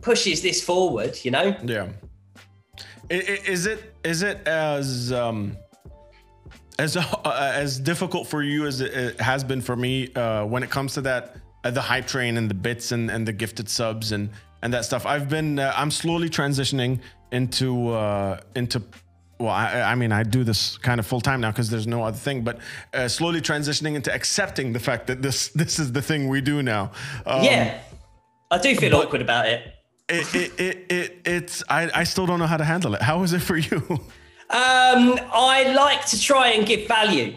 pushes 0.00 0.42
this 0.42 0.62
forward, 0.62 1.18
you 1.22 1.30
know? 1.30 1.56
Yeah. 1.64 1.88
Is 3.10 3.66
it 3.66 3.94
is 4.04 4.22
it 4.22 4.46
as 4.46 5.12
um 5.12 5.56
as 6.78 6.96
uh, 6.96 7.52
as 7.54 7.78
difficult 7.78 8.26
for 8.26 8.42
you 8.42 8.66
as 8.66 8.80
it 8.80 9.20
has 9.20 9.44
been 9.44 9.60
for 9.60 9.76
me 9.76 10.12
uh, 10.14 10.44
when 10.44 10.62
it 10.62 10.70
comes 10.70 10.94
to 10.94 11.00
that 11.02 11.36
uh, 11.64 11.70
the 11.70 11.80
hype 11.80 12.06
train 12.06 12.36
and 12.36 12.50
the 12.50 12.54
bits 12.54 12.92
and, 12.92 13.10
and 13.10 13.26
the 13.26 13.32
gifted 13.32 13.68
subs 13.68 14.12
and 14.12 14.30
and 14.62 14.74
that 14.74 14.84
stuff? 14.84 15.06
I've 15.06 15.28
been 15.28 15.58
uh, 15.58 15.72
I'm 15.74 15.90
slowly 15.90 16.28
transitioning 16.28 17.00
into 17.32 17.90
uh, 17.90 18.40
into 18.54 18.82
well, 19.40 19.50
I, 19.50 19.82
I, 19.82 19.94
mean, 19.94 20.10
I 20.10 20.24
do 20.24 20.42
this 20.42 20.78
kind 20.78 20.98
of 20.98 21.06
full 21.06 21.20
time 21.20 21.40
now 21.40 21.52
because 21.52 21.70
there's 21.70 21.86
no 21.86 22.02
other 22.02 22.16
thing, 22.16 22.42
but 22.42 22.58
uh, 22.92 23.06
slowly 23.06 23.40
transitioning 23.40 23.94
into 23.94 24.12
accepting 24.12 24.72
the 24.72 24.80
fact 24.80 25.06
that 25.06 25.22
this 25.22 25.48
this 25.54 25.78
is 25.78 25.92
the 25.92 26.02
thing 26.02 26.28
we 26.28 26.40
do 26.40 26.62
now. 26.62 26.90
Um, 27.24 27.42
yeah, 27.42 27.80
I 28.50 28.58
do 28.58 28.76
feel 28.76 28.94
awkward 28.96 29.22
about 29.22 29.46
it 29.46 29.77
it, 30.08 30.34
it, 30.34 30.60
it, 30.60 30.92
it, 30.92 31.20
it's 31.24 31.62
I, 31.68 31.90
I 31.94 32.04
still 32.04 32.26
don't 32.26 32.38
know 32.38 32.46
how 32.46 32.56
to 32.56 32.64
handle 32.64 32.94
it. 32.94 33.02
How 33.02 33.22
is 33.22 33.32
it 33.32 33.40
for 33.42 33.56
you? 33.56 33.82
Um, 34.50 35.20
I 35.32 35.74
like 35.76 36.06
to 36.06 36.20
try 36.20 36.48
and 36.48 36.66
give 36.66 36.88
value. 36.88 37.34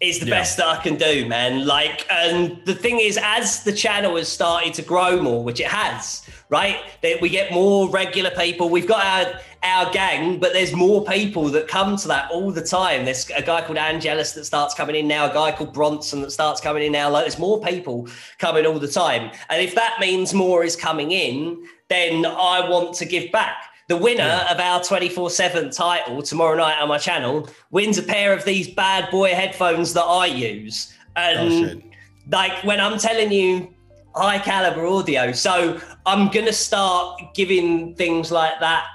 Is 0.00 0.18
the 0.18 0.26
yeah. 0.26 0.40
best 0.40 0.56
that 0.56 0.66
I 0.66 0.82
can 0.82 0.96
do, 0.96 1.24
man. 1.26 1.66
Like, 1.66 2.04
and 2.10 2.60
the 2.66 2.74
thing 2.74 2.98
is, 3.00 3.18
as 3.22 3.62
the 3.62 3.72
channel 3.72 4.16
has 4.16 4.28
started 4.28 4.74
to 4.74 4.82
grow 4.82 5.22
more, 5.22 5.42
which 5.42 5.60
it 5.60 5.68
has, 5.68 6.28
right? 6.50 6.78
That 7.02 7.20
we 7.22 7.28
get 7.30 7.52
more 7.52 7.88
regular 7.88 8.30
people. 8.30 8.68
We've 8.68 8.88
got 8.88 9.04
our 9.04 9.40
our 9.62 9.90
gang, 9.92 10.38
but 10.38 10.52
there's 10.52 10.74
more 10.74 11.04
people 11.04 11.48
that 11.50 11.68
come 11.68 11.96
to 11.96 12.08
that 12.08 12.30
all 12.30 12.50
the 12.50 12.60
time. 12.60 13.06
There's 13.06 13.30
a 13.30 13.40
guy 13.40 13.62
called 13.62 13.78
Angelus 13.78 14.32
that 14.32 14.44
starts 14.44 14.74
coming 14.74 14.96
in 14.96 15.08
now, 15.08 15.30
a 15.30 15.32
guy 15.32 15.52
called 15.52 15.72
Bronson 15.72 16.20
that 16.20 16.32
starts 16.32 16.60
coming 16.60 16.82
in 16.82 16.92
now. 16.92 17.08
Like, 17.08 17.24
there's 17.24 17.38
more 17.38 17.60
people 17.62 18.08
coming 18.38 18.66
all 18.66 18.78
the 18.78 18.88
time, 18.88 19.30
and 19.48 19.62
if 19.62 19.74
that 19.74 19.98
means 20.00 20.34
more 20.34 20.64
is 20.64 20.76
coming 20.76 21.12
in, 21.12 21.66
then 21.94 22.26
I 22.26 22.68
want 22.68 22.94
to 22.96 23.04
give 23.04 23.30
back. 23.30 23.70
The 23.86 23.96
winner 23.96 24.24
yeah. 24.24 24.50
of 24.50 24.58
our 24.58 24.82
24 24.82 25.30
7 25.30 25.70
title 25.70 26.22
tomorrow 26.22 26.56
night 26.56 26.80
on 26.80 26.88
my 26.88 26.98
channel 26.98 27.48
wins 27.70 27.98
a 27.98 28.02
pair 28.02 28.32
of 28.32 28.44
these 28.44 28.68
bad 28.68 29.10
boy 29.10 29.34
headphones 29.34 29.92
that 29.94 30.04
I 30.04 30.26
use. 30.26 30.94
And 31.16 31.82
oh, 31.84 31.90
like 32.30 32.64
when 32.64 32.80
I'm 32.80 32.98
telling 32.98 33.30
you 33.30 33.72
high 34.14 34.38
caliber 34.38 34.86
audio, 34.86 35.32
so 35.32 35.78
I'm 36.06 36.30
going 36.30 36.46
to 36.46 36.52
start 36.52 37.34
giving 37.34 37.94
things 37.94 38.32
like 38.32 38.58
that 38.60 38.86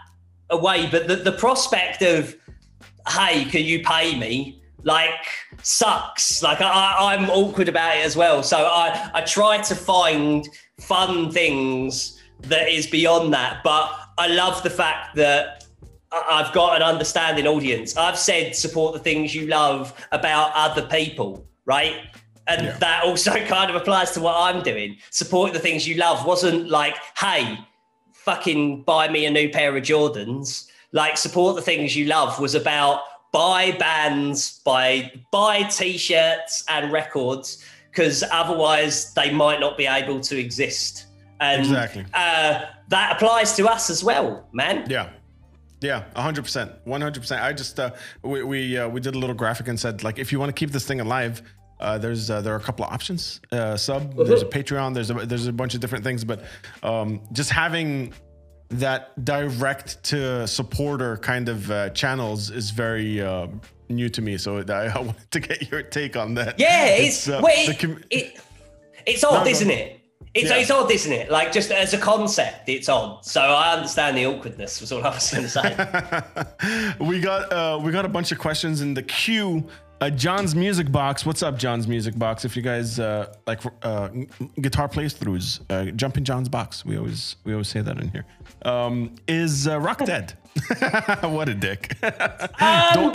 away. 0.49 0.89
But 0.89 1.07
the, 1.07 1.17
the 1.17 1.33
prospect 1.33 2.01
of, 2.01 2.35
hey, 3.07 3.45
can 3.45 3.63
you 3.63 3.83
pay 3.83 4.17
me? 4.19 4.63
Like 4.83 5.27
sucks. 5.61 6.41
Like 6.41 6.61
I, 6.61 6.95
I'm 7.13 7.29
awkward 7.29 7.69
about 7.69 7.97
it 7.97 8.05
as 8.05 8.15
well. 8.15 8.41
So 8.41 8.57
I, 8.57 9.11
I 9.13 9.21
try 9.21 9.59
to 9.61 9.75
find 9.75 10.49
fun 10.79 11.31
things 11.31 12.18
that 12.41 12.69
is 12.69 12.87
beyond 12.87 13.33
that. 13.33 13.61
But 13.63 13.91
I 14.17 14.27
love 14.27 14.63
the 14.63 14.69
fact 14.69 15.15
that 15.15 15.65
I've 16.11 16.51
got 16.53 16.75
an 16.75 16.81
understanding 16.81 17.45
audience. 17.45 17.95
I've 17.95 18.17
said 18.17 18.55
support 18.55 18.93
the 18.93 18.99
things 18.99 19.35
you 19.35 19.47
love 19.47 19.93
about 20.11 20.51
other 20.55 20.87
people, 20.87 21.45
right? 21.65 21.97
And 22.47 22.65
yeah. 22.65 22.77
that 22.77 23.03
also 23.03 23.31
kind 23.45 23.69
of 23.69 23.75
applies 23.75 24.11
to 24.11 24.19
what 24.19 24.35
I'm 24.35 24.63
doing. 24.63 24.97
Support 25.11 25.53
the 25.53 25.59
things 25.59 25.87
you 25.87 25.95
love 25.95 26.25
wasn't 26.25 26.69
like, 26.69 26.95
hey, 27.17 27.59
fucking 28.13 28.83
buy 28.83 29.07
me 29.07 29.25
a 29.25 29.31
new 29.31 29.49
pair 29.49 29.75
of 29.75 29.83
Jordans. 29.83 30.67
Like 30.91 31.17
support 31.17 31.55
the 31.55 31.61
things 31.61 31.95
you 31.95 32.05
love 32.05 32.39
was 32.39 32.55
about 32.55 33.01
buy 33.31 33.71
bands, 33.71 34.59
buy 34.65 35.11
buy 35.31 35.63
t-shirts 35.63 36.63
and 36.67 36.91
records 36.91 37.63
because 37.91 38.23
otherwise 38.31 39.13
they 39.13 39.31
might 39.31 39.59
not 39.59 39.77
be 39.77 39.85
able 39.85 40.19
to 40.21 40.39
exist. 40.39 41.05
And 41.39 41.61
exactly. 41.61 42.05
Uh, 42.13 42.65
that 42.89 43.15
applies 43.15 43.55
to 43.55 43.67
us 43.67 43.89
as 43.89 44.03
well, 44.03 44.47
man. 44.51 44.85
Yeah. 44.89 45.09
Yeah, 45.81 46.03
100%. 46.15 46.85
100%. 46.85 47.41
I 47.41 47.53
just 47.53 47.79
uh, 47.79 47.91
we 48.21 48.43
we, 48.43 48.77
uh, 48.77 48.89
we 48.89 48.99
did 48.99 49.15
a 49.15 49.17
little 49.17 49.35
graphic 49.35 49.69
and 49.69 49.79
said 49.79 50.03
like 50.03 50.19
if 50.19 50.31
you 50.31 50.39
want 50.39 50.49
to 50.49 50.53
keep 50.53 50.71
this 50.71 50.85
thing 50.85 50.99
alive, 50.99 51.41
uh, 51.79 51.97
there's 51.97 52.29
uh, 52.29 52.41
there 52.41 52.53
are 52.53 52.57
a 52.57 52.61
couple 52.61 52.83
of 52.83 52.91
options. 52.91 53.39
Uh, 53.51 53.77
sub, 53.77 54.11
uh-huh. 54.11 54.23
there's 54.23 54.41
a 54.41 54.45
Patreon, 54.45 54.93
there's 54.93 55.09
a 55.09 55.13
there's 55.13 55.47
a 55.47 55.53
bunch 55.53 55.75
of 55.75 55.79
different 55.79 56.03
things, 56.03 56.25
but 56.25 56.43
um, 56.83 57.21
just 57.31 57.49
having 57.49 58.13
that 58.69 59.23
direct 59.25 60.03
to 60.03 60.45
supporter 60.47 61.17
kind 61.17 61.49
of 61.49 61.71
uh, 61.71 61.89
channels 61.91 62.51
is 62.51 62.71
very 62.71 63.21
uh, 63.21 63.47
new 63.87 64.09
to 64.09 64.21
me. 64.21 64.37
So 64.37 64.57
I, 64.67 64.87
I 64.87 64.97
wanted 64.99 65.31
to 65.31 65.39
get 65.39 65.71
your 65.71 65.81
take 65.83 66.17
on 66.17 66.33
that. 66.35 66.59
Yeah, 66.59 66.87
it's, 66.87 67.27
uh, 67.29 67.41
wait, 67.43 67.67
the 67.67 67.75
com- 67.75 68.03
it, 68.09 68.39
it's 69.05 69.23
odd, 69.23 69.33
No, 69.33 69.43
no. 69.45 69.49
isn't 69.49 69.71
it? 69.71 69.98
It's, 70.35 70.49
Yeah. 70.49 70.57
it's 70.57 70.69
odd, 70.71 70.91
isn't 70.91 71.11
it? 71.11 71.31
Like 71.31 71.51
just 71.51 71.71
as 71.71 71.93
a 71.93 71.97
concept, 71.97 72.69
it's 72.69 72.87
odd. 72.87 73.25
So 73.25 73.41
I 73.41 73.73
understand 73.73 74.15
the 74.17 74.25
awkwardness. 74.27 74.79
Was 74.81 74.91
all 74.91 75.03
I 75.03 75.09
was 75.09 75.31
going 75.31 75.43
to 75.43 75.49
say. 75.49 76.95
we 76.99 77.19
got 77.19 77.51
uh, 77.51 77.79
we 77.81 77.91
got 77.91 78.05
a 78.05 78.09
bunch 78.09 78.31
of 78.31 78.37
questions 78.39 78.81
in 78.81 78.93
the 78.93 79.03
queue. 79.03 79.67
Uh, 80.01 80.09
John's 80.09 80.55
music 80.55 80.89
box. 80.93 81.25
What's 81.25 81.43
up, 81.43 81.57
John's 81.57 81.85
music 81.85 82.17
box? 82.17 82.45
If 82.45 82.55
you 82.55 82.61
guys 82.61 82.99
uh, 82.99 83.33
like 83.47 83.59
uh, 83.81 84.07
guitar 84.61 84.87
playthroughs, 84.87 85.59
uh, 85.69 85.91
jump 85.91 86.15
in 86.17 86.23
John's 86.23 86.47
box. 86.47 86.85
We 86.85 86.97
always 86.97 87.35
we 87.43 87.51
always 87.51 87.67
say 87.67 87.81
that 87.81 87.97
in 87.99 88.09
here. 88.09 88.25
Um, 88.61 89.15
is 89.27 89.67
uh, 89.67 89.77
Rock 89.79 90.05
dead? 90.05 90.37
what 91.21 91.49
a 91.49 91.53
dick! 91.53 91.97
don't 92.93 93.13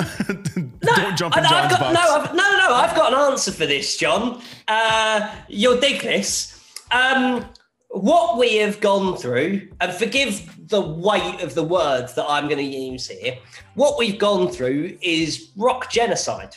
don't 0.80 1.16
jump 1.16 1.36
in 1.38 1.44
I- 1.44 1.48
John's 1.48 1.72
got, 1.72 1.80
box. 1.80 1.94
no, 1.94 2.00
I've, 2.16 2.34
no, 2.34 2.56
no, 2.58 2.74
I've 2.74 2.94
got 2.94 3.12
an 3.14 3.18
answer 3.32 3.52
for 3.52 3.64
this, 3.66 3.96
John. 3.96 4.42
Uh, 4.68 5.34
you'll 5.48 5.80
dig 5.80 6.02
this. 6.02 6.53
Um, 6.94 7.44
what 7.88 8.38
we 8.38 8.56
have 8.58 8.80
gone 8.80 9.16
through, 9.16 9.68
and 9.80 9.92
forgive 9.92 10.68
the 10.68 10.80
weight 10.80 11.40
of 11.42 11.54
the 11.54 11.62
words 11.62 12.14
that 12.14 12.24
I'm 12.28 12.44
going 12.44 12.58
to 12.58 12.62
use 12.62 13.08
here, 13.08 13.36
what 13.74 13.98
we've 13.98 14.18
gone 14.18 14.48
through 14.48 14.96
is 15.02 15.50
rock 15.56 15.90
genocide. 15.90 16.56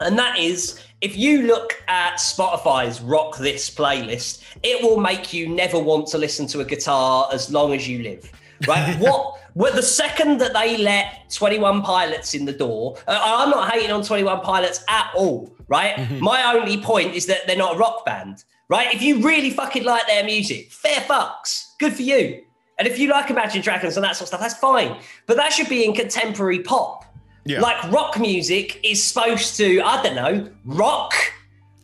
And 0.00 0.18
that 0.18 0.36
is, 0.36 0.80
if 1.00 1.16
you 1.16 1.42
look 1.42 1.80
at 1.86 2.14
Spotify's 2.14 3.00
Rock 3.00 3.38
This 3.38 3.70
playlist, 3.70 4.42
it 4.64 4.82
will 4.82 4.98
make 4.98 5.32
you 5.32 5.48
never 5.48 5.78
want 5.78 6.08
to 6.08 6.18
listen 6.18 6.48
to 6.48 6.60
a 6.60 6.64
guitar 6.64 7.28
as 7.32 7.52
long 7.52 7.72
as 7.72 7.86
you 7.88 8.02
live. 8.02 8.30
Right? 8.66 8.96
what? 8.98 9.38
Well, 9.54 9.72
the 9.72 9.82
second 9.82 10.38
that 10.38 10.54
they 10.54 10.76
let 10.76 11.30
21 11.30 11.82
Pilots 11.82 12.34
in 12.34 12.46
the 12.46 12.52
door, 12.52 12.96
uh, 13.06 13.20
I'm 13.22 13.50
not 13.50 13.70
hating 13.70 13.92
on 13.92 14.02
21 14.02 14.40
Pilots 14.40 14.82
at 14.88 15.10
all, 15.14 15.54
right? 15.68 16.20
My 16.20 16.54
only 16.54 16.80
point 16.80 17.14
is 17.14 17.26
that 17.26 17.46
they're 17.46 17.56
not 17.56 17.76
a 17.76 17.78
rock 17.78 18.04
band, 18.04 18.44
right? 18.72 18.94
If 18.94 19.02
you 19.02 19.20
really 19.20 19.50
fucking 19.50 19.84
like 19.84 20.06
their 20.06 20.24
music, 20.24 20.72
fair 20.72 21.00
fucks, 21.00 21.76
good 21.78 21.92
for 21.92 22.00
you. 22.00 22.42
And 22.78 22.88
if 22.88 22.98
you 22.98 23.10
like 23.10 23.28
Imagine 23.28 23.60
Dragons 23.60 23.98
and 23.98 24.04
that 24.04 24.16
sort 24.16 24.22
of 24.22 24.28
stuff, 24.28 24.40
that's 24.40 24.54
fine. 24.54 24.98
But 25.26 25.36
that 25.36 25.52
should 25.52 25.68
be 25.68 25.84
in 25.84 25.92
contemporary 25.92 26.60
pop. 26.60 27.04
Yeah. 27.44 27.60
Like 27.60 27.92
rock 27.92 28.18
music 28.18 28.80
is 28.82 29.04
supposed 29.04 29.58
to, 29.58 29.82
I 29.82 30.02
don't 30.02 30.14
know, 30.14 30.50
rock, 30.64 31.12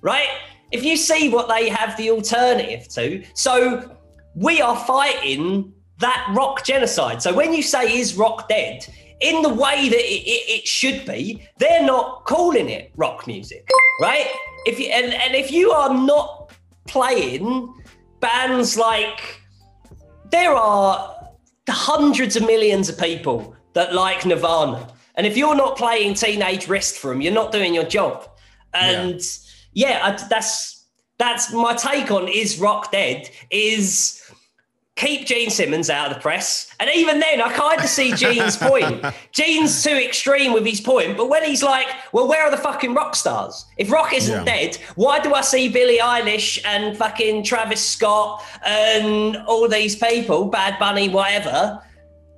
right? 0.01 0.29
If 0.73 0.83
you 0.83 0.97
see 0.97 1.29
what 1.29 1.47
they 1.47 1.69
have 1.69 1.95
the 1.99 2.11
alternative 2.11 2.89
to, 2.95 3.23
so 3.35 3.95
we 4.35 4.63
are 4.63 4.77
fighting 4.87 5.75
that 5.99 6.33
rock 6.35 6.65
genocide. 6.65 7.21
So 7.21 7.35
when 7.35 7.53
you 7.53 7.63
say 7.63 7.99
is 7.99 8.17
rock 8.17 8.49
dead, 8.49 8.87
in 9.21 9.43
the 9.43 9.51
way 9.51 9.91
that 9.91 9.99
it, 9.99 10.23
it, 10.27 10.61
it 10.61 10.67
should 10.67 11.05
be, 11.05 11.47
they're 11.59 11.85
not 11.85 12.25
calling 12.25 12.71
it 12.71 12.93
rock 12.97 13.27
music, 13.27 13.69
right? 14.01 14.29
If 14.65 14.79
you 14.79 14.87
and, 14.87 15.13
and 15.13 15.35
if 15.35 15.51
you 15.51 15.71
are 15.73 15.93
not 15.93 16.38
playing 16.89 17.75
bands 18.21 18.77
like 18.77 19.41
there 20.31 20.55
are 20.55 21.15
hundreds 21.69 22.37
of 22.37 22.43
millions 22.43 22.89
of 22.89 22.99
people 22.99 23.55
that 23.75 23.95
like 23.95 24.25
Nirvana. 24.25 24.89
And 25.15 25.27
if 25.27 25.37
you're 25.37 25.57
not 25.57 25.77
playing 25.77 26.15
Teenage 26.15 26.69
Wrist 26.69 26.97
for 26.97 27.11
them, 27.11 27.21
you're 27.21 27.33
not 27.33 27.53
doing 27.53 27.75
your 27.75 27.85
job. 27.85 28.29
And 28.75 29.21
yeah, 29.73 30.01
I, 30.03 30.29
that's 30.29 30.87
that's 31.19 31.53
my 31.53 31.75
take 31.75 32.11
on 32.11 32.29
is 32.29 32.59
rock 32.59 32.93
dead 32.93 33.29
is 33.51 34.18
keep 34.99 35.27
Gene 35.27 35.49
Simmons 35.49 35.89
out 35.91 36.09
of 36.11 36.15
the 36.17 36.21
press. 36.21 36.71
And 36.81 36.91
even 36.93 37.21
then, 37.21 37.41
I 37.41 37.53
kind 37.53 37.81
of 37.81 37.87
see 37.89 38.13
Gene's 38.13 38.57
point. 38.69 39.05
Gene's 39.33 39.83
too 39.83 39.91
extreme 39.97 40.53
with 40.53 40.67
his 40.67 40.81
point, 40.81 41.17
but 41.17 41.29
when 41.29 41.45
he's 41.45 41.63
like, 41.63 41.87
well, 42.13 42.27
where 42.29 42.43
are 42.43 42.51
the 42.51 42.57
fucking 42.57 42.95
rock 42.95 43.15
stars? 43.15 43.65
If 43.77 43.91
rock 43.93 44.13
isn't 44.13 44.45
Yeah. 44.47 44.53
dead, 44.55 44.79
why 44.97 45.21
do 45.21 45.35
I 45.35 45.41
see 45.43 45.69
Billie 45.69 45.99
Eilish 45.99 46.61
and 46.65 46.97
fucking 46.97 47.45
Travis 47.45 47.81
Scott 47.83 48.45
and 48.67 49.37
all 49.47 49.69
these 49.69 49.95
people, 49.97 50.47
Bad 50.47 50.79
Bunny, 50.81 51.09
whatever, 51.09 51.81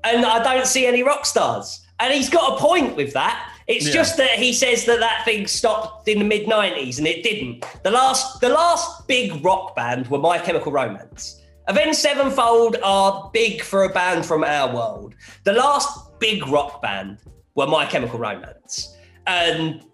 and 0.04 0.24
I 0.24 0.42
don't 0.42 0.66
see 0.66 0.86
any 0.86 1.02
rock 1.02 1.24
stars? 1.24 1.80
And 1.98 2.12
he's 2.12 2.28
got 2.30 2.54
a 2.54 2.56
point 2.60 2.94
with 2.96 3.12
that. 3.14 3.46
It's 3.68 3.86
Yeah. 3.86 3.92
just 3.92 4.16
that 4.18 4.32
he 4.32 4.52
says 4.52 4.84
that 4.86 5.00
that 5.00 5.24
thing 5.24 5.46
stopped 5.46 6.08
in 6.08 6.18
the 6.18 6.24
mid 6.24 6.46
'90s, 6.46 6.98
and 6.98 7.06
it 7.06 7.22
didn't. 7.22 7.64
The 7.84 7.90
last, 7.90 8.40
the 8.40 8.48
last 8.48 9.06
big 9.06 9.42
rock 9.44 9.76
band 9.76 10.08
were 10.08 10.18
My 10.18 10.38
Chemical 10.38 10.72
Romance. 10.72 11.39
Avenged 11.70 11.98
Sevenfold 12.00 12.78
are 12.82 13.30
big 13.32 13.62
for 13.62 13.84
a 13.84 13.88
band 13.88 14.26
from 14.26 14.42
our 14.42 14.74
world. 14.74 15.14
The 15.44 15.52
last 15.52 16.18
big 16.18 16.44
rock 16.48 16.82
band 16.82 17.18
were 17.54 17.68
My 17.68 17.86
Chemical 17.86 18.18
Romance, 18.18 18.96
and 19.28 19.84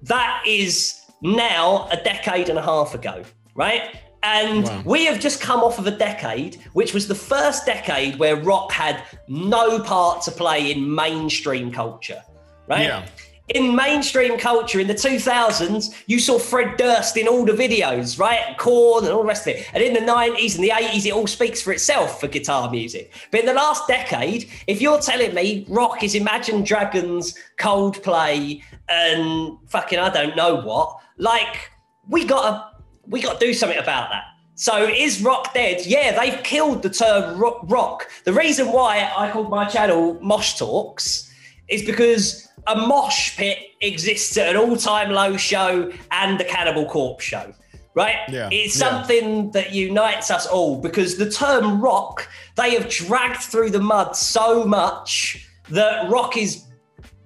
that 0.00 0.42
is 0.46 0.98
now 1.20 1.88
a 1.92 1.98
decade 1.98 2.48
and 2.48 2.58
a 2.58 2.62
half 2.62 2.94
ago, 2.94 3.22
right? 3.54 3.96
And 4.22 4.64
Wow. 4.64 4.82
we 4.86 5.04
have 5.04 5.20
just 5.20 5.42
come 5.42 5.60
off 5.60 5.78
of 5.78 5.86
a 5.86 5.90
decade, 5.90 6.56
which 6.72 6.94
was 6.94 7.06
the 7.06 7.14
first 7.14 7.66
decade 7.66 8.18
where 8.18 8.36
rock 8.36 8.72
had 8.72 9.02
no 9.28 9.78
part 9.78 10.22
to 10.22 10.30
play 10.30 10.72
in 10.72 10.94
mainstream 10.94 11.70
culture, 11.70 12.22
right? 12.66 12.84
Yeah. 12.84 13.04
In 13.48 13.76
mainstream 13.76 14.38
culture 14.38 14.80
in 14.80 14.88
the 14.88 14.94
2000s, 14.94 15.94
you 16.06 16.18
saw 16.18 16.36
Fred 16.36 16.76
Durst 16.76 17.16
in 17.16 17.28
all 17.28 17.44
the 17.44 17.52
videos, 17.52 18.18
right? 18.18 18.58
Korn 18.58 19.04
and 19.04 19.12
all 19.12 19.22
the 19.22 19.28
rest 19.28 19.46
of 19.46 19.54
it. 19.54 19.68
And 19.72 19.84
in 19.84 19.92
the 19.94 20.00
90s 20.00 20.56
and 20.56 20.64
the 20.64 20.70
80s, 20.70 21.06
it 21.06 21.12
all 21.12 21.28
speaks 21.28 21.62
for 21.62 21.72
itself 21.72 22.18
for 22.18 22.26
guitar 22.26 22.68
music. 22.68 23.12
But 23.30 23.40
in 23.40 23.46
the 23.46 23.54
last 23.54 23.86
decade, 23.86 24.50
if 24.66 24.80
you're 24.80 25.00
telling 25.00 25.32
me 25.32 25.64
rock 25.68 26.02
is 26.02 26.16
Imagine 26.16 26.64
Dragons, 26.64 27.38
Coldplay, 27.56 28.62
and 28.88 29.58
fucking 29.68 29.98
I 29.98 30.10
don't 30.10 30.34
know 30.34 30.56
what, 30.56 30.98
like 31.18 31.70
we 32.08 32.24
gotta 32.24 32.68
we 33.06 33.20
gotta 33.20 33.38
do 33.38 33.54
something 33.54 33.78
about 33.78 34.10
that. 34.10 34.24
So 34.56 34.84
is 34.84 35.22
rock 35.22 35.54
dead? 35.54 35.86
Yeah, 35.86 36.18
they've 36.18 36.42
killed 36.42 36.82
the 36.82 36.90
term 36.90 37.38
rock. 37.38 38.08
The 38.24 38.32
reason 38.32 38.72
why 38.72 39.12
I 39.16 39.30
called 39.30 39.50
my 39.50 39.66
channel 39.66 40.18
Mosh 40.20 40.58
Talks 40.58 41.30
is 41.68 41.82
because 41.84 42.45
a 42.66 42.76
mosh 42.76 43.36
pit 43.36 43.58
exists 43.80 44.36
at 44.36 44.48
an 44.48 44.56
All 44.56 44.76
Time 44.76 45.10
Low 45.10 45.36
show 45.36 45.92
and 46.10 46.38
the 46.40 46.44
Cannibal 46.44 46.86
Corpse 46.86 47.24
show. 47.24 47.52
Right? 47.94 48.16
Yeah, 48.28 48.48
It's 48.52 48.78
yeah. 48.78 48.90
something 48.90 49.50
that 49.52 49.72
unites 49.72 50.30
us 50.30 50.46
all 50.46 50.80
because 50.82 51.16
the 51.16 51.30
term 51.30 51.80
rock, 51.80 52.28
they 52.56 52.72
have 52.74 52.90
dragged 52.90 53.40
through 53.42 53.70
the 53.70 53.80
mud 53.80 54.14
so 54.14 54.66
much 54.66 55.48
that 55.70 56.10
rock 56.10 56.36
is 56.36 56.64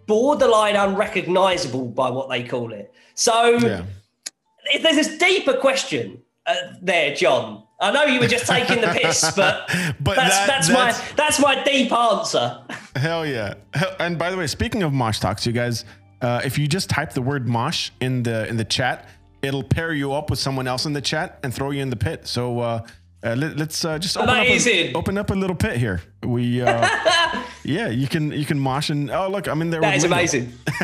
borderline 0.06 0.76
unrecognizable 0.76 1.86
by 1.88 2.08
what 2.10 2.28
they 2.28 2.44
call 2.44 2.72
it. 2.72 2.92
So 3.14 3.56
Yeah. 3.58 3.82
if 4.66 4.82
there's 4.82 4.96
this 4.96 5.18
deeper 5.18 5.54
question 5.54 6.22
uh, 6.46 6.54
there, 6.80 7.14
John. 7.14 7.64
I 7.80 7.90
know 7.92 8.04
you 8.04 8.20
were 8.20 8.26
just 8.28 8.46
taking 8.46 8.80
the 8.80 8.88
piss, 8.88 9.32
but, 9.34 9.66
But 10.00 10.16
that's 10.16 10.36
that- 10.38 10.46
that's, 10.46 10.68
that's- 10.68 10.68
my 10.70 11.14
that's 11.16 11.40
my 11.40 11.62
deep 11.64 11.90
answer. 11.92 12.62
Hell 12.96 13.26
yeah! 13.26 13.54
And 13.98 14.18
by 14.18 14.30
the 14.30 14.36
way, 14.36 14.46
speaking 14.46 14.82
of 14.82 14.92
mosh 14.92 15.20
talks, 15.20 15.46
you 15.46 15.52
guys, 15.52 15.84
uh, 16.20 16.40
if 16.44 16.58
you 16.58 16.66
just 16.66 16.90
type 16.90 17.12
the 17.12 17.22
word 17.22 17.48
mosh 17.48 17.90
in 18.00 18.22
the 18.22 18.48
in 18.48 18.56
the 18.56 18.64
chat, 18.64 19.08
it'll 19.42 19.62
pair 19.62 19.92
you 19.92 20.12
up 20.12 20.30
with 20.30 20.38
someone 20.38 20.66
else 20.66 20.86
in 20.86 20.92
the 20.92 21.00
chat 21.00 21.38
and 21.42 21.54
throw 21.54 21.70
you 21.70 21.82
in 21.82 21.90
the 21.90 21.96
pit. 21.96 22.26
So 22.26 22.60
uh, 22.60 22.86
uh, 23.22 23.34
let, 23.36 23.60
us 23.60 23.84
uh, 23.84 23.98
just 23.98 24.16
open 24.16 24.30
up, 24.30 24.46
a, 24.46 24.92
open 24.94 25.18
up 25.18 25.30
a 25.30 25.34
little 25.34 25.56
pit 25.56 25.76
here. 25.76 26.02
We 26.22 26.62
uh, 26.62 26.88
yeah, 27.64 27.88
you 27.88 28.08
can 28.08 28.32
you 28.32 28.44
can 28.44 28.58
mosh 28.58 28.90
and 28.90 29.10
oh 29.10 29.28
look, 29.28 29.46
I'm 29.46 29.62
in 29.62 29.70
there. 29.70 29.80
That 29.80 29.96
is 29.96 30.04
amazing. 30.04 30.52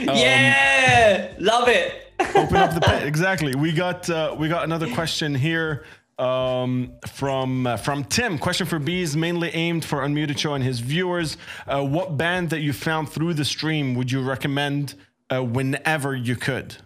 yeah, 0.00 1.34
love 1.38 1.68
it. 1.68 2.06
open 2.34 2.56
up 2.56 2.74
the 2.74 2.80
pit 2.82 3.02
exactly 3.04 3.54
we 3.54 3.72
got 3.72 4.08
uh, 4.10 4.36
we 4.38 4.46
got 4.46 4.62
another 4.62 4.92
question 4.92 5.34
here 5.34 5.84
um, 6.20 6.92
from 7.08 7.66
uh, 7.66 7.76
from 7.76 8.04
Tim. 8.04 8.38
Question 8.38 8.66
for 8.66 8.78
Beez, 8.78 9.16
mainly 9.16 9.48
aimed 9.50 9.84
for 9.84 10.00
Unmuted 10.00 10.38
Show 10.38 10.54
and 10.54 10.62
his 10.62 10.80
viewers. 10.80 11.36
Uh, 11.66 11.84
what 11.84 12.16
band 12.16 12.50
that 12.50 12.60
you 12.60 12.72
found 12.72 13.08
through 13.08 13.34
the 13.34 13.44
stream 13.44 13.94
would 13.94 14.12
you 14.12 14.22
recommend 14.22 14.94
uh, 15.30 15.42
whenever 15.42 16.14
you 16.14 16.36
could? 16.36 16.76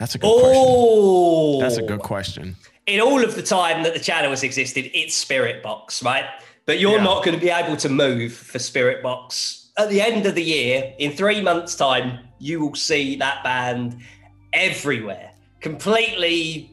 That's 0.00 0.14
a 0.16 0.18
good 0.18 0.26
question. 0.28 0.52
Oh, 0.66 1.60
That's 1.60 1.76
a 1.76 1.82
good 1.82 2.00
question. 2.00 2.56
in 2.86 3.00
all 3.00 3.22
of 3.24 3.34
the 3.36 3.42
time 3.42 3.82
that 3.84 3.94
the 3.94 4.00
channel 4.00 4.30
has 4.30 4.42
existed, 4.42 4.90
it's 4.92 5.24
Spiritbox, 5.24 6.04
right? 6.04 6.24
But 6.66 6.80
you're 6.80 6.96
Yeah. 6.98 7.04
not 7.04 7.24
going 7.24 7.38
to 7.38 7.40
be 7.42 7.50
able 7.50 7.76
to 7.76 7.88
move 7.88 8.32
for 8.34 8.58
Spiritbox. 8.58 9.68
At 9.78 9.88
the 9.90 10.00
end 10.00 10.26
of 10.26 10.34
the 10.34 10.42
year, 10.42 10.92
in 10.98 11.12
three 11.12 11.40
months' 11.40 11.74
time, 11.76 12.18
you 12.38 12.60
will 12.60 12.74
see 12.74 13.16
that 13.16 13.42
band 13.44 13.96
everywhere, 14.52 15.30
completely 15.60 16.70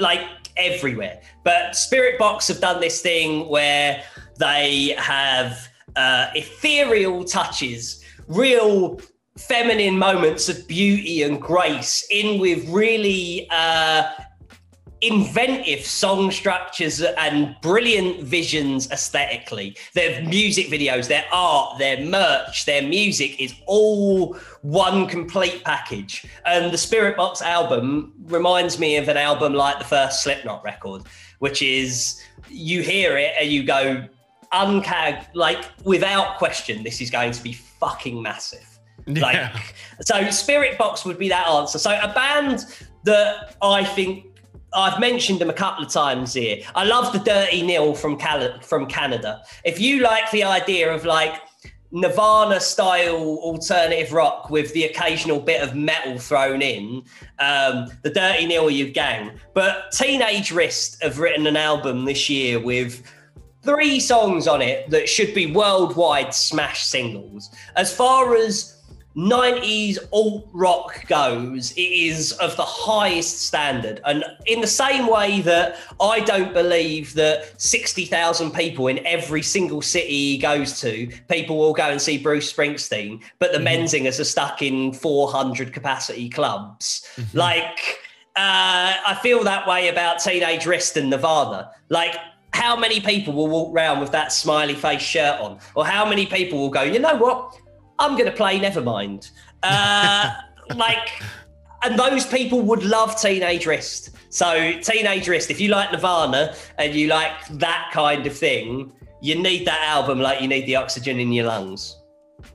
like 0.00 0.20
everywhere. 0.56 1.20
But 1.44 1.72
Spiritbox 1.72 2.48
have 2.48 2.60
done 2.60 2.80
this 2.80 3.00
thing 3.00 3.48
where 3.48 4.02
they 4.38 4.94
have 4.98 5.68
uh, 5.96 6.28
ethereal 6.34 7.24
touches, 7.24 8.04
real 8.28 9.00
feminine 9.38 9.98
moments 9.98 10.48
of 10.48 10.66
beauty 10.66 11.22
and 11.22 11.40
grace, 11.40 12.06
in 12.10 12.40
with 12.40 12.68
really 12.68 13.48
uh, 13.50 14.10
inventive 15.06 15.84
song 15.84 16.30
structures 16.30 17.00
and 17.02 17.56
brilliant 17.62 18.22
visions 18.22 18.90
aesthetically. 18.90 19.76
Their 19.94 20.22
music 20.22 20.66
videos, 20.68 21.08
their 21.08 21.24
art, 21.32 21.78
their 21.78 22.04
merch, 22.04 22.64
their 22.66 22.82
music 22.82 23.40
is 23.40 23.54
all 23.66 24.34
one 24.62 25.06
complete 25.06 25.62
package. 25.64 26.24
And 26.44 26.72
the 26.72 26.76
Spiritbox 26.76 27.42
album 27.42 28.12
reminds 28.24 28.78
me 28.78 28.96
of 28.96 29.08
an 29.08 29.16
album 29.16 29.54
like 29.54 29.78
the 29.78 29.84
first 29.84 30.22
Slipknot 30.22 30.62
record, 30.64 31.02
which 31.38 31.62
is 31.62 32.20
you 32.48 32.82
hear 32.82 33.16
it 33.16 33.32
and 33.40 33.50
you 33.50 33.62
go, 33.64 34.04
uncag, 34.52 35.26
like 35.34 35.64
without 35.84 36.38
question, 36.38 36.82
this 36.82 37.00
is 37.00 37.10
going 37.10 37.32
to 37.32 37.42
be 37.42 37.52
fucking 37.52 38.20
massive. 38.22 38.66
Like, 39.06 39.34
Yeah. 39.36 39.60
so 40.00 40.14
Spiritbox 40.16 41.04
would 41.04 41.18
be 41.18 41.28
that 41.28 41.46
answer. 41.48 41.78
So 41.78 41.90
a 41.92 42.12
band 42.12 42.64
that 43.04 43.56
I 43.62 43.84
think 43.84 44.26
I've 44.76 45.00
mentioned 45.00 45.40
them 45.40 45.48
a 45.48 45.54
couple 45.54 45.84
of 45.84 45.90
times 45.90 46.34
here. 46.34 46.58
I 46.74 46.84
love 46.84 47.12
the 47.12 47.18
Dirty 47.18 47.62
Nil 47.62 47.94
from 47.94 48.18
Cal- 48.18 48.60
from 48.60 48.86
Canada. 48.86 49.42
If 49.64 49.80
you 49.80 50.02
like 50.02 50.30
the 50.30 50.44
idea 50.44 50.92
of 50.92 51.06
like 51.06 51.40
Nirvana 51.92 52.60
style 52.60 53.38
alternative 53.42 54.12
rock 54.12 54.50
with 54.50 54.74
the 54.74 54.84
occasional 54.84 55.40
bit 55.40 55.62
of 55.62 55.74
metal 55.74 56.18
thrown 56.18 56.60
in, 56.60 57.02
um, 57.38 57.86
the 58.02 58.10
Dirty 58.10 58.46
Nil 58.46 58.68
your 58.68 58.88
gang. 58.88 59.32
But 59.54 59.92
Teenage 59.92 60.52
Wrist 60.52 61.02
have 61.02 61.18
written 61.18 61.46
an 61.46 61.56
album 61.56 62.04
this 62.04 62.28
year 62.28 62.60
with 62.60 63.02
three 63.62 63.98
songs 63.98 64.46
on 64.46 64.60
it 64.60 64.90
that 64.90 65.08
should 65.08 65.34
be 65.34 65.52
worldwide 65.52 66.34
smash 66.34 66.84
singles. 66.84 67.50
As 67.76 67.94
far 67.94 68.36
as 68.36 68.75
90s 69.16 69.98
alt 70.12 70.46
rock 70.52 71.06
goes, 71.06 71.72
it 71.72 71.80
is 71.80 72.32
of 72.32 72.54
the 72.56 72.64
highest 72.64 73.46
standard. 73.46 74.00
And 74.04 74.24
in 74.44 74.60
the 74.60 74.66
same 74.66 75.06
way 75.06 75.40
that 75.40 75.78
I 76.00 76.20
don't 76.20 76.52
believe 76.52 77.14
that 77.14 77.60
60,000 77.60 78.52
people 78.52 78.88
in 78.88 79.04
every 79.06 79.42
single 79.42 79.80
city 79.80 80.06
he 80.06 80.38
goes 80.38 80.78
to, 80.80 81.10
people 81.28 81.56
will 81.56 81.72
go 81.72 81.84
and 81.84 82.00
see 82.00 82.18
Bruce 82.18 82.52
Springsteen, 82.52 83.22
but 83.38 83.52
the 83.52 83.58
Menzingers 83.58 84.20
are 84.20 84.24
stuck 84.24 84.60
in 84.60 84.92
400 84.92 85.72
capacity 85.72 86.28
clubs. 86.28 87.08
Like, 87.32 87.98
uh, 88.36 89.00
I 89.06 89.18
feel 89.22 89.42
that 89.44 89.66
way 89.66 89.88
about 89.88 90.20
Teenage 90.20 90.66
Wrist 90.66 90.96
and 90.98 91.08
Nirvana. 91.08 91.70
Like, 91.88 92.16
how 92.52 92.76
many 92.76 93.00
people 93.00 93.32
will 93.32 93.48
walk 93.48 93.74
around 93.74 94.00
with 94.00 94.10
that 94.12 94.32
smiley 94.32 94.74
face 94.74 95.02
shirt 95.02 95.40
on? 95.40 95.58
Or 95.74 95.86
how 95.86 96.08
many 96.08 96.26
people 96.26 96.58
will 96.58 96.70
go, 96.70 96.82
you 96.82 96.98
know 96.98 97.16
what? 97.16 97.58
I'm 97.98 98.12
going 98.12 98.26
to 98.26 98.36
play 98.36 98.58
Nevermind. 98.58 99.30
Uh, 99.62 100.34
like, 100.76 101.22
and 101.82 101.98
those 101.98 102.26
people 102.26 102.60
would 102.62 102.84
love 102.84 103.20
Teenage 103.20 103.66
Wrist. 103.66 104.10
So, 104.30 104.72
Teenage 104.80 105.28
Wrist, 105.28 105.50
if 105.50 105.60
you 105.60 105.68
like 105.68 105.92
Nirvana 105.92 106.54
and 106.78 106.94
you 106.94 107.08
like 107.08 107.46
that 107.58 107.90
kind 107.92 108.26
of 108.26 108.36
thing, 108.36 108.92
you 109.20 109.34
need 109.34 109.66
that 109.66 109.80
album 109.82 110.20
like 110.20 110.40
you 110.40 110.48
need 110.48 110.66
the 110.66 110.76
oxygen 110.76 111.18
in 111.18 111.32
your 111.32 111.46
lungs. 111.46 111.96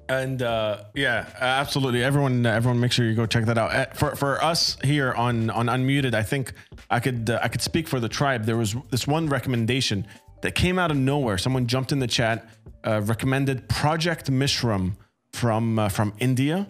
And 0.10 0.42
uh, 0.42 0.84
yeah, 0.94 1.26
absolutely. 1.40 2.04
Everyone, 2.04 2.46
everyone, 2.46 2.80
make 2.80 2.92
sure 2.92 3.06
you 3.06 3.16
go 3.16 3.26
check 3.26 3.46
that 3.46 3.58
out. 3.58 3.74
Uh, 3.74 3.86
For 3.94 4.16
for 4.16 4.44
us 4.44 4.78
here 4.84 5.14
on 5.14 5.50
on 5.50 5.68
Unmuted, 5.68 6.14
I 6.14 6.24
think 6.24 6.54
I 6.90 7.00
could 7.00 7.30
uh, 7.30 7.40
I 7.42 7.48
could 7.48 7.62
speak 7.62 7.88
for 7.88 8.00
the 8.00 8.10
tribe. 8.10 8.46
There 8.46 8.58
was 8.58 8.76
this 8.90 9.08
one 9.08 9.28
recommendation 9.28 10.06
that 10.42 10.54
came 10.54 10.78
out 10.78 10.92
of 10.92 10.98
nowhere. 10.98 11.38
Someone 11.38 11.66
jumped 11.66 11.92
in 11.92 12.00
the 12.00 12.08
chat, 12.08 12.48
uh, 12.84 13.02
recommended 13.04 13.68
Project 13.70 14.30
Mishram 14.32 14.96
from 15.34 15.80
uh, 15.80 15.90
from 15.90 16.14
India, 16.20 16.68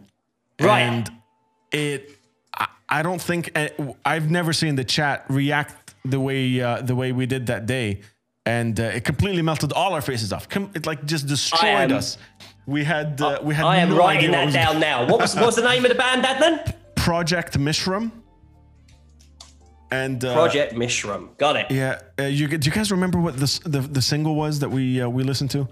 Right. 0.59 0.81
and 0.81 1.09
it. 1.71 2.17
I, 2.53 2.67
I 2.89 3.01
don't 3.01 3.21
think 3.21 3.51
uh, 3.55 3.69
I've 4.05 4.29
never 4.29 4.53
seen 4.53 4.75
the 4.75 4.83
chat 4.83 5.25
react 5.29 5.95
the 6.05 6.19
way 6.19 6.61
uh, 6.61 6.81
the 6.81 6.95
way 6.95 7.11
we 7.11 7.25
did 7.25 7.47
that 7.47 7.65
day, 7.65 8.01
and 8.45 8.79
uh, 8.79 8.83
it 8.97 9.03
completely 9.03 9.41
melted 9.41 9.71
all 9.73 9.93
our 9.93 10.01
faces 10.01 10.31
off. 10.33 10.47
Com- 10.49 10.71
it 10.75 10.85
like 10.85 11.05
just 11.05 11.27
destroyed 11.27 11.91
am- 11.91 11.93
us. 11.93 12.17
We 12.67 12.83
had 12.83 13.19
uh, 13.21 13.39
we 13.43 13.55
had 13.55 13.65
I 13.65 13.77
am 13.77 13.89
no 13.89 13.97
writing 13.97 14.31
that 14.31 14.53
down 14.53 14.79
now. 14.79 15.07
What 15.07 15.19
was, 15.21 15.35
what 15.35 15.45
was 15.47 15.55
the 15.55 15.63
name 15.63 15.83
of 15.83 15.89
the 15.89 15.95
band, 15.95 16.23
Adnan? 16.23 16.75
Project 16.95 17.57
Mishram. 17.57 18.11
And 19.93 20.23
uh, 20.23 20.33
Project 20.33 20.73
Mishram. 20.73 21.35
Got 21.37 21.57
it. 21.57 21.65
yeah, 21.71 21.99
uh, 22.19 22.23
you 22.23 22.47
do 22.47 22.65
you 22.65 22.71
guys 22.71 22.91
remember 22.91 23.19
what 23.19 23.37
this, 23.37 23.59
the 23.59 23.79
the 23.81 24.01
single 24.01 24.35
was 24.35 24.59
that 24.59 24.69
we 24.69 25.01
uh, 25.01 25.09
we 25.09 25.23
listened 25.23 25.51
to? 25.51 25.67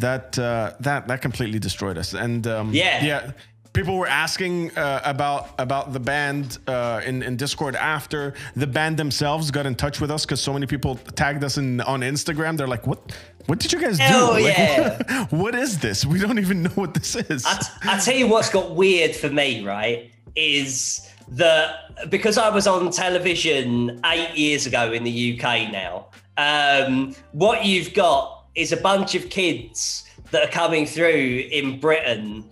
That 0.00 0.38
uh, 0.38 0.72
that 0.80 1.06
that 1.08 1.22
completely 1.22 1.58
destroyed 1.58 1.98
us. 1.98 2.14
And 2.14 2.46
um, 2.46 2.70
Yeah. 2.72 3.04
yeah, 3.04 3.32
people 3.72 3.96
were 3.96 4.06
asking 4.08 4.76
uh, 4.76 5.00
about 5.04 5.48
about 5.58 5.92
the 5.92 6.00
band 6.00 6.58
uh, 6.66 7.00
in 7.04 7.22
in 7.22 7.36
Discord 7.36 7.76
after 7.76 8.34
the 8.56 8.66
band 8.66 8.96
themselves 8.96 9.50
got 9.50 9.66
in 9.66 9.74
touch 9.74 10.00
with 10.00 10.10
us 10.10 10.24
because 10.24 10.40
so 10.40 10.52
many 10.52 10.66
people 10.66 10.96
tagged 11.16 11.44
us 11.44 11.58
in 11.58 11.80
on 11.82 12.00
Instagram. 12.00 12.56
They're 12.56 12.66
like, 12.76 12.86
"What? 12.86 13.12
What 13.46 13.58
did 13.58 13.72
you 13.74 13.80
guys 13.80 13.98
do? 13.98 14.04
Hell 14.04 14.32
Like, 14.32 14.44
yeah. 14.44 14.96
what- 14.96 15.32
what 15.42 15.54
is 15.54 15.78
this? 15.78 16.06
We 16.06 16.18
don't 16.18 16.38
even 16.38 16.62
know 16.62 16.70
what 16.76 16.94
this 16.94 17.14
is." 17.14 17.44
I, 17.44 17.54
t- 17.58 17.66
I 17.82 17.98
tell 17.98 18.16
you 18.16 18.26
what's 18.26 18.48
got 18.50 18.74
weird 18.74 19.14
for 19.14 19.28
me, 19.28 19.62
right, 19.64 20.10
is 20.34 21.08
that 21.28 22.10
because 22.10 22.36
I 22.38 22.48
was 22.48 22.66
on 22.66 22.90
television 22.90 24.00
eight 24.06 24.34
years 24.36 24.66
ago 24.66 24.92
in 24.92 25.04
the 25.04 25.38
UK 25.40 25.70
now, 25.72 26.06
um, 26.36 27.14
what 27.32 27.64
you've 27.64 27.92
got 27.94 28.43
is 28.54 28.72
a 28.72 28.76
bunch 28.76 29.14
of 29.14 29.30
kids 29.30 30.04
that 30.30 30.42
are 30.42 30.52
coming 30.52 30.86
through 30.86 31.44
in 31.50 31.80
Britain 31.80 32.44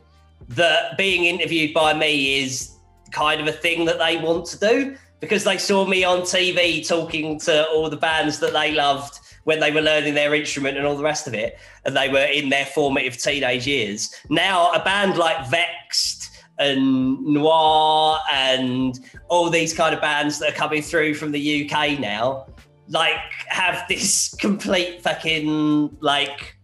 that 0.49 0.97
being 0.99 1.25
interviewed 1.25 1.73
by 1.73 1.95
me 1.95 2.43
is 2.43 2.77
kind 3.11 3.41
of 3.41 3.47
a 3.47 3.53
thing 3.53 3.85
that 3.85 3.99
they 3.99 4.17
want 4.17 4.47
to 4.47 4.59
do 4.59 4.97
because 5.21 5.45
they 5.45 5.59
saw 5.59 5.87
me 5.87 6.03
on 6.05 6.23
TV 6.23 6.87
talking 6.87 7.39
to 7.39 7.67
all 7.69 7.89
the 7.89 7.97
bands 7.97 8.41
that 8.41 8.53
they 8.53 8.73
loved 8.73 9.21
when 9.45 9.61
they 9.61 9.71
were 9.71 9.81
learning 9.81 10.15
their 10.15 10.35
instrument 10.35 10.77
and 10.77 10.87
all 10.87 10.97
the 10.97 11.03
rest 11.03 11.27
of 11.27 11.35
it, 11.35 11.59
and 11.85 11.97
they 11.97 12.09
were 12.09 12.25
in 12.25 12.49
their 12.49 12.67
formative 12.67 13.17
teenage 13.17 13.67
years. 13.67 14.15
Now, 14.29 14.73
a 14.73 14.83
band 14.85 15.17
like 15.17 15.49
Vexed 15.49 16.31
and 16.59 17.21
Noir 17.25 18.19
and 18.31 18.99
all 19.29 19.51
these 19.51 19.75
kind 19.75 19.95
of 19.95 20.01
bands 20.01 20.39
that 20.39 20.51
are 20.51 20.57
coming 20.57 20.83
through 20.83 21.15
from 21.15 21.33
the 21.33 21.71
UK 21.71 21.99
now, 21.99 22.47
like, 22.93 23.19
have 23.49 23.87
this 23.89 24.35
complete 24.41 25.03
fucking 25.03 25.97
like 26.01 26.57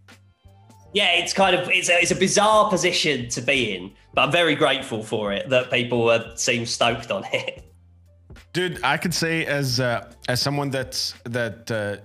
yeah, 0.91 1.11
it's 1.13 1.33
kind 1.33 1.55
of 1.55 1.69
it's 1.69 1.89
a, 1.89 2.01
it's 2.01 2.11
a 2.11 2.15
bizarre 2.15 2.69
position 2.69 3.29
to 3.29 3.41
be 3.41 3.75
in, 3.75 3.91
but 4.13 4.23
I'm 4.23 4.31
very 4.31 4.55
grateful 4.55 5.03
for 5.03 5.31
it 5.31 5.49
that 5.49 5.69
people 5.69 6.19
seem 6.35 6.65
stoked 6.65 7.11
on 7.11 7.25
it. 7.31 7.65
dude 8.53 8.79
i 8.83 8.97
could 8.97 9.13
say 9.13 9.45
as 9.45 9.79
uh, 9.79 10.11
as 10.27 10.41
someone 10.41 10.69
that's 10.69 11.13
that 11.25 11.69
uh 11.71 11.97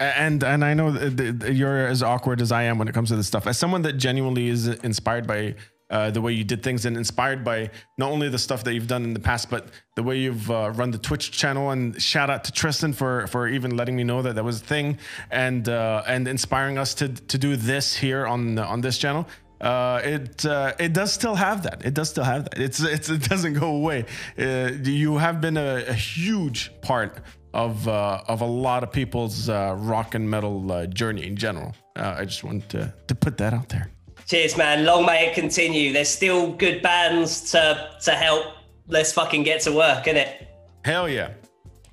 and 0.00 0.42
and 0.44 0.64
i 0.64 0.72
know 0.72 0.90
you're 1.50 1.86
as 1.86 2.02
awkward 2.02 2.40
as 2.40 2.52
i 2.52 2.62
am 2.62 2.78
when 2.78 2.88
it 2.88 2.94
comes 2.94 3.10
to 3.10 3.16
this 3.16 3.26
stuff 3.26 3.46
as 3.46 3.58
someone 3.58 3.82
that 3.82 3.94
genuinely 3.94 4.48
is 4.48 4.68
inspired 4.68 5.26
by 5.26 5.54
uh, 5.90 6.10
the 6.10 6.20
way 6.20 6.32
you 6.32 6.44
did 6.44 6.62
things 6.62 6.84
and 6.84 6.96
inspired 6.96 7.44
by 7.44 7.70
not 7.96 8.10
only 8.10 8.28
the 8.28 8.38
stuff 8.38 8.64
that 8.64 8.74
you've 8.74 8.86
done 8.86 9.04
in 9.04 9.14
the 9.14 9.20
past, 9.20 9.50
but 9.50 9.68
the 9.96 10.02
way 10.02 10.18
you've 10.18 10.50
uh, 10.50 10.70
run 10.74 10.90
the 10.90 10.98
Twitch 10.98 11.30
channel. 11.30 11.70
And 11.70 12.00
shout 12.00 12.30
out 12.30 12.44
to 12.44 12.52
Tristan 12.52 12.92
for 12.92 13.26
for 13.26 13.48
even 13.48 13.76
letting 13.76 13.96
me 13.96 14.04
know 14.04 14.22
that 14.22 14.34
that 14.34 14.44
was 14.44 14.60
a 14.60 14.64
thing 14.64 14.98
and 15.30 15.68
uh, 15.68 16.02
and 16.06 16.28
inspiring 16.28 16.78
us 16.78 16.94
to 16.94 17.08
to 17.08 17.38
do 17.38 17.56
this 17.56 17.96
here 17.96 18.26
on 18.26 18.58
on 18.58 18.80
this 18.80 18.98
channel 18.98 19.26
uh, 19.60 20.00
it 20.04 20.44
uh, 20.46 20.72
it 20.78 20.92
does 20.92 21.12
still 21.12 21.34
have 21.34 21.62
that. 21.64 21.84
It 21.84 21.94
does 21.94 22.10
still 22.10 22.24
have 22.24 22.44
that. 22.44 22.58
It's, 22.58 22.80
it's 22.80 23.08
it 23.08 23.22
doesn't 23.22 23.54
go 23.54 23.74
away. 23.74 24.04
Uh, 24.38 24.70
you 24.82 25.18
have 25.18 25.40
been 25.40 25.56
a, 25.56 25.84
a 25.88 25.94
huge 25.94 26.70
part 26.80 27.20
of 27.52 27.88
uh, 27.88 28.22
of 28.28 28.40
a 28.40 28.46
lot 28.46 28.82
of 28.82 28.92
people's 28.92 29.48
uh, 29.48 29.74
rock 29.76 30.14
and 30.14 30.28
metal 30.28 30.86
journey 30.86 31.26
in 31.26 31.36
general. 31.36 31.74
I 31.96 32.24
just 32.24 32.44
want 32.44 32.68
to 32.70 32.94
to 33.08 33.14
put 33.14 33.36
that 33.38 33.52
out 33.52 33.68
there. 33.68 33.90
Cheers, 34.28 34.58
man. 34.58 34.84
Long 34.84 35.06
may 35.06 35.28
it 35.28 35.34
continue. 35.34 35.90
There's 35.90 36.10
still 36.10 36.52
good 36.52 36.82
bands 36.82 37.50
to 37.52 37.96
to 38.02 38.10
help. 38.10 38.44
Let's 38.86 39.10
fucking 39.10 39.42
get 39.42 39.62
to 39.62 39.72
work, 39.72 40.04
innit? 40.04 40.46
Hell 40.84 41.08
yeah. 41.08 41.30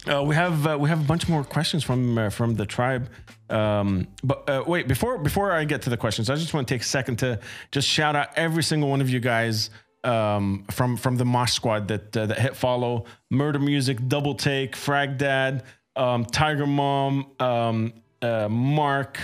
Uh, 0.06 0.22
we 0.22 0.36
have 0.36 0.68
uh, 0.68 0.78
we 0.78 0.90
have 0.90 1.00
a 1.00 1.06
bunch 1.06 1.30
more 1.30 1.46
questions 1.46 1.82
from 1.82 2.18
uh, 2.18 2.30
from 2.30 2.56
the 2.56 2.66
tribe. 2.66 3.10
Um, 3.50 4.08
but 4.22 4.50
uh, 4.50 4.66
wait, 4.68 4.90
before 4.90 5.18
before 5.18 5.54
I 5.54 5.64
get 5.64 5.84
to 5.84 5.90
the 5.90 5.96
questions, 5.96 6.30
I 6.30 6.36
just 6.36 6.54
want 6.54 6.68
to 6.68 6.74
take 6.74 6.82
a 6.82 6.86
second 6.86 7.20
to 7.20 7.40
just 7.72 7.88
shout 7.88 8.18
out 8.18 8.28
every 8.36 8.64
single 8.64 8.90
one 8.90 9.00
of 9.00 9.10
you 9.10 9.22
guys 9.22 9.70
um, 10.04 10.66
from 10.72 10.98
from 10.98 11.16
the 11.16 11.26
Mosh 11.26 11.54
Squad 11.54 11.88
that 11.88 12.18
uh, 12.18 12.26
that 12.26 12.38
hit 12.38 12.58
follow. 12.58 13.06
Murder 13.30 13.60
Music, 13.60 13.98
Double 14.10 14.36
Take, 14.36 14.76
Frag 14.76 15.18
Dad, 15.18 15.64
um, 15.96 16.26
Tiger 16.26 16.68
Mom, 16.68 17.32
um, 17.40 17.94
uh, 18.22 18.50
Mark, 18.50 19.20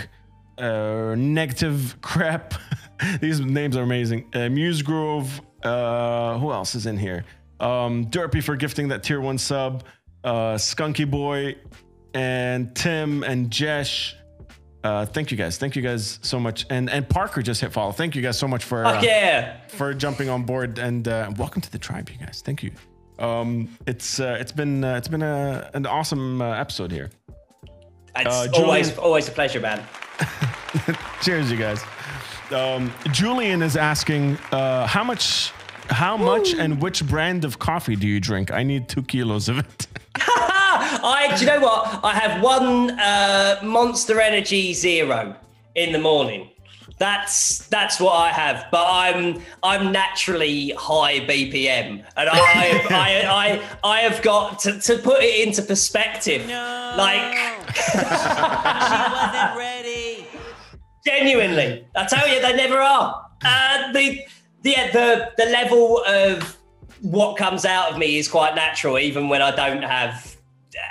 Negative 0.58 1.98
Crap. 2.02 2.54
These 3.22 3.40
names 3.40 3.78
are 3.78 3.84
amazing. 3.84 4.30
Uh, 4.34 4.50
Muse 4.50 4.82
Grove. 4.82 5.42
Uh, 5.64 6.40
who 6.40 6.52
else 6.52 6.76
is 6.76 6.86
in 6.86 6.98
here? 6.98 7.24
Um, 7.60 8.06
Derpy 8.08 8.44
for 8.44 8.56
gifting 8.56 8.88
that 8.90 9.04
tier 9.04 9.22
one 9.22 9.38
sub. 9.38 9.84
Uh, 10.24 10.56
Skunky 10.56 11.10
Boy 11.10 11.56
and 12.14 12.76
Tim 12.76 13.24
and 13.24 13.50
Jesh. 13.50 14.16
Uh, 14.84 15.06
thank 15.06 15.30
you 15.30 15.38
guys. 15.38 15.58
Thank 15.58 15.76
you 15.76 15.82
guys 15.82 16.20
so 16.24 16.40
much. 16.40 16.66
And 16.70 16.90
and 16.90 17.08
Parker 17.08 17.42
just 17.42 17.62
hit 17.62 17.72
follow. 17.72 17.92
Thank 17.92 18.16
you 18.16 18.22
guys 18.22 18.38
so 18.38 18.48
much 18.48 18.64
for 18.64 18.86
uh, 18.86 19.02
yeah. 19.02 19.58
for 19.68 19.94
jumping 19.94 20.30
on 20.30 20.44
board 20.44 20.80
and 20.80 21.08
uh, 21.08 21.32
welcome 21.38 21.62
to 21.62 21.72
the 21.72 21.78
tribe, 21.78 22.10
you 22.10 22.18
guys. 22.18 22.42
Thank 22.44 22.64
you. 22.64 22.72
Um, 23.20 23.78
it's 23.86 24.20
uh, 24.20 24.38
it's 24.40 24.52
been 24.52 24.84
uh, 24.84 24.96
it's 24.96 25.08
been 25.08 25.22
a, 25.22 25.70
an 25.76 25.86
awesome 25.86 26.42
uh, 26.42 26.54
episode 26.54 26.92
here. 26.92 27.12
It's 28.16 28.58
always 28.58 28.98
always 28.98 29.28
a 29.28 29.32
pleasure, 29.32 29.60
man. 29.60 29.84
Cheers, 31.22 31.52
you 31.52 31.58
guys. 31.58 31.84
Um, 32.54 32.94
Julian 33.12 33.62
is 33.62 33.76
asking 33.76 34.38
uh, 34.52 34.88
how 34.88 35.04
much 35.04 35.52
how 35.90 36.16
much 36.16 36.54
and 36.54 36.82
which 36.82 37.06
brand 37.06 37.44
of 37.44 37.60
coffee 37.60 37.96
do 37.96 38.08
you 38.08 38.20
drink? 38.20 38.52
I 38.52 38.64
need 38.64 38.88
two 38.88 39.04
kilos 39.04 39.50
of 39.50 39.60
it. 39.60 39.88
I, 40.74 41.34
do 41.36 41.46
you 41.46 41.52
know 41.52 41.60
what? 41.60 42.00
I 42.04 42.14
have 42.14 42.42
one 42.42 42.92
uh, 42.92 43.60
Monster 43.62 44.22
Energy 44.22 44.74
Zero 44.74 45.36
in 45.76 45.92
the 45.92 46.00
morning. 46.00 46.50
That's 46.98 47.68
that's 47.68 48.00
what 48.00 48.14
I 48.14 48.30
have. 48.30 48.68
But 48.72 48.86
I'm 48.88 49.42
I'm 49.64 49.92
naturally 49.92 50.70
high 50.78 51.20
BPM, 51.22 52.04
and 52.16 52.30
I 52.30 52.40
I, 52.90 53.62
I, 53.84 53.90
I 53.90 54.00
have 54.02 54.22
got 54.22 54.60
to, 54.60 54.80
to 54.80 54.98
put 54.98 55.24
it 55.24 55.48
into 55.48 55.62
perspective. 55.62 56.48
No. 56.48 56.94
Like 56.98 57.36
she 57.76 57.98
wasn't 57.98 59.58
ready. 59.58 60.21
Genuinely, 61.06 61.86
I 61.96 62.06
tell 62.06 62.28
you, 62.28 62.42
they 62.42 62.56
never 62.56 62.80
are. 62.80 63.26
Uh, 63.44 63.92
the 63.92 64.22
the 64.64 64.76
the 64.94 65.32
the 65.38 65.46
level 65.46 66.04
of 66.06 66.58
what 67.02 67.38
comes 67.38 67.66
out 67.66 67.92
of 67.92 67.98
me 67.98 68.18
is 68.18 68.28
quite 68.28 68.56
natural, 68.56 69.00
even 69.00 69.28
when 69.28 69.42
I 69.42 69.56
don't 69.56 69.82
have 69.82 70.38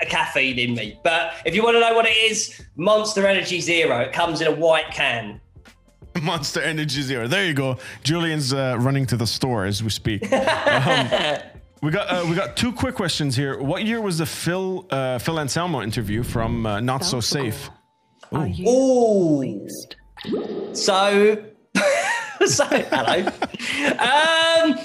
a 0.03 0.07
caffeine 0.07 0.59
in 0.59 0.75
me. 0.75 0.99
But 1.03 1.35
if 1.45 1.55
you 1.55 1.63
want 1.63 1.77
to 1.77 1.81
know 1.81 1.95
what 1.95 2.07
it 2.07 2.17
is, 2.17 2.61
Monster 2.77 3.27
Energy 3.27 3.61
Zero. 3.61 4.01
It 4.01 4.13
comes 4.13 4.41
in 4.41 4.49
a 4.49 4.53
white 4.53 4.91
can. 4.93 5.41
Monster 6.23 6.61
Energy 6.61 7.03
Zero. 7.03 7.29
There 7.29 7.47
you 7.47 7.55
go. 7.55 7.79
Julian's 8.03 8.53
uh, 8.53 8.77
running 8.81 9.07
to 9.07 9.17
the 9.17 9.27
store 9.27 9.65
as 9.65 9.83
we 9.83 9.91
speak. 9.91 10.23
Um, 10.33 11.39
we 11.83 11.91
got 11.91 12.11
uh, 12.11 12.27
we 12.29 12.35
got 12.37 12.57
two 12.57 12.73
quick 12.73 12.95
questions 12.95 13.35
here. 13.35 13.59
What 13.59 13.85
year 13.85 14.03
was 14.03 14.19
the 14.19 14.27
Phil 14.27 14.87
uh, 14.91 15.19
Phil 15.19 15.41
Anselmo 15.41 15.81
interview 15.81 16.23
from 16.23 16.67
uh, 16.67 16.81
Not 16.81 17.05
So 17.05 17.21
Safe? 17.21 17.71
Are 18.33 18.47
you 18.47 18.69
Ooh. 18.69 19.69
So, 20.73 21.45
so 22.47 22.65
hello. 22.67 23.27
Um, 23.99 24.79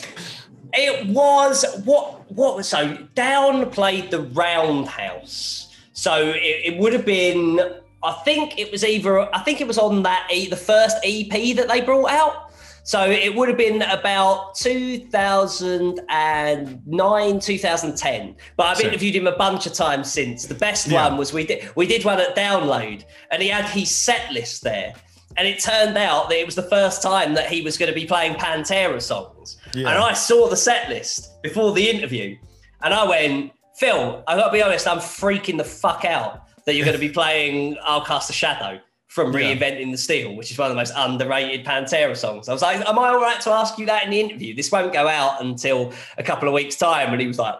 it 0.73 1.07
was 1.07 1.65
what 1.85 2.29
what 2.31 2.55
was 2.57 2.67
so 2.67 2.97
Down 3.15 3.69
played 3.69 4.11
the 4.11 4.21
Roundhouse. 4.21 5.73
So 5.93 6.29
it, 6.29 6.73
it 6.73 6.77
would 6.79 6.93
have 6.93 7.05
been. 7.05 7.59
I 8.03 8.11
think 8.23 8.59
it 8.59 8.71
was 8.71 8.83
either. 8.83 9.33
I 9.35 9.39
think 9.39 9.61
it 9.61 9.67
was 9.67 9.77
on 9.77 10.03
that 10.03 10.27
e, 10.31 10.47
the 10.47 10.55
first 10.55 10.97
EP 11.03 11.55
that 11.55 11.67
they 11.67 11.81
brought 11.81 12.11
out. 12.11 12.41
So 12.83 13.09
it 13.09 13.33
would 13.33 13.47
have 13.47 13.57
been 13.57 13.81
about 13.81 14.53
2009, 14.53 17.39
2010. 17.39 18.35
But 18.57 18.63
I've 18.67 18.77
Sick. 18.77 18.85
interviewed 18.85 19.15
him 19.15 19.25
a 19.25 19.35
bunch 19.35 19.65
of 19.65 19.73
times 19.73 20.11
since. 20.11 20.45
The 20.45 20.53
best 20.53 20.87
Yeah. 20.87 21.07
one 21.09 21.17
was 21.17 21.33
we 21.33 21.47
did 21.47 21.67
we 21.75 21.87
did 21.87 22.05
one 22.05 22.19
at 22.19 22.35
Download, 22.35 23.03
and 23.31 23.41
he 23.41 23.47
had 23.49 23.65
his 23.65 23.89
set 23.89 24.31
list 24.31 24.61
there. 24.63 24.93
And 25.37 25.47
it 25.47 25.59
turned 25.61 25.97
out 25.97 26.29
that 26.29 26.37
it 26.39 26.45
was 26.45 26.55
the 26.55 26.63
first 26.63 27.01
time 27.01 27.33
that 27.33 27.47
he 27.51 27.61
was 27.61 27.77
going 27.77 27.89
to 27.91 27.95
be 27.95 28.05
playing 28.05 28.35
Pantera 28.35 29.01
songs. 29.01 29.57
Yeah. 29.73 29.89
And 29.89 29.97
I 29.97 30.13
saw 30.13 30.47
the 30.47 30.55
set 30.55 30.89
list 30.89 31.41
before 31.43 31.73
the 31.73 31.89
interview, 31.89 32.37
and 32.83 32.93
I 32.93 33.05
went, 33.07 33.51
Phil, 33.75 34.23
I 34.27 34.35
got 34.35 34.47
to 34.47 34.53
be 34.53 34.61
honest, 34.61 34.87
I'm 34.87 34.99
freaking 34.99 35.57
the 35.57 35.65
fuck 35.65 36.05
out 36.05 36.43
that 36.65 36.75
you're 36.75 36.85
going 36.85 36.97
to 36.97 37.05
be 37.07 37.09
playing 37.21 37.77
I'll 37.83 38.05
Cast 38.05 38.29
a 38.29 38.33
Shadow 38.33 38.79
from 39.07 39.33
Yeah. 39.33 39.55
Reinventing 39.55 39.91
the 39.91 39.97
Steel, 39.97 40.35
which 40.35 40.51
is 40.51 40.57
one 40.57 40.67
of 40.69 40.75
the 40.75 40.79
most 40.79 40.93
underrated 40.95 41.65
Pantera 41.65 42.15
songs. 42.15 42.47
I 42.49 42.53
was 42.53 42.61
like, 42.61 42.85
Am 42.87 42.97
I 42.97 43.09
all 43.09 43.21
right 43.21 43.39
to 43.41 43.49
ask 43.51 43.77
you 43.77 43.85
that 43.87 44.03
in 44.05 44.11
the 44.11 44.19
interview? 44.19 44.55
This 44.55 44.71
won't 44.71 44.93
go 44.93 45.07
out 45.07 45.41
until 45.41 45.93
a 46.17 46.23
couple 46.23 46.47
of 46.47 46.53
weeks' 46.53 46.75
time. 46.77 47.11
And 47.11 47.21
he 47.21 47.27
was 47.27 47.39
like, 47.39 47.55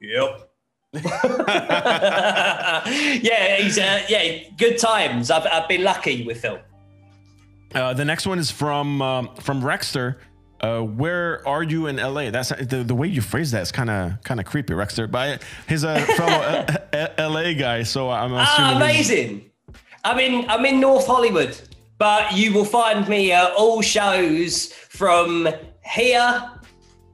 Yep. 0.00 0.50
yeah, 3.22 3.56
he's 3.56 3.78
uh, 3.78 4.02
yeah, 4.08 4.44
good 4.56 4.78
times. 4.78 5.30
I've, 5.30 5.46
I've 5.46 5.68
been 5.68 5.82
lucky 5.82 6.24
with 6.24 6.40
Phil. 6.40 6.58
Uh, 7.74 7.92
the 7.94 8.04
next 8.04 8.26
one 8.26 8.38
is 8.38 8.50
from 8.50 9.02
um, 9.02 9.34
from 9.40 9.62
Rexter. 9.62 10.16
Uh, 10.60 10.80
where 10.80 11.46
are 11.46 11.62
you 11.62 11.88
in 11.88 11.96
LA? 11.96 12.30
That's 12.30 12.48
the, 12.48 12.84
the 12.86 12.94
way 12.94 13.06
you 13.08 13.20
phrase 13.20 13.50
that 13.50 13.62
is 13.62 13.72
kind 13.72 13.90
of 13.90 14.22
kind 14.22 14.40
of 14.40 14.46
creepy, 14.46 14.72
Rexter. 14.72 15.10
But 15.10 15.42
he's 15.68 15.82
a 15.84 16.00
fellow 16.00 16.66
LA 17.18 17.52
guy, 17.58 17.82
so 17.82 18.10
I'm 18.10 18.32
Ah, 18.32 18.42
assuming. 18.44 18.88
he's- 18.94 19.10
amazing. 19.10 19.50
I'm 20.04 20.18
in 20.18 20.48
I'm 20.50 20.64
in 20.66 20.80
North 20.80 21.06
Hollywood, 21.06 21.58
but 21.98 22.36
you 22.36 22.52
will 22.52 22.64
find 22.64 23.08
me 23.08 23.32
at 23.32 23.52
all 23.52 23.80
shows 23.82 24.66
from 24.72 25.48
here 25.84 26.50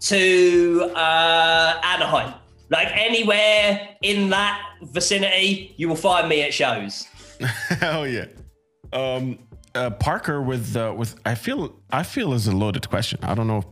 to 0.01 0.91
uh, 0.95 1.81
Anaheim. 1.85 2.35
Like 2.69 2.89
anywhere 2.93 3.89
in 4.03 4.29
that 4.31 4.61
vicinity, 4.83 5.75
you 5.77 5.89
will 5.89 5.97
find 5.97 6.29
me 6.29 6.43
at 6.43 6.55
shows. 6.55 7.07
Hell 7.81 8.07
yeah. 8.07 8.27
Um, 8.93 9.39
uh, 9.75 9.91
Parker 9.91 10.43
with 10.43 10.77
uh, 10.77 10.95
with 10.97 11.19
I 11.25 11.35
feel 11.35 11.75
I 11.91 12.03
feel 12.03 12.33
is 12.33 12.47
a 12.47 12.57
loaded 12.57 12.89
question. 12.89 13.19
I 13.23 13.35
don't 13.35 13.47
know 13.47 13.65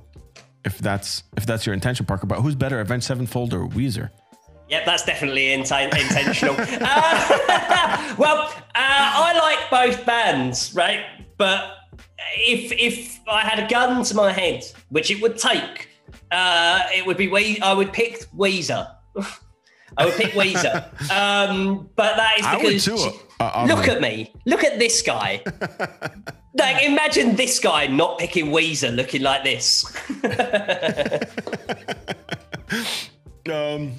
if 0.64 0.78
that's 0.78 1.24
if 1.36 1.46
that's 1.46 1.66
your 1.66 1.74
intention, 1.74 2.06
Parker. 2.06 2.26
But 2.26 2.40
who's 2.40 2.54
better, 2.54 2.80
Avenged 2.80 3.06
Sevenfold 3.06 3.52
or 3.54 3.66
Weezer? 3.68 4.10
Yep, 4.68 4.84
that's 4.84 5.04
definitely 5.04 5.46
inten- 5.46 5.96
intentional. 5.98 6.54
Uh, 6.80 8.14
well, 8.18 8.38
uh, 8.38 8.52
I 8.74 9.38
like 9.38 9.70
both 9.70 10.04
bands, 10.04 10.74
right? 10.74 11.00
But 11.36 11.74
if 12.36 12.72
if 12.72 13.20
I 13.28 13.40
had 13.40 13.58
a 13.64 13.68
gun 13.68 14.04
to 14.04 14.14
my 14.14 14.32
head, 14.32 14.64
which 14.90 15.10
it 15.10 15.20
would 15.22 15.38
take, 15.38 15.88
uh, 16.30 16.82
it 16.94 17.06
would 17.06 17.16
be 17.16 17.28
we. 17.28 17.60
I 17.60 17.72
would 17.72 17.92
pick 17.92 18.26
Weezer. 18.36 18.94
I 19.98 20.04
would 20.04 20.14
pick 20.14 20.32
Weezer. 20.32 20.84
Um, 21.10 21.90
but 21.96 22.16
that 22.16 22.38
is 22.38 22.46
I 22.46 22.56
would 22.56 22.62
because 22.62 22.84
too, 22.84 23.10
uh, 23.40 23.66
look 23.68 23.88
at 23.88 24.00
me. 24.00 24.32
Look 24.46 24.64
at 24.64 24.78
this 24.78 25.02
guy. 25.02 25.42
like 26.54 26.84
imagine 26.84 27.36
this 27.36 27.58
guy 27.58 27.88
not 27.88 28.18
picking 28.18 28.46
Weezer, 28.46 28.94
looking 28.94 29.22
like 29.22 29.44
this. 29.44 29.84
Um, 33.50 33.94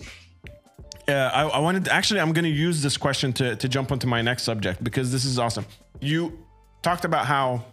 yeah, 1.08 1.32
I, 1.34 1.48
I 1.48 1.60
wanted 1.60 1.88
actually. 1.88 2.20
I'm 2.20 2.34
going 2.34 2.44
to 2.44 2.50
use 2.50 2.84
this 2.84 2.98
question 2.98 3.34
to 3.34 3.56
to 3.56 3.68
jump 3.68 3.92
onto 3.92 4.08
my 4.08 4.22
next 4.22 4.44
subject 4.44 4.84
because 4.84 5.12
this 5.12 5.26
is 5.26 5.40
awesome. 5.40 5.66
You 6.00 6.46
talked 6.84 7.04
about 7.04 7.26
how 7.26 7.66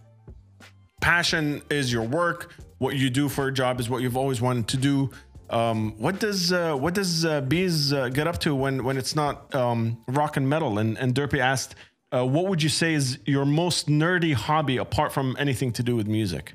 passion 1.01 1.61
is 1.69 1.91
your 1.91 2.03
work. 2.03 2.53
What 2.79 2.95
you 2.95 3.09
do 3.09 3.29
for 3.29 3.47
a 3.47 3.53
job 3.53 3.79
is 3.79 3.89
what 3.89 4.01
you've 4.01 4.17
always 4.17 4.41
wanted 4.41 4.67
to 4.69 4.77
do. 4.77 5.11
Um, 5.49 5.93
what 5.97 6.19
does 6.19 6.51
uh, 6.51 6.75
what 6.75 6.93
does 6.93 7.25
uh, 7.25 7.41
Beez 7.41 7.93
uh, 7.93 8.09
get 8.09 8.27
up 8.27 8.37
to 8.39 8.53
when 8.53 8.83
when 8.83 8.97
it's 8.97 9.15
not 9.15 9.53
um, 9.55 10.03
rock 10.07 10.37
and 10.37 10.47
metal? 10.49 10.79
And 10.79 10.97
and 10.97 11.13
Derpy 11.13 11.39
asked, 11.39 11.75
uh, 12.11 12.25
what 12.25 12.47
would 12.47 12.61
you 12.61 12.69
say 12.69 12.93
is 12.93 13.19
your 13.25 13.45
most 13.45 13.87
nerdy 13.87 14.33
hobby 14.33 14.77
apart 14.77 15.11
from 15.11 15.35
anything 15.39 15.71
to 15.73 15.83
do 15.83 15.95
with 15.95 16.07
music? 16.07 16.53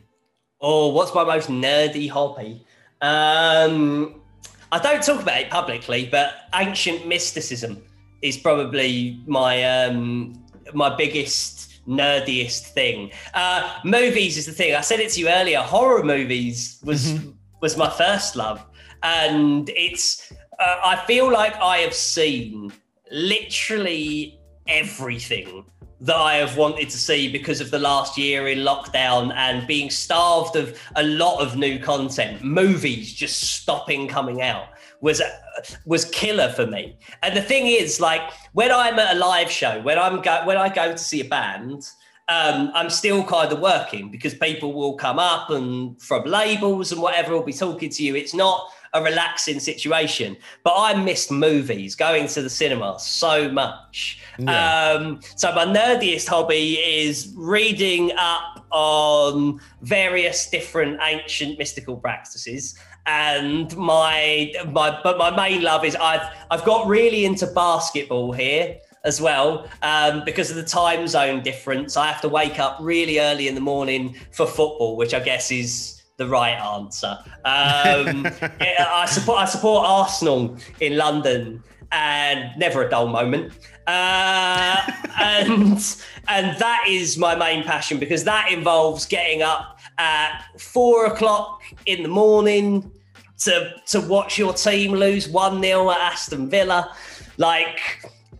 Oh, 0.60 0.88
what's 0.88 1.14
my 1.14 1.24
most 1.24 1.48
nerdy 1.48 2.08
hobby? 2.08 2.64
Um, 3.00 4.20
I 4.70 4.78
don't 4.78 5.02
talk 5.02 5.22
about 5.22 5.40
it 5.40 5.50
publicly, 5.50 6.08
but 6.10 6.34
ancient 6.54 7.06
mysticism 7.06 7.82
is 8.22 8.36
probably 8.36 9.20
my 9.26 9.64
um, 9.64 10.42
my 10.72 10.94
biggest 10.94 11.86
nerdiest 11.86 12.68
thing. 12.68 13.10
Uh, 13.34 13.78
movies 13.84 14.38
is 14.38 14.46
the 14.46 14.52
thing. 14.52 14.74
I 14.74 14.80
said 14.80 15.00
it 15.00 15.10
to 15.10 15.20
you 15.20 15.28
earlier. 15.28 15.58
Horror 15.60 16.04
movies 16.04 16.80
was 16.84 17.18
was 17.60 17.76
my 17.76 17.90
first 17.90 18.36
love, 18.36 18.64
and 19.02 19.70
it's. 19.70 20.32
Uh, 20.58 20.80
I 20.84 20.96
feel 21.06 21.32
like 21.32 21.56
I 21.56 21.78
have 21.78 21.94
seen 21.94 22.72
literally 23.10 24.38
everything 24.68 25.64
that 26.02 26.16
I 26.16 26.34
have 26.34 26.56
wanted 26.56 26.90
to 26.90 26.98
see 26.98 27.30
because 27.30 27.60
of 27.60 27.70
the 27.70 27.78
last 27.78 28.18
year 28.18 28.48
in 28.48 28.58
lockdown 28.58 29.32
and 29.34 29.66
being 29.68 29.88
starved 29.88 30.56
of 30.56 30.78
a 30.96 31.02
lot 31.04 31.40
of 31.40 31.56
new 31.56 31.78
content. 31.78 32.42
Movies 32.42 33.12
just 33.12 33.40
stopping 33.40 34.08
coming 34.08 34.42
out 34.42 34.66
was 35.00 35.22
was 35.84 36.04
killer 36.06 36.50
for 36.50 36.66
me. 36.66 36.96
And 37.22 37.36
the 37.36 37.42
thing 37.42 37.66
is, 37.68 38.00
like 38.00 38.22
when 38.52 38.72
I'm 38.72 38.98
at 38.98 39.16
a 39.16 39.18
live 39.18 39.50
show, 39.50 39.80
when 39.82 39.98
I'm 39.98 40.20
go 40.22 40.42
when 40.44 40.56
I 40.56 40.68
go 40.68 40.90
to 40.90 40.98
see 40.98 41.20
a 41.20 41.24
band, 41.24 41.88
um, 42.28 42.72
I'm 42.74 42.90
still 42.90 43.22
kind 43.22 43.52
of 43.52 43.60
working 43.60 44.10
because 44.10 44.34
people 44.34 44.72
will 44.72 44.94
come 44.96 45.20
up 45.20 45.50
and 45.50 46.00
from 46.02 46.24
labels 46.24 46.90
and 46.90 47.00
whatever 47.00 47.32
will 47.32 47.44
be 47.44 47.52
talking 47.52 47.90
to 47.90 48.02
you. 48.02 48.16
It's 48.16 48.34
not 48.34 48.70
a 48.94 49.02
relaxing 49.02 49.60
situation. 49.60 50.36
But 50.64 50.74
I 50.76 50.94
missed 50.94 51.30
movies, 51.30 51.94
going 51.94 52.28
to 52.28 52.42
the 52.42 52.50
cinema 52.50 52.98
so 52.98 53.50
much. 53.50 54.20
Yeah. 54.38 54.92
Um, 54.92 55.20
so 55.36 55.52
my 55.54 55.64
nerdiest 55.64 56.28
hobby 56.28 56.74
is 56.74 57.32
reading 57.36 58.12
up 58.16 58.66
on 58.70 59.60
various 59.82 60.48
different 60.48 61.00
ancient 61.02 61.58
mystical 61.58 61.96
practices. 61.96 62.78
And 63.06 63.76
my 63.76 64.52
my 64.70 65.00
but 65.02 65.18
my 65.18 65.34
main 65.34 65.62
love 65.62 65.84
is 65.84 65.96
I've 65.96 66.22
I've 66.50 66.64
got 66.64 66.86
really 66.86 67.24
into 67.24 67.46
basketball 67.48 68.32
here 68.32 68.78
as 69.04 69.20
well 69.20 69.68
um, 69.82 70.22
because 70.24 70.50
of 70.50 70.56
the 70.56 70.62
time 70.62 71.08
zone 71.08 71.42
difference. 71.42 71.96
I 71.96 72.06
have 72.06 72.20
to 72.20 72.28
wake 72.28 72.58
up 72.60 72.78
really 72.80 73.18
early 73.18 73.48
in 73.48 73.54
the 73.54 73.60
morning 73.60 74.16
for 74.30 74.46
football, 74.46 74.96
which 74.96 75.14
I 75.14 75.20
guess 75.20 75.50
is 75.50 76.01
the 76.22 76.28
right 76.28 76.58
answer. 76.58 77.18
Um, 77.44 78.24
yeah, 78.60 78.88
I 78.90 79.06
support 79.06 79.38
I 79.38 79.44
support 79.46 79.86
Arsenal 79.86 80.56
in 80.80 80.96
London, 80.96 81.62
and 81.90 82.50
never 82.56 82.86
a 82.86 82.90
dull 82.90 83.08
moment. 83.08 83.52
Uh, 83.86 84.76
and 85.20 85.96
and 86.28 86.58
that 86.58 86.84
is 86.88 87.18
my 87.18 87.34
main 87.34 87.64
passion 87.64 87.98
because 87.98 88.24
that 88.24 88.50
involves 88.52 89.06
getting 89.06 89.42
up 89.42 89.80
at 89.98 90.44
four 90.58 91.06
o'clock 91.06 91.62
in 91.86 92.02
the 92.02 92.08
morning 92.08 92.90
to 93.40 93.74
to 93.86 94.00
watch 94.00 94.38
your 94.38 94.52
team 94.52 94.92
lose 94.92 95.28
one 95.28 95.60
0 95.62 95.90
at 95.90 95.98
Aston 95.98 96.48
Villa, 96.48 96.94
like. 97.36 97.80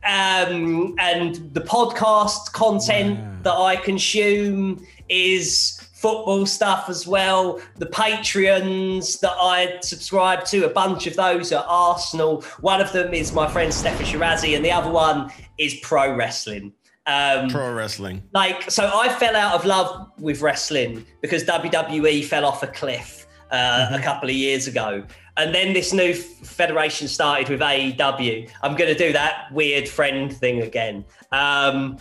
Um, 0.05 0.97
and 0.99 1.37
the 1.55 1.61
podcast 1.61 2.53
content 2.53 3.45
that 3.45 3.55
I 3.55 3.77
consume 3.77 4.85
is 5.09 5.82
football 6.03 6.45
stuff 6.45 6.89
as 6.89 7.07
well. 7.07 7.61
The 7.77 7.87
Patreons 7.87 9.20
that 9.20 9.35
I 9.41 9.79
subscribe 9.83 10.45
to, 10.47 10.66
a 10.66 10.69
bunch 10.69 11.07
of 11.07 11.15
those 11.15 11.53
are 11.53 11.65
Arsenal. 11.66 12.43
One 12.61 12.81
of 12.81 12.93
them 12.93 13.15
is 13.15 13.33
my 13.33 13.49
friend 13.49 13.73
Steffan 13.73 14.05
Chirazi, 14.05 14.57
and 14.57 14.65
the 14.65 14.73
other 14.73 14.91
one 14.91 15.31
is 15.59 15.77
pro 15.81 16.15
wrestling. 16.15 16.73
Um, 17.07 17.49
Pro 17.49 17.73
wrestling. 17.73 18.23
like, 18.33 18.70
so 18.70 18.91
I 18.93 19.09
fell 19.09 19.35
out 19.35 19.55
of 19.55 19.65
love 19.65 20.11
with 20.19 20.41
wrestling 20.41 21.05
because 21.20 21.45
WWE 21.45 22.24
fell 22.24 22.45
off 22.45 22.62
a 22.62 22.69
cliff 22.69 23.27
uh, 23.51 23.89
a 23.93 24.01
couple 24.01 24.29
of 24.29 24.35
years 24.35 24.66
ago. 24.66 25.05
And 25.37 25.55
then 25.55 25.73
this 25.73 25.93
new 25.93 26.11
f- 26.11 26.19
federation 26.47 27.09
started 27.09 27.49
with 27.49 27.61
AEW. 27.61 28.49
I'm 28.62 28.77
going 28.77 28.95
to 28.95 28.99
do 28.99 29.12
that 29.15 29.53
weird 29.53 29.89
friend 29.89 30.33
thing 30.33 30.62
again. 30.62 31.05
Um, 31.33 31.99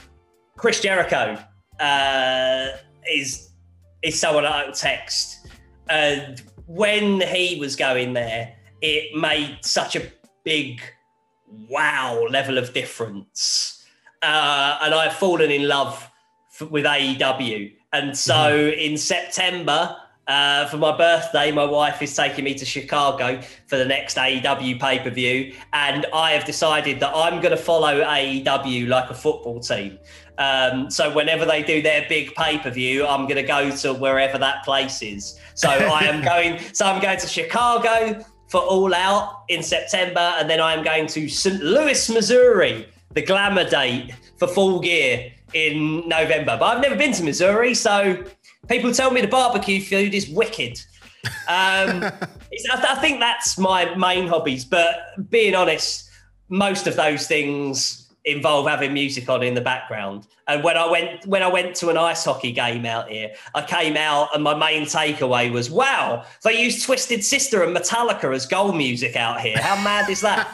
Chris 0.57 0.81
Jericho 0.81 1.37
uh, 1.79 2.67
is 3.11 3.50
is 4.03 4.19
someone 4.19 4.45
I 4.45 4.63
don't 4.63 4.75
text. 4.75 5.47
And 5.89 6.41
when 6.67 7.21
he 7.21 7.59
was 7.59 7.75
going 7.75 8.13
there, 8.13 8.55
it 8.81 9.15
made 9.15 9.59
such 9.61 9.95
a 9.95 10.11
big 10.43 10.81
wow 11.69 12.25
level 12.29 12.57
of 12.57 12.73
difference. 12.73 13.85
Uh, 14.21 14.79
and 14.81 14.93
I've 14.93 15.13
fallen 15.13 15.51
in 15.51 15.67
love 15.67 16.09
f- 16.59 16.69
with 16.69 16.85
AEW. 16.85 17.73
And 17.93 18.17
so 18.17 18.55
in 18.55 18.97
September, 18.97 19.97
uh, 20.27 20.65
for 20.67 20.77
my 20.77 20.95
birthday, 20.95 21.51
my 21.51 21.65
wife 21.65 22.01
is 22.01 22.15
taking 22.15 22.45
me 22.45 22.53
to 22.53 22.63
Chicago 22.63 23.41
for 23.67 23.77
the 23.77 23.85
next 23.85 24.17
AEW 24.17 24.79
pay 24.79 24.99
per 24.99 25.09
view. 25.09 25.53
And 25.73 26.05
I 26.13 26.31
have 26.31 26.45
decided 26.45 26.99
that 27.01 27.11
I'm 27.13 27.41
going 27.41 27.51
to 27.51 27.61
follow 27.61 28.01
AEW 28.01 28.87
like 28.87 29.09
a 29.09 29.13
football 29.13 29.59
team. 29.59 29.99
Um, 30.37 30.89
so 30.89 31.13
whenever 31.13 31.45
they 31.45 31.61
do 31.61 31.81
their 31.81 32.05
big 32.07 32.33
pay 32.35 32.57
per 32.57 32.69
view, 32.69 33.05
I'm 33.05 33.23
going 33.23 33.35
to 33.35 33.43
go 33.43 33.69
to 33.77 33.93
wherever 33.93 34.37
that 34.37 34.63
place 34.63 35.01
is. 35.01 35.39
So 35.55 35.69
I 35.69 36.05
am 36.05 36.23
going. 36.31 36.59
So 36.73 36.85
I'm 36.85 37.01
going 37.01 37.19
to 37.19 37.27
Chicago 37.27 38.23
for 38.49 38.61
All 38.61 38.93
Out 38.93 39.43
in 39.47 39.63
September, 39.63 40.33
and 40.37 40.49
then 40.49 40.59
I 40.59 40.73
am 40.73 40.83
going 40.83 41.07
to 41.07 41.29
St. 41.29 41.61
Louis, 41.63 42.09
Missouri, 42.09 42.87
the 43.13 43.21
Glamour 43.21 43.69
date 43.69 44.13
for 44.37 44.47
Full 44.47 44.79
Gear 44.81 45.31
in 45.53 46.07
November. 46.07 46.57
But 46.59 46.65
I've 46.65 46.81
never 46.81 46.95
been 46.95 47.13
to 47.13 47.23
Missouri, 47.23 47.73
so 47.73 48.23
people 48.67 48.93
tell 48.93 49.11
me 49.11 49.21
the 49.21 49.27
barbecue 49.27 49.81
food 49.81 50.13
is 50.13 50.29
wicked. 50.29 50.81
Um, 51.47 52.03
it's, 52.51 52.69
I, 52.69 52.75
th- 52.75 52.87
I 52.89 52.95
think 52.99 53.19
that's 53.19 53.57
my 53.57 53.95
main 53.95 54.27
hobbies. 54.27 54.65
But 54.65 55.29
being 55.29 55.55
honest, 55.55 56.09
most 56.49 56.87
of 56.87 56.95
those 56.95 57.27
things 57.27 58.10
involve 58.25 58.67
having 58.67 58.93
music 58.93 59.27
on 59.29 59.41
in 59.41 59.53
the 59.55 59.61
background. 59.61 60.27
And 60.47 60.63
when 60.63 60.77
I 60.77 60.89
went 60.89 61.25
when 61.25 61.41
I 61.43 61.47
went 61.47 61.75
to 61.77 61.89
an 61.89 61.97
ice 61.97 62.23
hockey 62.25 62.51
game 62.51 62.85
out 62.85 63.09
here, 63.09 63.31
I 63.55 63.61
came 63.63 63.97
out 63.97 64.29
and 64.35 64.43
my 64.43 64.53
main 64.53 64.83
takeaway 64.83 65.51
was, 65.51 65.69
"Wow, 65.71 66.25
they 66.43 66.61
use 66.61 66.85
Twisted 66.85 67.23
Sister 67.23 67.63
and 67.63 67.75
Metallica 67.75 68.33
as 68.35 68.45
goal 68.45 68.73
music 68.73 69.15
out 69.15 69.41
here. 69.41 69.57
How 69.57 69.81
mad 69.83 70.09
is 70.09 70.21
that?" 70.21 70.47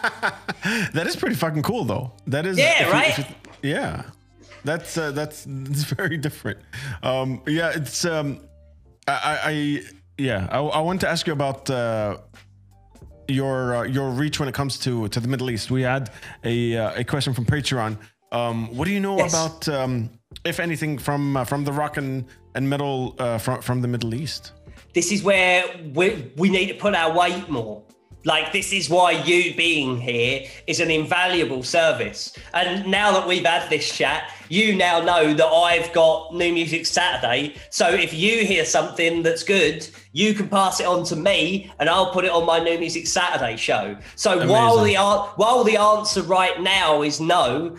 That 0.94 1.08
is 1.08 1.16
pretty 1.16 1.36
fucking 1.36 1.64
cool, 1.64 1.84
though. 1.86 2.12
That 2.28 2.46
is 2.46 2.58
Yeah, 2.58 2.82
if 2.84 2.88
you- 2.88 2.94
right? 2.94 3.18
you- 3.18 3.70
yeah, 3.72 4.04
that's 4.64 4.98
uh, 4.98 5.12
that's 5.12 5.46
it's 5.48 5.84
very 5.84 6.18
different. 6.18 6.60
Um, 7.04 7.42
yeah, 7.48 7.72
it's 7.76 8.06
um, 8.06 8.40
I, 9.08 9.12
I, 9.12 9.40
I 9.52 9.82
yeah, 10.18 10.48
I, 10.52 10.60
I 10.60 10.80
want 10.82 11.02
to 11.02 11.10
ask 11.10 11.26
you 11.28 11.34
about 11.34 11.70
uh, 11.70 12.18
your 13.28 13.76
uh, 13.76 13.84
your 13.84 14.10
reach 14.12 14.40
when 14.40 14.50
it 14.50 14.56
comes 14.56 14.78
to 14.80 15.08
to 15.10 15.20
the 15.20 15.28
Middle 15.28 15.50
East. 15.50 15.72
We 15.72 15.82
had 15.84 16.10
a 16.44 16.78
uh, 16.78 17.00
a 17.02 17.04
question 17.04 17.34
from 17.34 17.46
Patreon. 17.46 17.98
Um, 18.32 18.76
what 18.76 18.86
do 18.86 18.92
you 18.92 19.00
know 19.00 19.18
Yes. 19.18 19.34
about, 19.34 19.70
um, 19.70 20.10
if 20.44 20.60
anything, 20.60 20.98
from 20.98 21.38
uh, 21.38 21.44
from 21.46 21.64
the 21.64 21.72
rock 21.72 21.98
and 21.98 22.26
and 22.56 22.70
metal 22.70 23.16
uh, 23.20 23.38
from 23.38 23.62
from 23.62 23.82
the 23.82 23.88
Middle 23.88 24.14
East? 24.14 24.54
this 24.94 25.12
is 25.12 25.22
where 25.22 25.64
we, 25.94 26.32
we 26.38 26.50
need 26.50 26.68
to 26.68 26.74
put 26.74 26.96
our 26.96 27.16
weight 27.16 27.48
more. 27.50 27.84
Like, 28.28 28.52
this 28.52 28.74
is 28.74 28.90
why 28.90 29.12
you 29.12 29.56
being 29.56 30.02
here 30.02 30.50
is 30.68 30.82
an 30.82 30.92
invaluable 30.92 31.64
service. 31.64 32.34
And 32.54 32.86
now 32.92 33.14
that 33.14 33.26
we've 33.26 33.46
had 33.46 33.70
this 33.70 33.90
chat, 33.90 34.30
you 34.50 34.76
now 34.76 35.00
know 35.00 35.34
that 35.34 35.46
I've 35.46 35.94
got 35.94 36.36
New 36.36 36.52
Music 36.52 36.86
Saturday. 36.86 37.56
So 37.70 37.88
if 37.88 38.14
you 38.14 38.46
hear 38.46 38.66
something 38.66 39.24
that's 39.24 39.44
good, 39.44 39.88
you 40.12 40.34
can 40.34 40.50
pass 40.50 40.82
it 40.82 40.88
on 40.88 41.06
to 41.06 41.16
me 41.16 41.72
and 41.80 41.88
I'll 41.90 42.12
put 42.12 42.26
it 42.26 42.32
on 42.32 42.46
my 42.46 42.60
New 42.60 42.78
Music 42.78 43.08
Saturday 43.08 43.56
show. 43.56 43.96
So 44.18 44.46
while 44.46 44.84
the, 44.84 44.96
while 45.38 45.64
the 45.64 45.78
answer 45.78 46.22
right 46.22 46.62
now 46.62 47.04
is 47.04 47.22
no, 47.22 47.78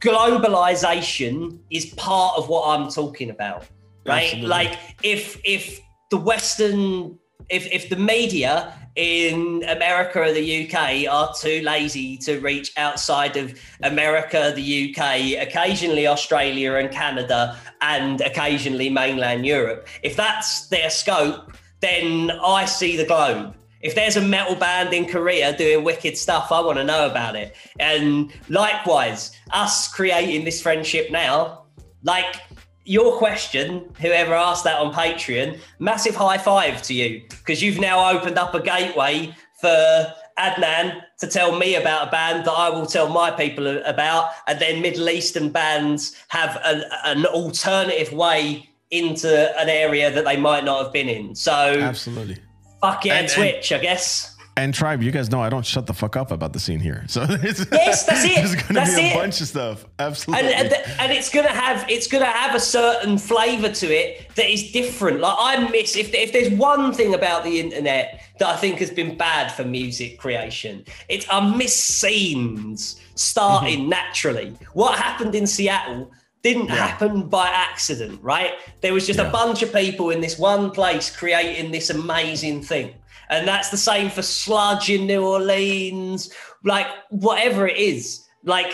globalization 0.00 1.58
is 1.68 1.92
part 1.96 2.38
of 2.38 2.48
what 2.48 2.68
I'm 2.68 2.90
talking 2.90 3.28
about, 3.28 3.66
right? 4.06 4.22
Absolutely. 4.24 4.48
Like 4.48 4.78
if 5.02 5.38
if 5.44 5.78
the 6.10 6.16
Western 6.16 7.18
if 7.50 7.66
if 7.70 7.90
the 7.90 7.96
media 7.96 8.78
in 8.96 9.64
America 9.68 10.20
or 10.20 10.32
the 10.32 10.66
UK 10.66 11.10
are 11.10 11.32
too 11.34 11.62
lazy 11.62 12.16
to 12.18 12.38
reach 12.40 12.72
outside 12.76 13.36
of 13.36 13.58
America, 13.82 14.52
the 14.54 14.94
UK, 14.94 15.40
occasionally 15.46 16.06
Australia 16.06 16.74
and 16.74 16.90
Canada, 16.90 17.56
and 17.80 18.20
occasionally 18.20 18.90
mainland 18.90 19.46
Europe, 19.46 19.88
if 20.02 20.14
that's 20.16 20.66
their 20.68 20.90
scope, 20.90 21.52
then 21.80 22.30
I 22.30 22.64
see 22.64 22.96
the 22.96 23.04
globe. 23.04 23.54
If 23.80 23.96
there's 23.96 24.16
a 24.16 24.20
metal 24.20 24.54
band 24.54 24.94
in 24.94 25.06
Korea 25.06 25.56
doing 25.56 25.82
wicked 25.82 26.16
stuff, 26.16 26.52
I 26.52 26.60
want 26.60 26.78
to 26.78 26.84
know 26.84 27.06
about 27.06 27.34
it. 27.34 27.56
And 27.80 28.32
likewise, 28.48 29.32
us 29.50 29.88
creating 29.88 30.44
this 30.44 30.62
friendship 30.62 31.10
now, 31.10 31.64
like 32.04 32.36
your 32.84 33.16
question, 33.18 33.88
whoever 34.00 34.34
asked 34.34 34.64
that 34.64 34.78
on 34.78 34.92
Patreon, 34.92 35.58
massive 35.78 36.14
high 36.16 36.38
five 36.38 36.82
to 36.82 36.94
you 36.94 37.22
because 37.28 37.62
you've 37.62 37.78
now 37.78 38.10
opened 38.10 38.38
up 38.38 38.54
a 38.54 38.60
gateway 38.62 39.34
for 39.60 40.12
Adnan 40.38 41.02
to 41.20 41.26
tell 41.28 41.56
me 41.58 41.76
about 41.76 42.08
a 42.08 42.10
band 42.10 42.44
that 42.46 42.52
I 42.52 42.68
will 42.70 42.86
tell 42.86 43.08
my 43.08 43.30
people 43.30 43.66
about, 43.84 44.30
and 44.48 44.58
then 44.58 44.80
Middle 44.82 45.08
Eastern 45.08 45.50
bands 45.50 46.16
have 46.28 46.58
an, 46.64 46.82
an 47.04 47.26
alternative 47.26 48.12
way 48.12 48.68
into 48.90 49.58
an 49.60 49.68
area 49.68 50.10
that 50.10 50.24
they 50.24 50.36
might 50.36 50.64
not 50.64 50.82
have 50.82 50.92
been 50.92 51.08
in. 51.08 51.34
So 51.34 51.52
Absolutely. 51.52 52.38
fuck 52.80 53.04
yeah, 53.04 53.14
And- 53.14 53.26
and- 53.26 53.32
Twitch, 53.32 53.72
I 53.72 53.78
guess. 53.78 54.31
And 54.56 54.74
tribe, 54.74 55.02
you 55.02 55.10
guys 55.10 55.30
know 55.30 55.40
I 55.40 55.48
don't 55.48 55.64
shut 55.64 55.86
the 55.86 55.94
fuck 55.94 56.14
up 56.14 56.30
about 56.30 56.52
the 56.52 56.60
scene 56.60 56.78
here. 56.78 57.04
So 57.08 57.24
it's, 57.28 57.64
Yes, 57.72 58.04
that's 58.04 58.24
it. 58.24 58.34
There's 58.36 58.54
gonna 58.54 58.74
That's 58.80 58.94
be 58.94 59.00
a 59.02 59.06
it. 59.06 59.14
bunch 59.14 59.40
of 59.40 59.46
stuff. 59.48 59.86
Absolutely. 59.98 60.52
and, 60.52 60.72
and, 60.72 60.84
and 61.00 61.12
it's 61.12 61.30
gonna 61.30 61.48
have 61.48 61.88
it's 61.88 62.06
gonna 62.06 62.26
have 62.26 62.54
a 62.54 62.60
certain 62.60 63.16
flavor 63.16 63.70
to 63.70 63.86
it 63.86 64.28
that 64.34 64.50
is 64.52 64.70
different. 64.70 65.20
Like 65.20 65.36
I 65.38 65.68
miss 65.70 65.96
if 65.96 66.12
if 66.14 66.32
there's 66.32 66.50
one 66.50 66.92
thing 66.92 67.14
about 67.14 67.44
the 67.44 67.60
internet 67.60 68.20
that 68.40 68.48
I 68.48 68.56
think 68.56 68.78
has 68.80 68.90
been 68.90 69.16
bad 69.16 69.50
for 69.52 69.64
music 69.64 70.18
creation, 70.18 70.84
it's 71.08 71.26
I 71.30 71.40
miss 71.56 71.74
scenes 71.74 73.00
starting 73.14 73.80
Mm-hmm. 73.80 73.88
naturally. 73.88 74.56
What 74.74 74.98
happened 74.98 75.34
in 75.34 75.46
Seattle 75.46 76.10
didn't 76.42 76.68
happen 76.68 77.28
by 77.28 77.46
accident, 77.48 78.18
right? 78.22 78.52
There 78.80 78.92
was 78.92 79.06
just 79.06 79.18
Yeah. 79.20 79.28
a 79.28 79.30
bunch 79.30 79.62
of 79.62 79.72
people 79.72 80.10
in 80.10 80.20
this 80.20 80.38
one 80.38 80.70
place 80.72 81.14
creating 81.14 81.70
this 81.70 81.88
amazing 81.90 82.62
thing. 82.62 82.94
And 83.32 83.48
that's 83.48 83.70
the 83.70 83.78
same 83.78 84.10
for 84.10 84.20
Sludge 84.20 84.90
in 84.90 85.06
New 85.06 85.24
Orleans, 85.26 86.30
like 86.64 86.86
whatever 87.08 87.66
it 87.66 87.78
is. 87.78 88.26
Like 88.44 88.72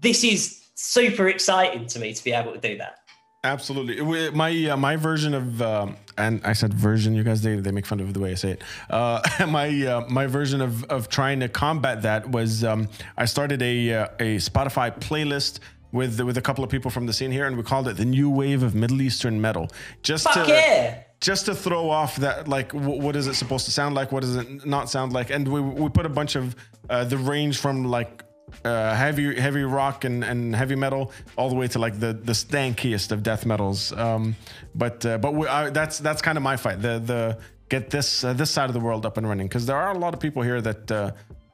this 0.00 0.22
is 0.22 0.66
super 0.74 1.28
exciting 1.28 1.86
to 1.86 1.98
me 1.98 2.12
to 2.12 2.22
be 2.22 2.32
able 2.32 2.52
to 2.52 2.58
do 2.58 2.76
that. 2.76 2.98
Absolutely. 3.42 4.30
My 4.30 4.70
uh, 4.70 4.76
my 4.76 4.96
version 4.96 5.32
of 5.32 5.62
um, 5.62 5.96
and 6.18 6.40
I 6.44 6.52
said 6.52 6.74
version. 6.74 7.14
You 7.14 7.24
guys 7.24 7.40
they, 7.40 7.56
they 7.56 7.72
make 7.72 7.86
fun 7.86 8.00
of 8.00 8.12
the 8.12 8.20
way 8.20 8.32
I 8.32 8.34
say 8.34 8.52
it. 8.52 8.62
Uh, 8.90 9.20
my 9.48 9.68
uh, 9.86 10.06
my 10.10 10.26
version 10.26 10.60
of 10.60 10.84
of 10.84 11.08
trying 11.08 11.40
to 11.40 11.48
combat 11.48 12.02
that 12.02 12.30
was 12.30 12.64
um, 12.64 12.88
I 13.16 13.24
started 13.24 13.62
a 13.62 13.92
uh, 13.92 14.08
a 14.20 14.36
Spotify 14.36 14.98
playlist. 14.98 15.60
With, 15.92 16.20
with 16.22 16.36
a 16.36 16.42
couple 16.42 16.64
of 16.64 16.70
people 16.70 16.90
from 16.90 17.06
the 17.06 17.12
scene 17.12 17.30
here, 17.30 17.46
and 17.46 17.56
we 17.56 17.62
called 17.62 17.86
it 17.86 17.96
the 17.96 18.04
new 18.04 18.28
wave 18.28 18.64
of 18.64 18.74
Middle 18.74 19.00
Eastern 19.00 19.40
metal. 19.40 19.70
Just 20.02 20.24
Fuck 20.24 20.46
to 20.46 20.52
yeah. 20.52 21.04
Just 21.20 21.46
to 21.46 21.54
throw 21.54 21.90
off 21.90 22.16
that 22.16 22.48
like 22.48 22.72
w- 22.72 23.00
what 23.00 23.16
is 23.16 23.26
it 23.26 23.34
supposed 23.34 23.64
to 23.66 23.70
sound 23.70 23.94
like? 23.94 24.12
What 24.12 24.20
does 24.20 24.36
it 24.36 24.66
not 24.66 24.90
sound 24.90 25.12
like? 25.12 25.30
And 25.30 25.46
we 25.48 25.60
we 25.60 25.88
put 25.88 26.06
a 26.06 26.10
bunch 26.10 26.36
of 26.36 26.54
uh, 26.90 27.04
the 27.04 27.16
range 27.16 27.58
from 27.58 27.84
like 27.84 28.22
uh, 28.64 28.94
heavy 28.94 29.38
heavy 29.38 29.62
rock 29.62 30.04
and, 30.04 30.22
and 30.24 30.54
heavy 30.54 30.74
metal 30.74 31.12
all 31.36 31.48
the 31.48 31.54
way 31.54 31.68
to 31.68 31.78
like 31.78 31.98
the 31.98 32.12
the 32.12 32.32
stankiest 32.32 33.12
of 33.12 33.22
death 33.22 33.46
metals. 33.46 33.92
Um, 33.92 34.36
but 34.74 35.04
uh, 35.06 35.18
but 35.18 35.34
we, 35.34 35.46
I, 35.46 35.70
that's 35.70 35.98
that's 35.98 36.22
kind 36.22 36.36
of 36.36 36.42
my 36.42 36.56
fight. 36.56 36.82
The 36.82 36.98
the 36.98 37.38
get 37.68 37.90
this 37.90 38.24
uh, 38.24 38.32
this 38.32 38.50
side 38.50 38.68
of 38.70 38.74
the 38.74 38.80
world 38.80 39.06
up 39.06 39.16
and 39.16 39.28
running 39.28 39.46
because 39.46 39.66
there 39.66 39.76
are 39.76 39.92
a 39.92 39.98
lot 39.98 40.14
of 40.14 40.20
people 40.20 40.42
here 40.42 40.60
that 40.60 40.90
uh, 40.90 41.12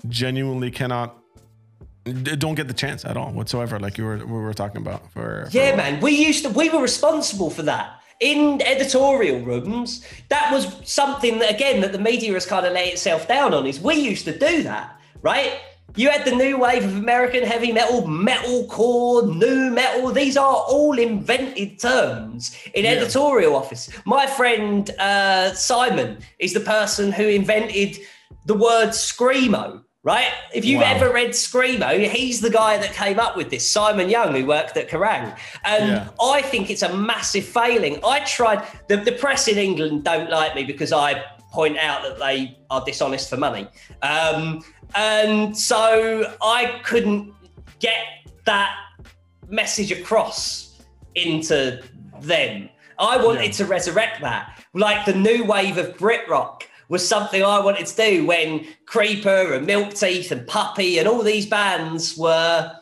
genuinely 0.09 0.71
cannot 0.71 1.17
don't 2.05 2.55
get 2.55 2.67
the 2.67 2.75
chance 2.75 3.05
at 3.05 3.17
all 3.17 3.31
whatsoever. 3.33 3.79
Like 3.79 3.99
you 3.99 4.05
were 4.05 4.17
we 4.19 4.25
were 4.25 4.55
talking 4.55 4.81
about 4.81 5.11
for, 5.13 5.47
for 5.47 5.57
Yeah, 5.57 5.77
man. 5.77 6.01
We 6.01 6.13
used 6.13 6.45
to. 6.45 6.51
We 6.51 6.71
were 6.71 6.83
responsible 6.83 7.51
for 7.51 7.63
that 7.63 8.00
in 8.21 8.61
editorial 8.63 9.41
rooms. 9.41 10.05
That 10.29 10.53
was 10.53 10.77
something 10.85 11.39
that, 11.41 11.51
again, 11.51 11.81
that 11.81 11.93
the 11.93 11.99
media 11.99 12.33
has 12.35 12.47
kind 12.47 12.67
of 12.67 12.73
laid 12.73 12.93
itself 12.93 13.27
down 13.27 13.55
on. 13.55 13.67
Is 13.67 13.81
we 13.81 13.95
used 13.95 14.25
to 14.27 14.39
do 14.39 14.63
that, 14.65 14.99
right? 15.23 15.53
You 15.97 16.09
had 16.11 16.25
the 16.25 16.31
new 16.37 16.57
wave 16.59 16.85
of 16.85 16.97
American 16.97 17.43
heavy 17.43 17.73
metal, 17.73 18.03
metalcore, 18.03 19.35
nu 19.37 19.71
metal. 19.71 20.13
These 20.13 20.37
are 20.37 20.55
all 20.69 20.97
invented 20.99 21.81
terms 21.81 22.57
in 22.75 22.85
Yeah. 22.85 22.93
editorial 22.93 23.57
office. 23.57 23.91
My 24.05 24.27
friend 24.27 24.89
uh, 25.01 25.53
Simon 25.55 26.19
is 26.39 26.53
the 26.53 26.61
person 26.61 27.11
who 27.11 27.25
invented 27.25 27.99
the 28.47 28.55
word 28.55 28.91
screamo. 28.91 29.83
Right? 30.03 30.29
If 30.55 30.65
you've 30.65 30.81
Wow. 30.81 30.95
ever 30.95 31.13
read 31.13 31.31
Screamo, 31.31 32.09
he's 32.09 32.41
the 32.41 32.49
guy 32.49 32.79
that 32.79 32.95
came 32.95 33.19
up 33.21 33.37
with 33.37 33.51
this, 33.51 33.69
Simon 33.69 34.09
Young, 34.09 34.35
who 34.35 34.47
worked 34.47 34.77
at 34.79 34.89
Kerrang. 34.89 35.37
And 35.63 35.89
Yeah. 35.89 36.09
I 36.23 36.41
think 36.41 36.71
it's 36.71 36.81
a 36.83 36.95
massive 36.95 37.45
failing. 37.45 38.03
I 38.03 38.21
tried, 38.21 38.67
the, 38.89 38.97
the 38.97 39.13
press 39.13 39.47
in 39.47 39.59
England 39.59 40.05
don't 40.05 40.31
like 40.31 40.55
me 40.55 40.65
because 40.65 40.91
I 40.93 41.23
point 41.53 41.77
out 41.77 42.03
that 42.03 42.19
they 42.19 42.57
are 42.71 42.83
dishonest 42.83 43.29
for 43.29 43.37
money. 43.37 43.69
Um, 44.01 44.65
and 44.95 45.57
so 45.57 46.33
I 46.41 46.81
couldn't 46.83 47.35
get 47.79 48.03
that 48.47 48.75
message 49.49 49.93
across 49.93 50.81
into 51.15 51.83
them. 52.23 52.71
I 52.99 53.19
wanted 53.19 53.45
Yeah. 53.47 53.51
to 53.53 53.65
resurrect 53.67 54.23
that. 54.23 54.63
Like 54.73 55.05
the 55.05 55.15
new 55.15 55.45
wave 55.45 55.77
of 55.77 55.99
Brit 55.99 56.27
rock 56.27 56.67
was 56.91 57.07
something 57.07 57.43
I 57.43 57.61
wanted 57.61 57.87
to 57.87 57.97
do 57.97 58.27
when 58.27 58.67
Creeper 58.85 59.55
and 59.55 59.65
Milk 59.65 59.95
Teeth 59.95 60.33
and 60.33 60.47
Puppy 60.47 60.99
and 60.99 61.09
all 61.09 61.23
these 61.23 61.47
bands 61.47 62.19
were 62.19 62.77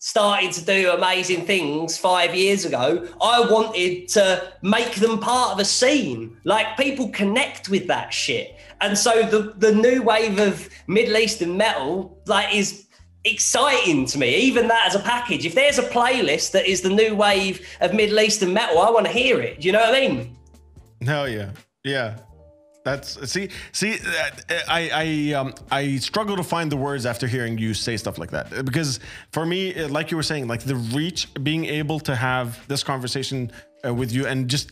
starting 0.00 0.50
to 0.50 0.62
do 0.62 0.90
amazing 0.90 1.46
things 1.46 1.96
five 1.96 2.34
years 2.34 2.66
ago. 2.66 3.08
I 3.22 3.40
wanted 3.40 4.08
to 4.08 4.52
make 4.60 4.96
them 4.96 5.18
part 5.18 5.52
of 5.52 5.60
a 5.60 5.64
scene. 5.64 6.36
Like 6.44 6.76
people 6.76 7.08
connect 7.08 7.70
with 7.70 7.86
that 7.86 8.12
shit. 8.12 8.56
And 8.80 8.98
so 8.98 9.22
the, 9.22 9.54
the 9.56 9.72
new 9.72 10.02
wave 10.02 10.38
of 10.40 10.68
Middle 10.88 11.16
Eastern 11.16 11.56
metal 11.56 12.20
like 12.26 12.54
is 12.54 12.86
exciting 13.24 14.04
to 14.06 14.18
me, 14.18 14.36
even 14.36 14.66
that 14.68 14.88
as 14.88 14.96
a 14.96 15.00
package. 15.00 15.46
If 15.46 15.54
there's 15.54 15.78
a 15.78 15.88
playlist 15.88 16.50
that 16.50 16.66
is 16.66 16.82
the 16.82 16.90
new 16.90 17.14
wave 17.14 17.66
of 17.80 17.94
Middle 17.94 18.18
Eastern 18.18 18.52
metal, 18.52 18.80
I 18.80 18.90
want 18.90 19.06
to 19.06 19.12
hear 19.12 19.40
it. 19.40 19.60
Do 19.60 19.68
you 19.68 19.72
know 19.72 19.80
what 19.80 19.94
I 19.94 20.08
mean? 20.08 20.36
Hell 21.02 21.28
yeah, 21.28 21.52
yeah. 21.84 22.18
That's 22.84 23.30
see, 23.30 23.48
see. 23.72 23.94
uh, 23.94 24.54
I 24.68 24.90
I 24.92 25.32
um 25.34 25.54
I 25.70 25.96
struggle 25.96 26.36
to 26.36 26.42
find 26.44 26.70
the 26.70 26.76
words 26.76 27.06
after 27.06 27.26
hearing 27.26 27.56
you 27.56 27.72
say 27.74 27.96
stuff 27.96 28.18
like 28.18 28.30
that 28.32 28.64
because 28.64 29.00
for 29.32 29.46
me, 29.46 29.74
uh, 29.74 29.88
like 29.88 30.10
you 30.10 30.16
were 30.18 30.22
saying, 30.22 30.48
like 30.48 30.60
the 30.64 30.76
reach, 30.76 31.28
being 31.42 31.64
able 31.64 31.98
to 32.00 32.14
have 32.14 32.66
this 32.68 32.82
conversation 32.84 33.50
uh, 33.86 33.94
with 33.94 34.12
you 34.12 34.26
and 34.26 34.48
just 34.50 34.70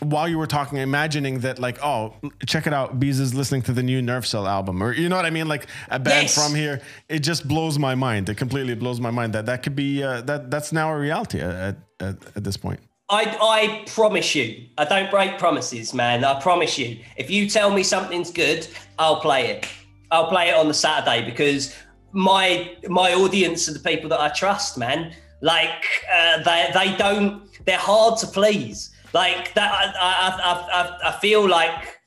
while 0.00 0.26
you 0.28 0.38
were 0.38 0.46
talking, 0.48 0.78
imagining 0.78 1.40
that 1.40 1.58
like, 1.60 1.78
oh, 1.84 2.14
check 2.46 2.66
it 2.66 2.72
out, 2.72 2.98
Beez 2.98 3.20
is 3.20 3.32
listening 3.32 3.62
to 3.62 3.72
the 3.72 3.82
new 3.82 4.02
Nervecell 4.02 4.48
album, 4.48 4.82
or 4.82 4.92
you 4.92 5.08
know 5.08 5.14
what 5.16 5.24
I 5.24 5.30
mean, 5.30 5.46
like 5.46 5.66
a 5.88 5.98
band 6.00 6.24
Yes. 6.24 6.34
from 6.34 6.54
here. 6.54 6.80
It 7.08 7.20
just 7.20 7.46
blows 7.46 7.78
my 7.78 7.94
mind. 7.94 8.28
It 8.28 8.36
completely 8.36 8.74
blows 8.74 9.00
my 9.00 9.10
mind 9.12 9.34
that 9.34 9.46
that 9.46 9.62
could 9.62 9.76
be 9.76 10.02
uh, 10.02 10.22
that 10.22 10.50
that's 10.50 10.72
now 10.72 10.90
a 10.92 10.98
reality 10.98 11.40
at 11.40 11.76
at, 12.00 12.16
at 12.36 12.42
this 12.42 12.56
point. 12.56 12.80
I, 13.10 13.36
I 13.40 13.84
promise 13.86 14.34
you, 14.34 14.66
I 14.78 14.84
don't 14.84 15.10
break 15.10 15.38
promises, 15.38 15.92
man. 15.92 16.24
I 16.24 16.40
promise 16.40 16.78
you. 16.78 16.98
If 17.16 17.30
you 17.30 17.48
tell 17.48 17.70
me 17.70 17.82
something's 17.82 18.30
good, 18.30 18.66
I'll 18.98 19.20
play 19.20 19.48
it. 19.48 19.68
I'll 20.10 20.28
play 20.28 20.48
it 20.48 20.54
on 20.54 20.68
the 20.68 20.74
Saturday 20.74 21.24
because 21.24 21.76
my 22.12 22.76
my 22.88 23.12
audience 23.12 23.68
are 23.68 23.72
the 23.72 23.80
people 23.80 24.08
that 24.10 24.20
I 24.20 24.28
trust, 24.28 24.78
man. 24.78 25.14
Like 25.42 25.84
uh, 26.12 26.42
they 26.44 26.70
they 26.72 26.96
don't 26.96 27.42
they're 27.66 27.76
hard 27.76 28.18
to 28.20 28.26
please. 28.26 28.90
Like 29.12 29.52
that, 29.54 29.72
I 29.72 30.38
I, 30.42 31.00
I, 31.02 31.10
I, 31.10 31.20
feel 31.20 31.48
like 31.48 32.00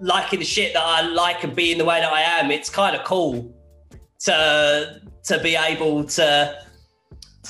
liking 0.00 0.38
the 0.38 0.44
shit 0.44 0.72
that 0.72 0.82
I 0.82 1.02
like 1.02 1.44
and 1.44 1.54
being 1.54 1.78
the 1.78 1.84
way 1.84 2.00
that 2.00 2.12
I 2.12 2.22
am. 2.22 2.50
It's 2.50 2.70
kind 2.70 2.96
of 2.96 3.04
cool 3.04 3.54
to 4.20 5.00
to 5.24 5.38
be 5.40 5.54
able 5.56 6.04
to 6.04 6.62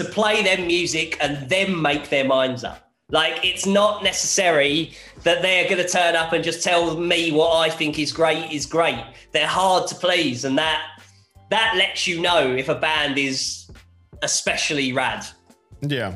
to 0.01 0.05
play 0.13 0.43
their 0.43 0.59
music 0.59 1.19
and 1.21 1.49
then 1.49 1.81
make 1.81 2.09
their 2.09 2.25
minds 2.25 2.65
up. 2.65 2.91
Like 3.11 3.45
it's 3.45 3.67
not 3.67 4.03
necessary 4.03 4.93
that 5.25 5.43
they're 5.43 5.69
going 5.69 5.83
to 5.85 5.89
turn 5.89 6.17
up 6.17 6.33
and 6.33 6.43
just 6.43 6.63
tell 6.63 6.97
me 6.97 7.33
what 7.33 7.57
I 7.57 7.69
think 7.69 7.99
is 7.99 8.13
great 8.13 8.51
is 8.53 8.67
great. 8.67 9.05
They're 9.33 9.47
hard 9.47 9.89
to 9.89 9.95
please, 9.95 10.45
and 10.45 10.57
that 10.59 10.81
that 11.51 11.75
lets 11.77 12.07
you 12.07 12.21
know 12.21 12.55
if 12.55 12.69
a 12.69 12.77
band 12.77 13.19
is 13.19 13.69
especially 14.23 14.93
rad. 14.93 15.27
Yeah, 15.81 16.15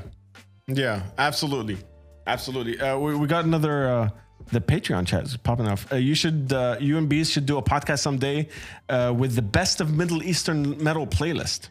yeah, 0.69 1.03
absolutely, 1.19 1.79
absolutely. 2.27 2.81
Uh, 2.81 2.99
we, 2.99 3.17
we 3.17 3.27
got 3.27 3.45
another. 3.45 3.89
Uh, 3.89 4.09
the 4.53 4.61
Patreon 4.61 5.07
chat 5.07 5.25
is 5.25 5.37
popping 5.39 5.67
off. 5.67 5.91
Uh, 5.91 5.97
you 5.97 6.15
should, 6.15 6.53
uh, 6.53 6.77
you 6.79 6.99
and 6.99 7.09
Beez 7.09 7.31
should 7.31 7.47
do 7.47 7.57
a 7.57 7.63
podcast 7.63 8.01
someday 8.01 8.47
uh, 8.91 9.13
with 9.17 9.35
the 9.37 9.43
best 9.43 9.81
of 9.81 9.95
Middle 9.95 10.23
Eastern 10.23 10.83
metal 10.83 11.07
playlist. 11.07 11.71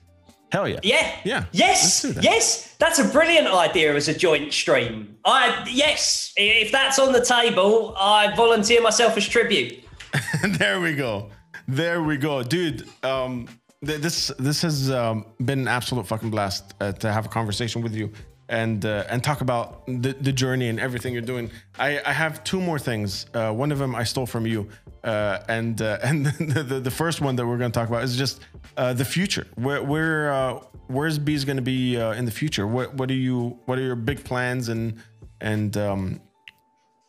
Hell 0.53 0.69
yeah. 0.69 0.79
Yeah. 0.83 1.15
Yeah. 1.23 1.45
Yes. 1.51 2.03
That. 2.03 2.23
Yes. 2.23 2.75
That's 2.77 2.99
a 2.99 3.05
brilliant 3.05 3.47
idea 3.47 3.95
as 3.95 4.07
a 4.07 4.13
joint 4.13 4.53
stream. 4.53 5.17
I 5.25 5.67
yes. 5.67 6.31
If 6.37 6.71
that's 6.71 6.99
on 6.99 7.11
the 7.11 7.25
table, 7.25 7.95
I 7.99 8.35
volunteer 8.35 8.79
myself 8.79 9.17
as 9.17 9.27
tribute. 9.27 9.83
there 10.59 10.79
we 10.79 10.93
go. 10.93 11.31
There 11.67 12.03
we 12.03 12.17
go, 12.17 12.43
dude. 12.43 12.87
Um, 13.01 13.47
th- 13.83 13.99
this 13.99 14.31
this 14.37 14.61
has 14.61 14.91
um, 14.91 15.25
been 15.43 15.61
an 15.61 15.67
absolute 15.67 16.05
fucking 16.05 16.29
blast 16.29 16.75
uh, 16.79 16.91
to 16.91 17.11
have 17.11 17.25
a 17.25 17.29
conversation 17.29 17.81
with 17.81 17.95
you 17.95 18.11
and 18.49 18.85
uh, 18.85 19.05
and 19.09 19.23
talk 19.23 19.41
about 19.41 19.85
the, 19.87 20.15
the 20.19 20.31
journey 20.31 20.69
and 20.69 20.79
everything 20.79 21.13
you're 21.13 21.21
doing. 21.21 21.49
I, 21.79 22.01
I 22.05 22.13
have 22.13 22.43
two 22.43 22.59
more 22.59 22.79
things. 22.79 23.25
Uh, 23.33 23.51
one 23.51 23.71
of 23.71 23.79
them 23.79 23.95
I 23.95 24.03
stole 24.03 24.25
from 24.25 24.45
you, 24.45 24.69
uh, 25.03 25.39
and 25.47 25.81
uh, 25.81 25.99
and 26.03 26.25
the, 26.25 26.63
the 26.63 26.79
the 26.79 26.91
first 26.91 27.21
one 27.21 27.35
that 27.37 27.45
we're 27.45 27.57
going 27.57 27.71
to 27.71 27.79
talk 27.79 27.89
about 27.89 28.03
is 28.03 28.17
just 28.17 28.41
uh, 28.77 28.93
the 28.93 29.05
future. 29.05 29.47
Where 29.55 29.83
where 29.83 30.33
uh, 30.33 30.59
where's 30.87 31.17
Beez 31.19 31.45
going 31.45 31.57
to 31.57 31.63
be 31.63 31.97
uh, 31.97 32.13
in 32.13 32.25
the 32.25 32.31
future? 32.31 32.67
What 32.67 32.93
what 32.95 33.09
are 33.09 33.15
you 33.15 33.59
what 33.65 33.77
are 33.77 33.83
your 33.83 33.95
big 33.95 34.23
plans 34.23 34.69
and 34.69 34.95
and 35.41 35.75
um, 35.77 36.21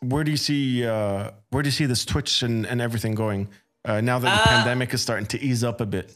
where 0.01 0.25
do 0.25 0.31
you 0.31 0.37
see 0.37 0.87
uh, 0.87 1.31
where 1.51 1.63
do 1.63 1.69
you 1.69 1.73
see 1.73 1.87
this 1.87 2.05
Twitch 2.05 2.43
and, 2.43 2.67
and 2.67 2.81
everything 2.81 3.15
going 3.15 3.49
uh, 3.85 4.01
now 4.01 4.19
that 4.19 4.43
the 4.43 4.49
pandemic 4.49 4.93
is 4.95 5.03
starting 5.03 5.27
to 5.27 5.41
ease 5.41 5.65
up 5.65 5.81
a 5.81 5.87
bit? 5.87 6.15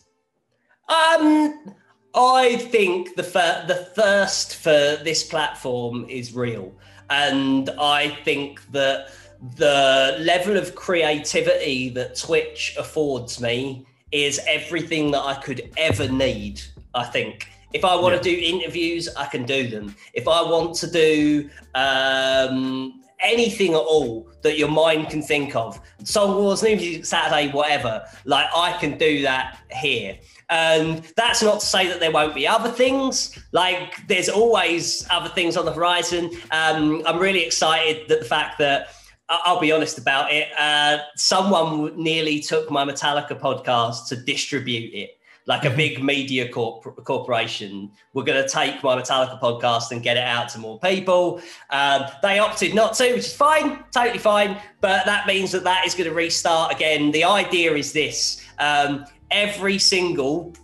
Um, 0.88 1.74
I 2.18 2.56
think 2.56 3.14
the 3.14 3.22
fir- 3.22 3.64
the 3.68 3.76
thirst 3.76 4.56
for 4.56 4.98
this 5.04 5.22
platform 5.22 6.04
is 6.08 6.34
real, 6.34 6.72
and 7.10 7.70
I 7.78 8.08
think 8.24 8.60
that 8.72 9.10
the 9.56 10.16
level 10.18 10.56
of 10.56 10.74
creativity 10.74 11.90
that 11.90 12.16
Twitch 12.16 12.74
affords 12.76 13.40
me 13.40 13.86
is 14.10 14.40
everything 14.48 15.12
that 15.12 15.20
I 15.22 15.34
could 15.34 15.70
ever 15.76 16.08
need. 16.08 16.60
I 16.94 17.04
think. 17.04 17.46
If 17.72 17.84
I 17.84 17.94
want 17.94 18.14
Yeah. 18.14 18.22
to 18.22 18.24
do 18.34 18.36
interviews, 18.54 19.08
I 19.14 19.26
can 19.26 19.44
do 19.44 19.68
them. 19.68 19.94
If 20.14 20.26
I 20.26 20.42
want 20.42 20.74
to 20.76 20.90
do 20.90 21.48
um, 21.74 23.04
anything 23.20 23.74
at 23.74 23.78
all 23.80 24.28
that 24.42 24.58
your 24.58 24.70
mind 24.70 25.10
can 25.10 25.22
think 25.22 25.56
of, 25.56 25.80
Song 26.04 26.36
Wars, 26.36 26.62
New 26.62 26.76
Music 26.76 27.04
Saturday, 27.04 27.50
whatever, 27.52 28.04
like 28.24 28.46
I 28.54 28.72
can 28.78 28.96
do 28.98 29.22
that 29.22 29.58
here. 29.70 30.18
And 30.50 31.04
that's 31.16 31.42
not 31.42 31.60
to 31.60 31.66
say 31.66 31.88
that 31.88 32.00
there 32.00 32.10
won't 32.10 32.34
be 32.34 32.46
other 32.46 32.70
things. 32.70 33.38
Like 33.52 34.06
there's 34.06 34.28
always 34.28 35.06
other 35.10 35.28
things 35.28 35.56
on 35.56 35.66
the 35.66 35.72
horizon. 35.72 36.30
Um, 36.50 37.02
I'm 37.06 37.18
really 37.18 37.44
excited 37.44 38.08
that 38.08 38.20
the 38.20 38.24
fact 38.24 38.58
that 38.58 38.88
I'll 39.28 39.60
be 39.60 39.72
honest 39.72 39.98
about 39.98 40.32
it. 40.32 40.48
Uh, 40.58 40.98
someone 41.14 42.02
nearly 42.02 42.40
took 42.40 42.70
my 42.70 42.84
Metallica 42.84 43.38
podcast 43.38 44.08
to 44.08 44.16
distribute 44.16 44.94
it, 44.94 45.17
like 45.48 45.64
a 45.64 45.70
big 45.70 46.04
media 46.04 46.46
corp- 46.46 47.02
corporation. 47.04 47.90
We're 48.12 48.22
going 48.22 48.40
to 48.40 48.48
take 48.48 48.82
my 48.84 49.00
Metallica 49.00 49.40
podcast 49.40 49.90
and 49.90 50.02
get 50.02 50.18
it 50.18 50.22
out 50.22 50.50
to 50.50 50.58
more 50.58 50.78
people. 50.78 51.40
Um, 51.70 52.02
they 52.22 52.38
opted 52.38 52.74
not 52.74 52.94
to, 52.96 53.10
which 53.12 53.20
is 53.20 53.34
fine, 53.34 53.82
totally 53.90 54.18
fine. 54.18 54.58
But 54.82 55.06
that 55.06 55.26
means 55.26 55.50
that 55.52 55.64
that 55.64 55.86
is 55.86 55.94
going 55.94 56.08
to 56.08 56.14
restart 56.14 56.72
again. 56.72 57.10
The 57.10 57.24
idea 57.24 57.74
is 57.74 57.92
this: 57.94 58.46
um, 58.58 59.06
every 59.30 59.78
single 59.78 60.54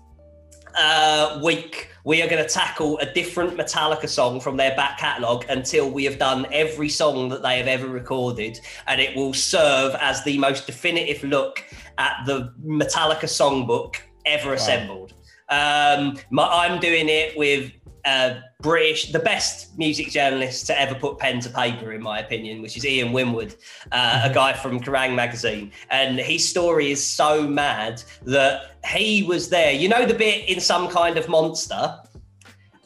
uh, 0.77 1.41
week, 1.43 1.89
we 2.05 2.21
are 2.21 2.29
going 2.29 2.43
to 2.43 2.49
tackle 2.49 2.99
a 2.99 3.11
different 3.11 3.57
Metallica 3.57 4.09
song 4.09 4.39
from 4.39 4.59
their 4.59 4.77
back 4.77 4.99
catalogue 4.99 5.47
until 5.49 5.91
we 5.91 6.05
have 6.05 6.19
done 6.19 6.47
every 6.53 6.91
song 6.91 7.31
that 7.31 7.43
they 7.43 7.57
have 7.57 7.69
ever 7.69 7.89
recorded. 7.89 8.61
And 8.87 9.01
it 9.01 9.17
will 9.17 9.33
serve 9.33 9.95
as 9.95 10.23
the 10.25 10.37
most 10.37 10.67
definitive 10.67 11.25
look 11.25 11.65
at 11.97 12.17
the 12.27 12.53
Metallica 12.63 13.25
songbook 13.25 13.97
ever 14.27 14.55
assembled. 14.55 15.15
Um, 15.49 16.19
my, 16.31 16.47
I'm 16.49 16.81
doing 16.81 17.09
it 17.09 17.37
with 17.37 17.73
uh, 18.05 18.41
British, 18.61 19.13
the 19.13 19.19
best 19.19 19.77
music 19.79 20.11
journalist 20.11 20.67
to 20.67 20.81
ever 20.81 20.95
put 20.95 21.19
pen 21.19 21.41
to 21.41 21.51
paper, 21.51 21.93
in 21.93 22.03
my 22.03 22.19
opinion, 22.19 22.61
which 22.63 22.77
is 22.77 22.85
Ian 22.85 23.13
Winwood, 23.13 23.55
uh, 23.93 24.23
a 24.25 24.33
guy 24.33 24.53
from 24.53 24.81
Kerrang 24.81 25.15
magazine. 25.15 25.73
And 25.91 26.19
his 26.19 26.47
story 26.49 26.91
is 26.91 27.05
so 27.05 27.47
mad 27.47 28.03
that 28.25 28.77
he 28.87 29.23
was 29.23 29.49
there. 29.49 29.73
You 29.73 29.89
know, 29.89 30.07
the 30.07 30.15
bit 30.15 30.49
in 30.49 30.61
some 30.61 30.89
kind 30.89 31.17
of 31.17 31.29
monster 31.29 31.99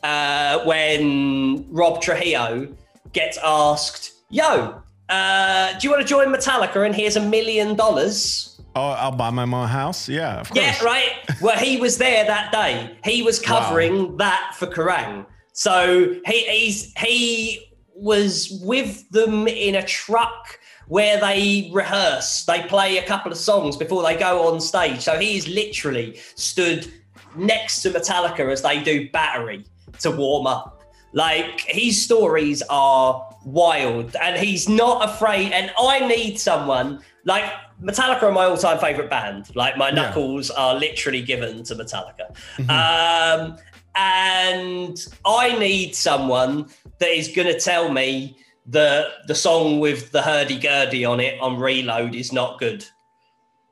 uh, 0.03 0.65
when 0.65 1.67
Rob 1.71 2.01
Trujillo 2.01 2.69
gets 3.13 3.39
asked, 3.45 4.13
Yo, 4.31 4.83
uh, 5.09 5.79
do 5.79 5.87
you 5.87 5.91
want 5.91 6.03
to 6.03 6.09
join 6.09 6.29
Metallica? 6.29 6.85
And 6.85 6.95
here's 6.95 7.17
a 7.17 7.21
million 7.21 7.75
dollars. 7.75 8.58
Oh, 8.79 8.91
I'll 8.91 9.11
buy 9.11 9.31
my 9.31 9.45
mom 9.45 9.65
a 9.65 9.67
house. 9.67 10.09
Yeah, 10.09 10.41
of 10.41 10.51
course. 10.51 10.61
Yeah, 10.65 10.85
right. 10.85 11.13
Well, 11.41 11.59
he 11.59 11.79
was 11.79 11.99
there 11.99 12.25
that 12.25 12.53
day. 12.53 12.97
He 13.05 13.23
was 13.23 13.41
covering 13.41 14.17
that 14.19 14.55
for 14.55 14.67
Kerrang. 14.67 15.27
So 15.53 16.15
he 16.25 16.43
he's 16.45 16.93
he 16.97 17.73
was 17.95 18.61
with 18.63 19.11
them 19.11 19.49
in 19.49 19.75
a 19.75 19.85
truck 19.85 20.61
where 20.87 21.19
they 21.21 21.71
rehearse. 21.73 22.45
They 22.45 22.63
play 22.63 22.99
a 22.99 23.07
couple 23.07 23.33
of 23.33 23.39
songs 23.39 23.77
before 23.77 24.05
they 24.05 24.17
go 24.17 24.47
on 24.49 24.61
stage. 24.61 25.01
So 25.01 25.19
he's 25.19 25.49
literally 25.49 26.21
stood 26.37 26.91
next 27.37 27.83
to 27.83 27.91
Metallica 27.91 28.51
as 28.53 28.63
they 28.63 28.81
do 28.81 29.11
Battery 29.11 29.65
to 30.01 30.13
warm 30.13 30.47
up. 30.47 30.83
Like 31.13 31.61
his 31.63 32.01
stories 32.01 32.63
are 32.71 33.29
wild, 33.45 34.15
and 34.17 34.37
he's 34.37 34.69
not 34.69 35.09
afraid. 35.09 35.53
And 35.53 35.73
I 35.77 36.07
need 36.07 36.39
someone 36.39 37.03
like 37.25 37.51
Metallica 37.83 38.25
are 38.25 38.33
my 38.33 38.45
all-time 38.45 38.79
favorite 38.79 39.09
band. 39.11 39.55
Like 39.55 39.77
my 39.77 39.91
knuckles 39.91 40.51
are 40.51 40.75
literally 40.75 41.23
given 41.23 41.63
to 41.65 41.75
Metallica. 41.75 42.29
Um, 42.69 43.57
and 43.95 45.07
I 45.25 45.59
need 45.59 45.95
someone 45.95 46.69
that 46.99 47.11
is 47.11 47.29
going 47.29 47.49
to 47.49 47.59
tell 47.59 47.91
me 47.93 48.37
that 48.67 49.27
the 49.27 49.35
song 49.35 49.81
with 49.81 50.11
the 50.13 50.23
hurdy-gurdy 50.23 51.05
on 51.05 51.21
it 51.21 51.41
on 51.41 51.57
Reload 51.59 52.15
is 52.15 52.33
not 52.33 52.59
good. 52.59 52.85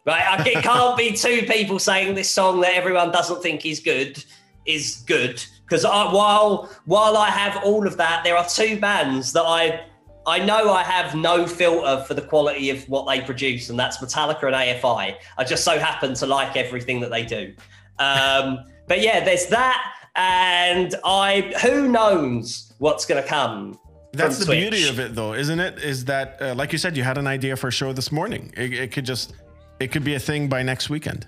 Right? 0.07 0.25
I- 0.41 0.49
It 0.49 0.63
can't 0.65 0.97
be 0.97 1.13
two 1.13 1.43
people 1.43 1.79
saying 1.79 2.15
this 2.15 2.31
song 2.31 2.61
that 2.63 2.75
everyone 2.75 3.11
doesn't 3.13 3.43
think 3.43 3.67
is 3.67 3.81
good 3.81 4.23
is 4.65 5.05
good. 5.07 5.45
Because 5.65 5.85
while 5.85 6.71
while 6.85 7.17
I 7.17 7.29
have 7.29 7.63
all 7.65 7.87
of 7.87 7.97
that, 7.97 8.23
there 8.25 8.37
are 8.37 8.47
two 8.49 8.79
bands 8.79 9.33
that 9.33 9.43
I 9.43 9.85
I 10.27 10.45
know 10.45 10.73
I 10.73 10.83
have 10.83 11.15
no 11.15 11.47
filter 11.47 12.05
for 12.05 12.15
the 12.15 12.23
quality 12.23 12.71
of 12.71 12.89
what 12.89 13.07
they 13.07 13.21
produce, 13.21 13.71
and 13.71 13.79
that's 13.79 13.99
Metallica 13.99 14.45
and 14.45 14.55
AFI. 14.55 15.17
I 15.39 15.45
just 15.45 15.65
so 15.65 15.79
happen 15.79 16.15
to 16.15 16.27
like 16.27 16.57
everything 16.57 17.01
that 17.01 17.11
they 17.11 17.25
do. 17.25 17.55
Um, 17.99 18.59
but 18.89 19.01
yeah, 19.01 19.25
there's 19.25 19.47
that, 19.47 19.95
and 20.17 20.95
I 21.05 21.53
who 21.63 21.89
knows 21.89 22.73
what's 22.79 23.07
going 23.07 23.23
to 23.23 23.29
come. 23.29 23.79
That's 24.13 24.39
the 24.45 24.53
beauty 24.53 24.89
of 24.89 24.99
it, 24.99 25.15
though, 25.15 25.35
isn't 25.35 25.61
it? 25.61 25.79
Is 25.79 26.07
that, 26.07 26.41
uh, 26.41 26.55
like 26.55 26.73
you 26.73 26.79
said, 26.79 26.97
you 26.97 27.03
had 27.03 27.19
an 27.19 27.27
idea 27.27 27.55
for 27.55 27.69
a 27.69 27.73
show 27.73 27.93
this 27.93 28.11
morning. 28.11 28.53
It, 28.57 28.73
it 28.73 28.93
could 28.93 29.05
just, 29.05 29.35
it 29.79 29.93
could 29.93 30.05
be 30.05 30.15
a 30.15 30.19
thing 30.19 30.49
by 30.49 30.63
next 30.63 30.89
weekend. 30.89 31.27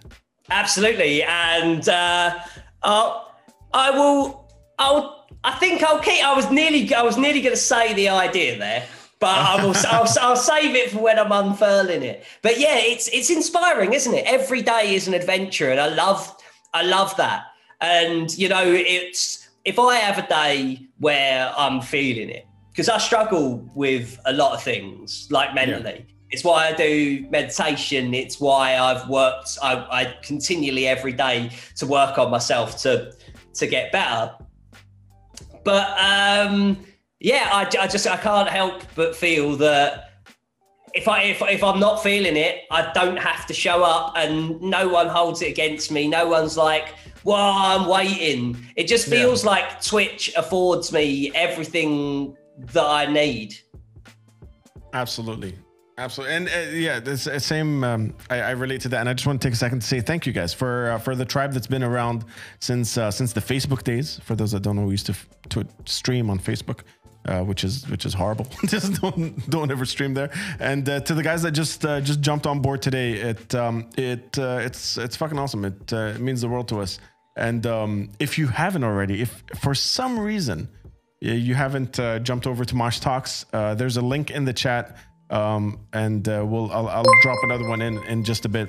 Absolutely, 0.51 1.23
and 1.25 1.87
uh, 1.89 2.39
I'll, 2.83 3.35
I 3.73 3.91
will. 3.91 4.51
I'll. 4.79 5.18
I 5.49 5.53
think 5.53 5.83
I'll 5.83 5.99
keep. 5.99 6.23
I 6.23 6.35
was 6.35 6.51
nearly. 6.51 6.93
I 6.93 7.03
was 7.03 7.17
nearly 7.17 7.41
going 7.41 7.55
to 7.55 7.61
say 7.61 7.95
the 7.95 8.11
idea 8.11 8.59
there, 8.59 8.87
but 9.19 9.31
I 9.31 9.65
will. 9.65 9.75
I'll, 9.87 10.07
I'll 10.21 10.37
save 10.37 10.75
it 10.75 10.91
for 10.91 10.99
when 10.99 11.19
I'm 11.19 11.33
unfurling 11.33 12.03
it. 12.03 12.25
But 12.43 12.61
yeah, 12.61 12.77
it's 12.77 13.09
it's 13.09 13.31
inspiring, 13.31 13.95
isn't 13.95 14.13
it? 14.13 14.27
Every 14.27 14.61
day 14.61 14.95
is 14.95 15.09
an 15.09 15.15
adventure, 15.15 15.71
and 15.71 15.81
I 15.81 15.89
love. 15.89 16.37
I 16.75 16.83
love 16.83 17.17
that. 17.17 17.45
And 17.81 18.37
you 18.37 18.51
know, 18.51 18.63
it's 18.63 19.49
if 19.65 19.79
I 19.79 19.97
have 19.97 20.19
a 20.23 20.29
day 20.29 20.87
where 20.99 21.51
I'm 21.57 21.81
feeling 21.81 22.29
it, 22.29 22.47
because 22.71 22.91
I 22.91 22.99
struggle 22.99 23.67
with 23.75 24.21
a 24.27 24.35
lot 24.35 24.53
of 24.53 24.63
things, 24.63 25.29
like 25.31 25.55
mentally. 25.55 26.07
It's 26.31 26.45
why 26.45 26.69
I 26.69 26.73
do 26.75 27.27
meditation. 27.31 28.13
It's 28.13 28.39
why 28.39 28.77
I've 28.77 29.09
worked. 29.09 29.57
I, 29.63 29.77
I 29.91 30.15
continually 30.23 30.87
every 30.87 31.15
day 31.15 31.51
to 31.77 31.87
work 31.87 32.19
on 32.19 32.31
myself 32.31 32.77
to 32.83 33.15
to 33.55 33.67
get 33.67 33.93
better. 33.93 34.35
But 35.69 35.91
um, 36.01 36.79
yeah, 37.21 37.51
I, 37.53 37.69
I 37.79 37.87
just 37.89 38.07
I 38.07 38.17
can't 38.17 38.49
help 38.49 38.85
but 38.95 39.15
feel 39.15 39.55
that 39.57 40.23
if 40.95 41.07
I 41.07 41.25
if, 41.25 41.43
if 41.43 41.63
I'm 41.63 41.79
not 41.79 42.03
feeling 42.03 42.39
it, 42.39 42.63
I 42.71 42.91
don't 42.95 43.19
have 43.19 43.45
to 43.49 43.53
show 43.53 43.83
up, 43.83 44.15
and 44.17 44.59
no 44.63 44.89
one 44.89 45.09
holds 45.09 45.43
it 45.43 45.51
against 45.51 45.93
me. 45.93 46.09
No 46.09 46.27
one's 46.27 46.57
like, 46.57 46.95
"Well, 47.23 47.53
I'm 47.55 47.87
waiting." 47.87 48.57
It 48.77 48.89
just 48.89 49.09
Yeah. 49.09 49.19
feels 49.19 49.45
like 49.45 49.83
Twitch 49.85 50.33
affords 50.39 50.91
me 50.91 51.31
everything 51.35 52.35
that 52.73 52.87
I 52.87 53.05
need. 53.05 53.55
Absolutely. 54.95 55.55
Absolutely. 55.99 56.37
And 56.37 56.49
uh, 56.49 56.71
yeah, 56.71 57.01
the 57.01 57.13
s- 57.13 57.45
same. 57.45 57.83
Um, 57.83 58.15
I, 58.31 58.41
I 58.41 58.51
relate 58.53 58.83
to 58.83 58.89
that, 58.91 59.01
and 59.01 59.09
I 59.09 59.15
just 59.15 59.27
want 59.27 59.43
to 59.43 59.47
take 59.49 59.53
a 59.53 59.57
second 59.57 59.81
to 59.81 59.87
say 59.87 60.01
thank 60.01 60.27
you 60.27 60.33
guys 60.33 60.55
for 60.55 60.93
uh, 60.93 60.99
for 60.99 61.17
the 61.17 61.25
tribe 61.25 61.53
that's 61.53 61.67
been 61.67 61.83
around 61.83 62.25
since 62.61 62.97
uh, 62.97 63.11
since 63.11 63.33
the 63.33 63.41
Facebook 63.41 63.83
days. 63.83 64.21
For 64.23 64.37
those 64.37 64.53
that 64.53 64.63
don't 64.63 64.77
know, 64.77 64.85
we 64.85 64.93
used 64.93 65.07
to 65.07 65.15
to 65.51 65.67
stream 65.85 66.31
on 66.31 66.39
Facebook. 66.39 66.81
Uh, 67.27 67.43
which 67.43 67.63
is 67.63 67.87
which 67.91 68.07
is 68.07 68.15
horrible. 68.15 68.47
just 68.67 69.03
don't 69.03 69.51
don't 69.51 69.71
ever 69.71 69.85
stream 69.85 70.15
there. 70.15 70.31
And 70.61 70.89
uh, 70.89 71.01
to 71.01 71.15
the 71.15 71.23
guys 71.23 71.43
that 71.43 71.51
just 71.51 71.85
uh, 71.85 72.01
just 72.01 72.21
jumped 72.21 72.47
on 72.47 72.61
board 72.61 72.81
today, 72.81 73.15
it 73.15 73.55
um, 73.55 73.91
it 73.99 74.39
uh, 74.39 74.61
it's 74.63 74.97
it's 74.97 75.17
fucking 75.17 75.39
awesome. 75.39 75.65
It, 75.65 75.93
uh, 75.93 76.15
it 76.15 76.21
means 76.21 76.41
the 76.41 76.49
world 76.49 76.69
to 76.69 76.81
us. 76.81 77.01
And 77.37 77.67
um, 77.67 78.11
if 78.19 78.39
you 78.39 78.47
haven't 78.47 78.85
already, 78.85 79.21
if 79.21 79.43
for 79.61 79.75
some 79.75 80.19
reason 80.19 80.69
you 81.21 81.55
haven't 81.55 81.99
uh, 81.99 82.21
jumped 82.21 82.47
over 82.47 82.65
to 82.65 82.77
Mosh 82.77 83.01
Talks, 83.01 83.45
uh, 83.53 83.75
there's 83.75 83.97
a 83.97 84.03
link 84.03 84.31
in 84.31 84.45
the 84.45 84.53
chat, 84.53 84.97
um, 85.31 85.79
and 85.93 86.29
uh, 86.29 86.45
we'll 86.47 86.71
I'll, 86.73 86.89
I'll 86.89 87.05
drop 87.23 87.39
another 87.43 87.69
one 87.69 87.83
in 87.83 87.99
in 88.05 88.25
just 88.25 88.45
a 88.45 88.49
bit. 88.49 88.69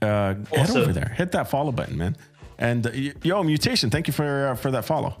Uh, 0.00 0.34
Head 0.52 0.70
over 0.76 0.92
there, 0.92 1.08
hit 1.16 1.30
that 1.32 1.48
follow 1.48 1.70
button, 1.72 1.96
man. 1.96 2.16
And 2.58 2.86
uh, 2.86 2.90
yo, 3.22 3.42
mutation, 3.42 3.90
thank 3.90 4.06
you 4.06 4.12
for 4.12 4.48
uh, 4.48 4.54
for 4.56 4.70
that 4.72 4.84
follow. 4.84 5.16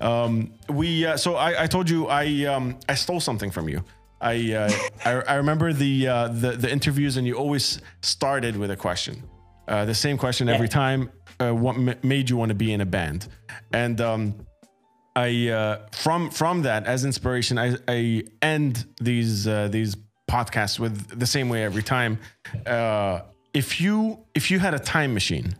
Um, 0.00 0.52
we 0.68 1.06
uh, 1.06 1.16
so 1.16 1.34
I, 1.36 1.64
I 1.64 1.66
told 1.66 1.88
you 1.90 2.06
I 2.08 2.44
um, 2.44 2.78
I 2.88 2.94
stole 2.94 3.20
something 3.20 3.50
from 3.50 3.68
you. 3.68 3.82
I 4.20 4.52
uh, 4.52 4.70
I, 5.04 5.10
I 5.32 5.34
remember 5.36 5.72
the, 5.72 6.08
uh, 6.08 6.28
the 6.28 6.52
the 6.52 6.70
interviews, 6.70 7.16
and 7.16 7.26
you 7.26 7.34
always 7.36 7.80
started 8.02 8.56
with 8.56 8.70
a 8.70 8.76
question, 8.76 9.22
uh, 9.68 9.84
the 9.84 9.94
same 9.94 10.18
question 10.18 10.48
every 10.48 10.66
Yeah. 10.66 10.72
time. 10.72 11.10
Uh, 11.40 11.52
what 11.52 11.76
m- 11.76 11.94
made 12.02 12.28
you 12.28 12.36
want 12.36 12.48
to 12.50 12.54
be 12.54 12.72
in 12.72 12.80
a 12.80 12.86
band? 12.86 13.28
And 13.72 14.00
um, 14.00 14.34
I 15.18 15.48
uh, 15.48 15.78
from 15.90 16.30
from 16.30 16.62
that 16.62 16.86
as 16.86 17.04
inspiration, 17.04 17.58
I, 17.58 17.76
I 17.88 18.22
end 18.40 18.86
these 19.00 19.48
uh, 19.48 19.68
these 19.68 19.96
podcasts 20.30 20.78
with 20.78 21.18
the 21.18 21.26
same 21.26 21.48
way 21.48 21.64
every 21.64 21.82
time. 21.82 22.18
Uh, 22.64 23.22
if 23.52 23.80
you 23.80 24.18
if 24.34 24.50
you 24.50 24.60
had 24.60 24.74
a 24.74 24.78
time 24.78 25.12
machine 25.12 25.56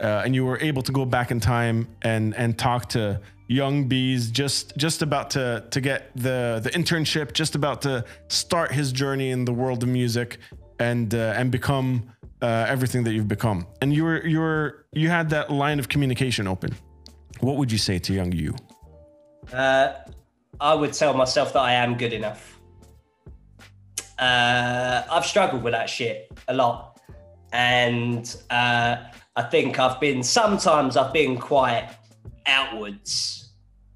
uh, 0.00 0.22
and 0.24 0.34
you 0.34 0.44
were 0.44 0.58
able 0.60 0.82
to 0.82 0.92
go 0.92 1.04
back 1.04 1.30
in 1.30 1.38
time 1.38 1.86
and 2.02 2.34
and 2.34 2.58
talk 2.58 2.88
to 2.88 3.20
young 3.46 3.88
Beez 3.88 4.30
just 4.32 4.76
just 4.76 5.02
about 5.02 5.30
to 5.30 5.64
to 5.70 5.80
get 5.80 6.10
the 6.16 6.60
the 6.64 6.70
internship, 6.70 7.32
just 7.32 7.54
about 7.54 7.82
to 7.82 8.04
start 8.26 8.72
his 8.72 8.90
journey 8.90 9.30
in 9.30 9.44
the 9.44 9.52
world 9.52 9.84
of 9.84 9.88
music 9.88 10.38
and 10.80 11.14
uh, 11.14 11.38
and 11.38 11.52
become 11.52 12.10
uh, 12.42 12.66
everything 12.68 13.04
that 13.04 13.12
you've 13.12 13.28
become, 13.28 13.68
and 13.82 13.94
you 13.94 14.02
were 14.02 14.26
you 14.26 14.40
were 14.40 14.86
you 14.92 15.08
had 15.10 15.30
that 15.30 15.48
line 15.50 15.78
of 15.78 15.88
communication 15.88 16.48
open. 16.48 16.74
What 17.38 17.56
would 17.56 17.70
you 17.70 17.78
say 17.78 18.00
to 18.00 18.12
young 18.12 18.32
you? 18.32 18.54
Uh, 19.52 19.94
I 20.60 20.74
would 20.74 20.92
tell 20.92 21.14
myself 21.14 21.52
that 21.54 21.60
I 21.60 21.72
am 21.72 21.96
good 21.96 22.12
enough. 22.12 22.58
Uh, 24.18 25.02
I've 25.10 25.24
struggled 25.24 25.62
with 25.62 25.72
that 25.72 25.88
shit 25.88 26.30
a 26.48 26.54
lot, 26.54 27.00
and 27.52 28.36
uh, 28.50 28.96
I 29.36 29.42
think 29.50 29.78
I've 29.78 29.98
been 29.98 30.22
sometimes 30.22 30.96
I've 30.96 31.12
been 31.12 31.38
quite 31.38 31.88
outwards 32.46 33.52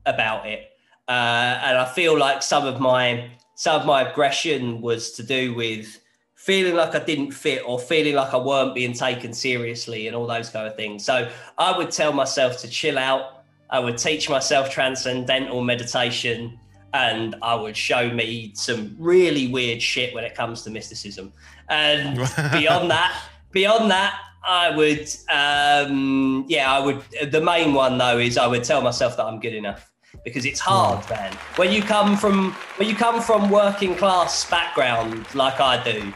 about 0.07 0.47
it, 0.47 0.71
uh, 1.09 1.61
and 1.63 1.77
I 1.77 1.85
feel 1.85 2.19
like 2.19 2.43
some 2.43 2.67
of 2.67 2.81
my 2.81 3.31
some 3.55 3.81
of 3.81 3.87
my 3.87 4.09
aggression 4.09 4.81
was 4.81 5.13
to 5.13 5.23
do 5.23 5.55
with 5.55 6.01
feeling 6.45 6.75
like 6.75 6.95
I 6.95 7.03
didn't 7.03 7.31
fit 7.31 7.63
or 7.65 7.79
feeling 7.79 8.15
like 8.15 8.35
I 8.35 8.37
weren't 8.37 8.75
being 8.75 8.93
taken 8.93 9.33
seriously 9.33 10.07
and 10.09 10.17
all 10.17 10.27
those 10.27 10.51
kind 10.51 10.67
of 10.67 10.77
things. 10.77 11.05
So 11.05 11.31
I 11.57 11.77
would 11.77 11.91
tell 11.91 12.13
myself 12.13 12.59
to 12.59 12.69
chill 12.69 12.99
out. 12.99 13.34
I 13.75 13.81
would 13.81 13.99
teach 13.99 14.31
myself 14.31 14.71
transcendental 14.71 15.61
meditation 15.61 16.61
and 16.93 17.35
I 17.43 17.57
would 17.57 17.77
show 17.77 18.09
me 18.09 18.53
some 18.55 18.95
really 19.01 19.49
weird 19.49 19.83
shit 19.83 20.15
when 20.15 20.23
it 20.23 20.37
comes 20.37 20.63
to 20.63 20.71
mysticism. 20.71 21.33
And 21.69 22.15
beyond 22.53 22.89
that, 22.93 23.21
beyond 23.51 23.91
that, 23.91 24.17
I 24.47 24.71
would, 24.77 25.09
um, 25.29 26.45
yeah, 26.47 26.73
I 26.73 26.79
would. 26.87 27.03
The 27.33 27.41
main 27.41 27.75
one 27.75 27.99
though 27.99 28.19
is 28.19 28.39
I 28.39 28.47
would 28.47 28.63
tell 28.63 28.81
myself 28.81 29.17
that 29.17 29.25
I'm 29.25 29.41
good 29.41 29.55
enough 29.55 29.91
because 30.25 30.47
it's 30.47 30.61
hard, 30.61 31.05
man. 31.11 31.33
When 31.57 31.73
you 31.73 31.83
come 31.83 32.17
from 32.17 32.53
when 32.77 32.89
you 32.89 32.95
come 32.95 33.21
from 33.21 33.51
working 33.51 33.97
class 33.97 34.49
background 34.49 35.27
like 35.35 35.59
I 35.59 35.83
do, 35.83 36.13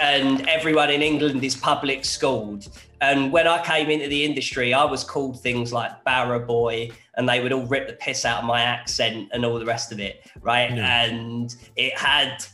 and 0.00 0.48
everyone 0.48 0.90
in 0.90 1.02
England 1.02 1.42
is 1.44 1.56
public 1.56 2.04
schooled. 2.04 2.68
And 3.00 3.32
when 3.32 3.46
I 3.46 3.62
came 3.64 3.90
into 3.90 4.08
the 4.08 4.24
industry, 4.24 4.74
I 4.74 4.84
was 4.84 5.04
called 5.04 5.40
things 5.40 5.72
like 5.72 6.04
Barra 6.04 6.40
Boy, 6.40 6.90
and 7.16 7.28
they 7.28 7.40
would 7.40 7.52
all 7.52 7.66
rip 7.66 7.86
the 7.86 7.94
piss 7.94 8.24
out 8.24 8.40
of 8.40 8.44
my 8.44 8.62
accent 8.62 9.28
and 9.32 9.44
all 9.44 9.58
the 9.58 9.66
rest 9.66 9.92
of 9.92 10.00
it, 10.00 10.28
right? 10.40 10.70
Yeah. 10.74 11.04
And 11.04 11.54
it 11.76 11.96
had 11.96 12.44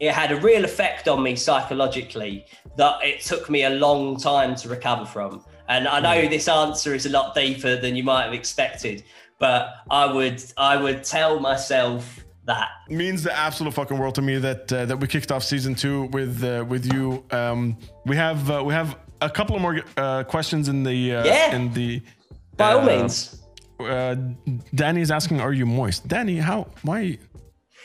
it 0.00 0.12
had 0.12 0.32
a 0.32 0.36
real 0.36 0.64
effect 0.64 1.08
on 1.08 1.22
me 1.22 1.36
psychologically 1.36 2.44
that 2.76 2.98
it 3.02 3.20
took 3.20 3.48
me 3.48 3.64
a 3.64 3.70
long 3.70 4.18
time 4.18 4.54
to 4.56 4.68
recover 4.68 5.04
from. 5.04 5.44
And 5.68 5.88
I 5.88 6.00
know 6.00 6.28
this 6.28 6.48
answer 6.48 6.94
is 6.94 7.06
a 7.06 7.10
lot 7.10 7.34
deeper 7.34 7.76
than 7.76 7.96
you 7.96 8.02
might 8.02 8.24
have 8.24 8.34
expected, 8.34 9.04
but 9.38 9.74
I 9.90 10.12
would 10.12 10.42
I 10.56 10.76
would 10.76 11.04
tell 11.04 11.40
myself 11.40 12.23
that 12.46 12.68
means 12.88 13.22
the 13.22 13.36
absolute 13.36 13.72
fucking 13.74 13.98
world 13.98 14.14
to 14.16 14.22
me 14.22 14.36
that 14.38 14.72
uh, 14.72 14.84
that 14.86 14.98
we 14.98 15.06
kicked 15.06 15.32
off 15.32 15.42
season 15.42 15.74
two 15.74 16.04
with 16.12 16.42
uh, 16.44 16.64
with 16.68 16.92
you. 16.92 17.24
Um, 17.30 17.76
we 18.06 18.16
have 18.16 18.50
uh, 18.50 18.62
we 18.64 18.74
have 18.74 18.98
a 19.20 19.30
couple 19.30 19.56
of 19.56 19.62
more 19.62 19.80
uh, 19.96 20.24
questions 20.24 20.68
in 20.68 20.82
the 20.82 21.14
uh, 21.16 21.24
Yeah. 21.24 21.54
in 21.56 21.72
the. 21.72 22.02
by 22.56 22.72
all 22.72 22.80
uh, 22.80 22.86
means. 22.86 23.40
Uh, 23.80 24.14
Danny 24.74 25.00
is 25.00 25.10
asking, 25.10 25.40
"Are 25.40 25.52
you 25.52 25.66
moist?" 25.66 26.06
Danny, 26.06 26.36
how? 26.36 26.68
Why? 26.82 27.18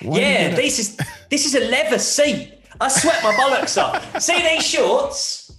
why 0.01 0.19
Yeah, 0.19 0.55
this 0.55 0.79
is 0.79 0.97
this 1.29 1.45
is 1.45 1.55
a 1.55 1.61
leather 1.69 1.99
seat. 1.99 2.53
I 2.81 2.87
sweat 2.89 3.21
my 3.23 3.31
bollocks 3.33 3.81
off. 3.81 4.21
See 4.21 4.41
these 4.41 4.65
shorts? 4.65 5.51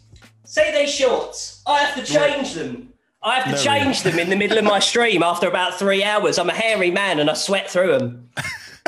See 0.44 0.70
these 0.72 0.92
shorts? 0.94 1.62
I 1.66 1.80
have 1.82 1.94
to 1.96 2.12
change 2.12 2.54
them. 2.54 2.92
I 3.22 3.34
have 3.38 3.44
to 3.44 3.50
There 3.50 3.62
change 3.62 4.02
them 4.02 4.18
in 4.18 4.30
the 4.30 4.36
middle 4.36 4.56
of 4.56 4.64
my 4.64 4.78
stream 4.90 5.22
after 5.22 5.46
about 5.48 5.78
three 5.78 6.02
hours. 6.02 6.38
I'm 6.38 6.48
a 6.48 6.54
hairy 6.54 6.90
man 6.90 7.18
and 7.20 7.28
I 7.28 7.34
sweat 7.34 7.70
through 7.70 7.98
them. 7.98 8.30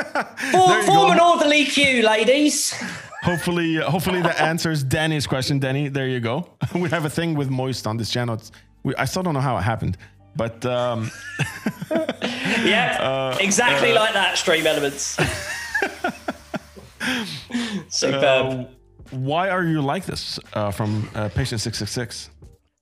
Form, 0.53 0.83
form 0.85 1.11
an 1.13 1.21
orderly 1.21 1.65
queue, 1.65 2.03
ladies. 2.03 2.75
Hopefully, 3.23 3.79
uh, 3.79 3.89
hopefully 3.91 4.21
that 4.23 4.41
answers 4.41 4.83
Danny's 4.83 5.27
question. 5.27 5.59
Danny, 5.61 5.89
there 5.89 6.09
you 6.09 6.19
go. 6.21 6.49
we 6.75 6.89
have 6.91 7.05
a 7.05 7.11
thing 7.11 7.35
with 7.35 7.51
moist 7.51 7.87
on 7.87 7.97
this 7.97 8.11
channel. 8.11 8.41
We, 8.83 8.95
I 8.97 9.05
still 9.05 9.23
don't 9.23 9.35
know 9.35 9.41
how 9.41 9.57
it 9.59 9.63
happened, 9.63 9.97
but 10.35 10.65
um, 10.67 11.11
Yeah, 12.65 12.99
Uh, 13.01 13.37
exactly 13.41 13.93
like 13.93 14.15
that. 14.15 14.37
Stream 14.39 14.67
elements. 14.67 15.17
Superb. 17.89 18.25
uh, 18.25 18.65
why 19.11 19.51
are 19.51 19.65
you 19.65 19.83
like 19.83 20.05
this? 20.07 20.39
Uh, 20.55 20.71
from 20.71 21.09
uh, 21.15 21.29
patient 21.29 21.61
six 21.61 21.79
six 21.79 21.91
six. 21.93 22.31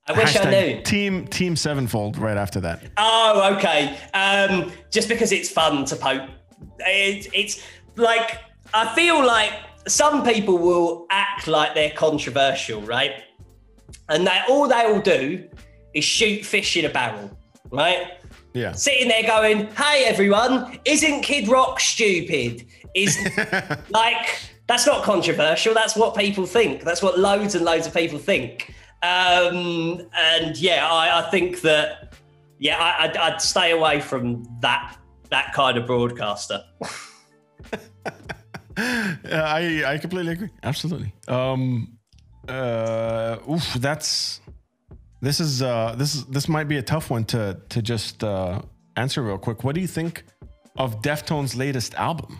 I 0.06 0.12
wish 0.12 0.36
I 0.36 0.50
knew. 0.50 0.82
Team 0.82 1.26
Team 1.26 1.54
Sevenfold. 1.56 2.16
Right 2.18 2.36
after 2.36 2.60
that. 2.60 2.82
Oh, 2.96 3.54
okay. 3.56 3.96
Um, 4.14 4.72
just 4.90 5.08
because 5.08 5.32
it's 5.32 5.50
fun 5.50 5.84
to 5.86 5.96
poke. 5.96 6.28
It, 6.80 7.28
it's 7.34 7.64
like 7.96 8.38
I 8.72 8.94
feel 8.94 9.24
like 9.24 9.52
some 9.86 10.24
people 10.24 10.58
will 10.58 11.06
act 11.10 11.46
like 11.46 11.74
they're 11.74 11.90
controversial, 11.90 12.80
right? 12.82 13.22
And 14.08 14.26
they 14.26 14.40
all 14.48 14.68
they 14.68 14.86
will 14.86 15.00
do 15.00 15.48
is 15.94 16.04
shoot 16.04 16.44
fish 16.44 16.76
in 16.76 16.84
a 16.84 16.90
barrel, 16.90 17.30
right? 17.70 18.18
Yeah. 18.54 18.72
Sitting 18.72 19.08
there 19.08 19.22
going, 19.22 19.68
"Hey 19.74 20.04
everyone, 20.04 20.78
isn't 20.84 21.22
Kid 21.22 21.48
Rock 21.48 21.80
stupid?" 21.80 22.66
Is 22.94 23.16
like 23.90 24.38
that's 24.66 24.86
not 24.86 25.02
controversial. 25.02 25.74
That's 25.74 25.96
what 25.96 26.16
people 26.16 26.46
think. 26.46 26.82
That's 26.82 27.02
what 27.02 27.18
loads 27.18 27.54
and 27.54 27.64
loads 27.64 27.86
of 27.86 27.94
people 27.94 28.18
think. 28.18 28.74
Um, 29.02 30.02
and 30.14 30.56
yeah, 30.56 30.88
I, 30.88 31.20
I 31.20 31.30
think 31.30 31.62
that 31.62 32.14
yeah, 32.58 32.78
I, 32.78 33.04
I'd, 33.04 33.16
I'd 33.16 33.40
stay 33.40 33.70
away 33.70 34.00
from 34.00 34.46
that 34.60 34.96
that 35.30 35.52
kind 35.54 35.78
of 35.78 35.86
broadcaster. 35.86 36.62
I 38.76 39.84
I 39.86 39.98
completely 39.98 40.32
agree. 40.32 40.50
Absolutely. 40.62 41.12
Um. 41.28 41.98
Uh. 42.48 43.38
Oof. 43.50 43.74
That's. 43.74 44.40
This 45.20 45.40
is 45.40 45.62
uh. 45.62 45.94
This 45.96 46.14
is 46.14 46.24
this 46.26 46.48
might 46.48 46.68
be 46.68 46.78
a 46.78 46.82
tough 46.82 47.10
one 47.10 47.24
to 47.26 47.60
to 47.68 47.82
just 47.82 48.24
uh 48.24 48.62
answer 48.96 49.22
real 49.22 49.38
quick. 49.38 49.64
What 49.64 49.74
do 49.74 49.80
you 49.80 49.86
think 49.88 50.24
of 50.76 51.02
Deftones' 51.02 51.56
latest 51.56 51.94
album? 51.94 52.38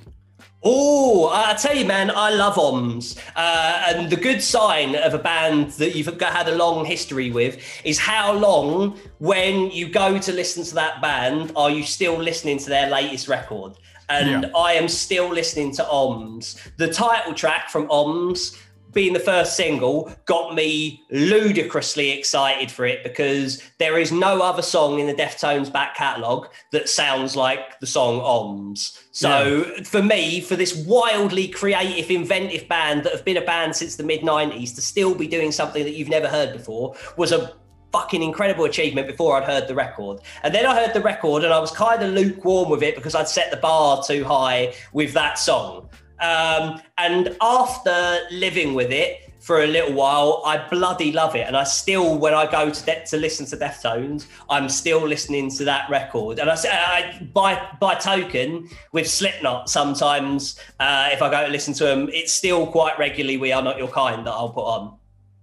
Oh, 0.62 1.31
I 1.32 1.55
tell 1.55 1.74
you, 1.74 1.87
man, 1.87 2.11
I 2.11 2.31
love 2.31 2.57
Ohms. 2.57 3.19
Uh, 3.35 3.82
and 3.89 4.11
the 4.11 4.16
good 4.16 4.43
sign 4.43 4.95
of 4.95 5.15
a 5.15 5.19
band 5.19 5.70
that 5.73 5.97
you've 5.97 6.19
got- 6.19 6.35
had 6.35 6.49
a 6.49 6.55
long 6.55 6.85
history 6.85 7.31
with 7.31 7.59
is 7.82 7.99
how 7.99 8.32
long, 8.35 8.99
when 9.19 9.70
you 9.70 9.89
go 9.89 10.19
to 10.19 10.32
listen 10.32 10.62
to 10.65 10.74
that 10.74 11.01
band, 11.01 11.53
are 11.57 11.70
you 11.70 11.82
still 11.82 12.16
listening 12.19 12.59
to 12.59 12.69
their 12.69 12.91
latest 12.91 13.27
record? 13.27 13.73
And 14.11 14.43
Yeah. 14.43 14.51
I 14.59 14.74
am 14.74 14.89
still 14.89 15.28
listening 15.28 15.74
to 15.77 15.85
Ohms. 15.85 16.57
The 16.77 16.89
title 16.93 17.32
track 17.32 17.70
from 17.70 17.89
Ohms, 17.89 18.55
being 18.93 19.12
the 19.12 19.21
first 19.21 19.57
single, 19.57 20.12
got 20.27 20.55
me 20.55 21.03
ludicrously 21.11 22.11
excited 22.11 22.71
for 22.71 22.85
it 22.85 23.03
because 23.03 23.62
there 23.79 23.99
is 23.99 24.12
no 24.12 24.43
other 24.43 24.62
song 24.62 24.99
in 24.99 25.07
the 25.07 25.15
Deftones 25.15 25.73
back 25.73 25.97
catalogue 25.97 26.49
that 26.73 26.89
sounds 26.89 27.37
like 27.37 27.79
the 27.81 27.87
song 27.87 28.21
Ohms. 28.21 29.01
So 29.12 29.65
for 29.85 30.03
me, 30.03 30.41
for 30.41 30.57
this 30.57 30.75
wildly 30.87 31.49
creative, 31.49 32.11
inventive 32.11 32.69
band 32.69 33.05
that 33.05 33.12
have 33.12 33.25
been 33.25 33.37
a 33.37 33.45
band 33.45 33.77
since 33.77 33.97
the 33.97 34.05
mid 34.05 34.21
90s 34.23 34.75
to 34.75 34.83
still 34.83 35.15
be 35.15 35.27
doing 35.27 35.53
something 35.53 35.85
that 35.85 35.95
you've 35.95 36.09
never 36.09 36.29
heard 36.29 36.53
before 36.53 36.95
was 37.17 37.33
a 37.33 37.55
fucking 37.93 38.23
incredible 38.23 38.65
achievement 38.65 39.07
before 39.07 39.37
I'd 39.37 39.45
heard 39.45 39.69
the 39.69 39.75
record. 39.75 40.21
And 40.43 40.55
then 40.55 40.67
I 40.67 40.75
heard 40.75 40.95
the 40.95 41.01
record 41.01 41.45
and 41.45 41.53
I 41.53 41.59
was 41.59 41.71
kind 41.71 42.03
of 42.03 42.12
lukewarm 42.12 42.71
with 42.71 42.83
it 42.83 42.95
because 42.95 43.15
I'd 43.15 43.29
set 43.29 43.51
the 43.51 43.57
bar 43.57 44.03
too 44.03 44.25
high 44.25 44.75
with 44.93 45.12
that 45.15 45.39
song. 45.39 45.89
Um, 46.21 46.81
and 46.99 47.37
after 47.41 48.19
living 48.31 48.75
with 48.75 48.91
it 48.93 49.31
for 49.41 49.63
a 49.63 49.67
little 49.67 49.95
while, 49.95 50.43
I 50.45 50.69
bloody 50.69 51.13
love 51.13 51.35
it. 51.35 51.47
And 51.47 51.57
I 51.57 51.65
still, 51.65 52.19
when 52.19 52.35
I 52.35 52.51
go 52.51 52.71
to 52.71 52.85
de- 52.85 53.05
to 53.07 53.17
listen 53.17 53.47
to 53.47 53.57
Deftones, 53.57 54.27
I'm 54.51 54.69
still 54.69 55.01
listening 55.07 55.51
to 55.53 55.65
that 55.65 55.89
record. 55.89 56.39
And 56.39 56.51
I, 56.51 56.55
say- 56.57 56.69
I 56.71 57.27
by 57.33 57.67
by 57.81 57.95
token 57.95 58.69
with 58.93 59.09
Slipknot, 59.09 59.71
sometimes 59.71 60.61
uh, 60.79 61.09
if 61.13 61.23
I 61.23 61.31
go 61.31 61.47
to 61.47 61.51
listen 61.51 61.73
to 61.75 61.85
them, 61.85 62.09
it's 62.13 62.33
still 62.33 62.67
quite 62.67 62.99
regularly 62.99 63.39
"We 63.39 63.53
Are 63.53 63.63
Not 63.63 63.79
Your 63.79 63.89
Kind" 63.89 64.27
that 64.27 64.33
I'll 64.33 64.51
put 64.51 64.65
on. 64.67 64.97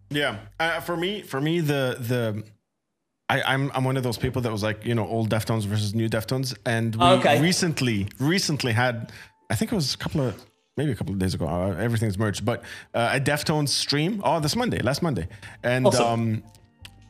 Yeah, 0.09 0.37
uh, 0.59 0.79
for 0.81 0.95
me, 0.95 1.21
for 1.23 1.41
me, 1.41 1.59
the 1.59 1.97
the 1.99 2.43
I, 3.29 3.41
I'm 3.41 3.71
I'm 3.73 3.83
one 3.83 3.97
of 3.97 4.03
those 4.03 4.17
people 4.17 4.41
that 4.43 4.51
was 4.51 4.61
like, 4.63 4.85
you 4.85 4.93
know, 4.95 5.07
old 5.07 5.29
Deftones 5.29 5.65
versus 5.65 5.93
new 5.95 6.07
Deftones, 6.07 6.55
and 6.67 6.95
we 6.95 7.03
Okay. 7.03 7.41
recently 7.41 8.07
recently 8.19 8.71
had, 8.73 9.11
I 9.49 9.55
think 9.55 9.71
it 9.71 9.75
was 9.75 9.93
a 9.95 9.97
couple 9.97 10.21
of 10.21 10.45
maybe 10.77 10.91
a 10.91 10.95
couple 10.95 11.13
of 11.13 11.19
days 11.19 11.33
ago. 11.33 11.47
Uh, 11.47 11.75
everything's 11.77 12.17
merged, 12.17 12.45
but 12.45 12.63
uh, 12.93 13.09
a 13.13 13.19
Deftones 13.19 13.69
stream. 13.69 14.21
Oh, 14.23 14.39
this 14.39 14.55
Monday, 14.55 14.79
last 14.79 15.01
Monday, 15.01 15.27
and 15.63 15.85
Awesome. 15.87 16.05
um, 16.05 16.43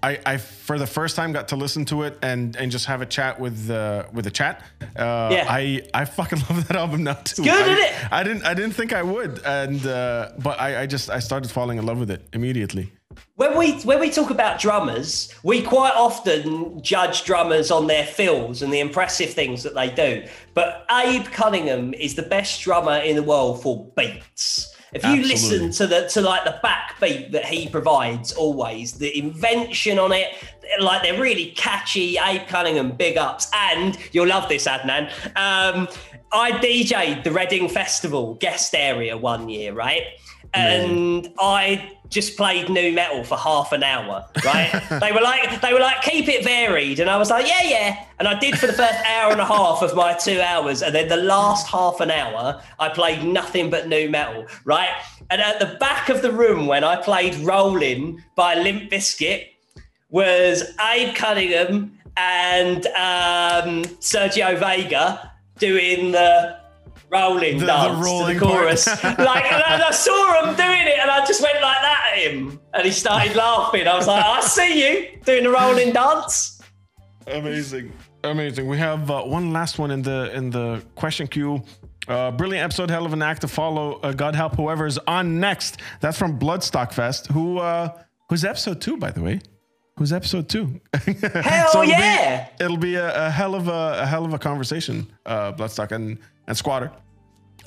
I, 0.03 0.19
I 0.25 0.37
for 0.37 0.77
the 0.77 0.85
first 0.87 1.15
time 1.15 1.33
got 1.33 1.47
to 1.49 1.55
listen 1.55 1.83
to 1.85 2.03
it 2.03 2.17
and 2.21 2.55
and 2.55 2.71
just 2.71 2.85
have 2.85 3.01
a 3.01 3.05
chat 3.05 3.39
with 3.39 3.69
uh, 3.69 4.03
with 4.13 4.25
the 4.25 4.31
chat. 4.31 4.63
Uh, 4.95 5.29
Yeah. 5.31 5.45
I 5.49 5.81
I 5.93 6.05
fucking 6.05 6.39
love 6.49 6.67
that 6.67 6.77
album 6.77 7.03
now 7.03 7.13
too. 7.15 7.43
good, 7.43 7.51
I, 7.51 7.73
it? 7.87 8.11
I 8.11 8.23
didn't 8.23 8.43
I 8.45 8.53
didn't 8.53 8.73
think 8.75 8.93
I 8.93 9.01
would, 9.03 9.41
and 9.43 9.85
uh, 9.85 10.29
but 10.37 10.59
I, 10.61 10.83
I 10.83 10.85
just 10.85 11.09
I 11.09 11.19
started 11.19 11.49
falling 11.51 11.77
in 11.79 11.85
love 11.85 11.99
with 11.99 12.11
it 12.11 12.21
immediately. 12.31 12.91
When 13.35 13.57
we 13.57 13.73
when 13.81 13.99
we 13.99 14.09
talk 14.09 14.29
about 14.29 14.59
drummers, 14.59 15.33
we 15.43 15.61
quite 15.61 15.93
often 15.93 16.81
judge 16.81 17.23
drummers 17.23 17.69
on 17.69 17.87
their 17.87 18.05
fills 18.05 18.61
and 18.61 18.73
the 18.73 18.79
impressive 18.79 19.31
things 19.31 19.63
that 19.63 19.75
they 19.75 19.89
do. 19.89 20.25
But 20.53 20.85
Abe 20.91 21.25
Cunningham 21.25 21.93
is 21.93 22.15
the 22.15 22.23
best 22.23 22.61
drummer 22.61 22.97
in 22.97 23.15
the 23.15 23.23
world 23.23 23.61
for 23.61 23.91
beats. 23.95 24.73
If 24.93 25.03
you 25.03 25.19
Absolutely. 25.19 25.29
listen 25.29 25.71
to 25.71 25.87
the 25.87 26.07
to 26.09 26.21
like 26.21 26.45
the 26.45 26.59
backbeat 26.63 27.31
that 27.31 27.45
he 27.45 27.67
provides, 27.67 28.31
always 28.31 28.93
the 28.93 29.15
invention 29.17 29.99
on 29.99 30.13
it, 30.13 30.33
like 30.79 31.03
they're 31.03 31.21
really 31.21 31.51
catchy. 31.51 32.17
Abe 32.17 32.47
Cunningham, 32.47 32.91
big 32.91 33.17
ups, 33.17 33.49
and 33.53 33.97
you'll 34.13 34.27
love 34.27 34.47
this, 34.47 34.65
Adnan. 34.65 35.09
Um, 35.35 35.87
I 36.31 36.51
DJ'd 36.51 37.23
the 37.23 37.31
Reading 37.31 37.69
Festival 37.69 38.35
guest 38.35 38.73
area 38.75 39.17
one 39.17 39.49
year, 39.49 39.73
right? 39.73 40.03
And 40.53 41.33
I 41.39 41.91
just 42.09 42.37
played 42.37 42.69
nu 42.69 42.91
metal 42.91 43.23
for 43.23 43.37
half 43.37 43.71
an 43.71 43.83
hour, 43.83 44.25
right? 44.45 44.71
they 45.01 45.11
were 45.11 45.21
like, 45.21 45.61
they 45.61 45.73
were 45.73 45.79
like, 45.79 46.01
keep 46.01 46.27
it 46.27 46.43
varied, 46.43 46.99
and 46.99 47.09
I 47.09 47.17
was 47.17 47.29
like, 47.29 47.47
yeah, 47.47 47.63
yeah. 47.63 48.05
And 48.19 48.27
I 48.27 48.39
did 48.39 48.57
for 48.57 48.67
the 48.67 48.73
first 48.73 48.99
hour 49.05 49.31
and 49.31 49.41
a 49.41 49.45
half 49.45 49.81
of 49.81 49.95
my 49.95 50.13
two 50.13 50.39
hours, 50.41 50.81
and 50.81 50.95
then 50.95 51.07
the 51.07 51.17
last 51.17 51.67
half 51.67 51.99
an 51.99 52.11
hour, 52.11 52.61
I 52.79 52.89
played 52.89 53.23
nothing 53.23 53.69
but 53.69 53.87
nu 53.87 54.09
metal, 54.09 54.47
right? 54.65 54.89
And 55.29 55.41
at 55.41 55.59
the 55.59 55.77
back 55.79 56.09
of 56.09 56.21
the 56.21 56.31
room, 56.31 56.67
when 56.67 56.83
I 56.83 56.95
played 56.95 57.35
"Rolling" 57.35 58.23
by 58.35 58.55
Limp 58.55 58.89
Bizkit, 58.89 59.49
was 60.09 60.63
Abe 60.79 61.13
Cunningham 61.15 61.99
and 62.15 62.85
um, 62.87 63.83
Sergio 63.99 64.57
Vega 64.57 65.31
doing 65.59 66.11
the 66.11 66.57
rolling 67.11 67.55
The- 67.59 67.65
the 67.65 67.71
dance 67.71 68.05
rolling 68.05 68.39
to 68.39 68.45
the 68.45 68.51
chorus. 68.51 68.87
like, 69.03 69.51
and 69.51 69.63
I, 69.63 69.87
I 69.87 69.91
saw 69.91 70.43
him 70.45 70.55
doing 70.55 70.87
it, 70.87 70.99
and 70.99 71.09
I 71.09 71.25
just 71.25 71.41
went 71.41 71.61
like 71.61 71.81
that 71.81 72.13
at 72.13 72.19
him, 72.19 72.59
and 72.73 72.83
he 72.85 72.91
started 72.91 73.35
laughing. 73.45 73.87
I 73.87 73.95
was 73.95 74.07
like, 74.07 74.23
"I 74.23 74.41
see 74.41 74.81
you 74.87 75.17
doing 75.23 75.43
the 75.43 75.49
rolling 75.49 75.93
dance." 75.93 76.61
Amazing. 77.27 77.91
Amazing. 78.23 78.67
We 78.67 78.77
have 78.77 79.09
uh, 79.11 79.21
one 79.23 79.53
last 79.53 79.79
one 79.79 79.91
in 79.91 80.01
the 80.01 80.31
in 80.33 80.49
the 80.49 80.83
question 80.95 81.27
queue. 81.27 81.61
Uh, 82.07 82.31
brilliant 82.31 82.63
episode, 82.63 82.89
hell 82.89 83.05
of 83.05 83.11
an 83.13 83.21
act 83.21 83.41
to 83.41 83.47
follow. 83.49 83.99
Uh, 84.01 84.13
God 84.13 84.33
help 84.35 84.55
whoever's 84.55 84.97
on 84.99 85.39
next. 85.41 85.81
That's 85.99 86.17
from 86.17 86.39
Bloodstock 86.39 86.93
Fest. 86.93 87.27
Who 87.27 87.57
uh, 87.59 87.89
who's 88.29 88.45
episode 88.45 88.79
two, 88.81 88.97
by 88.97 89.11
the 89.11 89.21
way? 89.21 89.41
Who's 89.97 90.13
episode 90.13 90.47
two? 90.47 90.79
Hell 90.93 91.69
it'll 91.69 91.85
yeah! 91.85 92.49
Be, 92.59 92.63
it'll 92.65 92.77
be 92.77 92.95
a, 92.95 93.27
a 93.27 93.29
hell 93.31 93.55
of 93.55 93.67
a, 93.67 93.97
a 94.01 94.05
hell 94.05 94.25
of 94.25 94.33
a 94.33 94.37
conversation, 94.39 95.11
uh, 95.25 95.51
Bloodstock 95.53 95.91
and 95.91 96.19
and 96.47 96.57
Squatter. 96.57 96.91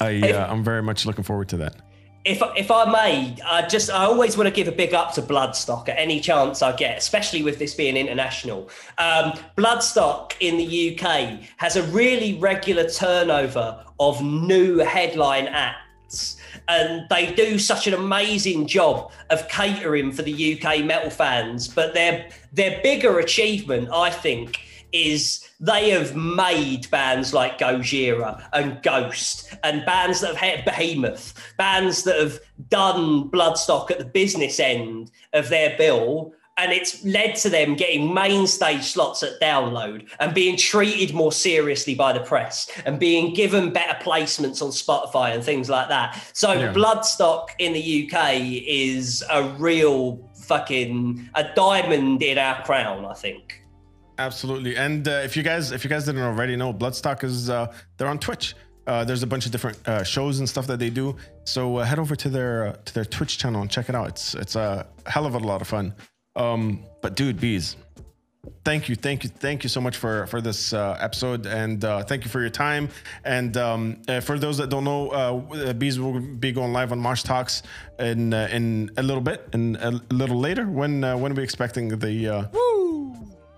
I 0.00 0.32
uh, 0.32 0.50
I'm 0.50 0.64
very 0.64 0.82
much 0.82 1.06
looking 1.06 1.24
forward 1.24 1.48
to 1.50 1.58
that. 1.58 1.76
if 2.24 2.42
if 2.56 2.70
I 2.70 2.90
may, 2.90 3.36
I 3.44 3.66
just 3.66 3.90
I 3.90 4.04
always 4.04 4.36
want 4.36 4.48
to 4.48 4.54
give 4.54 4.68
a 4.68 4.72
big 4.72 4.94
up 4.94 5.12
to 5.14 5.22
Bloodstock 5.22 5.88
at 5.88 5.98
any 5.98 6.20
chance 6.20 6.62
I 6.62 6.74
get, 6.74 6.98
especially 6.98 7.42
with 7.42 7.58
this 7.58 7.74
being 7.74 7.96
international. 7.96 8.68
Um, 8.98 9.32
Bloodstock 9.56 10.32
in 10.40 10.56
the 10.56 10.98
UK 10.98 11.40
has 11.56 11.76
a 11.76 11.82
really 11.84 12.38
regular 12.38 12.88
turnover 12.88 13.84
of 13.98 14.22
new 14.22 14.78
headline 14.78 15.46
acts. 15.46 16.36
And 16.68 17.08
they 17.08 17.32
do 17.34 17.58
such 17.58 17.86
an 17.86 17.94
amazing 17.94 18.66
job 18.66 19.12
of 19.30 19.48
catering 19.48 20.12
for 20.12 20.22
the 20.22 20.54
UK 20.54 20.84
metal 20.84 21.10
fans. 21.10 21.68
But 21.68 21.94
their 21.94 22.28
their 22.52 22.80
bigger 22.82 23.18
achievement, 23.18 23.90
I 23.92 24.10
think, 24.10 24.60
is 24.92 25.48
they 25.60 25.90
have 25.90 26.16
made 26.16 26.90
bands 26.90 27.32
like 27.34 27.58
Gojira 27.58 28.42
and 28.52 28.82
Ghost 28.82 29.54
and 29.62 29.84
bands 29.84 30.20
that 30.20 30.28
have 30.28 30.36
had 30.36 30.64
Behemoth, 30.64 31.34
bands 31.56 32.02
that 32.04 32.18
have 32.18 32.40
done 32.68 33.30
Bloodstock 33.30 33.90
at 33.90 33.98
the 33.98 34.04
business 34.04 34.58
end 34.60 35.10
of 35.32 35.48
their 35.48 35.76
bill. 35.76 36.32
And 36.58 36.72
it's 36.72 37.02
led 37.06 37.36
to 37.36 37.48
them 37.48 37.74
getting 37.74 38.12
main 38.12 38.46
stage 38.46 38.84
slots 38.84 39.22
at 39.22 39.40
download 39.40 40.10
and 40.18 40.34
being 40.34 40.58
treated 40.58 41.14
more 41.14 41.32
seriously 41.32 41.94
by 41.94 42.12
the 42.12 42.20
press 42.20 42.70
and 42.84 42.98
being 43.00 43.32
given 43.32 43.72
better 43.72 43.96
placements 44.04 44.60
on 44.60 44.68
Spotify 44.68 45.34
and 45.34 45.42
things 45.42 45.70
like 45.70 45.88
that. 45.88 46.22
So, 46.34 46.52
Yeah. 46.52 46.72
Bloodstock 46.74 47.48
in 47.58 47.72
the 47.72 47.80
UK 47.80 48.62
is 48.66 49.24
a 49.30 49.44
real 49.58 50.20
fucking 50.34 51.30
a 51.34 51.44
diamond 51.54 52.22
in 52.22 52.36
our 52.36 52.62
crown, 52.64 53.06
I 53.06 53.14
think. 53.14 53.59
Absolutely. 54.20 54.76
And 54.76 55.08
uh, 55.08 55.22
if 55.24 55.34
you 55.34 55.42
guys 55.42 55.72
if 55.72 55.82
you 55.82 55.88
guys 55.88 56.04
didn't 56.04 56.20
already 56.20 56.54
know, 56.54 56.74
Bloodstock 56.74 57.24
is 57.24 57.48
uh, 57.48 57.72
they're 57.96 58.06
on 58.06 58.18
Twitch. 58.18 58.54
Uh, 58.86 59.02
there's 59.02 59.22
a 59.22 59.26
bunch 59.26 59.46
of 59.46 59.52
different 59.52 59.78
uh, 59.88 60.02
shows 60.02 60.40
and 60.40 60.48
stuff 60.48 60.66
that 60.66 60.78
they 60.78 60.90
do. 60.90 61.16
So 61.44 61.78
uh, 61.78 61.84
head 61.84 61.98
over 61.98 62.14
to 62.16 62.28
their 62.28 62.66
uh, 62.66 62.72
to 62.84 62.94
their 62.94 63.06
Twitch 63.06 63.38
channel 63.38 63.62
and 63.62 63.70
check 63.70 63.88
it 63.88 63.94
out. 63.94 64.08
It's 64.08 64.34
it's 64.34 64.56
a 64.56 64.86
hell 65.06 65.24
of 65.24 65.34
a 65.34 65.38
lot 65.38 65.62
of 65.62 65.68
fun. 65.68 65.94
Um, 66.36 66.84
but 67.00 67.16
dude, 67.16 67.40
Beez, 67.40 67.76
thank 68.62 68.90
you, 68.90 68.94
thank 68.94 69.24
you, 69.24 69.30
thank 69.30 69.62
you 69.62 69.70
so 69.70 69.80
much 69.80 69.96
for 69.96 70.26
for 70.26 70.42
this 70.42 70.74
uh, 70.74 70.98
episode, 71.00 71.46
and 71.46 71.82
uh, 71.82 72.02
thank 72.02 72.24
you 72.24 72.30
for 72.30 72.40
your 72.42 72.50
time. 72.50 72.90
And 73.24 73.56
um, 73.56 74.02
for 74.20 74.38
those 74.38 74.58
that 74.58 74.68
don't 74.68 74.84
know, 74.84 75.46
Beez 75.78 75.98
will 75.98 76.20
be 76.20 76.52
going 76.52 76.74
live 76.74 76.92
on 76.92 76.98
Mosh 76.98 77.22
Talks 77.22 77.62
in 77.98 78.34
in 78.34 78.90
a 78.98 79.02
little 79.02 79.22
bit 79.22 79.48
and 79.54 79.76
a 79.76 79.92
little 80.10 80.38
later. 80.38 80.66
When 80.66 81.00
when 81.00 81.32
are 81.32 81.36
we 81.36 81.42
expecting 81.42 81.88
the? 81.88 82.50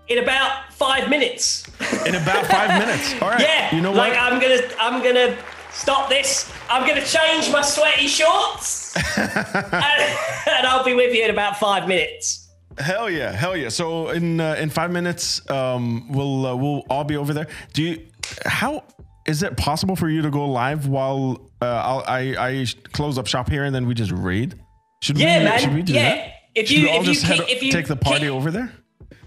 In 0.09 0.17
about 0.19 0.73
five 0.73 1.09
minutes. 1.09 1.63
in 2.05 2.15
about 2.15 2.45
five 2.47 2.79
minutes. 2.85 3.13
All 3.21 3.29
right. 3.29 3.39
Yeah, 3.39 3.73
You 3.75 3.81
know 3.81 3.91
what? 3.91 3.97
like? 4.09 4.17
I'm 4.17 4.39
gonna, 4.41 4.61
I'm 4.79 5.01
gonna 5.01 5.37
stop 5.71 6.09
this. 6.09 6.51
I'm 6.69 6.87
gonna 6.87 7.05
change 7.05 7.51
my 7.51 7.61
sweaty 7.61 8.07
shorts, 8.07 8.95
and, 9.17 9.31
and 9.37 10.67
I'll 10.67 10.83
be 10.83 10.93
with 10.93 11.13
you 11.15 11.23
in 11.23 11.29
about 11.29 11.57
five 11.57 11.87
minutes. 11.87 12.49
Hell 12.77 13.09
yeah, 13.09 13.31
hell 13.31 13.55
yeah. 13.55 13.69
So 13.69 14.09
in 14.09 14.39
uh, 14.41 14.55
in 14.59 14.69
five 14.69 14.91
minutes, 14.91 15.47
um, 15.49 16.11
we'll 16.11 16.45
uh, 16.47 16.55
we'll 16.55 16.83
all 16.89 17.03
be 17.05 17.15
over 17.15 17.33
there. 17.33 17.47
Do 17.73 17.83
you? 17.83 18.05
How 18.45 18.83
is 19.25 19.41
it 19.43 19.55
possible 19.57 19.95
for 19.95 20.09
you 20.09 20.21
to 20.23 20.29
go 20.29 20.45
live 20.49 20.87
while 20.87 21.49
uh, 21.61 21.65
I'll, 21.65 22.03
I 22.07 22.35
I 22.37 22.65
close 22.91 23.17
up 23.17 23.27
shop 23.27 23.49
here 23.49 23.63
and 23.63 23.73
then 23.73 23.85
we 23.87 23.93
just 23.93 24.11
raid? 24.11 24.55
Should 25.01 25.17
Yeah, 25.17 25.39
we? 25.39 25.43
man. 25.45 25.59
Should 25.59 25.73
we 25.75 25.81
do 25.83 25.93
Yeah. 25.93 26.15
that? 26.15 26.29
If 26.55 26.71
you- 26.71 26.87
if 26.87 27.07
you 27.07 27.15
kick- 27.15 27.49
if 27.49 27.63
you 27.63 27.71
take 27.71 27.87
the 27.87 27.95
party 27.95 28.21
kick- 28.21 28.29
over 28.31 28.51
there? 28.51 28.71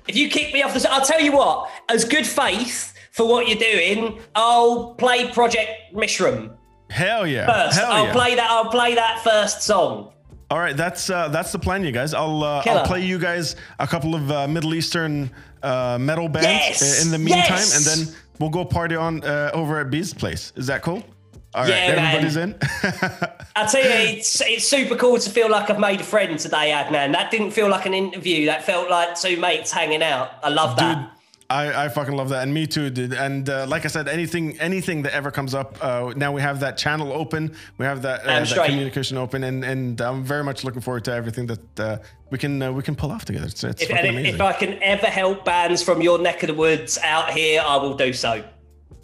If 0.08 0.16
you 0.16 0.28
kick 0.28 0.52
me 0.54 0.62
off 0.62 0.74
the, 0.74 0.90
I'll 0.90 1.04
tell 1.04 1.20
you 1.20 1.32
what. 1.32 1.70
As 1.88 2.04
good 2.04 2.26
faith 2.26 2.94
for 3.12 3.26
what 3.28 3.48
you're 3.48 3.58
doing, 3.58 4.20
I'll 4.34 4.94
play 4.94 5.30
Project 5.32 5.70
Mishram 5.94 6.56
Hell 6.90 7.26
yeah, 7.26 7.46
first. 7.46 7.78
hell 7.78 7.90
I'll 7.90 8.04
yeah. 8.06 8.12
play 8.12 8.34
that. 8.36 8.48
I'll 8.50 8.70
play 8.70 8.94
that 8.94 9.20
first 9.24 9.62
song. 9.62 10.12
All 10.50 10.58
right, 10.60 10.76
that's 10.76 11.10
uh, 11.10 11.26
that's 11.28 11.50
the 11.50 11.58
plan, 11.58 11.82
you 11.82 11.90
guys. 11.90 12.14
I'll 12.14 12.44
uh, 12.44 12.62
Killer. 12.62 12.80
I'll 12.80 12.86
play 12.86 13.04
you 13.04 13.18
guys 13.18 13.56
a 13.80 13.86
couple 13.86 14.14
of 14.14 14.30
uh, 14.30 14.46
Middle 14.46 14.74
Eastern 14.74 15.28
uh, 15.64 15.98
metal 16.00 16.28
bands 16.28 16.46
Yes! 16.80 17.04
in 17.04 17.10
the 17.10 17.18
meantime, 17.18 17.42
Yes! 17.58 17.76
and 17.76 17.84
then 18.06 18.14
we'll 18.38 18.50
go 18.50 18.64
party 18.64 18.94
on 18.94 19.24
uh, 19.24 19.50
over 19.52 19.80
at 19.80 19.90
Bee's 19.90 20.14
place. 20.14 20.52
Is 20.54 20.68
that 20.68 20.82
cool? 20.82 21.02
All 21.56 21.62
right, 21.62 21.70
Yeah, 21.70 21.96
man. 21.96 21.98
everybody's 21.98 22.36
in. 22.36 22.54
I 23.56 23.66
tell 23.66 23.82
you, 23.82 23.90
it's 24.18 24.40
it's 24.42 24.68
super 24.68 24.94
cool 24.94 25.18
to 25.18 25.30
feel 25.30 25.50
like 25.50 25.70
I've 25.70 25.80
made 25.80 26.00
a 26.02 26.04
friend 26.04 26.38
today, 26.38 26.70
Adnan. 26.70 27.12
That 27.12 27.30
didn't 27.30 27.52
feel 27.52 27.68
like 27.68 27.86
an 27.86 27.94
interview. 27.94 28.44
That 28.46 28.64
felt 28.64 28.90
like 28.90 29.18
two 29.18 29.40
mates 29.40 29.72
hanging 29.72 30.02
out. 30.02 30.32
I 30.42 30.50
love 30.50 30.76
that. 30.76 30.98
dude 30.98 31.10
I, 31.48 31.84
I 31.84 31.88
fucking 31.88 32.14
love 32.16 32.30
that 32.30 32.42
and 32.42 32.52
me 32.52 32.66
too 32.66 32.90
dude 32.90 33.12
and 33.12 33.48
uh, 33.48 33.66
like 33.68 33.84
i 33.84 33.88
said 33.88 34.08
anything 34.08 34.58
anything 34.58 35.02
that 35.02 35.14
ever 35.14 35.30
comes 35.30 35.54
up 35.54 35.78
uh, 35.80 36.12
now 36.16 36.32
we 36.32 36.40
have 36.40 36.58
that 36.58 36.76
channel 36.76 37.12
open 37.12 37.54
we 37.78 37.86
have 37.86 38.02
that, 38.02 38.22
uh, 38.26 38.40
that 38.44 38.66
communication 38.66 39.16
open 39.16 39.44
and 39.44 39.64
and 39.64 40.00
i'm 40.00 40.24
very 40.24 40.42
much 40.42 40.64
looking 40.64 40.80
forward 40.80 41.04
to 41.04 41.12
everything 41.12 41.46
that 41.46 41.80
uh, 41.80 41.98
we 42.32 42.38
can 42.38 42.60
uh, 42.60 42.72
we 42.72 42.82
can 42.82 42.96
pull 42.96 43.12
off 43.12 43.24
together 43.24 43.46
it's, 43.46 43.62
it's 43.62 43.82
If, 43.82 43.88
fucking 43.90 44.04
if, 44.06 44.10
amazing 44.10 44.34
if 44.34 44.40
I 44.40 44.52
can 44.54 44.82
ever 44.82 45.06
help 45.06 45.44
bands 45.44 45.84
from 45.84 46.02
your 46.02 46.18
neck 46.18 46.42
of 46.42 46.48
the 46.48 46.54
woods 46.54 46.98
out 46.98 47.30
here, 47.30 47.62
I 47.64 47.76
will 47.76 47.94
do 47.94 48.12
so. 48.12 48.42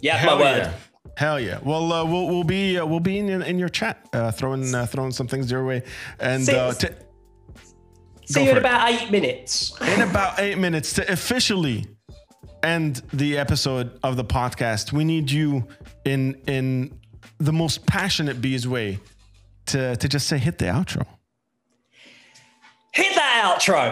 Yeah, 0.01 0.17
hell 0.17 0.35
my 0.35 0.41
word. 0.41 0.57
yeah 0.57 0.73
hell 1.17 1.39
yeah 1.39 1.59
well 1.63 1.91
uh, 1.93 2.03
we'll, 2.03 2.27
we'll 2.27 2.43
be 2.43 2.77
uh, 2.77 2.85
we'll 2.85 2.99
be 2.99 3.17
in 3.19 3.27
your, 3.27 3.41
in 3.43 3.59
your 3.59 3.69
chat 3.69 4.07
uh, 4.13 4.31
throwing 4.31 4.73
uh, 4.73 4.85
throwing 4.85 5.11
some 5.11 5.27
things 5.27 5.49
your 5.51 5.65
way 5.65 5.83
and 6.19 6.47
uh, 6.49 6.71
See- 6.73 6.87
t- 6.87 6.93
See 8.25 8.43
you 8.45 8.51
in 8.51 8.55
it. 8.57 8.59
about 8.59 8.89
eight 8.89 9.11
minutes. 9.11 9.73
in 9.81 10.01
about 10.01 10.39
eight 10.39 10.57
minutes 10.57 10.93
to 10.93 11.11
officially 11.11 11.85
end 12.63 13.01
the 13.11 13.37
episode 13.37 13.99
of 14.01 14.15
the 14.15 14.23
podcast, 14.23 14.93
we 14.93 15.03
need 15.03 15.29
you 15.29 15.67
in 16.05 16.35
in 16.47 16.97
the 17.39 17.51
most 17.51 17.85
passionate 17.85 18.41
Beez 18.41 18.65
way 18.65 18.97
to 19.67 19.97
to 19.97 20.07
just 20.07 20.27
say 20.27 20.37
hit 20.37 20.57
the 20.57 20.65
outro. 20.65 21.05
Hit 22.93 23.13
that 23.15 23.57
outro. 23.59 23.91